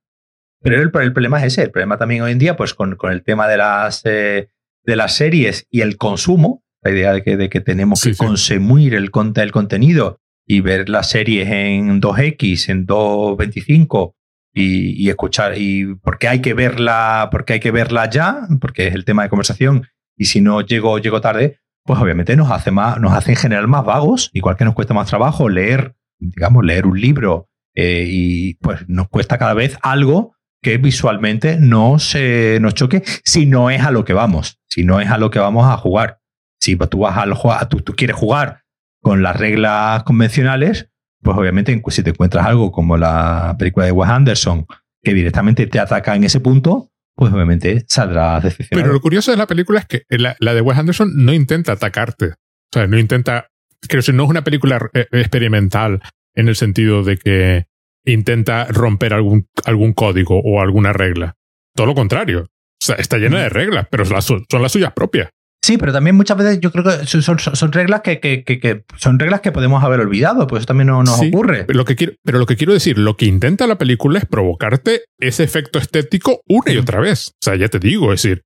Pero 0.62 0.82
el, 0.82 0.92
problema 0.92 1.40
es 1.40 1.54
ese. 1.54 1.64
El 1.64 1.72
problema 1.72 1.98
también 1.98 2.24
hoy 2.24 2.32
en 2.32 2.40
día, 2.40 2.56
pues 2.56 2.74
con, 2.74 2.96
con 2.96 3.12
el 3.12 3.24
tema 3.24 3.48
de 3.48 3.58
las, 3.58 4.02
eh, 4.06 4.50
de 4.84 4.96
las 4.96 5.16
series 5.16 5.68
y 5.70 5.82
el 5.82 5.98
consumo, 5.98 6.64
la 6.82 6.92
idea 6.92 7.14
de 7.14 7.24
que, 7.24 7.38
de 7.38 7.50
que 7.50 7.62
tenemos 7.62 8.02
que 8.02 8.16
consumir 8.16 8.96
el, 8.96 9.12
el 9.36 9.52
contenido 9.52 10.22
y 10.46 10.62
ver 10.62 10.90
las 10.90 11.10
series 11.10 11.50
en 11.50 12.02
2X, 12.02 12.70
en 12.70 12.86
2.25 12.86 14.14
y, 14.54 15.04
y, 15.04 15.10
escuchar, 15.10 15.58
y 15.58 15.96
porque 15.96 16.28
hay 16.28 16.42
que 16.42 16.54
verla, 16.54 17.30
porque 17.32 17.54
hay 17.54 17.60
que 17.60 17.72
verla 17.72 18.10
ya, 18.10 18.48
porque 18.62 18.88
es 18.88 18.96
el 18.96 19.06
tema 19.06 19.24
de 19.24 19.30
conversación, 19.30 19.88
y 20.18 20.26
si 20.26 20.42
no 20.42 20.62
llego, 20.62 20.98
llego 21.00 21.20
tarde, 21.20 21.60
pues 21.84 22.00
obviamente 22.00 22.36
nos 22.36 22.52
hace 22.52 22.72
más, 22.72 23.00
nos 23.00 23.14
hace 23.14 23.32
en 23.32 23.38
general 23.38 23.68
más 23.68 23.84
vagos, 23.84 24.30
igual 24.34 24.56
que 24.56 24.66
nos 24.66 24.74
cuesta 24.74 24.94
más 24.94 25.08
trabajo 25.08 25.50
leer, 25.50 25.96
digamos, 26.20 26.64
leer 26.64 26.86
un 26.86 27.00
libro, 27.00 27.50
eh, 27.76 28.06
y 28.08 28.54
pues 28.56 28.88
nos 28.88 29.10
cuesta 29.10 29.38
cada 29.38 29.54
vez 29.54 29.78
algo 29.82 30.36
que 30.62 30.78
visualmente 30.78 31.58
no 31.60 32.00
se 32.00 32.58
nos 32.62 32.74
choque 32.74 33.04
si 33.24 33.46
no 33.46 33.70
es 33.70 33.82
a 33.82 33.92
lo 33.92 34.06
que 34.06 34.14
vamos, 34.14 34.60
si 34.68 34.84
no 34.84 35.00
es 35.00 35.10
a 35.10 35.18
lo 35.18 35.30
que 35.30 35.40
vamos 35.40 35.68
a 35.68 35.78
jugar. 35.78 36.20
Si 36.60 36.76
tú 36.76 37.00
vas 37.00 37.18
a 37.18 37.70
tú, 37.70 37.82
tú 37.82 37.94
quieres 37.96 38.16
jugar 38.16 38.65
con 39.06 39.22
las 39.22 39.38
reglas 39.38 40.02
convencionales, 40.02 40.90
pues 41.22 41.38
obviamente 41.38 41.80
si 41.90 42.02
te 42.02 42.10
encuentras 42.10 42.48
algo 42.48 42.72
como 42.72 42.98
la 42.98 43.56
película 43.60 43.86
de 43.86 43.92
Wes 43.92 44.10
Anderson 44.10 44.66
que 45.04 45.14
directamente 45.14 45.68
te 45.68 45.78
ataca 45.78 46.16
en 46.16 46.24
ese 46.24 46.40
punto, 46.40 46.90
pues 47.14 47.32
obviamente 47.32 47.86
saldrás 47.88 48.42
decepcionado. 48.42 48.84
Pero 48.84 48.94
lo 48.96 49.02
curioso 49.02 49.30
de 49.30 49.38
la 49.38 49.46
película 49.46 49.82
es 49.82 49.86
que 49.86 50.06
la, 50.10 50.36
de 50.40 50.62
Wes 50.62 50.80
Anderson 50.80 51.12
no 51.14 51.34
intenta 51.34 51.74
atacarte. 51.74 52.30
O 52.30 52.74
sea, 52.74 52.88
no 52.88 52.98
intenta. 52.98 53.52
Creo 53.88 54.02
que 54.02 54.12
no 54.12 54.24
es 54.24 54.30
una 54.32 54.44
película 54.44 54.90
eh, 54.96 55.06
experimental 55.12 56.02
en 56.34 56.48
el 56.48 56.56
sentido 56.56 57.04
de 57.04 57.18
que 57.18 57.68
intenta 58.06 58.66
romper 58.66 59.14
algún, 59.14 59.48
algún 59.66 59.94
código 59.94 60.42
o 60.44 60.62
alguna 60.62 60.94
regla. 60.94 61.36
Todo 61.76 61.86
lo 61.86 61.94
contrario. 61.94 62.40
O 62.42 62.84
sea, 62.84 62.96
está 62.96 63.20
llena 63.20 63.40
de 63.40 63.50
reglas, 63.50 63.86
pero 63.92 64.04
son 64.04 64.62
las 64.64 64.72
suyas 64.72 64.94
propias. 64.94 65.30
Sí, 65.66 65.80
pero 65.80 65.92
también 65.92 66.16
muchas 66.16 66.38
veces 66.38 66.60
yo 66.60 66.72
creo 66.72 66.84
que 66.84 67.08
son, 67.08 67.72
reglas 67.72 68.02
que, 68.02 68.20
que, 68.20 68.84
son 68.98 69.18
reglas 69.18 69.42
que 69.42 69.52
podemos 69.52 69.84
haber 69.84 70.00
olvidado, 70.00 70.46
pues 70.46 70.60
eso 70.60 70.68
también 70.68 70.88
no 70.88 71.02
nos 71.02 71.20
ocurre. 71.20 71.64
Pero 71.64 71.78
lo, 71.78 71.86
que 71.86 71.96
quiero, 71.96 72.14
pero 72.24 72.38
lo 72.38 72.46
que 72.46 72.56
quiero 72.56 72.72
decir, 72.72 73.00
lo 73.00 73.18
que 73.18 73.26
intenta 73.26 73.66
la 73.66 73.80
película 73.80 74.20
es 74.20 74.26
provocarte 74.26 75.06
ese 75.20 75.44
efecto 75.44 75.80
estético 75.80 76.42
una 76.48 76.72
y 76.72 76.78
otra 76.78 77.00
vez. 77.00 77.30
O 77.30 77.38
sea, 77.42 77.56
ya 77.56 77.68
te 77.68 77.80
digo, 77.80 78.14
es 78.14 78.22
decir, 78.22 78.44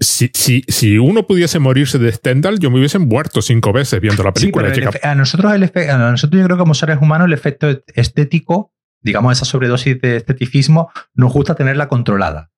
si, 0.00 0.30
si, 0.34 0.64
si 0.66 0.98
uno 0.98 1.28
pudiese 1.28 1.60
morirse 1.60 1.98
de 1.98 2.10
Stendhal, 2.10 2.58
yo 2.58 2.72
me 2.72 2.78
hubiese 2.78 2.98
muerto 2.98 3.40
cinco 3.40 3.72
veces 3.72 4.00
viendo 4.00 4.24
la 4.24 4.32
película. 4.32 4.72
a, 5.04 5.14
nosotros 5.14 5.52
el 5.52 5.62
a 5.62 6.10
nosotros 6.10 6.40
yo 6.40 6.44
creo 6.44 6.56
que 6.56 6.62
como 6.62 6.74
seres 6.74 6.98
humanos 7.00 7.26
el 7.28 7.34
efecto 7.34 7.68
estético 7.94 8.72
digamos, 9.00 9.32
esa 9.32 9.44
sobredosis 9.44 10.00
de 10.00 10.16
esteticismo, 10.16 10.90
nos 11.14 11.32
gusta 11.32 11.54
tenerla 11.54 11.88
controlada. 11.88 12.50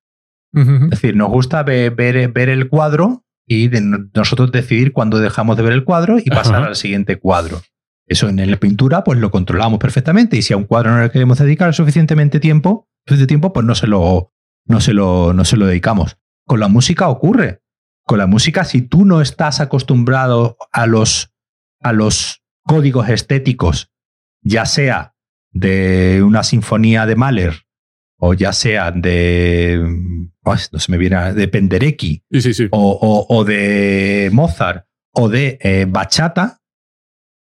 Es 0.52 0.90
decir, 0.90 1.14
nos 1.14 1.28
gusta 1.28 1.62
ver, 1.62 1.94
ver, 1.94 2.48
el 2.48 2.68
cuadro 2.68 3.24
y 3.50 3.68
nosotros 4.14 4.52
decidir 4.52 4.92
cuándo 4.92 5.18
dejamos 5.18 5.56
de 5.56 5.64
ver 5.64 5.72
el 5.72 5.82
cuadro 5.82 6.18
y 6.20 6.30
pasar 6.30 6.62
al 6.62 6.76
siguiente 6.76 7.18
cuadro. 7.18 7.60
Eso 8.06 8.28
en 8.28 8.48
la 8.48 8.56
pintura, 8.58 9.02
pues 9.02 9.18
lo 9.18 9.32
controlamos 9.32 9.80
perfectamente. 9.80 10.36
Y 10.36 10.42
si 10.42 10.52
a 10.52 10.56
un 10.56 10.66
cuadro 10.66 10.92
no 10.92 11.02
le 11.02 11.10
queremos 11.10 11.40
dedicar 11.40 11.74
suficientemente 11.74 12.38
tiempo, 12.38 12.88
suficiente 13.06 13.26
tiempo, 13.26 13.52
pues 13.52 13.66
no 13.66 13.74
se 13.74 13.88
lo, 13.88 14.32
no 14.66 14.80
se 14.80 14.92
lo, 14.92 15.32
no 15.32 15.44
se 15.44 15.56
lo 15.56 15.66
dedicamos. 15.66 16.16
Con 16.46 16.60
la 16.60 16.68
música 16.68 17.08
ocurre. 17.08 17.64
Con 18.06 18.18
la 18.18 18.28
música, 18.28 18.62
si 18.62 18.82
tú 18.82 19.04
no 19.04 19.20
estás 19.20 19.58
acostumbrado 19.58 20.56
a 20.70 20.86
los, 20.86 21.34
a 21.80 21.92
los 21.92 22.44
códigos 22.62 23.08
estéticos, 23.08 23.90
ya 24.42 24.64
sea 24.64 25.16
de 25.50 26.22
una 26.22 26.44
sinfonía 26.44 27.04
de 27.04 27.16
Mahler, 27.16 27.62
o 28.20 28.34
ya 28.34 28.52
sea 28.52 28.92
de, 28.92 29.80
no 30.44 30.78
se 30.78 30.92
me 30.92 30.98
viene, 30.98 31.34
de 31.34 31.48
Penderecki, 31.48 32.22
O, 32.70 33.44
de 33.44 34.30
Mozart, 34.32 34.86
o 35.12 35.28
de 35.28 35.58
eh, 35.60 35.86
bachata, 35.88 36.60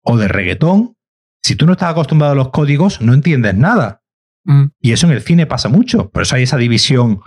o 0.02 0.16
de 0.16 0.28
reggaetón, 0.28 0.96
si 1.42 1.56
tú 1.56 1.66
no 1.66 1.72
estás 1.72 1.90
acostumbrado 1.90 2.32
a 2.32 2.36
los 2.36 2.50
códigos, 2.50 3.00
no 3.00 3.14
entiendes 3.14 3.54
nada. 3.54 4.02
Mm. 4.44 4.66
Y 4.80 4.92
eso 4.92 5.06
en 5.06 5.12
el 5.12 5.22
cine 5.22 5.46
pasa 5.46 5.68
mucho. 5.68 6.10
Por 6.10 6.22
eso 6.22 6.36
hay 6.36 6.44
esa 6.44 6.56
división 6.56 7.20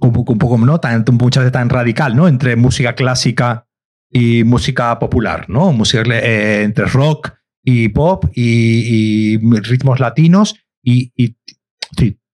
un 0.00 0.12
poco, 0.12 0.32
un 0.32 0.38
poco 0.38 0.58
no 0.58 0.80
tan, 0.80 1.04
muchas 1.12 1.42
veces 1.42 1.52
tan 1.52 1.68
radical, 1.68 2.16
¿no? 2.16 2.28
Entre 2.28 2.56
música 2.56 2.94
clásica 2.94 3.66
y 4.10 4.44
música 4.44 4.98
popular, 4.98 5.48
¿no? 5.48 5.72
Música, 5.72 6.02
eh, 6.02 6.62
entre 6.64 6.86
rock 6.86 7.32
y 7.62 7.88
pop 7.88 8.24
y, 8.34 9.38
ritmos 9.38 10.00
latinos 10.00 10.56
y, 10.82 11.12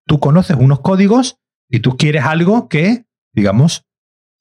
tú 0.07 0.21
conoces 0.21 0.57
unos 0.59 0.81
códigos 0.81 1.39
y 1.69 1.81
tú 1.81 1.97
quieres 1.97 2.25
algo 2.25 2.69
que, 2.69 3.05
digamos, 3.33 3.85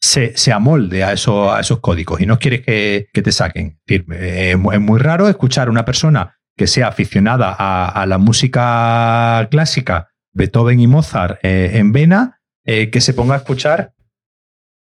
se, 0.01 0.37
se 0.37 0.51
amolde 0.51 1.03
a, 1.03 1.13
eso, 1.13 1.53
a 1.53 1.61
esos 1.61 1.79
códigos 1.79 2.21
y 2.21 2.25
no 2.25 2.39
quieres 2.39 2.61
que, 2.61 3.09
te 3.11 3.31
saquen. 3.31 3.79
Es, 3.87 4.57
muy 4.57 4.99
raro 4.99 5.27
escuchar 5.27 5.67
a 5.67 5.71
una 5.71 5.85
persona 5.85 6.37
que 6.55 6.67
sea 6.67 6.87
aficionada 6.87 7.55
a, 7.57 8.05
la 8.05 8.17
música 8.17 9.47
clásica, 9.51 10.09
Beethoven 10.33 10.79
y 10.79 10.87
Mozart 10.87 11.39
eh, 11.43 11.71
en 11.73 11.91
vena, 11.91 12.41
eh, 12.65 12.89
que 12.89 13.01
se 13.01 13.13
ponga 13.13 13.35
a 13.35 13.39
escuchar 13.39 13.93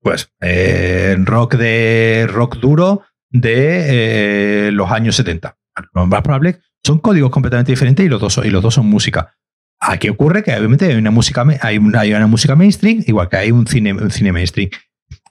pues 0.01 0.31
eh, 0.39 1.17
rock 1.19 1.55
de 1.55 2.25
rock 2.29 2.55
duro 2.57 3.03
de 3.29 4.69
los 4.71 4.89
años 4.91 5.17
70 5.17 5.59
lo 5.93 6.05
más 6.07 6.21
probable 6.21 6.59
son 6.83 6.99
códigos 6.99 7.29
completamente 7.31 7.71
diferentes 7.71 8.05
y 8.05 8.09
los 8.09 8.21
dos, 8.21 8.39
y 8.43 8.49
los 8.49 8.63
dos 8.63 8.73
son 8.73 8.87
música. 8.87 9.35
Aquí 9.79 10.09
ocurre 10.09 10.43
que 10.43 10.55
obviamente 10.55 10.85
hay 10.85 10.95
una 10.95 11.11
música, 11.11 11.45
hay 11.61 11.77
una, 11.77 12.01
hay 12.01 12.13
una 12.13 12.27
música 12.27 12.55
mainstream, 12.55 13.03
igual 13.07 13.29
que 13.29 13.37
hay 13.37 13.51
un 13.51 13.65
cine, 13.65 13.93
un 13.93 14.11
cine 14.11 14.31
mainstream. 14.31 14.69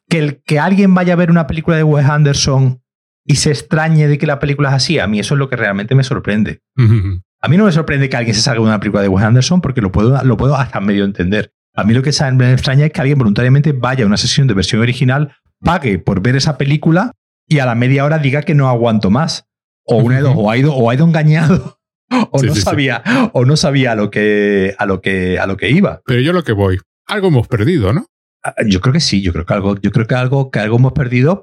Que, 0.09 0.19
el, 0.19 0.43
que 0.43 0.59
alguien 0.59 0.95
vaya 0.95 1.13
a 1.13 1.17
ver 1.17 1.31
una 1.31 1.47
película 1.47 1.77
de 1.77 1.83
Wes 1.83 2.07
Anderson 2.07 2.83
y 3.27 3.37
se 3.37 3.51
extrañe 3.51 4.09
de 4.09 4.17
que 4.17 4.27
la 4.27 4.39
película 4.39 4.71
es 4.71 4.75
así, 4.77 4.99
a 4.99 5.07
mí 5.07 5.19
eso 5.19 5.35
es 5.35 5.39
lo 5.39 5.51
que 5.51 5.57
realmente 5.57 5.95
me 5.95 6.03
sorprende. 6.03 6.61
A 7.41 7.49
mí 7.49 7.57
no 7.59 7.65
me 7.65 7.73
sorprende 7.73 8.09
que 8.09 8.17
alguien 8.17 8.35
se 8.35 8.41
salga 8.41 8.61
de 8.61 8.67
una 8.67 8.81
película 8.81 9.03
de 9.03 9.09
Wes 9.09 9.25
Anderson 9.25 9.61
porque 9.61 9.83
lo 9.83 9.93
puedo, 9.93 10.23
lo 10.25 10.37
puedo 10.39 10.57
hasta 10.57 10.81
medio 10.81 11.05
entender. 11.05 11.53
A 11.75 11.85
mí 11.85 11.93
lo 11.93 12.03
que 12.03 12.11
me 12.33 12.53
extraña 12.53 12.87
es 12.87 12.93
que 12.93 13.01
alguien 13.01 13.19
voluntariamente 13.19 13.73
vaya 13.73 14.05
a 14.05 14.07
una 14.07 14.17
sesión 14.17 14.47
de 14.47 14.55
versión 14.55 14.81
original, 14.81 15.37
pague 15.61 15.99
por 15.99 16.23
ver 16.23 16.37
esa 16.37 16.57
película 16.57 17.13
y 17.47 17.59
a 17.59 17.67
la 17.67 17.75
media 17.75 18.05
hora 18.05 18.19
diga 18.19 18.43
que 18.43 18.55
no 18.55 18.69
aguanto 18.69 19.11
más 19.11 19.47
o 19.85 19.97
una 19.97 20.17
de 20.17 20.23
dos, 20.23 20.35
o 20.37 20.51
ha 20.51 20.57
ido, 20.57 20.75
o 20.75 20.91
ha 20.91 20.95
ido 20.95 21.07
engañado, 21.07 21.78
o 22.31 22.43
no 22.43 22.55
sabía, 22.55 23.03
o 23.33 23.45
no 23.45 23.57
sabía 23.57 23.93
a 23.93 23.95
lo 23.95 24.11
que, 24.11 24.75
a 24.79 24.87
lo 24.87 25.01
que, 25.01 25.39
a 25.39 25.47
lo 25.47 25.57
que 25.57 25.71
iba. 25.71 26.01
Pero 26.07 26.21
yo 26.21 26.33
lo 26.33 26.45
que 26.45 26.53
voy, 26.53 26.79
algo 27.07 27.29
hemos 27.29 27.49
perdido, 27.49 27.93
¿no? 27.93 28.07
Ah, 28.45 28.55
yo 28.67 28.81
creo 28.81 28.93
que 28.93 29.01
sí, 29.01 29.21
yo 29.21 29.33
creo 29.33 29.45
que 29.45 29.55
algo, 29.55 29.81
yo 29.81 29.91
creo 29.91 30.07
que 30.07 30.15
algo, 30.15 30.51
que 30.51 30.61
algo 30.61 30.77
hemos 30.77 30.93
perdido, 30.93 31.43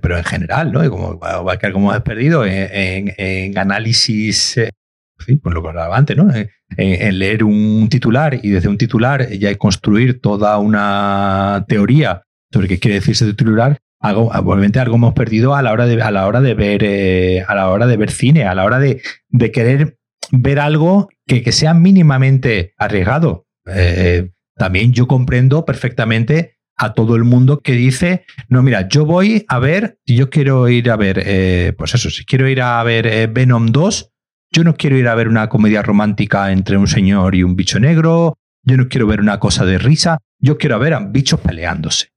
pero, 0.00 0.16
en 0.16 0.24
general, 0.24 0.72
¿no? 0.72 0.88
Como 0.90 1.20
que 1.20 1.66
algo 1.66 1.78
hemos 1.78 2.00
perdido 2.00 2.44
en, 2.46 3.58
análisis, 3.58 4.56
eh, 4.56 4.70
sí, 5.18 5.36
pues 5.36 5.54
lo 5.54 5.62
que 5.62 5.68
hablaba 5.68 5.96
antes, 5.96 6.16
¿no? 6.16 6.28
En, 6.76 7.18
leer 7.18 7.44
un 7.44 7.88
titular 7.88 8.40
y 8.42 8.50
desde 8.50 8.68
un 8.68 8.78
titular 8.78 9.28
ya 9.30 9.54
construir 9.56 10.20
toda 10.20 10.58
una 10.58 11.64
teoría 11.68 12.22
sobre 12.50 12.68
qué 12.68 12.78
quiere 12.78 12.96
decir 12.96 13.12
ese 13.12 13.26
titular, 13.26 13.78
algo, 14.04 14.30
obviamente 14.30 14.78
algo 14.78 14.96
hemos 14.96 15.14
perdido 15.14 15.54
a 15.54 15.62
la 15.62 15.72
hora 15.72 15.86
de, 15.86 16.02
a 16.02 16.10
la 16.10 16.26
hora 16.26 16.40
de 16.40 16.54
ver, 16.54 16.84
eh, 16.84 17.42
a 17.46 17.54
la 17.54 17.70
hora 17.70 17.86
de 17.86 17.96
ver 17.96 18.10
cine, 18.10 18.44
a 18.44 18.54
la 18.54 18.64
hora 18.64 18.78
de, 18.78 19.00
de 19.30 19.50
querer 19.50 19.98
ver 20.30 20.60
algo 20.60 21.08
que, 21.26 21.42
que 21.42 21.52
sea 21.52 21.72
mínimamente 21.72 22.74
arriesgado. 22.76 23.46
Eh, 23.66 24.30
también 24.56 24.92
yo 24.92 25.06
comprendo 25.06 25.64
perfectamente 25.64 26.58
a 26.76 26.92
todo 26.92 27.16
el 27.16 27.24
mundo 27.24 27.60
que 27.60 27.72
dice, 27.72 28.24
no, 28.48 28.62
mira, 28.62 28.88
yo 28.88 29.06
voy 29.06 29.46
a 29.48 29.58
ver, 29.58 29.98
yo 30.06 30.28
quiero 30.28 30.68
ir 30.68 30.90
a 30.90 30.96
ver, 30.96 31.22
eh, 31.24 31.72
pues 31.78 31.94
eso, 31.94 32.10
si 32.10 32.24
quiero 32.24 32.48
ir 32.48 32.60
a 32.60 32.82
ver 32.82 33.06
eh, 33.06 33.26
Venom 33.26 33.66
2, 33.68 34.10
yo 34.52 34.64
no 34.64 34.74
quiero 34.74 34.98
ir 34.98 35.08
a 35.08 35.14
ver 35.14 35.28
una 35.28 35.48
comedia 35.48 35.82
romántica 35.82 36.52
entre 36.52 36.76
un 36.76 36.88
señor 36.88 37.34
y 37.34 37.42
un 37.42 37.56
bicho 37.56 37.80
negro, 37.80 38.36
yo 38.64 38.76
no 38.76 38.88
quiero 38.88 39.06
ver 39.06 39.20
una 39.20 39.38
cosa 39.38 39.64
de 39.64 39.78
risa, 39.78 40.18
yo 40.38 40.58
quiero 40.58 40.78
ver 40.78 40.94
a 40.94 41.00
bichos 41.00 41.40
peleándose. 41.40 42.13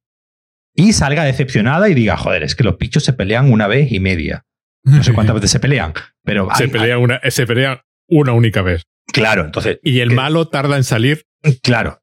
Y 0.77 0.93
salga 0.93 1.23
decepcionada 1.23 1.89
y 1.89 1.95
diga, 1.95 2.15
joder, 2.15 2.43
es 2.43 2.55
que 2.55 2.63
los 2.63 2.77
bichos 2.77 3.03
se 3.03 3.11
pelean 3.11 3.51
una 3.51 3.67
vez 3.67 3.91
y 3.91 3.99
media. 3.99 4.45
No 4.83 5.03
sé 5.03 5.11
cuántas 5.11 5.35
veces 5.35 5.51
se 5.51 5.59
pelean, 5.59 5.93
pero... 6.23 6.47
se, 6.55 6.69
pelean 6.69 6.99
una, 6.99 7.19
se 7.29 7.47
pelean 7.47 7.79
una 8.07 8.33
única 8.33 8.61
vez. 8.61 8.83
Claro, 9.11 9.43
entonces... 9.43 9.79
Y 9.81 9.99
el 9.99 10.11
malo 10.11 10.47
tarda 10.47 10.77
en 10.77 10.83
salir. 10.83 11.25
Claro, 11.63 11.99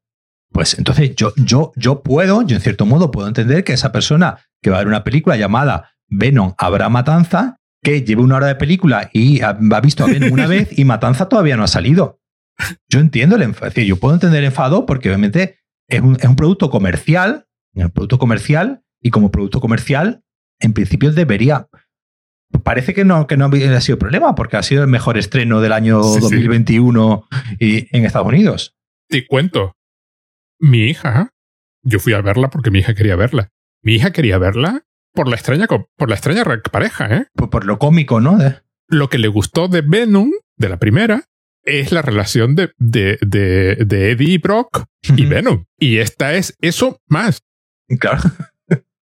pues 0.55 0.77
entonces 0.77 1.13
yo, 1.15 1.33
yo, 1.35 1.73
yo 1.75 2.01
puedo, 2.01 2.41
yo 2.43 2.55
en 2.55 2.61
cierto 2.61 2.85
modo 2.85 3.11
puedo 3.11 3.27
entender 3.27 3.63
que 3.63 3.73
esa 3.73 3.91
persona 3.91 4.39
que 4.61 4.69
va 4.69 4.77
a 4.77 4.79
ver 4.79 4.87
una 4.87 5.03
película 5.03 5.35
llamada 5.35 5.91
Venom 6.07 6.53
habrá 6.57 6.87
matanza, 6.87 7.57
que 7.83 8.03
lleve 8.03 8.21
una 8.21 8.37
hora 8.37 8.47
de 8.47 8.55
película 8.55 9.09
y 9.11 9.41
ha, 9.41 9.53
visto 9.81 10.03
a 10.03 10.07
Venom 10.07 10.31
una 10.31 10.47
vez 10.47 10.77
y 10.77 10.85
matanza 10.85 11.27
todavía 11.27 11.57
no 11.57 11.63
ha 11.63 11.67
salido. 11.67 12.19
Yo 12.89 13.01
entiendo 13.01 13.35
el 13.35 13.41
enfado, 13.41 13.73
yo 13.81 13.97
puedo 13.97 14.13
entender 14.13 14.39
el 14.39 14.45
enfado 14.45 14.85
porque 14.85 15.09
obviamente 15.09 15.59
es 15.89 16.01
un, 16.01 16.15
es 16.15 16.25
un 16.25 16.37
producto 16.37 16.69
comercial, 16.69 17.47
un 17.83 17.91
producto 17.91 18.17
comercial, 18.17 18.83
y 19.01 19.11
como 19.11 19.31
producto 19.31 19.59
comercial, 19.59 20.23
en 20.59 20.73
principio 20.73 21.11
debería. 21.11 21.67
Parece 22.63 22.93
que 22.93 23.05
no, 23.05 23.27
que 23.27 23.37
no 23.37 23.45
ha 23.45 23.81
sido 23.81 23.99
problema, 23.99 24.35
porque 24.35 24.57
ha 24.57 24.63
sido 24.63 24.83
el 24.83 24.89
mejor 24.89 25.17
estreno 25.17 25.61
del 25.61 25.73
año 25.73 25.97
2021 25.99 27.27
Y, 27.59 27.95
en 27.95 28.05
Estados 28.05 28.27
Unidos. 28.27 28.75
Te 29.09 29.27
cuento, 29.27 29.75
mi 30.59 30.85
hija, 30.85 31.31
yo 31.83 31.99
fui 31.99 32.13
a 32.13 32.21
verla 32.21 32.49
porque 32.49 32.71
mi 32.71 32.79
hija 32.79 32.95
quería 32.95 33.15
verla. 33.15 33.49
Mi 33.83 33.95
hija 33.95 34.11
quería 34.11 34.37
verla 34.37 34.83
por 35.13 35.27
la 35.27 35.35
extraña, 35.35 35.67
por 35.67 36.09
la 36.09 36.15
extraña 36.15 36.43
pareja, 36.71 37.15
¿eh? 37.15 37.27
Por, 37.35 37.65
lo 37.65 37.77
cómico, 37.77 38.19
¿no? 38.19 38.37
Lo 38.87 39.09
que 39.09 39.17
le 39.17 39.27
gustó 39.27 39.67
de 39.67 39.81
Venom, 39.81 40.31
de 40.57 40.69
la 40.69 40.77
primera, 40.77 41.23
es 41.63 41.91
la 41.91 42.01
relación 42.01 42.55
de, 42.55 42.71
de, 42.77 43.17
de, 43.21 44.11
Eddie 44.11 44.33
y 44.33 44.37
Brock 44.37 44.85
y 45.15 45.25
Venom. 45.25 45.65
Y 45.77 45.97
esta 45.97 46.33
es 46.33 46.55
eso 46.61 47.01
más. 47.07 47.43
Claro. 47.99 48.21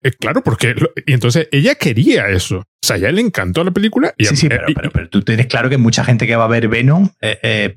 Eh, 0.05 0.13
claro, 0.13 0.43
porque. 0.45 0.75
y 1.07 1.15
entonces 1.15 1.49
ella 1.51 1.75
quería 1.77 2.29
eso. 2.29 2.59
O 2.59 2.87
sea, 2.87 2.97
a 2.97 2.99
ella 2.99 3.13
le 3.13 3.23
encantó 3.23 3.65
la 3.65 3.71
película. 3.71 4.15
Y 4.19 4.27
sí, 4.27 4.37
sí, 4.37 4.49
pero, 4.49 4.91
pero, 4.93 5.09
tú 5.09 5.23
tienes 5.23 5.47
claro 5.47 5.71
que 5.71 5.79
mucha 5.79 6.05
gente 6.05 6.27
que 6.27 6.37
va 6.37 6.45
a 6.45 6.49
ver 6.49 6.69
Venom, 6.69 7.09
eh, 7.23 7.39
eh, 7.43 7.75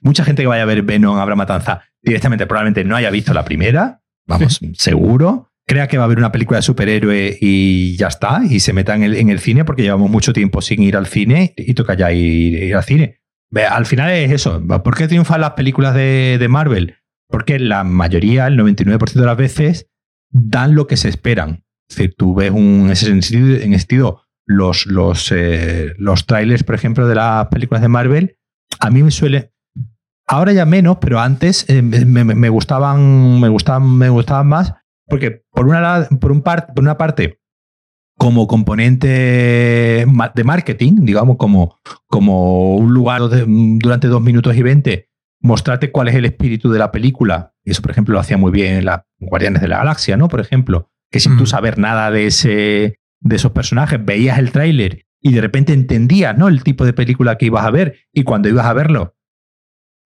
mucha 0.00 0.24
gente 0.24 0.42
que 0.42 0.48
vaya 0.48 0.62
a 0.62 0.66
ver 0.66 0.82
Venom 0.82 1.18
Habrá 1.18 1.36
Matanza, 1.36 1.82
directamente 2.02 2.46
probablemente 2.46 2.84
no 2.84 2.96
haya 2.96 3.10
visto 3.10 3.34
la 3.34 3.44
primera, 3.44 4.00
vamos, 4.26 4.60
seguro. 4.74 5.52
Crea 5.66 5.86
que 5.86 5.98
va 5.98 6.04
a 6.04 6.06
haber 6.06 6.16
una 6.16 6.32
película 6.32 6.56
de 6.56 6.62
superhéroe 6.62 7.36
y 7.38 7.94
ya 7.98 8.08
está, 8.08 8.40
y 8.48 8.60
se 8.60 8.72
meta 8.72 8.96
en 8.96 9.02
el, 9.02 9.14
en 9.16 9.28
el 9.28 9.38
cine 9.38 9.66
porque 9.66 9.82
llevamos 9.82 10.10
mucho 10.10 10.32
tiempo 10.32 10.62
sin 10.62 10.82
ir 10.82 10.96
al 10.96 11.06
cine 11.06 11.52
y 11.58 11.74
toca 11.74 11.92
ya 11.92 12.10
ir, 12.10 12.74
al 12.74 12.84
cine. 12.84 13.20
al 13.68 13.84
final 13.84 14.10
es 14.10 14.32
eso. 14.32 14.66
¿Por 14.82 14.96
qué 14.96 15.06
triunfan 15.06 15.42
las 15.42 15.50
películas 15.50 15.94
de, 15.94 16.38
de 16.40 16.48
Marvel? 16.48 16.96
Porque 17.28 17.58
la 17.58 17.84
mayoría, 17.84 18.46
el 18.46 18.58
99% 18.58 19.12
de 19.12 19.26
las 19.26 19.36
veces, 19.36 19.88
dan 20.30 20.74
lo 20.74 20.86
que 20.86 20.96
se 20.96 21.08
esperan. 21.08 21.64
Es 21.88 21.96
decir, 21.96 22.14
tú 22.16 22.34
ves 22.34 22.50
un, 22.50 22.82
en 22.84 22.90
ese 22.90 23.06
sentido, 23.06 23.56
en 23.56 23.78
sentido 23.78 24.22
los, 24.44 24.86
los, 24.86 25.32
eh, 25.32 25.94
los 25.98 26.26
trailers, 26.26 26.64
por 26.64 26.74
ejemplo, 26.74 27.06
de 27.06 27.14
las 27.14 27.46
películas 27.48 27.82
de 27.82 27.88
Marvel, 27.88 28.38
a 28.80 28.90
mí 28.90 29.02
me 29.02 29.10
suele. 29.10 29.52
Ahora 30.26 30.52
ya 30.52 30.66
menos, 30.66 30.98
pero 31.00 31.20
antes 31.20 31.64
eh, 31.68 31.80
me, 31.80 32.48
gustaban, 32.50 33.40
me 33.40 33.48
gustaban, 33.48 33.96
me 33.96 34.10
gustaban 34.10 34.46
más, 34.46 34.74
porque 35.06 35.42
por 35.50 35.66
una, 35.66 36.06
por, 36.20 36.32
un 36.32 36.42
por 36.42 36.64
una 36.76 36.98
parte, 36.98 37.40
como 38.18 38.48
componente 38.48 39.06
de 39.06 40.44
marketing, 40.44 40.96
digamos, 41.02 41.36
como, 41.38 41.78
como 42.06 42.76
un 42.76 42.92
lugar 42.92 43.22
durante 43.22 44.08
dos 44.08 44.20
minutos 44.20 44.56
y 44.56 44.62
veinte, 44.62 45.08
mostrarte 45.40 45.92
cuál 45.92 46.08
es 46.08 46.16
el 46.16 46.24
espíritu 46.24 46.70
de 46.70 46.80
la 46.80 46.90
película. 46.90 47.54
Y 47.68 47.72
eso, 47.72 47.82
por 47.82 47.90
ejemplo, 47.90 48.14
lo 48.14 48.20
hacía 48.20 48.38
muy 48.38 48.50
bien 48.50 48.82
la 48.86 49.04
Guardianes 49.18 49.60
de 49.60 49.68
la 49.68 49.76
Galaxia, 49.76 50.16
¿no? 50.16 50.28
Por 50.28 50.40
ejemplo, 50.40 50.90
que 51.10 51.20
sin 51.20 51.36
tú 51.36 51.44
saber 51.44 51.76
nada 51.76 52.10
de, 52.10 52.26
ese, 52.26 52.98
de 53.20 53.36
esos 53.36 53.52
personajes, 53.52 54.02
veías 54.02 54.38
el 54.38 54.52
tráiler 54.52 55.04
y 55.20 55.34
de 55.34 55.42
repente 55.42 55.74
entendías, 55.74 56.34
¿no? 56.38 56.48
El 56.48 56.62
tipo 56.62 56.86
de 56.86 56.94
película 56.94 57.36
que 57.36 57.44
ibas 57.44 57.66
a 57.66 57.70
ver. 57.70 58.06
Y 58.10 58.22
cuando 58.22 58.48
ibas 58.48 58.64
a 58.64 58.72
verlo, 58.72 59.16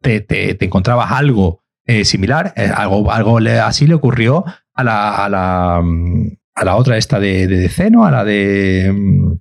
te, 0.01 0.21
te, 0.23 0.65
encontrabas 0.65 1.13
algo 1.13 1.63
eh, 1.87 2.05
similar, 2.05 2.53
eh, 2.57 2.69
algo, 2.75 3.13
algo 3.13 3.39
así 3.39 3.87
le 3.87 3.95
ocurrió 3.95 4.45
a 4.75 4.83
la, 4.83 5.25
a 5.25 5.29
la, 5.29 5.81
mm, 5.85 6.33
a 6.57 6.65
la 6.65 6.75
otra 6.75 6.97
esta 6.97 7.21
de, 7.21 7.47
de 7.47 7.59
DC, 7.59 7.93
¿no? 7.93 8.05
A 8.05 8.11
la 8.11 8.25
de 8.25 8.93
mm, 8.93 9.35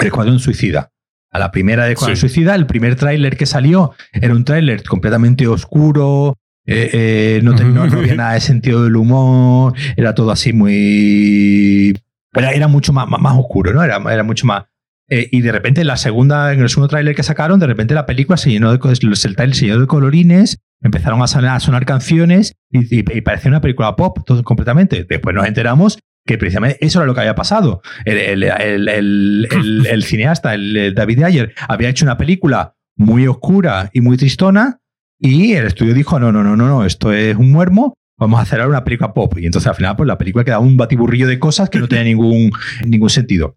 El 0.00 0.06
Escuadrón 0.06 0.38
Suicida. 0.38 0.90
A 1.30 1.38
la 1.38 1.50
primera 1.50 1.84
de 1.84 1.92
Escuadrón 1.92 2.16
Suicida, 2.16 2.54
el 2.54 2.64
primer 2.64 2.96
tráiler 2.96 3.36
que 3.36 3.44
salió 3.44 3.92
era 4.14 4.32
un 4.32 4.46
tráiler 4.46 4.84
completamente 4.84 5.46
oscuro, 5.46 6.38
eh, 6.70 7.40
no, 7.42 7.52
no, 7.52 7.82
había 7.82 8.14
nada 8.14 8.34
de 8.34 8.40
sentido 8.40 8.84
del 8.84 8.96
humor, 8.96 9.72
era 9.96 10.14
todo 10.14 10.30
así 10.30 10.52
muy... 10.52 11.96
Era, 12.34 12.50
era 12.52 12.68
mucho 12.68 12.92
más, 12.92 13.08
más, 13.08 13.36
oscuro, 13.36 13.72
¿no? 13.72 13.82
Era, 13.82 14.00
era 14.12 14.22
mucho 14.22 14.46
más... 14.46 14.64
Eh, 15.08 15.28
y 15.32 15.40
de 15.40 15.50
repente, 15.50 15.80
en 15.80 15.86
la 15.86 15.96
segunda, 15.96 16.52
en 16.52 16.60
el 16.60 16.68
segundo 16.68 16.88
tráiler 16.88 17.14
que 17.14 17.22
sacaron, 17.22 17.58
de 17.58 17.66
repente 17.66 17.94
la 17.94 18.04
película 18.04 18.36
se 18.36 18.50
llenó 18.50 18.70
de, 18.70 18.78
el 18.78 19.36
tráiler 19.36 19.56
se 19.56 19.64
llenó 19.64 19.80
de 19.80 19.86
colorines, 19.86 20.58
empezaron 20.82 21.22
a 21.22 21.26
sonar, 21.26 21.56
a 21.56 21.60
sonar 21.60 21.86
canciones 21.86 22.54
y, 22.70 23.02
parecía 23.22 23.48
una 23.48 23.62
película 23.62 23.96
pop 23.96 24.18
todo, 24.26 24.44
completamente. 24.44 25.06
Después 25.08 25.34
nos 25.34 25.46
enteramos 25.46 25.98
que 26.26 26.36
precisamente 26.36 26.76
eso 26.84 26.98
era 26.98 27.06
lo 27.06 27.14
que 27.14 27.20
había 27.20 27.34
pasado. 27.34 27.80
El, 28.04 28.42
el 28.44 30.02
cineasta, 30.04 30.52
el 30.52 30.92
David 30.94 31.22
Ayer, 31.22 31.54
había 31.66 31.88
hecho 31.88 32.04
una 32.04 32.18
película 32.18 32.74
muy 32.94 33.26
oscura 33.26 33.88
y 33.94 34.02
muy 34.02 34.18
tristona 34.18 34.80
y 35.18 35.54
el 35.54 35.66
estudio 35.66 35.94
dijo, 35.94 36.18
no, 36.20 36.32
no, 36.32 36.44
no, 36.44 36.56
no, 36.56 36.68
no, 36.68 36.84
esto 36.84 37.12
es 37.12 37.36
un 37.36 37.50
muermo, 37.50 37.94
vamos 38.18 38.38
a 38.38 38.42
hacer 38.42 38.60
ahora 38.60 38.70
una 38.70 38.84
película 38.84 39.12
pop. 39.14 39.36
Y 39.38 39.46
entonces 39.46 39.68
al 39.68 39.74
final, 39.74 39.96
pues 39.96 40.06
la 40.06 40.18
película 40.18 40.44
quedaba 40.44 40.62
un 40.62 40.76
batiburrillo 40.76 41.26
de 41.26 41.38
cosas 41.38 41.70
que 41.70 41.78
no 41.78 41.88
tenía 41.88 42.04
ningún, 42.04 42.50
ningún 42.86 43.10
sentido. 43.10 43.56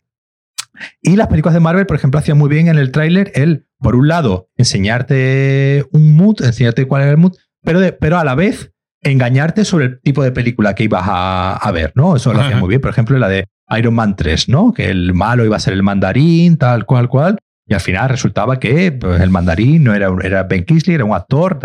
Y 1.02 1.16
las 1.16 1.28
películas 1.28 1.54
de 1.54 1.60
Marvel, 1.60 1.86
por 1.86 1.98
ejemplo, 1.98 2.20
hacían 2.20 2.38
muy 2.38 2.50
bien 2.50 2.68
en 2.68 2.78
el 2.78 2.92
tráiler 2.92 3.32
el, 3.36 3.68
por 3.80 3.96
un 3.96 4.08
lado, 4.08 4.50
enseñarte 4.56 5.86
un 5.92 6.16
mood, 6.16 6.42
enseñarte 6.44 6.88
cuál 6.88 7.04
era 7.04 7.12
el 7.12 7.18
mood, 7.18 7.36
pero, 7.64 7.80
pero 8.00 8.18
a 8.18 8.24
la 8.24 8.36
vez 8.36 8.72
engañarte 9.04 9.66
sobre 9.66 9.86
el 9.86 10.02
tipo 10.02 10.24
de 10.24 10.32
película 10.32 10.76
que 10.76 10.84
ibas 10.84 11.04
a, 11.06 11.72
ver, 11.74 11.92
¿no? 11.96 12.16
Eso 12.16 12.34
lo 12.34 12.42
hacía 12.42 12.58
muy 12.58 12.70
bien. 12.70 12.82
Por 12.82 12.92
ejemplo, 12.92 13.18
la 13.18 13.30
de 13.30 13.48
Iron 13.78 13.96
Man 13.96 14.16
3, 14.16 14.50
¿no? 14.50 14.74
Que 14.74 14.90
el 14.90 15.14
malo 15.14 15.44
iba 15.46 15.56
a 15.56 15.60
ser 15.60 15.74
el 15.74 15.84
mandarín, 15.84 16.58
tal 16.58 16.86
cual, 16.86 17.10
cual. 17.10 17.38
Y 17.72 17.74
al 17.74 17.80
final 17.80 18.10
resultaba 18.10 18.60
que 18.60 18.92
pues, 18.92 19.22
el 19.22 19.30
mandarín 19.30 19.86
no 19.86 19.94
era, 19.94 20.10
era 20.24 20.44
Ben 20.44 20.66
Kingsley, 20.66 20.94
era 20.94 21.06
un 21.06 21.14
actor. 21.14 21.58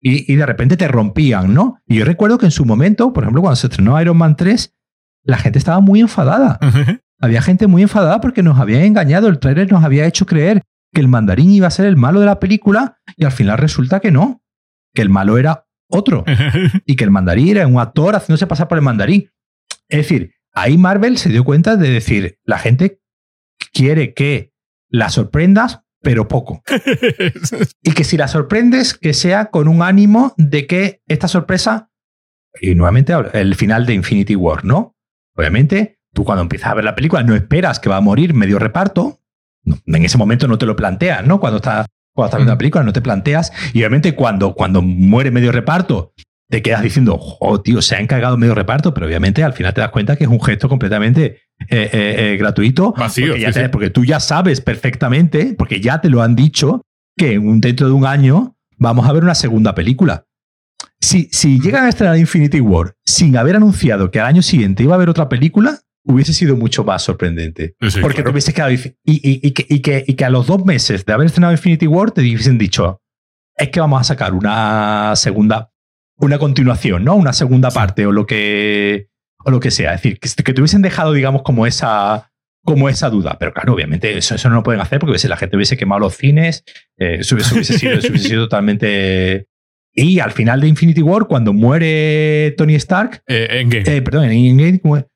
Y, 0.00 0.32
y, 0.32 0.36
de 0.36 0.46
repente 0.46 0.76
te 0.76 0.86
rompían, 0.86 1.52
¿no? 1.52 1.80
Y 1.84 1.96
yo 1.96 2.04
recuerdo 2.04 2.38
que 2.38 2.46
en 2.46 2.52
su 2.52 2.64
momento, 2.64 3.12
por 3.12 3.24
ejemplo, 3.24 3.42
cuando 3.42 3.56
se 3.56 3.66
estrenó 3.66 4.00
Iron 4.00 4.16
Man 4.16 4.36
3, 4.36 4.72
la 5.24 5.36
gente 5.36 5.58
estaba 5.58 5.80
muy 5.80 5.98
enfadada. 5.98 6.60
Había 7.20 7.42
gente 7.42 7.66
muy 7.66 7.82
enfadada 7.82 8.20
porque 8.20 8.44
nos 8.44 8.60
habían 8.60 8.82
engañado. 8.82 9.26
El 9.26 9.40
trailer 9.40 9.72
nos 9.72 9.82
había 9.82 10.06
hecho 10.06 10.26
creer 10.26 10.62
que 10.92 11.00
el 11.00 11.08
mandarín 11.08 11.50
iba 11.50 11.66
a 11.66 11.72
ser 11.72 11.86
el 11.86 11.96
malo 11.96 12.20
de 12.20 12.26
la 12.26 12.38
película 12.38 13.00
y 13.16 13.24
al 13.24 13.32
final 13.32 13.58
resulta 13.58 13.98
que 13.98 14.12
no. 14.12 14.44
Que 14.94 15.02
el 15.02 15.08
malo 15.08 15.38
era 15.38 15.66
otro. 15.88 16.24
y 16.86 16.94
que 16.94 17.02
el 17.02 17.10
mandarín 17.10 17.48
era 17.48 17.66
un 17.66 17.80
actor 17.80 18.14
haciéndose 18.14 18.46
pasar 18.46 18.68
por 18.68 18.78
el 18.78 18.84
mandarín. 18.84 19.28
Es 19.88 19.98
decir, 19.98 20.34
ahí 20.52 20.78
Marvel 20.78 21.18
se 21.18 21.30
dio 21.30 21.42
cuenta 21.42 21.74
de 21.74 21.90
decir, 21.90 22.38
la 22.44 22.60
gente 22.60 23.00
quiere 23.72 24.14
que 24.14 24.52
la 24.88 25.10
sorprendas, 25.10 25.80
pero 26.00 26.28
poco. 26.28 26.62
y 27.82 27.92
que 27.92 28.04
si 28.04 28.16
la 28.16 28.28
sorprendes, 28.28 28.94
que 28.94 29.12
sea 29.12 29.46
con 29.46 29.68
un 29.68 29.82
ánimo 29.82 30.34
de 30.36 30.66
que 30.66 31.02
esta 31.06 31.28
sorpresa, 31.28 31.90
y 32.60 32.74
nuevamente 32.74 33.12
el 33.34 33.54
final 33.54 33.86
de 33.86 33.94
Infinity 33.94 34.36
War, 34.36 34.64
¿no? 34.64 34.96
Obviamente, 35.36 35.98
tú 36.12 36.24
cuando 36.24 36.42
empiezas 36.42 36.70
a 36.70 36.74
ver 36.74 36.84
la 36.84 36.94
película 36.94 37.22
no 37.22 37.34
esperas 37.34 37.78
que 37.78 37.88
va 37.88 37.96
a 37.96 38.00
morir 38.00 38.34
medio 38.34 38.58
reparto. 38.58 39.20
en 39.64 40.04
ese 40.04 40.18
momento 40.18 40.48
no 40.48 40.58
te 40.58 40.66
lo 40.66 40.76
planteas, 40.76 41.24
¿no? 41.26 41.40
Cuando 41.40 41.58
estás, 41.58 41.86
cuando 42.14 42.28
estás 42.28 42.38
viendo 42.38 42.52
la 42.52 42.56
mm. 42.56 42.58
película 42.58 42.84
no 42.84 42.92
te 42.92 43.02
planteas. 43.02 43.52
Y 43.72 43.80
obviamente 43.80 44.14
cuando, 44.14 44.54
cuando 44.54 44.82
muere 44.82 45.30
medio 45.30 45.52
reparto, 45.52 46.12
te 46.50 46.62
quedas 46.62 46.82
diciendo, 46.82 47.18
oh, 47.20 47.60
tío, 47.60 47.82
se 47.82 47.94
ha 47.96 48.00
encargado 48.00 48.36
medio 48.38 48.54
reparto, 48.54 48.94
pero 48.94 49.06
obviamente 49.06 49.44
al 49.44 49.52
final 49.52 49.74
te 49.74 49.80
das 49.82 49.90
cuenta 49.90 50.16
que 50.16 50.24
es 50.24 50.30
un 50.30 50.40
gesto 50.42 50.68
completamente 50.68 51.42
eh, 51.68 51.90
eh, 51.92 52.16
eh, 52.32 52.36
gratuito. 52.38 52.92
Vacío, 52.96 53.28
porque, 53.28 53.40
ya 53.42 53.48
sí, 53.52 53.58
te- 53.60 53.64
sí. 53.66 53.68
porque 53.70 53.90
tú 53.90 54.04
ya 54.04 54.18
sabes 54.20 54.60
perfectamente, 54.60 55.54
porque 55.58 55.80
ya 55.80 56.00
te 56.00 56.08
lo 56.08 56.22
han 56.22 56.34
dicho, 56.36 56.82
que 57.16 57.38
dentro 57.38 57.86
de 57.88 57.92
un 57.92 58.06
año 58.06 58.56
vamos 58.78 59.06
a 59.08 59.12
ver 59.12 59.24
una 59.24 59.34
segunda 59.34 59.74
película. 59.74 60.24
Si, 61.00 61.28
si 61.32 61.60
llegan 61.60 61.84
a 61.84 61.88
estrenar 61.88 62.16
Infinity 62.18 62.60
War 62.60 62.94
sin 63.04 63.36
haber 63.36 63.56
anunciado 63.56 64.10
que 64.10 64.20
al 64.20 64.26
año 64.26 64.42
siguiente 64.42 64.82
iba 64.82 64.94
a 64.94 64.96
haber 64.96 65.08
otra 65.10 65.28
película, 65.28 65.80
hubiese 66.04 66.32
sido 66.32 66.56
mucho 66.56 66.82
más 66.84 67.02
sorprendente. 67.02 67.74
Sí, 67.82 68.00
porque 68.00 68.16
claro. 68.16 68.24
te 68.24 68.30
hubiese 68.32 68.52
quedado. 68.54 68.72
y- 68.72 68.94
y 69.04 69.50
que, 69.52 69.66
y 69.68 69.80
que- 69.80 70.04
y 70.06 70.14
que 70.14 70.24
a 70.24 70.30
los 70.30 70.46
dos 70.46 70.64
meses 70.64 71.04
de 71.04 71.12
haber 71.12 71.26
estrenado 71.26 71.52
Infinity 71.52 71.86
War 71.86 72.10
te 72.10 72.20
hubiesen 72.22 72.56
dicho: 72.58 73.00
es 73.56 73.68
que 73.68 73.80
vamos 73.80 74.00
a 74.00 74.04
sacar 74.04 74.32
una 74.34 75.12
segunda, 75.16 75.70
una 76.18 76.38
continuación, 76.38 77.04
¿no? 77.04 77.14
Una 77.16 77.32
segunda 77.32 77.70
parte 77.70 78.06
o 78.06 78.12
lo 78.12 78.26
que, 78.26 79.08
o 79.44 79.50
lo 79.50 79.60
que 79.60 79.70
sea. 79.70 79.94
Es 79.94 80.02
decir, 80.02 80.18
que, 80.20 80.28
que 80.42 80.52
te 80.52 80.60
hubiesen 80.60 80.82
dejado, 80.82 81.12
digamos, 81.12 81.42
como 81.42 81.66
esa, 81.66 82.30
como 82.64 82.88
esa 82.88 83.08
duda. 83.10 83.36
Pero 83.38 83.52
claro, 83.52 83.74
obviamente 83.74 84.16
eso, 84.18 84.34
eso 84.34 84.48
no 84.48 84.56
lo 84.56 84.62
pueden 84.62 84.80
hacer 84.80 84.98
porque 84.98 85.12
hubiese- 85.12 85.28
la 85.28 85.36
gente 85.36 85.56
hubiese 85.56 85.76
quemado 85.76 86.00
los 86.00 86.16
cines, 86.16 86.64
eh, 86.98 87.18
eso, 87.20 87.34
hubiese- 87.36 87.54
hubiese 87.54 87.78
sido, 87.78 87.92
eso 87.94 88.08
hubiese 88.08 88.28
sido 88.28 88.42
totalmente. 88.44 89.46
Y 89.94 90.20
al 90.20 90.30
final 90.30 90.60
de 90.60 90.68
Infinity 90.68 91.02
War, 91.02 91.26
cuando 91.26 91.52
muere 91.52 92.54
Tony 92.56 92.76
Stark, 92.76 93.20
Eh, 93.26 93.48
Endgame. 93.62 93.96
eh, 93.96 94.02
perdón, 94.02 94.24
en 94.30 94.60
Endgame, 94.60 95.06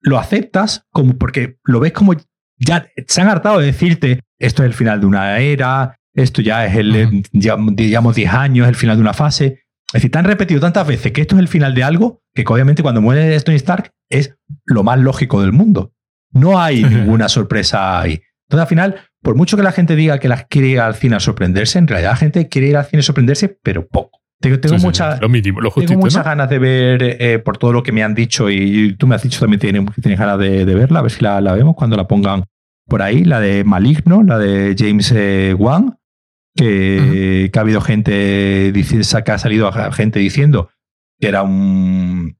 lo 0.00 0.18
aceptas 0.18 0.86
como 0.90 1.18
porque 1.18 1.56
lo 1.64 1.80
ves 1.80 1.92
como 1.92 2.14
ya 2.58 2.86
se 3.08 3.20
han 3.20 3.28
hartado 3.28 3.58
de 3.58 3.66
decirte 3.66 4.20
esto 4.38 4.62
es 4.62 4.68
el 4.68 4.74
final 4.74 5.00
de 5.00 5.06
una 5.06 5.38
era, 5.40 5.98
esto 6.14 6.40
ya 6.40 6.64
es 6.64 6.76
el, 6.76 7.24
digamos, 7.32 8.14
10 8.14 8.32
años, 8.32 8.68
el 8.68 8.74
final 8.76 8.96
de 8.96 9.02
una 9.02 9.12
fase. 9.12 9.64
Es 9.88 9.94
decir, 9.94 10.10
te 10.10 10.18
han 10.18 10.24
repetido 10.24 10.60
tantas 10.60 10.86
veces 10.86 11.12
que 11.12 11.20
esto 11.20 11.36
es 11.36 11.40
el 11.40 11.48
final 11.48 11.74
de 11.74 11.84
algo 11.84 12.22
que 12.34 12.44
obviamente 12.48 12.82
cuando 12.82 13.00
muere 13.00 13.38
Tony 13.40 13.56
Stark 13.56 13.92
es 14.10 14.36
lo 14.64 14.82
más 14.82 14.98
lógico 14.98 15.40
del 15.40 15.52
mundo. 15.52 15.92
No 16.32 16.60
hay 16.60 16.82
ninguna 16.84 17.28
sorpresa 17.28 18.00
ahí. 18.00 18.20
Entonces, 18.48 18.62
al 18.62 18.68
final, 18.68 18.94
por 19.22 19.34
mucho 19.36 19.56
que 19.56 19.62
la 19.62 19.72
gente 19.72 19.96
diga 19.96 20.18
que 20.18 20.28
las 20.28 20.46
quiere 20.46 20.68
ir 20.68 20.80
al 20.80 20.94
cine 20.94 21.16
a 21.16 21.20
sorprenderse, 21.20 21.78
en 21.78 21.88
realidad 21.88 22.10
la 22.12 22.16
gente 22.16 22.48
quiere 22.48 22.68
ir 22.68 22.76
al 22.76 22.84
cine 22.84 23.00
a 23.00 23.02
sorprenderse, 23.02 23.48
pero 23.62 23.86
poco. 23.86 24.20
Tengo, 24.40 24.60
tengo 24.60 24.74
Sí, 24.74 24.80
sí, 24.80 24.86
mucha, 24.86 25.16
Lo 25.18 25.28
mínimo, 25.28 25.60
lo 25.60 25.70
justito. 25.70 25.92
tengo 25.92 26.02
muchas 26.02 26.18
¿no? 26.18 26.24
ganas 26.24 26.50
de 26.50 26.58
ver, 26.58 27.02
eh, 27.02 27.38
por 27.38 27.56
todo 27.56 27.72
lo 27.72 27.82
que 27.82 27.90
me 27.90 28.02
han 28.02 28.14
dicho, 28.14 28.50
y 28.50 28.94
tú 28.98 29.06
me 29.06 29.14
has 29.14 29.22
dicho 29.22 29.40
también 29.40 29.58
que 29.58 29.72
tienes, 29.72 29.94
tienes 30.00 30.18
ganas 30.20 30.38
de, 30.38 30.64
de 30.66 30.74
verla, 30.74 30.98
a 30.98 31.02
ver 31.02 31.10
si 31.10 31.22
la, 31.22 31.40
la 31.40 31.54
vemos 31.54 31.74
cuando 31.74 31.96
la 31.96 32.06
pongan 32.06 32.44
por 32.86 33.02
ahí, 33.02 33.24
la 33.24 33.40
de 33.40 33.64
Maligno, 33.64 34.22
la 34.22 34.38
de 34.38 34.76
James 34.78 35.10
eh, 35.16 35.54
Wan, 35.58 35.98
que, 36.56 37.50
que 37.52 37.58
ha 37.58 37.62
habido 37.62 37.80
gente, 37.80 38.72
que 38.72 39.32
ha 39.32 39.38
salido 39.38 39.70
gente 39.92 40.18
diciendo 40.18 40.70
que 41.20 41.28
era 41.28 41.42
un, 41.42 42.36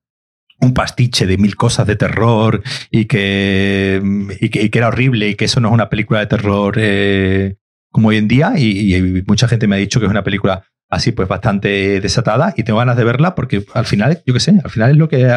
un 0.61 0.75
pastiche 0.75 1.27
de 1.27 1.39
mil 1.39 1.57
cosas 1.57 1.87
de 1.87 1.97
terror 1.97 2.63
y 2.91 3.05
que, 3.05 4.03
y 4.41 4.49
que, 4.49 4.63
y 4.63 4.69
que 4.71 4.79
era 4.79 4.89
horrible 4.89 5.29
y 5.29 5.35
que 5.35 5.45
eso 5.45 5.61
no 5.61 5.69
es 5.69 5.75
una 5.75 5.89
película 5.89 6.21
de 6.21 6.27
terror 6.27 6.75
eh, 6.79 7.57
como 7.91 8.09
hoy 8.09 8.17
en 8.17 8.29
día. 8.29 8.55
Y, 8.57 8.95
y 8.95 9.23
mucha 9.27 9.49
gente 9.49 9.67
me 9.67 9.77
ha 9.77 9.79
dicho 9.79 10.01
que 10.01 10.07
es 10.07 10.11
una 10.11 10.25
película 10.25 10.65
así 10.89 11.13
pues 11.13 11.29
bastante 11.29 12.01
desatada 12.01 12.55
y 12.57 12.63
tengo 12.63 12.79
ganas 12.79 12.97
de 12.97 13.05
verla 13.05 13.35
porque 13.35 13.65
al 13.75 13.87
final, 13.87 14.23
yo 14.27 14.35
qué 14.35 14.41
sé, 14.41 14.61
al 14.63 14.71
final 14.71 14.93
es 14.93 14.97
lo 14.97 15.09
que 15.09 15.29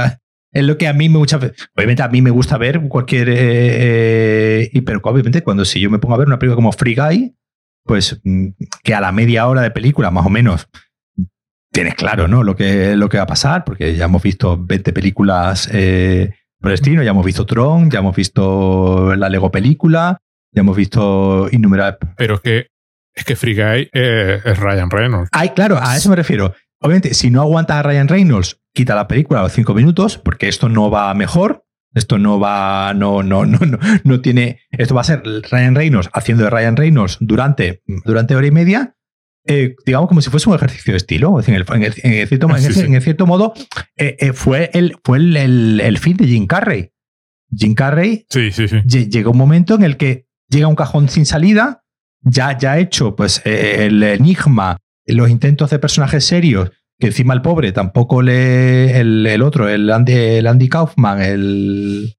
es 0.52 0.64
lo 0.64 0.78
que 0.78 0.88
a 0.88 0.94
mí 0.94 1.10
me 1.10 1.20
muchas 1.20 1.42
veces, 1.42 1.70
obviamente 1.76 2.02
a 2.02 2.08
mí 2.08 2.22
me 2.22 2.32
gusta 2.32 2.58
ver 2.58 2.82
cualquier, 2.88 3.30
eh, 3.30 3.36
eh, 3.38 4.70
y 4.74 4.82
pero 4.82 5.00
obviamente 5.04 5.44
cuando 5.44 5.64
si 5.64 5.80
yo 5.80 5.92
me 5.92 6.00
pongo 6.00 6.16
a 6.16 6.18
ver 6.18 6.28
una 6.28 6.40
película 6.40 6.56
como 6.56 6.72
Free 6.72 6.96
Guy, 6.96 7.36
pues 7.84 8.20
mm, 8.24 8.50
que 8.84 8.94
a 8.94 9.02
la 9.02 9.12
media 9.12 9.48
hora 9.48 9.62
de 9.62 9.72
película 9.72 10.12
más 10.12 10.26
o 10.26 10.30
menos 10.30 10.68
tienes 11.72 11.96
claro, 11.96 12.28
¿no? 12.28 12.44
Lo 12.44 12.56
que, 12.56 12.96
lo 12.96 13.10
que 13.10 13.18
va 13.18 13.24
a 13.24 13.28
pasar, 13.28 13.64
porque 13.64 13.96
ya 13.96 14.06
hemos 14.06 14.24
visto 14.24 14.58
20 14.58 14.94
películas 14.94 15.70
eh, 15.72 16.34
por 16.60 16.72
el 16.72 16.76
estilo, 16.76 17.04
ya 17.04 17.12
hemos 17.12 17.26
visto 17.26 17.46
Tron, 17.46 17.90
ya 17.90 18.00
hemos 18.00 18.16
visto 18.16 19.16
la 19.16 19.30
Lego 19.30 19.52
película, 19.52 20.18
ya 20.52 20.62
hemos 20.62 20.76
visto 20.76 21.48
innumerables 21.52 22.00
Pero 22.18 22.36
es 22.36 22.42
que, 22.42 22.68
es 23.14 23.24
que 23.24 23.36
Free 23.36 23.56
Guy 23.56 23.90
eh, 23.94 24.42
es 24.44 24.60
Ryan 24.60 24.90
Reynolds. 24.90 25.30
Ay, 25.32 25.50
claro, 25.50 25.78
a 25.82 25.96
eso 25.96 26.10
me 26.10 26.16
refiero. 26.16 26.54
Obviamente, 26.82 27.14
si 27.14 27.30
no 27.30 27.42
aguantas 27.42 27.78
a 27.78 27.84
Ryan 27.84 28.08
Reynolds, 28.08 28.60
quita 28.74 28.96
la 28.96 29.08
película 29.08 29.42
a 29.42 29.44
los 29.44 29.52
cinco 29.52 29.74
minutos, 29.74 30.18
porque 30.18 30.48
esto 30.48 30.70
no 30.70 30.90
va 30.90 31.14
mejor. 31.14 31.66
Esto 31.94 32.18
no 32.20 32.40
va, 32.40 32.94
no, 32.94 33.24
no, 33.24 33.46
no, 33.46 33.58
no, 33.60 33.80
no 34.04 34.22
tiene. 34.22 34.60
Esto 34.72 34.94
va 34.96 35.02
a 35.02 35.06
ser 35.06 35.24
Ryan 35.52 35.76
Reynolds 35.76 36.10
haciendo 36.14 36.44
de 36.44 36.50
Ryan 36.52 36.76
Reynolds 36.78 37.18
durante, 37.20 37.82
durante 38.06 38.36
hora 38.36 38.46
y 38.48 38.52
media, 38.52 38.96
eh, 39.48 39.76
digamos 39.86 40.08
como 40.08 40.22
si 40.22 40.30
fuese 40.30 40.50
un 40.50 40.56
ejercicio 40.56 40.94
de 40.94 40.98
estilo. 40.98 41.40
En 41.46 41.54
el, 41.56 41.66
en 41.68 41.84
el- 41.84 41.94
en 42.04 42.14
cierto, 42.28 42.48
Sí, 42.60 42.80
en 42.82 42.96
modo, 43.26 43.54
eh, 43.98 44.18
eh, 44.20 44.34
fue, 44.34 44.70
el, 44.74 44.96
fue 45.04 45.18
el, 45.18 45.36
el, 45.38 45.82
fin 45.98 46.16
de 46.18 46.28
Jim 46.28 46.46
Carrey. 46.46 46.92
Jim 47.56 47.74
Carrey 47.74 48.26
Sí, 48.30 48.52
sí, 48.52 48.68
sí. 48.68 48.76
lle- 48.86 49.10
llega 49.10 49.30
un 49.32 49.38
momento 49.38 49.74
en 49.74 49.84
el 49.84 49.98
que 49.98 50.28
llega 50.50 50.68
un 50.68 50.76
cajón 50.76 51.10
sin 51.10 51.26
salida, 51.26 51.84
ya, 52.22 52.56
ya 52.58 52.78
hecho 52.78 53.16
pues, 53.16 53.42
el 53.86 54.04
enigma, 54.04 54.78
los 55.08 55.30
intentos 55.32 55.72
de 55.72 55.80
personajes 55.80 56.24
serios, 56.26 56.70
que 57.00 57.08
encima 57.08 57.34
el 57.34 57.42
pobre 57.42 57.72
tampoco 57.72 58.22
le. 58.22 59.00
El, 59.00 59.26
el 59.26 59.42
otro, 59.42 59.70
el 59.70 59.90
Andy, 59.90 60.14
el 60.14 60.48
Andy 60.48 60.68
Kaufman, 60.70 61.22
el, 61.22 62.16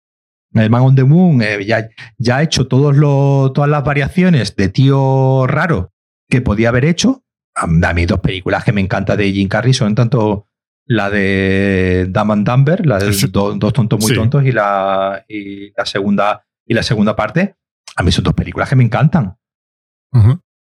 el 0.55 0.71
Man 0.71 0.83
on 0.83 0.95
the 0.95 1.05
Moon, 1.05 1.43
eh, 1.43 1.65
ya, 1.65 1.89
ya 2.19 2.39
ha 2.39 2.43
hecho 2.43 2.67
todos 2.67 2.97
los, 2.97 3.53
todas 3.53 3.69
las 3.71 3.85
variaciones 3.85 4.57
de 4.57 4.69
tío 4.69 5.47
raro 5.47 5.93
que 6.29 6.41
podía 6.41 6.71
haber 6.71 6.85
hecho. 6.87 7.23
A 7.55 7.65
a 7.65 7.93
mí, 7.95 8.07
dos 8.07 8.21
películas 8.21 8.65
que 8.65 8.73
me 8.73 8.81
encanta 8.81 9.17
de 9.17 9.31
Jim 9.33 9.49
Carrey 9.49 9.75
son 9.75 9.95
tanto 9.95 10.47
la 10.87 11.11
de 11.11 12.07
Dumb 12.09 12.33
and 12.33 12.49
Dumber, 12.49 12.87
la 12.87 12.99
de 12.99 13.13
Sí. 13.13 13.27
do- 13.29 13.55
dos 13.55 13.73
tontos 13.73 14.01
muy 14.01 14.09
Sí. 14.11 14.15
tontos, 14.17 14.45
y 14.45 14.53
la, 14.53 15.25
y 15.29 15.73
la 15.77 15.85
segunda 15.85 16.45
y 16.67 16.75
la 16.75 16.83
segunda 16.83 17.15
parte. 17.15 17.55
A 17.97 18.03
mí 18.03 18.11
son 18.13 18.25
dos 18.25 18.35
películas 18.35 18.69
que 18.69 18.77
me 18.77 18.85
encantan. 18.85 19.37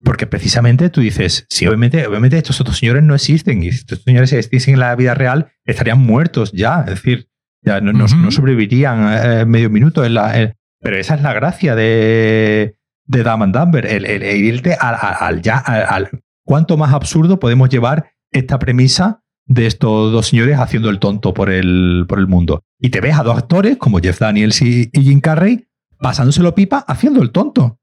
Porque 0.02 0.26
precisamente 0.26 0.90
tú 0.90 1.00
dices, 1.00 1.46
sí, 1.48 1.66
obviamente, 1.66 2.06
obviamente 2.06 2.36
estos 2.36 2.60
otros 2.60 2.78
señores 2.78 3.02
no 3.02 3.14
existen. 3.14 3.62
Y 3.62 3.72
si 3.72 3.78
estos 3.78 4.02
señores 4.02 4.32
existiesen 4.32 4.74
en 4.74 4.80
la 4.80 4.94
vida 4.94 5.14
real, 5.14 5.48
estarían 5.64 5.98
muertos 6.00 6.52
ya. 6.52 6.80
Es 6.80 6.86
decir, 6.96 7.28
ya 7.62 7.80
no, 7.80 7.92
no- 7.92 8.04
Ujú. 8.04 8.16
no 8.16 8.30
sobrevivirían 8.30 9.40
eh, 9.40 9.44
medio 9.46 9.70
minuto. 9.70 10.04
En 10.04 10.14
la, 10.14 10.38
en- 10.38 10.54
pero 10.80 10.96
esa 10.96 11.14
es 11.14 11.22
la 11.22 11.32
gracia 11.32 11.74
de, 11.74 12.76
de 13.06 13.22
Dumb 13.22 13.42
and 13.44 13.56
Dumber, 13.56 13.86
el, 13.86 14.04
el- 14.04 14.22
el 14.22 14.36
irte 14.44 14.74
al, 14.74 14.94
al- 15.00 15.16
al 15.20 15.42
ya, 15.42 15.56
al, 15.58 15.82
al- 15.88 16.10
cuánto 16.44 16.76
más 16.76 16.92
absurdo 16.92 17.40
podemos 17.40 17.68
llevar 17.70 18.10
esta 18.30 18.58
premisa 18.58 19.22
de 19.46 19.66
estos 19.66 20.12
dos 20.12 20.26
señores 20.28 20.58
haciendo 20.58 20.90
el 20.90 20.98
tonto 20.98 21.32
por 21.32 21.50
el, 21.50 22.04
por 22.08 22.18
el 22.18 22.26
mundo. 22.26 22.62
Y 22.78 22.90
te 22.90 23.00
ves 23.00 23.16
a 23.18 23.22
dos 23.22 23.38
actores 23.38 23.76
como 23.78 23.98
Jeff 24.00 24.18
Daniels 24.20 24.60
y, 24.60 24.90
y 24.92 25.02
Jim 25.02 25.20
Carrey 25.20 25.66
pasándoselo 25.98 26.54
pipa 26.54 26.84
haciendo 26.86 27.22
el 27.22 27.30
tonto. 27.30 27.78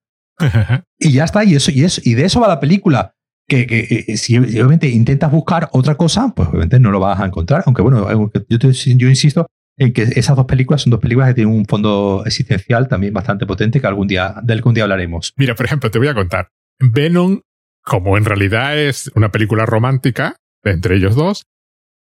Y 0.99 1.11
ya 1.11 1.25
está, 1.25 1.43
y 1.43 1.55
eso, 1.55 1.71
y 1.71 1.83
eso, 1.83 2.01
y 2.03 2.13
de 2.13 2.25
eso 2.25 2.39
va 2.39 2.47
la 2.47 2.59
película. 2.59 3.13
Que, 3.47 3.67
que, 3.67 4.05
eh, 4.07 4.17
si 4.17 4.37
obviamente 4.37 4.87
intentas 4.87 5.29
buscar 5.31 5.69
otra 5.73 5.95
cosa, 5.95 6.31
pues 6.33 6.47
obviamente 6.47 6.79
no 6.79 6.91
lo 6.91 6.99
vas 6.99 7.19
a 7.19 7.25
encontrar. 7.25 7.63
Aunque 7.65 7.81
bueno, 7.81 8.07
yo, 8.47 9.09
insisto 9.09 9.47
en 9.77 9.91
que 9.91 10.03
esas 10.03 10.35
dos 10.35 10.45
películas 10.45 10.81
son 10.81 10.91
dos 10.91 10.99
películas 10.99 11.29
que 11.29 11.35
tienen 11.35 11.53
un 11.53 11.65
fondo 11.65 12.23
existencial 12.25 12.87
también 12.87 13.13
bastante 13.13 13.45
potente 13.45 13.81
que 13.81 13.87
algún 13.87 14.07
día, 14.07 14.35
del 14.43 14.63
que 14.63 14.71
día 14.71 14.83
hablaremos. 14.83 15.33
Mira, 15.35 15.55
por 15.55 15.65
ejemplo, 15.65 15.91
te 15.91 15.99
voy 15.99 16.07
a 16.07 16.13
contar. 16.13 16.49
Venom, 16.79 17.41
como 17.83 18.17
en 18.17 18.25
realidad 18.25 18.77
es 18.77 19.11
una 19.15 19.29
película 19.29 19.65
romántica 19.65 20.37
entre 20.63 20.95
ellos 20.95 21.15
dos, 21.15 21.45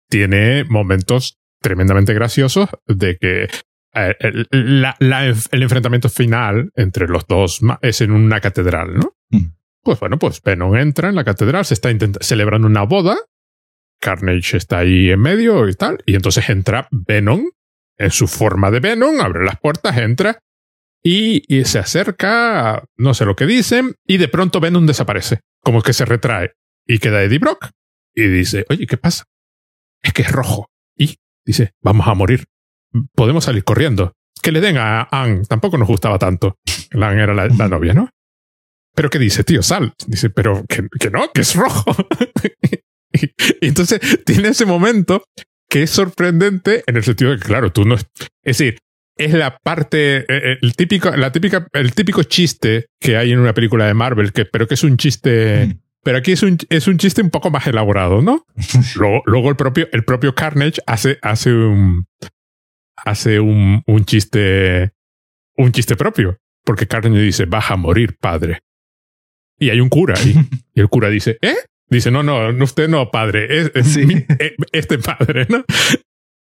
tiene 0.09 0.63
momentos 0.63 1.37
tremendamente 1.61 2.13
graciosos 2.13 2.69
de 2.87 3.17
que 3.17 3.43
eh, 3.43 3.47
el, 3.93 4.47
la- 4.51 4.95
la- 4.99 5.25
el 5.25 5.63
enfrentamiento 5.63 6.09
final 6.09 6.71
entre 6.75 7.07
los 7.07 7.25
dos 7.27 7.61
es 7.81 8.01
en 8.01 8.11
una 8.11 8.39
catedral, 8.41 8.95
¿no? 8.95 9.13
Mm. 9.29 9.51
Pues 9.83 9.99
bueno, 9.99 10.19
pues 10.19 10.41
Venom 10.41 10.75
entra 10.75 11.09
en 11.09 11.15
la 11.15 11.23
catedral, 11.23 11.63
se 11.65 11.73
está 11.73 11.89
celebrando 12.21 12.67
una 12.67 12.83
boda, 12.83 13.15
Carnage 14.01 14.57
está 14.57 14.79
ahí 14.79 15.09
en 15.09 15.19
medio 15.19 15.67
y 15.67 15.73
tal, 15.73 15.97
y 16.05 16.15
entonces 16.15 16.49
entra 16.49 16.87
Venom 16.91 17.45
en 17.97 18.11
su 18.11 18.27
forma 18.27 18.69
de 18.69 18.79
Venom, 18.79 19.19
abre 19.21 19.43
las 19.45 19.59
puertas, 19.59 19.97
entra 19.97 20.39
y, 21.03 21.41
y 21.47 21.65
se 21.65 21.79
acerca, 21.79 22.83
no 22.97 23.13
sé 23.13 23.25
lo 23.25 23.35
que 23.35 23.45
dicen, 23.45 23.95
y 24.05 24.17
de 24.17 24.27
pronto 24.27 24.59
Venom 24.59 24.85
desaparece, 24.85 25.39
como 25.63 25.81
que 25.81 25.93
se 25.93 26.05
retrae 26.05 26.51
y 26.85 26.99
queda 26.99 27.23
Eddie 27.23 27.39
Brock 27.39 27.69
y 28.13 28.23
dice, 28.27 28.65
oye, 28.69 28.85
¿qué 28.87 28.97
pasa? 28.97 29.23
Es 30.03 30.13
que 30.13 30.21
es 30.23 30.31
rojo. 30.31 30.69
Y 30.95 31.15
dice, 31.45 31.71
vamos 31.81 32.07
a 32.07 32.13
morir. 32.13 32.45
Podemos 33.15 33.45
salir 33.45 33.63
corriendo. 33.63 34.13
Que 34.41 34.51
le 34.51 34.61
den 34.61 34.77
a 34.77 35.07
Anne. 35.11 35.43
Tampoco 35.47 35.77
nos 35.77 35.87
gustaba 35.87 36.19
tanto. 36.19 36.57
La 36.91 37.09
Anne 37.09 37.23
era 37.23 37.33
la, 37.33 37.47
la 37.47 37.67
novia, 37.67 37.93
¿no? 37.93 38.09
Pero 38.95 39.09
¿qué 39.09 39.19
dice, 39.19 39.43
tío? 39.43 39.61
Sal. 39.61 39.93
Dice, 40.07 40.29
pero 40.29 40.63
que, 40.67 40.87
que 40.99 41.09
no, 41.09 41.31
que 41.31 41.41
es 41.41 41.55
rojo. 41.55 41.95
y, 43.13 43.25
y 43.61 43.67
entonces 43.67 43.99
tiene 44.25 44.49
ese 44.49 44.65
momento 44.65 45.23
que 45.69 45.83
es 45.83 45.89
sorprendente 45.89 46.83
en 46.87 46.95
el 46.95 47.03
sentido 47.03 47.31
de 47.31 47.37
que, 47.37 47.45
claro, 47.45 47.71
tú 47.71 47.85
no... 47.85 47.95
Es 47.95 48.07
decir, 48.43 48.77
es 49.17 49.33
la 49.33 49.57
parte, 49.57 50.25
eh, 50.27 50.57
el 50.61 50.75
típico, 50.75 51.11
la 51.11 51.31
típica, 51.31 51.67
el 51.73 51.93
típico 51.93 52.23
chiste 52.23 52.87
que 52.99 53.17
hay 53.17 53.31
en 53.31 53.39
una 53.39 53.53
película 53.53 53.85
de 53.85 53.93
Marvel, 53.93 54.31
que, 54.31 54.45
pero 54.45 54.67
que 54.67 54.75
es 54.75 54.83
un 54.83 54.97
chiste 54.97 55.77
pero 56.03 56.19
aquí 56.19 56.31
es 56.31 56.41
un, 56.41 56.57
es 56.69 56.87
un 56.87 56.97
chiste 56.97 57.21
un 57.21 57.31
poco 57.31 57.49
más 57.49 57.67
elaborado, 57.67 58.21
¿no? 58.21 58.45
luego, 58.95 59.23
luego 59.25 59.49
el 59.49 59.57
propio, 59.57 59.89
el 59.91 60.05
propio 60.05 60.33
Carnage 60.35 60.81
hace, 60.85 61.19
hace 61.21 61.51
un, 61.51 62.05
hace 62.97 63.39
un, 63.39 63.81
un 63.85 64.05
chiste, 64.05 64.91
un 65.55 65.71
chiste 65.71 65.95
propio. 65.95 66.37
Porque 66.63 66.87
Carnage 66.87 67.21
dice, 67.21 67.45
vas 67.45 67.71
a 67.71 67.77
morir, 67.77 68.17
padre. 68.19 68.59
Y 69.57 69.69
hay 69.69 69.79
un 69.79 69.89
cura 69.89 70.15
ahí. 70.17 70.35
y 70.73 70.81
el 70.81 70.89
cura 70.89 71.09
dice, 71.09 71.37
¿eh? 71.41 71.55
Dice, 71.89 72.11
no, 72.11 72.21
no, 72.21 72.49
usted 72.63 72.89
no, 72.89 73.09
padre, 73.11 73.61
es, 73.61 73.71
eh, 73.95 74.55
este 74.73 74.97
padre, 74.97 75.47
¿no? 75.47 75.63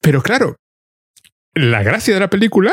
Pero 0.02 0.24
claro, 0.24 0.56
la 1.53 1.84
gracia 1.84 2.15
de 2.15 2.19
la 2.19 2.30
película 2.30 2.72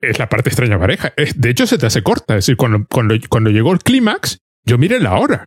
es 0.00 0.18
la 0.18 0.28
parte 0.28 0.50
extraña 0.50 0.78
pareja. 0.78 1.14
de 1.16 1.50
hecho, 1.50 1.66
se 1.66 1.78
te 1.78 1.86
hace 1.86 2.02
corta. 2.02 2.34
Es 2.34 2.44
decir, 2.44 2.56
cuando, 2.56 2.86
cuando, 2.90 3.14
cuando 3.30 3.50
llegó 3.50 3.72
el 3.72 3.78
clímax, 3.78 4.38
yo 4.66 4.76
miré 4.76 5.00
la 5.00 5.18
hora. 5.18 5.46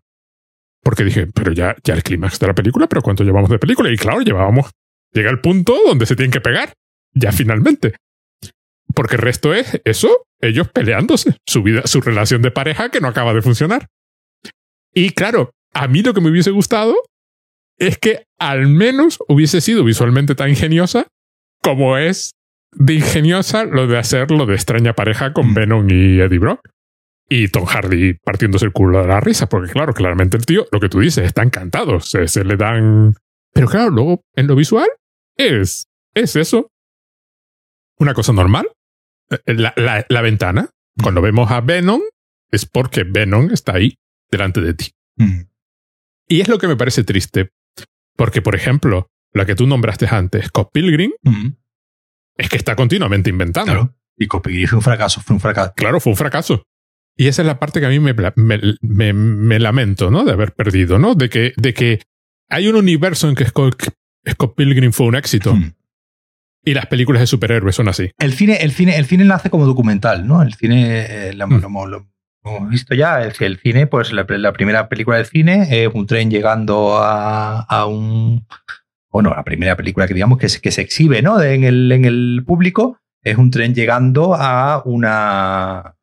Porque 0.81 1.03
dije, 1.03 1.27
pero 1.27 1.52
ya, 1.52 1.76
ya 1.84 1.94
el 1.94 2.03
clímax 2.03 2.40
de 2.40 2.48
la 2.48 2.56
película, 2.56 2.88
pero 2.88 3.02
¿cuánto 3.02 3.23
llevamos 3.23 3.49
de 3.49 3.60
película? 3.60 3.91
Y 3.91 3.98
claro, 3.98 4.22
llevábamos, 4.22 4.72
llega 5.14 5.30
el 5.30 5.41
punto 5.41 5.77
donde 5.86 6.06
se 6.06 6.15
tienen 6.15 6.31
que 6.31 6.41
pegar. 6.41 6.73
Ya 7.14 7.31
finalmente. 7.31 7.95
Porque 8.94 9.15
el 9.15 9.22
resto 9.22 9.53
es 9.53 9.80
eso, 9.86 10.26
ellos 10.41 10.68
peleándose, 10.69 11.38
su 11.45 11.64
vida, 11.64 11.84
su 11.86 12.02
relación 12.02 12.41
de 12.41 12.52
pareja 12.52 12.90
que 12.90 13.02
no 13.02 13.07
acaba 13.07 13.34
de 13.34 13.41
funcionar. 13.41 13.88
Y 14.94 15.11
claro, 15.11 15.52
a 15.73 15.88
mí 15.88 16.02
lo 16.02 16.14
que 16.14 16.22
me 16.22 16.30
hubiese 16.30 16.52
gustado 16.52 16.95
es 17.77 17.98
que 17.98 18.26
al 18.40 18.68
menos 18.68 19.19
hubiese 19.27 19.61
sido 19.61 19.84
visualmente 19.84 20.36
tan 20.36 20.49
ingeniosa 20.49 21.07
como 21.61 21.98
es 21.98 22.31
de 22.72 22.95
ingeniosa 22.95 23.65
lo 23.65 23.88
de 23.88 23.98
hacer 23.98 24.31
lo 24.31 24.45
de 24.45 24.56
extraña 24.56 24.94
pareja 24.94 25.34
con 25.34 25.52
mm. 25.52 25.53
Venom 25.53 25.90
y 25.90 26.19
Eddie 26.19 26.40
Brock. 26.40 26.61
Y 27.31 27.48
Tom 27.49 27.65
Hardy 27.65 28.15
partiéndose 28.15 28.65
el 28.65 28.72
culo 28.72 29.02
de 29.02 29.07
la 29.07 29.19
risa, 29.19 29.48
porque 29.48 29.72
claro, 29.72 29.94
claramente 29.94 30.36
el 30.36 30.48
tío, 30.48 30.65
lo 30.72 30.80
que 30.80 30.90
tú 30.90 30.99
dices, 30.99 31.26
está 31.26 31.44
encantado, 31.44 31.99
se, 31.99 32.27
se 32.27 32.44
le 32.44 32.57
dan... 32.57 33.14
Pero 33.53 33.68
claro, 33.68 33.91
luego 33.91 34.22
en 34.36 34.48
lo 34.48 34.56
visual 34.56 34.90
es, 35.38 35.86
es 36.15 36.36
eso. 36.36 36.72
Una 37.99 38.13
cosa 38.13 38.34
normal. 38.34 38.67
Eh, 39.30 39.53
la, 39.53 39.73
la, 39.76 40.05
la 40.09 40.21
ventana, 40.21 40.69
cuando 41.01 41.21
vemos 41.21 41.51
a 41.51 41.61
Venom, 41.61 42.01
es 42.51 42.65
porque 42.65 43.03
Venom 43.03 43.51
está 43.51 43.76
ahí, 43.76 43.97
delante 44.31 44.61
de 44.61 44.73
ti. 44.73 44.91
Mm. 45.17 45.41
Y 46.27 46.41
es 46.41 46.47
lo 46.47 46.57
que 46.57 46.67
me 46.67 46.76
parece 46.76 47.03
triste, 47.03 47.51
porque, 48.15 48.41
por 48.41 48.55
ejemplo, 48.55 49.09
la 49.34 49.45
que 49.45 49.55
tú 49.55 49.67
nombraste 49.67 50.07
antes, 50.09 50.47
Scott 50.47 50.69
Pilgrim, 50.71 51.11
mm. 51.23 51.47
es 52.38 52.49
que 52.49 52.57
está 52.57 52.76
continuamente 52.76 53.30
inventando. 53.30 53.71
Claro. 53.71 53.95
Y 54.17 54.26
Scott 54.26 54.43
Pilgrim 54.43 54.67
fue 54.67 54.77
un 54.77 54.84
fracaso, 54.84 55.21
fue 55.21 55.35
un 55.35 55.39
fracaso. 55.39 55.73
Claro, 55.76 55.99
fue 55.99 56.11
un 56.11 56.17
fracaso. 56.17 56.63
Y 57.15 57.27
esa 57.27 57.41
es 57.41 57.47
la 57.47 57.59
parte 57.59 57.80
que 57.80 57.85
a 57.85 57.89
mí 57.89 57.99
me, 57.99 58.13
me, 58.35 59.13
me, 59.13 59.59
lamento, 59.59 60.09
¿no? 60.09 60.23
De 60.23 60.31
haber 60.31 60.53
perdido, 60.53 60.99
¿no? 60.99 61.15
De 61.15 61.30
que, 61.30 61.53
de 61.57 61.73
que 61.73 62.01
hay 62.49 62.67
un 62.67 62.76
universo 62.76 63.27
en 63.27 63.35
que 63.35 63.45
Scott, 63.45 63.76
Pilgrim 64.55 64.93
fue 64.93 65.07
un 65.07 65.15
éxito. 65.15 65.53
Mm. 65.53 65.73
Y 66.64 66.73
las 66.73 66.88
películas 66.88 67.22
de 67.22 67.27
superhéroes 67.27 67.76
son 67.76 67.88
así. 67.88 68.11
El 68.18 68.34
cine, 68.34 68.57
el 68.61 68.72
cine, 68.72 68.98
el 68.98 69.06
cine 69.06 69.23
nace 69.26 69.49
como 69.49 69.65
documental, 69.65 70.27
¿no? 70.27 70.41
El 70.41 70.53
cine, 70.53 71.06
eh, 71.07 71.31
hemos 71.31 72.69
visto 72.69 72.95
ya, 72.95 73.22
el, 73.22 73.34
el 73.40 73.60
cine, 73.60 73.88
pues 73.88 74.11
la, 74.11 74.26
primera 74.53 74.90
película 74.90 75.18
del 75.18 75.26
cine 75.26 75.68
es 75.69 75.90
un 75.94 76.06
tren 76.06 76.30
llegando 76.30 76.98
a, 77.02 77.86
un. 77.86 78.45
Bueno, 79.11 79.34
la 79.36 79.44
primera 79.44 79.76
película 79.76 80.07
que 80.07 80.14
digamos 80.14 80.38
que 80.38 80.49
se, 80.49 80.61
que 80.61 80.72
se 80.72 80.81
exhibe 80.81 81.22
¿no? 81.22 81.41
en, 81.41 81.64
el, 81.64 81.91
en 81.91 82.06
el 82.06 82.44
público 82.45 82.99
es 83.23 83.38
un 83.38 83.52
tren 83.52 83.73
llegando 83.73 84.36
a 84.36 84.81
una, 84.86 85.95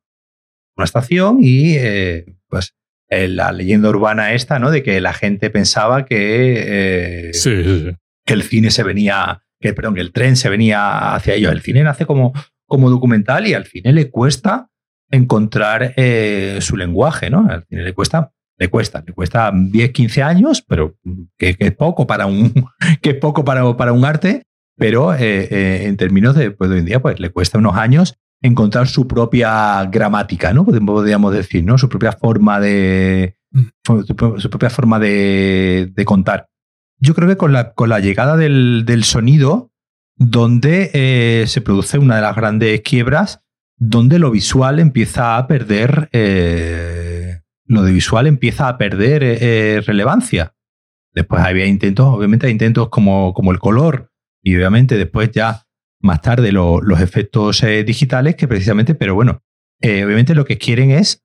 una 0.76 0.84
estación 0.84 1.38
y 1.40 1.76
eh, 1.76 2.26
pues 2.48 2.74
eh, 3.08 3.28
la 3.28 3.52
leyenda 3.52 3.88
urbana 3.88 4.32
esta, 4.32 4.58
¿no? 4.58 4.70
De 4.70 4.82
que 4.82 5.00
la 5.00 5.12
gente 5.12 5.50
pensaba 5.50 6.04
que, 6.04 7.30
eh, 7.30 7.30
que 8.24 8.34
el 8.34 8.42
cine 8.42 8.70
se 8.70 8.82
venía, 8.82 9.42
que 9.60 9.72
perdón, 9.72 9.94
que 9.94 10.00
el 10.00 10.12
tren 10.12 10.36
se 10.36 10.48
venía 10.48 11.14
hacia 11.14 11.34
ellos. 11.34 11.52
El 11.52 11.62
cine 11.62 11.82
nace 11.82 12.06
como, 12.06 12.32
como 12.66 12.90
documental 12.90 13.46
y 13.46 13.54
al 13.54 13.66
cine 13.66 13.92
le 13.92 14.10
cuesta 14.10 14.68
encontrar 15.10 15.94
eh, 15.96 16.58
su 16.60 16.76
lenguaje, 16.76 17.30
¿no? 17.30 17.46
Al 17.48 17.64
cine 17.68 17.82
le 17.82 17.94
cuesta, 17.94 18.32
le 18.58 18.68
cuesta, 18.68 19.02
le 19.06 19.12
cuesta 19.12 19.52
10, 19.54 19.92
15 19.92 20.22
años, 20.22 20.62
pero 20.66 20.96
que, 21.38 21.56
es 21.58 21.72
poco 21.74 22.06
para 22.06 22.26
un, 22.26 22.52
que 23.02 23.10
es 23.10 23.16
poco 23.16 23.44
para, 23.44 23.76
para 23.76 23.92
un 23.92 24.04
arte, 24.04 24.42
pero 24.76 25.14
eh, 25.14 25.48
eh, 25.50 25.86
en 25.86 25.96
términos 25.96 26.34
de, 26.34 26.50
pues, 26.50 26.70
hoy 26.70 26.80
en 26.80 26.84
día, 26.84 27.00
pues 27.00 27.20
le 27.20 27.30
cuesta 27.30 27.58
unos 27.58 27.76
años 27.76 28.18
encontrar 28.42 28.86
su 28.86 29.08
propia 29.08 29.84
gramática, 29.86 30.52
¿no? 30.52 30.64
Podríamos 30.64 31.32
decir, 31.32 31.64
¿no? 31.64 31.78
Su 31.78 31.88
propia 31.88 32.12
forma 32.12 32.60
de, 32.60 33.36
mm. 33.50 34.00
su, 34.06 34.14
propia 34.50 34.70
forma 34.70 34.98
de, 34.98 35.90
de, 35.94 36.04
contar. 36.04 36.48
Yo 36.98 37.14
creo 37.14 37.28
que 37.28 37.36
con 37.36 37.52
la, 37.52 37.72
con 37.74 37.88
la 37.88 38.00
llegada 38.00 38.36
del, 38.36 38.84
del 38.86 39.04
sonido, 39.04 39.70
donde 40.16 41.44
se 41.46 41.60
produce 41.60 41.98
una 41.98 42.16
de 42.16 42.22
las 42.22 42.34
grandes 42.34 42.80
quiebras 42.80 43.40
donde 43.78 44.18
lo 44.18 44.30
visual 44.30 44.78
empieza 44.78 45.36
a 45.36 45.46
perder, 45.46 46.08
eh, 46.12 47.40
lo 47.66 47.82
de 47.82 47.92
visual 47.92 48.26
empieza 48.26 48.68
a 48.68 48.78
perder 48.78 49.22
eh, 49.22 49.38
eh, 49.40 49.80
relevancia. 49.82 50.54
Después 51.12 51.42
había 51.42 51.66
intentos, 51.66 52.06
obviamente 52.06 52.46
hay 52.46 52.52
intentos 52.52 52.88
como, 52.88 53.32
como 53.34 53.52
el 53.52 53.58
color 53.58 54.10
y 54.42 54.54
obviamente 54.56 54.96
después 54.96 55.30
ya 55.30 55.66
más 56.00 56.20
tarde 56.20 56.52
los 56.52 57.00
efectos 57.00 57.64
digitales 57.86 58.36
que 58.36 58.46
precisamente, 58.46 58.94
pero 58.94 59.14
bueno, 59.14 59.42
obviamente 59.82 60.34
lo 60.34 60.44
que 60.44 60.58
quieren 60.58 60.90
es 60.90 61.24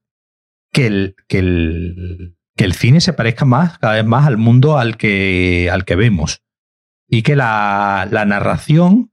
que 0.72 0.88
el, 0.88 1.16
que 1.28 1.40
el, 1.40 2.38
que 2.56 2.66
el 2.66 2.74
cine 2.74 3.02
se 3.02 3.14
parezca 3.14 3.46
más, 3.46 3.78
cada 3.80 3.96
vez 3.96 4.06
más 4.06 4.28
al 4.28 4.38
mundo 4.38 4.78
al 4.78 4.98
que, 4.98 5.70
al 5.72 5.86
que 5.86 5.96
vemos. 5.96 6.44
Y 7.08 7.24
que 7.24 7.36
la, 7.36 8.08
la 8.10 8.26
narración 8.26 9.12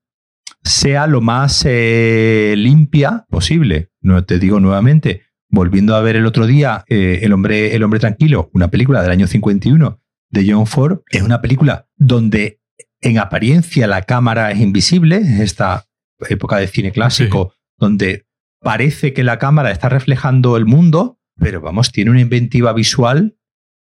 sea 0.62 1.06
lo 1.06 1.20
más 1.20 1.64
eh, 1.66 2.54
limpia 2.56 3.26
posible. 3.30 3.90
No 4.00 4.24
te 4.24 4.38
digo 4.38 4.60
nuevamente, 4.60 5.22
volviendo 5.48 5.96
a 5.96 6.00
ver 6.00 6.16
el 6.16 6.26
otro 6.26 6.46
día 6.46 6.84
eh, 6.88 7.20
el, 7.22 7.32
hombre, 7.32 7.74
el 7.74 7.82
hombre 7.82 8.00
Tranquilo, 8.00 8.50
una 8.52 8.68
película 8.68 9.02
del 9.02 9.10
año 9.10 9.26
51 9.26 10.00
de 10.30 10.46
John 10.50 10.66
Ford, 10.66 11.00
es 11.10 11.22
una 11.22 11.40
película 11.40 11.88
donde 11.96 12.60
en 13.00 13.18
apariencia 13.18 13.86
la 13.86 14.02
cámara 14.02 14.50
es 14.50 14.60
invisible, 14.60 15.22
esta 15.40 15.86
época 16.28 16.56
de 16.58 16.66
cine 16.66 16.92
clásico, 16.92 17.54
donde 17.76 18.26
parece 18.60 19.12
que 19.12 19.22
la 19.22 19.38
cámara 19.38 19.70
está 19.70 19.88
reflejando 19.88 20.56
el 20.56 20.66
mundo, 20.66 21.17
pero 21.38 21.60
vamos, 21.60 21.92
tiene 21.92 22.10
una 22.10 22.20
inventiva 22.20 22.72
visual 22.72 23.36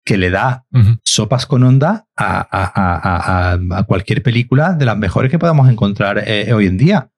que 0.06 0.18
le 0.18 0.30
da 0.30 0.66
sopas 1.04 1.46
con 1.48 1.64
onda 1.64 2.08
a, 2.16 3.58
cualquier 3.88 4.22
película 4.22 4.74
de 4.74 4.86
las 4.86 4.98
mejores 4.98 5.32
que 5.32 5.40
podamos 5.40 5.68
encontrar 5.68 6.24
eh, 6.28 6.54
hoy 6.54 6.68
en 6.68 6.78
día. 6.78 7.10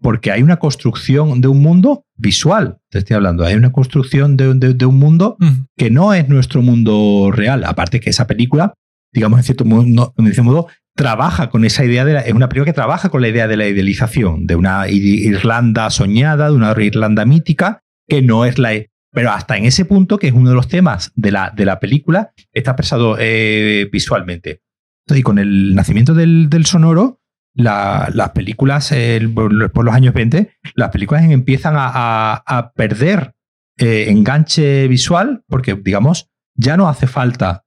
Porque 0.00 0.30
hay 0.30 0.42
una 0.42 0.58
construcción 0.58 1.40
de 1.40 1.48
un 1.48 1.62
mundo 1.62 2.04
visual, 2.16 2.78
te 2.90 2.98
estoy 2.98 3.16
hablando, 3.16 3.44
hay 3.44 3.54
una 3.54 3.72
construcción 3.72 4.36
de, 4.36 4.86
un 4.86 4.98
mundo 4.98 5.38
que 5.76 5.90
no 5.90 6.12
es 6.12 6.28
nuestro 6.28 6.60
mundo 6.60 7.30
real. 7.32 7.64
Aparte 7.64 8.00
que 8.00 8.10
esa 8.10 8.26
película, 8.26 8.74
digamos 9.12 9.38
en 9.38 9.44
cierto 9.44 9.64
modo, 9.64 10.12
en 10.18 10.24
cierto 10.24 10.42
modo 10.42 10.66
trabaja 10.96 11.48
con 11.48 11.64
esa 11.64 11.84
idea 11.84 12.04
de 12.04 12.14
la, 12.14 12.20
es 12.20 12.32
una 12.32 12.48
película 12.48 12.72
que 12.72 12.74
trabaja 12.74 13.08
con 13.08 13.22
la 13.22 13.28
idea 13.28 13.46
de 13.46 13.56
la 13.56 13.68
idealización, 13.68 14.46
de 14.46 14.56
una 14.56 14.88
Irlanda 14.88 15.88
soñada, 15.90 16.48
de 16.50 16.56
una 16.56 16.74
Irlanda 16.78 17.24
mítica, 17.24 17.82
que 18.08 18.22
no 18.22 18.44
es 18.44 18.58
la, 18.58 18.72
pero 19.16 19.30
hasta 19.30 19.56
en 19.56 19.64
ese 19.64 19.86
punto, 19.86 20.18
que 20.18 20.26
es 20.26 20.34
uno 20.34 20.50
de 20.50 20.54
los 20.54 20.68
temas 20.68 21.10
de 21.14 21.30
la, 21.30 21.50
de 21.50 21.64
la 21.64 21.80
película, 21.80 22.34
está 22.52 22.72
expresado 22.72 23.16
eh, 23.18 23.88
visualmente. 23.90 24.60
Y 25.06 25.22
con 25.22 25.38
el 25.38 25.74
nacimiento 25.74 26.12
del, 26.12 26.66
sonoro, 26.66 27.22
las 27.54 28.30
películas, 28.34 28.94
por 29.34 29.84
los 29.86 29.94
años 29.94 30.12
20, 30.12 30.50
las 30.74 30.90
películas 30.90 31.24
empiezan 31.24 31.76
a, 31.78 32.72
perder 32.76 33.34
eh, 33.78 34.10
enganche 34.10 34.86
visual, 34.86 35.44
porque, 35.48 35.74
digamos, 35.82 36.28
ya 36.54 36.76
no 36.76 36.86
hace 36.86 37.06
falta, 37.06 37.64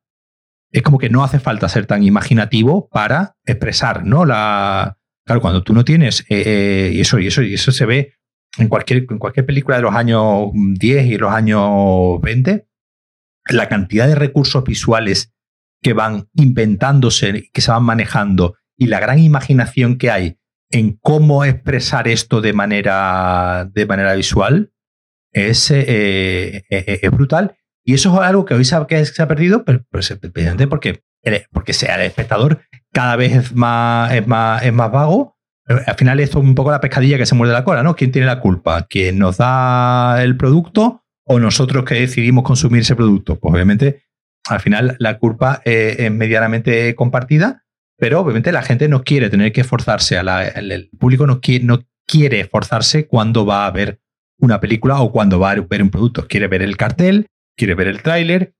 es 0.71 0.83
como 0.83 0.99
que 0.99 1.09
no 1.09 1.23
hace 1.23 1.39
falta 1.39 1.67
ser 1.67 1.87
tan 1.87 2.03
imaginativo 2.03 2.89
para 2.89 3.37
expresar, 3.43 4.05
¿no? 4.05 4.23
La, 4.23 4.99
claro, 5.25 5.41
cuando 5.41 5.63
tú 5.63 5.73
no 5.73 5.83
tienes, 5.83 6.27
eh, 6.29 6.91
y, 6.93 7.01
eso, 7.01 7.17
y, 7.17 7.25
eso, 7.25 7.41
y 7.41 7.55
eso 7.55 7.71
se 7.71 7.87
ve 7.87 8.18
en 8.57 8.67
cualquier, 8.67 9.05
en 9.09 9.19
cualquier 9.19 9.45
película 9.45 9.77
de 9.77 9.83
los 9.83 9.95
años 9.95 10.49
10 10.53 11.05
y 11.05 11.17
los 11.17 11.31
años 11.31 12.19
20, 12.21 12.67
la 13.51 13.69
cantidad 13.69 14.07
de 14.07 14.15
recursos 14.15 14.63
visuales 14.63 15.33
que 15.81 15.93
van 15.93 16.27
inventándose, 16.33 17.49
que 17.53 17.61
se 17.61 17.71
van 17.71 17.83
manejando 17.83 18.55
y 18.77 18.87
la 18.87 18.99
gran 18.99 19.19
imaginación 19.19 19.97
que 19.97 20.11
hay 20.11 20.39
en 20.71 20.97
cómo 21.01 21.45
expresar 21.45 22.07
esto 22.07 22.41
de 22.41 22.53
manera, 22.53 23.69
de 23.73 23.85
manera 23.85 24.13
visual 24.13 24.71
es, 25.31 25.71
eh, 25.71 25.87
eh, 25.89 26.63
eh, 26.69 26.99
es 27.01 27.11
brutal. 27.11 27.55
Y 27.83 27.93
eso 27.93 28.13
es 28.13 28.27
algo 28.27 28.45
que 28.45 28.53
hoy 28.53 28.65
se 28.65 28.75
ha, 28.75 28.85
que 28.85 29.03
se 29.05 29.21
ha 29.21 29.27
perdido, 29.27 29.63
pero, 29.65 29.83
porque, 30.69 31.03
porque 31.51 31.73
sea 31.73 31.95
el 31.95 32.01
espectador 32.01 32.61
cada 32.91 33.15
vez 33.15 33.35
es 33.35 33.55
más, 33.55 34.13
es 34.13 34.27
más, 34.27 34.63
es 34.63 34.73
más 34.73 34.91
vago 34.91 35.38
al 35.69 35.95
final 35.95 36.19
esto 36.19 36.39
es 36.39 36.45
un 36.45 36.55
poco 36.55 36.71
la 36.71 36.81
pescadilla 36.81 37.17
que 37.17 37.25
se 37.25 37.35
muerde 37.35 37.53
la 37.53 37.63
cola, 37.63 37.83
¿no? 37.83 37.95
¿Quién 37.95 38.11
tiene 38.11 38.25
la 38.25 38.39
culpa? 38.39 38.87
¿Quién 38.89 39.19
nos 39.19 39.37
da 39.37 40.23
el 40.23 40.35
producto 40.35 41.03
o 41.25 41.39
nosotros 41.39 41.85
que 41.85 41.95
decidimos 41.95 42.43
consumir 42.43 42.81
ese 42.81 42.95
producto? 42.95 43.39
Pues 43.39 43.53
obviamente 43.53 44.03
al 44.47 44.59
final 44.61 44.95
la 44.99 45.19
culpa 45.19 45.61
eh, 45.65 45.95
es 45.99 46.11
medianamente 46.11 46.95
compartida, 46.95 47.63
pero 47.97 48.19
obviamente 48.21 48.51
la 48.51 48.63
gente 48.63 48.87
no 48.87 49.03
quiere 49.03 49.29
tener 49.29 49.51
que 49.51 49.61
esforzarse, 49.61 50.17
el, 50.17 50.89
público 50.97 51.27
no 51.27 51.39
quiere, 51.39 51.65
no 51.65 51.83
quiere 52.07 52.39
esforzarse 52.39 53.07
cuando 53.07 53.45
va 53.45 53.67
a 53.67 53.71
ver 53.71 53.99
una 54.39 54.59
película 54.59 54.99
o 55.01 55.11
cuando 55.11 55.39
va 55.39 55.51
a 55.51 55.55
ver 55.55 55.83
un 55.83 55.91
producto. 55.91 56.27
Quiere 56.27 56.47
ver 56.47 56.63
el 56.63 56.77
cartel, 56.77 57.27
quiere 57.55 57.75
ver 57.75 57.87
el 57.87 58.01
tráiler, 58.01 58.55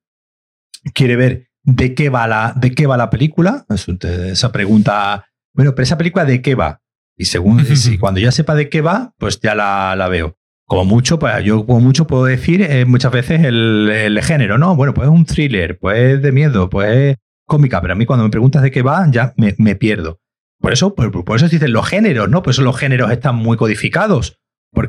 quiere 0.94 1.16
ver 1.16 1.48
de 1.64 1.96
qué 1.96 2.10
va 2.10 2.28
la, 2.28 2.54
de 2.56 2.76
qué 2.76 2.86
va 2.86 2.98
la 2.98 3.10
película. 3.10 3.66
Esa 3.70 4.52
pregunta, 4.52 5.26
bueno, 5.54 5.74
pero 5.74 5.84
esa 5.84 5.98
película 5.98 6.26
de 6.26 6.42
qué 6.44 6.54
va. 6.54 6.82
Y 7.20 7.26
según 7.26 7.64
si 7.76 8.00
cuando 8.00 8.20
ya 8.20 8.32
sepa 8.32 8.56
de 8.56 8.70
qué 8.70 8.82
va, 8.82 9.14
pues 9.20 9.40
ya 9.40 9.54
la, 9.54 9.96
la 9.96 10.08
veo. 10.08 10.38
Como 10.66 10.86
mucho, 10.86 11.20
pues 11.20 11.44
yo 11.44 11.66
como 11.66 11.82
mucho 11.82 12.08
puedo 12.08 12.26
decir 12.26 12.62
eh, 12.62 12.86
muchas 12.86 13.12
veces 13.12 13.44
el, 13.44 13.90
el, 13.90 14.22
género, 14.22 14.58
¿no? 14.58 14.76
Bueno, 14.76 14.94
pues 14.94 15.08
es 15.08 15.14
un 15.14 15.26
thriller, 15.26 15.78
pues 15.80 16.22
de 16.22 16.32
miedo, 16.32 16.70
pues 16.70 17.18
cómica, 17.46 17.82
pero 17.82 17.94
a 17.94 17.96
mí 17.96 18.06
cuando 18.06 18.24
me 18.24 18.30
preguntas 18.30 18.62
de 18.62 18.72
qué 18.72 18.84
va, 18.84 19.06
ya 19.12 19.34
me, 19.36 19.56
me 19.58 19.76
pierdo. 19.76 20.20
Por 20.60 20.72
eso, 20.72 20.94
por, 20.94 21.26
por, 21.26 21.36
eso 21.36 21.48
dicen 21.48 21.74
los 21.74 21.88
géneros, 21.88 22.30
¿no? 22.30 22.44
Por 22.44 22.52
eso 22.52 22.62
los 22.62 22.78
géneros 22.78 23.12
están 23.12 23.36
muy 23.36 23.58
codificados. 23.58 24.40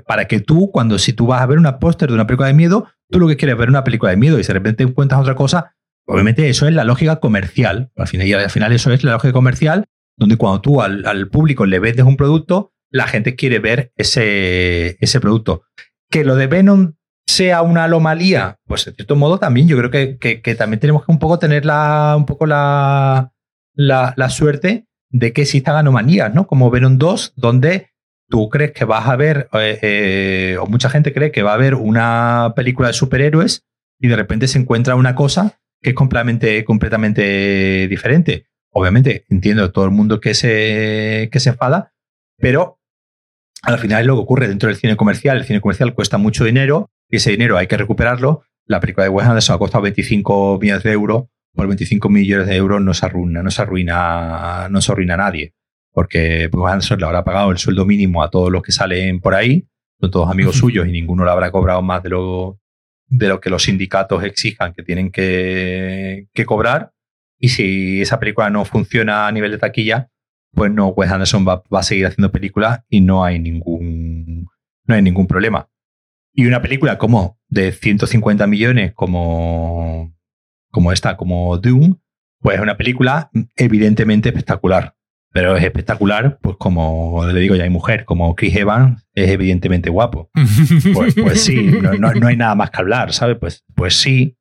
para 0.06 0.26
que 0.26 0.40
tú, 0.40 0.70
cuando 0.70 0.98
si 0.98 1.14
tú 1.14 1.26
vas 1.26 1.40
a 1.40 1.46
ver 1.46 1.58
una 1.58 1.78
póster 1.78 2.08
de 2.10 2.14
una 2.14 2.26
película 2.26 2.48
de 2.48 2.54
miedo, 2.54 2.88
tú 3.08 3.18
lo 3.18 3.26
que 3.26 3.36
quieres 3.36 3.54
es 3.54 3.58
ver 3.58 3.70
una 3.70 3.82
película 3.82 4.10
de 4.10 4.18
miedo 4.18 4.38
y 4.38 4.44
si 4.44 4.48
de 4.48 4.54
repente 4.54 4.84
encuentras 4.84 5.20
otra 5.22 5.34
cosa, 5.34 5.74
obviamente 6.06 6.48
eso 6.50 6.68
es 6.68 6.74
la 6.74 6.84
lógica 6.84 7.16
comercial. 7.16 7.90
Al 7.96 8.06
final, 8.06 8.26
y 8.26 8.34
al 8.34 8.50
final 8.50 8.72
eso 8.72 8.92
es 8.92 9.02
la 9.02 9.12
lógica 9.12 9.32
comercial, 9.32 9.86
donde 10.20 10.36
cuando 10.36 10.60
tú 10.60 10.82
al, 10.82 11.28
público 11.28 11.64
le 11.64 11.78
vendes 11.78 12.04
un 12.04 12.18
producto, 12.18 12.74
la 12.90 13.06
gente 13.06 13.36
quiere 13.36 13.58
ver 13.58 13.90
ese, 13.96 14.98
ese 15.00 15.18
producto. 15.18 15.62
Que 16.10 16.24
lo 16.24 16.36
de 16.36 16.46
Venom 16.46 16.92
sea 17.26 17.62
una 17.62 17.84
anomalía, 17.84 18.58
pues 18.66 18.86
en 18.86 18.96
cierto 18.96 19.16
modo 19.16 19.38
también 19.38 19.66
yo 19.66 19.78
creo 19.78 19.90
que, 19.90 20.18
que, 20.18 20.54
también 20.54 20.78
tenemos 20.78 21.06
que 21.06 21.12
un 21.12 21.18
poco 21.18 21.38
tener 21.38 21.64
la, 21.64 22.14
un 22.18 22.26
poco 22.26 22.44
la, 22.44 23.32
la, 23.72 24.12
la, 24.14 24.28
suerte 24.28 24.86
de 25.08 25.32
que 25.32 25.42
existan 25.42 25.76
anomalías, 25.76 26.34
¿no? 26.34 26.46
Como 26.46 26.70
Venom 26.70 26.98
2, 26.98 27.32
donde 27.36 27.88
tú 28.28 28.50
crees 28.50 28.72
que 28.72 28.84
vas 28.84 29.08
a 29.08 29.16
ver, 29.16 29.48
eh, 29.54 29.78
eh, 29.80 30.56
o 30.60 30.66
mucha 30.66 30.90
gente 30.90 31.14
cree 31.14 31.32
que 31.32 31.42
va 31.42 31.52
a 31.52 31.54
haber 31.54 31.76
una 31.76 32.52
película 32.54 32.88
de 32.88 32.94
superhéroes 32.94 33.64
y 33.98 34.08
de 34.08 34.16
repente 34.16 34.48
se 34.48 34.58
encuentra 34.58 34.96
una 34.96 35.14
cosa 35.14 35.58
que 35.80 35.90
es 35.90 35.96
completamente, 35.96 36.62
completamente 36.64 37.88
diferente. 37.88 38.49
Obviamente, 38.72 39.24
entiendo 39.28 39.72
todo 39.72 39.84
el 39.84 39.90
mundo 39.90 40.20
que 40.20 40.34
se, 40.34 41.28
que 41.32 41.40
se 41.40 41.50
enfada, 41.50 41.92
pero 42.38 42.80
al 43.62 43.78
final 43.78 44.00
es 44.00 44.06
lo 44.06 44.14
que 44.14 44.22
ocurre 44.22 44.48
dentro 44.48 44.68
del 44.68 44.76
cine 44.76 44.96
comercial. 44.96 45.38
El 45.38 45.44
cine 45.44 45.60
comercial 45.60 45.94
cuesta 45.94 46.18
mucho 46.18 46.44
dinero 46.44 46.90
y 47.08 47.16
ese 47.16 47.30
dinero 47.30 47.58
hay 47.58 47.66
que 47.66 47.76
recuperarlo. 47.76 48.42
La 48.66 48.80
película 48.80 49.04
de 49.04 49.10
Wes 49.10 49.26
Anderson 49.26 49.56
ha 49.56 49.58
costado 49.58 49.82
25 49.82 50.58
millones 50.60 50.82
de 50.82 50.92
euros. 50.92 51.24
Por 51.52 51.66
25 51.66 52.08
millones 52.08 52.46
de 52.46 52.56
euros 52.56 52.80
no 52.80 52.94
se 52.94 53.06
arruina, 53.06 53.42
no 53.42 53.50
se 53.50 53.60
arruina, 53.60 54.68
no 54.70 54.80
se 54.80 54.92
arruina 54.92 55.14
a 55.14 55.18
nadie. 55.18 55.54
Porque 55.92 56.48
Wes 56.52 56.72
Anderson 56.72 57.00
le 57.00 57.06
habrá 57.06 57.24
pagado 57.24 57.50
el 57.50 57.58
sueldo 57.58 57.84
mínimo 57.84 58.22
a 58.22 58.30
todos 58.30 58.50
los 58.50 58.62
que 58.62 58.72
salen 58.72 59.20
por 59.20 59.34
ahí, 59.34 59.66
son 60.00 60.10
todos 60.10 60.30
amigos 60.30 60.56
suyos 60.56 60.86
y 60.86 60.92
ninguno 60.92 61.24
le 61.24 61.30
habrá 61.30 61.50
cobrado 61.50 61.82
más 61.82 62.02
de 62.02 62.10
lo, 62.10 62.60
de 63.08 63.28
lo 63.28 63.40
que 63.40 63.50
los 63.50 63.64
sindicatos 63.64 64.22
exijan 64.22 64.72
que 64.72 64.82
tienen 64.82 65.10
que, 65.10 66.28
que 66.32 66.46
cobrar. 66.46 66.92
Y 67.40 67.48
si 67.48 68.02
esa 68.02 68.20
película 68.20 68.50
no 68.50 68.64
funciona 68.64 69.26
a 69.26 69.32
nivel 69.32 69.50
de 69.50 69.58
taquilla, 69.58 70.10
pues 70.52 70.70
no, 70.70 70.88
Wes 70.88 71.10
Anderson 71.10 71.46
va, 71.46 71.62
a 71.70 71.82
seguir 71.82 72.06
haciendo 72.06 72.30
películas 72.30 72.80
y 72.88 73.00
no 73.00 73.24
hay 73.24 73.38
ningún, 73.38 74.46
no 74.84 74.94
hay 74.94 75.02
ningún 75.02 75.26
problema. 75.26 75.68
Y 76.34 76.46
una 76.46 76.60
película 76.62 76.98
como 76.98 77.38
de 77.48 77.72
150 77.72 78.46
millones, 78.46 78.92
como, 78.94 80.14
como 80.70 80.92
esta, 80.92 81.16
como 81.16 81.56
Doom, 81.58 81.96
pues 82.40 82.56
es 82.56 82.62
una 82.62 82.76
película 82.76 83.30
evidentemente 83.56 84.28
espectacular. 84.28 84.94
Pero 85.32 85.56
es 85.56 85.62
espectacular, 85.62 86.38
pues 86.42 86.56
como 86.58 87.24
le 87.24 87.38
digo 87.38 87.54
ya, 87.54 87.62
hay 87.62 87.70
mujer, 87.70 88.04
como 88.04 88.34
Chris 88.34 88.56
Evans 88.56 89.06
es 89.14 89.30
evidentemente 89.30 89.88
guapo. 89.88 90.28
Pues, 90.94 91.14
pues 91.14 91.44
sí, 91.44 91.70
no, 91.98 92.26
hay 92.26 92.36
nada 92.36 92.54
más 92.54 92.70
que 92.70 92.78
hablar, 92.78 93.12
¿sabes? 93.12 93.36
Pues, 93.38 93.64
pues 93.74 93.94
sí, 93.94 94.36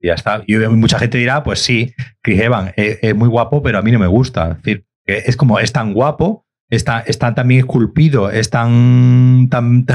ya 0.00 0.14
está. 0.14 0.42
Y 0.46 0.56
mucha 0.56 0.98
gente 0.98 1.18
dirá, 1.18 1.42
pues 1.42 1.60
sí, 1.60 1.94
Chris 2.22 2.40
Evans 2.40 2.72
es, 2.76 2.98
es, 3.02 3.14
muy 3.14 3.28
guapo, 3.28 3.62
pero 3.62 3.78
a 3.78 3.82
mí 3.82 3.90
no 3.92 3.98
me 3.98 4.06
gusta. 4.06 4.50
Es 4.50 4.56
decir, 4.56 4.86
es 5.06 5.36
como, 5.36 5.58
es 5.58 5.72
tan 5.72 5.92
guapo, 5.92 6.46
está, 6.68 7.04
tan 7.18 7.34
también 7.34 7.60
esculpido, 7.60 8.30
es 8.30 8.50
tan, 8.50 9.48
tan, 9.50 9.86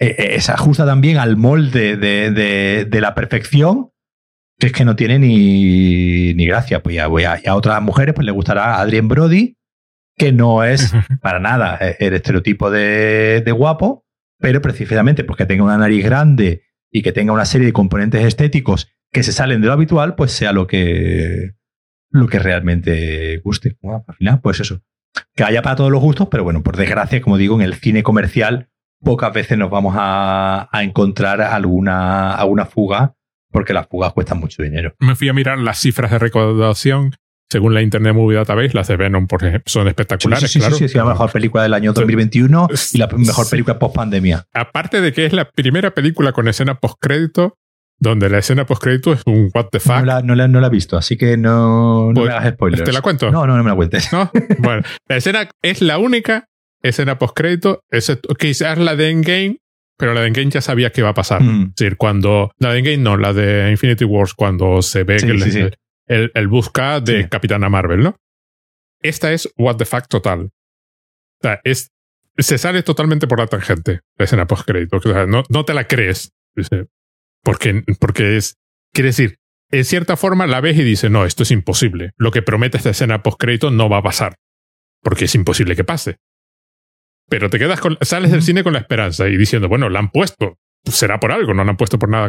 eh, 0.00 0.16
eh, 0.18 0.40
se 0.40 0.52
ajusta 0.52 0.86
también 0.86 1.18
al 1.18 1.36
molde 1.36 1.96
de, 1.96 2.84
de, 2.84 3.00
la 3.00 3.14
perfección, 3.14 3.90
que 4.58 4.68
es 4.68 4.72
que 4.72 4.84
no 4.84 4.96
tiene 4.96 5.18
ni, 5.18 6.34
ni 6.34 6.46
gracia. 6.46 6.82
Pues 6.82 6.96
ya 6.96 7.06
voy 7.06 7.24
a, 7.24 7.40
y 7.42 7.48
a 7.48 7.54
otras 7.54 7.80
mujeres 7.82 8.14
pues 8.14 8.24
le 8.24 8.32
gustará 8.32 8.80
Adrien 8.80 9.08
Brody, 9.08 9.56
que 10.16 10.32
no 10.32 10.64
es 10.64 10.92
para 11.20 11.40
nada 11.40 11.78
eh, 11.80 11.96
el 12.00 12.14
estereotipo 12.14 12.70
de, 12.70 13.42
de 13.44 13.52
guapo, 13.52 14.04
pero 14.38 14.62
precisamente 14.62 15.24
porque 15.24 15.46
tenga 15.46 15.64
una 15.64 15.78
nariz 15.78 16.04
grande 16.04 16.62
y 16.90 17.02
que 17.02 17.12
tenga 17.12 17.32
una 17.32 17.44
serie 17.44 17.66
de 17.66 17.72
componentes 17.72 18.24
estéticos 18.24 18.88
que 19.14 19.22
se 19.22 19.32
salen 19.32 19.60
de 19.60 19.68
lo 19.68 19.72
habitual, 19.72 20.16
pues 20.16 20.32
sea 20.32 20.52
lo 20.52 20.66
que, 20.66 21.52
lo 22.10 22.26
que 22.26 22.40
realmente 22.40 23.38
guste. 23.38 23.78
al 23.82 24.14
final, 24.16 24.40
pues 24.42 24.58
eso. 24.58 24.82
Que 25.36 25.44
haya 25.44 25.62
para 25.62 25.76
todos 25.76 25.92
los 25.92 26.02
gustos, 26.02 26.26
pero 26.28 26.42
bueno, 26.42 26.64
por 26.64 26.76
desgracia, 26.76 27.22
como 27.22 27.38
digo, 27.38 27.54
en 27.54 27.62
el 27.62 27.74
cine 27.74 28.02
comercial 28.02 28.68
pocas 29.02 29.32
veces 29.32 29.56
nos 29.56 29.70
vamos 29.70 29.94
a, 29.96 30.68
encontrar 30.72 31.40
alguna, 31.42 32.34
alguna 32.34 32.66
fuga, 32.66 33.14
porque 33.52 33.72
las 33.72 33.86
fugas 33.86 34.12
cuestan 34.12 34.40
mucho 34.40 34.62
dinero. 34.62 34.94
Me 34.98 35.14
fui 35.14 35.28
a 35.28 35.32
mirar 35.32 35.58
las 35.58 35.78
cifras 35.78 36.10
de 36.10 36.18
recaudación 36.18 37.14
según 37.50 37.74
la 37.74 37.82
Internet 37.82 38.14
Movie 38.14 38.38
Database, 38.38 38.74
las 38.74 38.88
de 38.88 38.96
Venom, 38.96 39.28
por 39.28 39.44
ejemplo, 39.44 39.70
son 39.70 39.86
espectaculares. 39.86 40.50
Sí, 40.50 40.60
sí, 40.60 40.70
sí, 40.72 40.88
sí, 40.88 40.98
la 40.98 41.04
mejor 41.04 41.30
película 41.30 41.62
del 41.62 41.74
año 41.74 41.92
2021 41.92 42.68
y 42.94 42.98
la 42.98 43.06
mejor 43.06 43.48
película 43.48 43.78
post 43.78 43.94
pandemia. 43.94 44.46
Aparte 44.52 45.00
de 45.00 45.12
que 45.12 45.26
es 45.26 45.32
la 45.32 45.50
primera 45.50 45.94
película 45.94 46.32
con 46.32 46.48
escena 46.48 46.80
post 46.80 46.96
crédito 47.00 47.58
donde 47.98 48.28
la 48.28 48.38
escena 48.38 48.66
post-crédito 48.66 49.12
es 49.12 49.22
un 49.26 49.50
what 49.54 49.68
the 49.70 49.80
fuck. 49.80 49.96
No 49.96 50.34
la, 50.34 50.48
no 50.48 50.60
la, 50.60 50.66
he 50.66 50.70
visto, 50.70 50.96
así 50.96 51.16
que 51.16 51.36
no, 51.36 52.12
no 52.12 52.20
me 52.20 52.26
pues, 52.26 52.30
hagas 52.30 52.54
spoilers. 52.54 52.84
¿Te 52.84 52.92
la 52.92 53.00
cuento? 53.00 53.30
No, 53.30 53.46
no, 53.46 53.56
no 53.56 53.62
me 53.62 53.70
la 53.70 53.76
cuentes. 53.76 54.12
¿No? 54.12 54.30
Bueno, 54.58 54.82
la 55.08 55.16
escena 55.16 55.48
es 55.62 55.80
la 55.80 55.98
única 55.98 56.48
escena 56.82 57.18
post-crédito, 57.18 57.80
quizás 58.38 58.78
la 58.78 58.96
de 58.96 59.10
Endgame, 59.10 59.58
pero 59.96 60.12
la 60.12 60.20
de 60.20 60.28
Endgame 60.28 60.50
ya 60.50 60.60
sabía 60.60 60.90
que 60.90 61.00
iba 61.00 61.10
a 61.10 61.14
pasar. 61.14 61.42
Mm. 61.42 61.62
Es 61.62 61.74
decir, 61.76 61.96
cuando. 61.96 62.50
La 62.58 62.72
de 62.72 62.78
Endgame 62.78 62.98
no, 62.98 63.16
la 63.16 63.32
de 63.32 63.70
Infinity 63.70 64.04
Wars, 64.04 64.34
cuando 64.34 64.82
se 64.82 65.04
ve 65.04 65.16
que 65.16 65.70
el, 66.06 66.30
el, 66.34 66.48
busca 66.48 67.00
de 67.00 67.28
Capitana 67.28 67.68
Marvel, 67.68 68.02
¿no? 68.02 68.16
Esta 69.00 69.32
es 69.32 69.48
what 69.56 69.76
the 69.76 69.84
fuck 69.84 70.06
total. 70.08 70.40
O 70.40 70.50
sea, 71.42 71.60
es, 71.64 71.90
se 72.36 72.58
sale 72.58 72.82
totalmente 72.82 73.26
por 73.26 73.38
la 73.38 73.46
tangente 73.46 74.00
la 74.18 74.24
escena 74.24 74.46
post-crédito. 74.46 74.96
O 74.96 75.00
sea, 75.00 75.26
no, 75.26 75.44
no 75.48 75.64
te 75.64 75.74
la 75.74 75.86
crees. 75.86 76.32
Porque, 77.44 77.84
porque 78.00 78.36
es, 78.36 78.56
quiere 78.92 79.10
decir, 79.10 79.38
en 79.70 79.84
cierta 79.84 80.16
forma 80.16 80.46
la 80.46 80.60
ves 80.60 80.78
y 80.78 80.82
dices, 80.82 81.10
no, 81.10 81.24
esto 81.24 81.44
es 81.44 81.50
imposible. 81.50 82.12
Lo 82.16 82.30
que 82.30 82.42
promete 82.42 82.78
esta 82.78 82.90
escena 82.90 83.22
post-crédito 83.22 83.70
no 83.70 83.88
va 83.88 83.98
a 83.98 84.02
pasar. 84.02 84.36
Porque 85.02 85.26
es 85.26 85.34
imposible 85.34 85.76
que 85.76 85.84
pase. 85.84 86.16
Pero 87.28 87.50
te 87.50 87.58
quedas 87.58 87.80
con, 87.80 87.98
sales 88.00 88.30
del 88.30 88.42
cine 88.42 88.64
con 88.64 88.72
la 88.72 88.78
esperanza 88.80 89.28
y 89.28 89.36
diciendo, 89.36 89.68
bueno, 89.68 89.88
la 89.88 90.00
han 90.00 90.10
puesto. 90.10 90.58
Será 90.84 91.20
por 91.20 91.32
algo, 91.32 91.54
no 91.54 91.64
la 91.64 91.70
han 91.70 91.76
puesto 91.76 91.98
por 91.98 92.08
nada. 92.08 92.28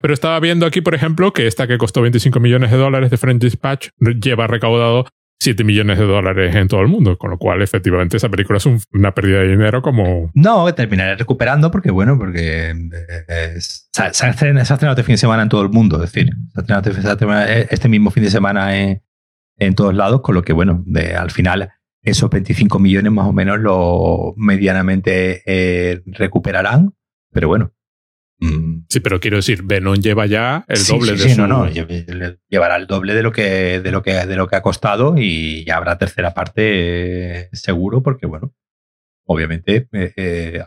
Pero 0.00 0.14
estaba 0.14 0.40
viendo 0.40 0.66
aquí, 0.66 0.80
por 0.80 0.94
ejemplo, 0.94 1.32
que 1.32 1.46
esta 1.46 1.66
que 1.66 1.78
costó 1.78 2.02
25 2.02 2.40
millones 2.40 2.70
de 2.70 2.76
dólares 2.76 3.10
de 3.10 3.16
French 3.18 3.42
Dispatch 3.42 3.88
lleva 3.98 4.46
recaudado 4.46 5.06
7 5.40 5.64
millones 5.64 5.98
de 5.98 6.04
dólares 6.04 6.54
en 6.54 6.68
todo 6.68 6.82
el 6.82 6.88
mundo, 6.88 7.16
con 7.16 7.30
lo 7.30 7.38
cual 7.38 7.62
efectivamente 7.62 8.18
esa 8.18 8.28
película 8.28 8.58
es 8.58 8.66
una 8.92 9.14
pérdida 9.14 9.38
de 9.38 9.48
dinero 9.48 9.80
como... 9.80 10.30
No, 10.34 10.72
terminaré 10.74 11.16
recuperando 11.16 11.70
porque, 11.70 11.90
bueno, 11.90 12.18
porque 12.18 12.70
eh, 13.28 13.54
se, 13.58 14.02
ha 14.02 14.08
estrenado 14.08 14.60
este 14.90 15.02
fin 15.02 15.14
de 15.14 15.18
semana 15.18 15.42
en 15.42 15.48
todo 15.48 15.62
el 15.62 15.70
mundo, 15.70 15.96
es 15.96 16.12
decir, 16.12 16.30
se 16.54 16.74
ha 16.74 16.78
estrenado 16.78 17.42
este 17.70 17.88
mismo 17.88 18.10
fin 18.10 18.22
de 18.22 18.30
semana 18.30 18.76
en, 18.76 19.02
en 19.56 19.74
todos 19.74 19.94
lados, 19.94 20.20
con 20.20 20.34
lo 20.34 20.42
que, 20.42 20.52
bueno, 20.52 20.82
de, 20.86 21.14
al 21.14 21.30
final 21.30 21.70
esos 22.02 22.30
25 22.30 22.78
millones 22.78 23.12
más 23.12 23.26
o 23.26 23.32
menos 23.32 23.58
lo 23.58 24.34
medianamente 24.36 25.42
eh, 25.46 26.02
recuperarán, 26.06 26.94
pero 27.32 27.48
bueno. 27.48 27.72
Sí, 28.88 29.00
pero 29.00 29.20
quiero 29.20 29.36
decir, 29.36 29.62
Venom 29.62 29.96
lleva 29.96 30.24
ya 30.24 30.64
el 30.66 30.82
doble 30.84 31.12
de 31.12 31.18
sí, 31.18 31.36
no, 31.36 31.46
no, 31.46 31.68
llevará 31.68 32.76
el 32.76 32.86
doble 32.86 33.14
de 33.14 33.22
lo 33.22 33.32
que 33.32 33.80
de 33.80 33.90
lo 33.90 34.02
que 34.02 34.14
de 34.14 34.36
lo 34.36 34.48
que 34.48 34.56
ha 34.56 34.62
costado 34.62 35.14
y 35.18 35.64
ya 35.64 35.76
habrá 35.76 35.98
tercera 35.98 36.32
parte 36.32 37.40
eh, 37.40 37.48
seguro 37.52 38.02
porque 38.02 38.26
bueno, 38.26 38.54
obviamente 39.26 39.88
eh, 39.92 40.12
eh, 40.16 40.64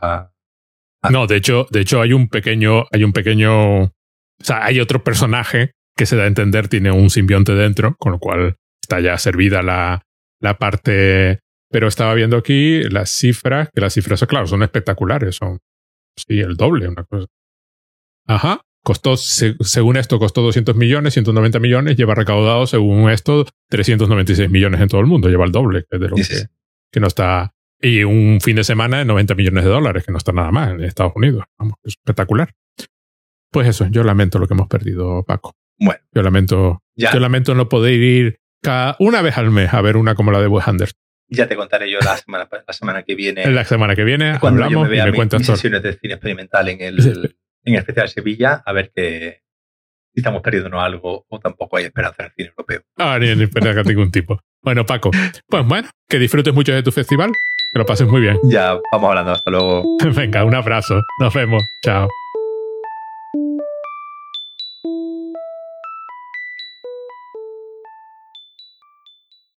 No, 1.09 1.25
de 1.25 1.35
hecho, 1.35 1.65
de 1.71 1.81
hecho 1.81 1.99
hay 2.01 2.13
un 2.13 2.29
pequeño 2.29 2.85
hay 2.91 3.03
un 3.03 3.11
pequeño 3.11 3.81
o 3.83 3.91
sea, 4.39 4.63
hay 4.63 4.79
otro 4.79 5.03
personaje 5.03 5.71
que 5.95 6.05
se 6.05 6.15
da 6.15 6.23
a 6.23 6.27
entender 6.27 6.67
tiene 6.67 6.91
un 6.91 7.09
simbionte 7.09 7.53
dentro, 7.53 7.95
con 7.97 8.11
lo 8.11 8.19
cual 8.19 8.55
está 8.83 8.99
ya 8.99 9.17
servida 9.17 9.63
la 9.63 10.03
la 10.39 10.59
parte 10.59 11.39
pero 11.71 11.87
estaba 11.87 12.13
viendo 12.13 12.37
aquí 12.37 12.83
las 12.83 13.09
cifras, 13.09 13.69
que 13.73 13.81
las 13.81 13.93
cifras, 13.95 14.23
claro, 14.27 14.45
son 14.45 14.61
espectaculares, 14.61 15.35
son 15.35 15.57
sí, 16.15 16.39
el 16.39 16.55
doble, 16.55 16.87
una 16.87 17.03
cosa. 17.03 17.25
Ajá. 18.27 18.61
costó, 18.83 19.17
según 19.17 19.97
esto, 19.97 20.19
costó 20.19 20.41
200 20.41 20.75
millones, 20.75 21.13
190 21.13 21.59
millones, 21.59 21.97
lleva 21.97 22.15
recaudado, 22.15 22.67
según 22.67 23.09
esto, 23.09 23.45
396 23.69 24.49
millones 24.49 24.81
en 24.81 24.87
todo 24.87 25.01
el 25.01 25.07
mundo, 25.07 25.29
lleva 25.29 25.45
el 25.45 25.51
doble 25.51 25.85
de 25.89 26.09
lo 26.09 26.15
que, 26.15 26.47
que 26.91 26.99
no 26.99 27.07
está. 27.07 27.53
Y 27.81 28.03
un 28.03 28.39
fin 28.41 28.55
de 28.55 28.63
semana 28.63 29.03
90 29.03 29.35
millones 29.35 29.63
de 29.65 29.69
dólares, 29.69 30.05
que 30.05 30.11
no 30.11 30.17
está 30.17 30.31
nada 30.31 30.51
mal 30.51 30.75
en 30.75 30.83
Estados 30.85 31.13
Unidos. 31.15 31.43
Vamos, 31.57 31.75
espectacular. 31.83 32.53
Pues 33.51 33.67
eso, 33.67 33.87
yo 33.87 34.03
lamento 34.03 34.39
lo 34.39 34.47
que 34.47 34.53
hemos 34.53 34.67
perdido, 34.67 35.23
Paco. 35.23 35.53
Bueno. 35.77 35.99
Yo 36.13 36.23
lamento, 36.23 36.81
yo 36.95 37.19
lamento 37.19 37.55
no 37.55 37.67
poder 37.69 37.93
ir 37.93 38.39
cada 38.61 38.95
una 38.99 39.21
vez 39.21 39.37
al 39.37 39.51
mes 39.51 39.73
a 39.73 39.81
ver 39.81 39.97
una 39.97 40.15
como 40.15 40.31
la 40.31 40.41
de 40.41 40.47
Wes 40.47 40.67
Anderson. 40.67 40.97
Ya 41.27 41.47
te 41.47 41.55
contaré 41.55 41.89
yo 41.89 41.99
la 41.99 42.17
semana, 42.17 42.47
la 42.65 42.73
semana 42.73 43.03
que 43.03 43.15
viene. 43.15 43.49
La 43.51 43.65
semana 43.65 43.95
que 43.95 44.03
viene 44.03 44.37
cuando 44.39 44.63
hablamos 44.63 44.85
yo 44.85 44.89
me 44.89 44.95
vea 44.95 45.09
y 45.09 45.11
me 45.11 45.43
sesiones 45.43 45.83
de 45.83 45.93
cine 45.93 46.13
experimental 46.13 46.69
en 46.69 46.81
el, 46.81 47.35
en 47.64 47.76
especial 47.76 48.10
Sevilla, 48.10 48.61
a 48.65 48.73
ver 48.73 48.91
que 48.94 49.41
si 50.14 50.19
estamos 50.19 50.41
perdiendo 50.41 50.80
algo 50.80 51.26
o 51.27 51.40
tampoco 51.40 51.77
hay 51.77 51.85
esperanza 51.85 52.23
en 52.23 52.26
el 52.27 52.34
cine 52.35 52.49
europeo. 52.49 52.81
Ah, 52.98 53.18
ni, 53.19 53.35
ni 53.35 53.44
esperanza 53.44 53.84
ningún 53.84 54.11
tipo. 54.11 54.40
Bueno, 54.61 54.85
Paco, 54.85 55.11
pues 55.49 55.65
bueno, 55.65 55.90
que 56.07 56.19
disfrutes 56.19 56.53
mucho 56.53 56.73
de 56.73 56.84
tu 56.84 56.91
festival, 56.91 57.31
que 57.72 57.80
lo 57.80 57.85
pases 57.85 58.07
muy 58.07 58.22
bien. 58.22 58.38
Ya, 58.44 58.80
vamos 58.91 59.10
hablando, 59.10 59.31
hasta 59.31 59.52
luego. 59.52 59.98
Venga, 60.15 60.45
un 60.45 60.56
abrazo, 60.56 61.02
nos 61.19 61.34
vemos, 61.34 61.64
chao. 61.84 62.07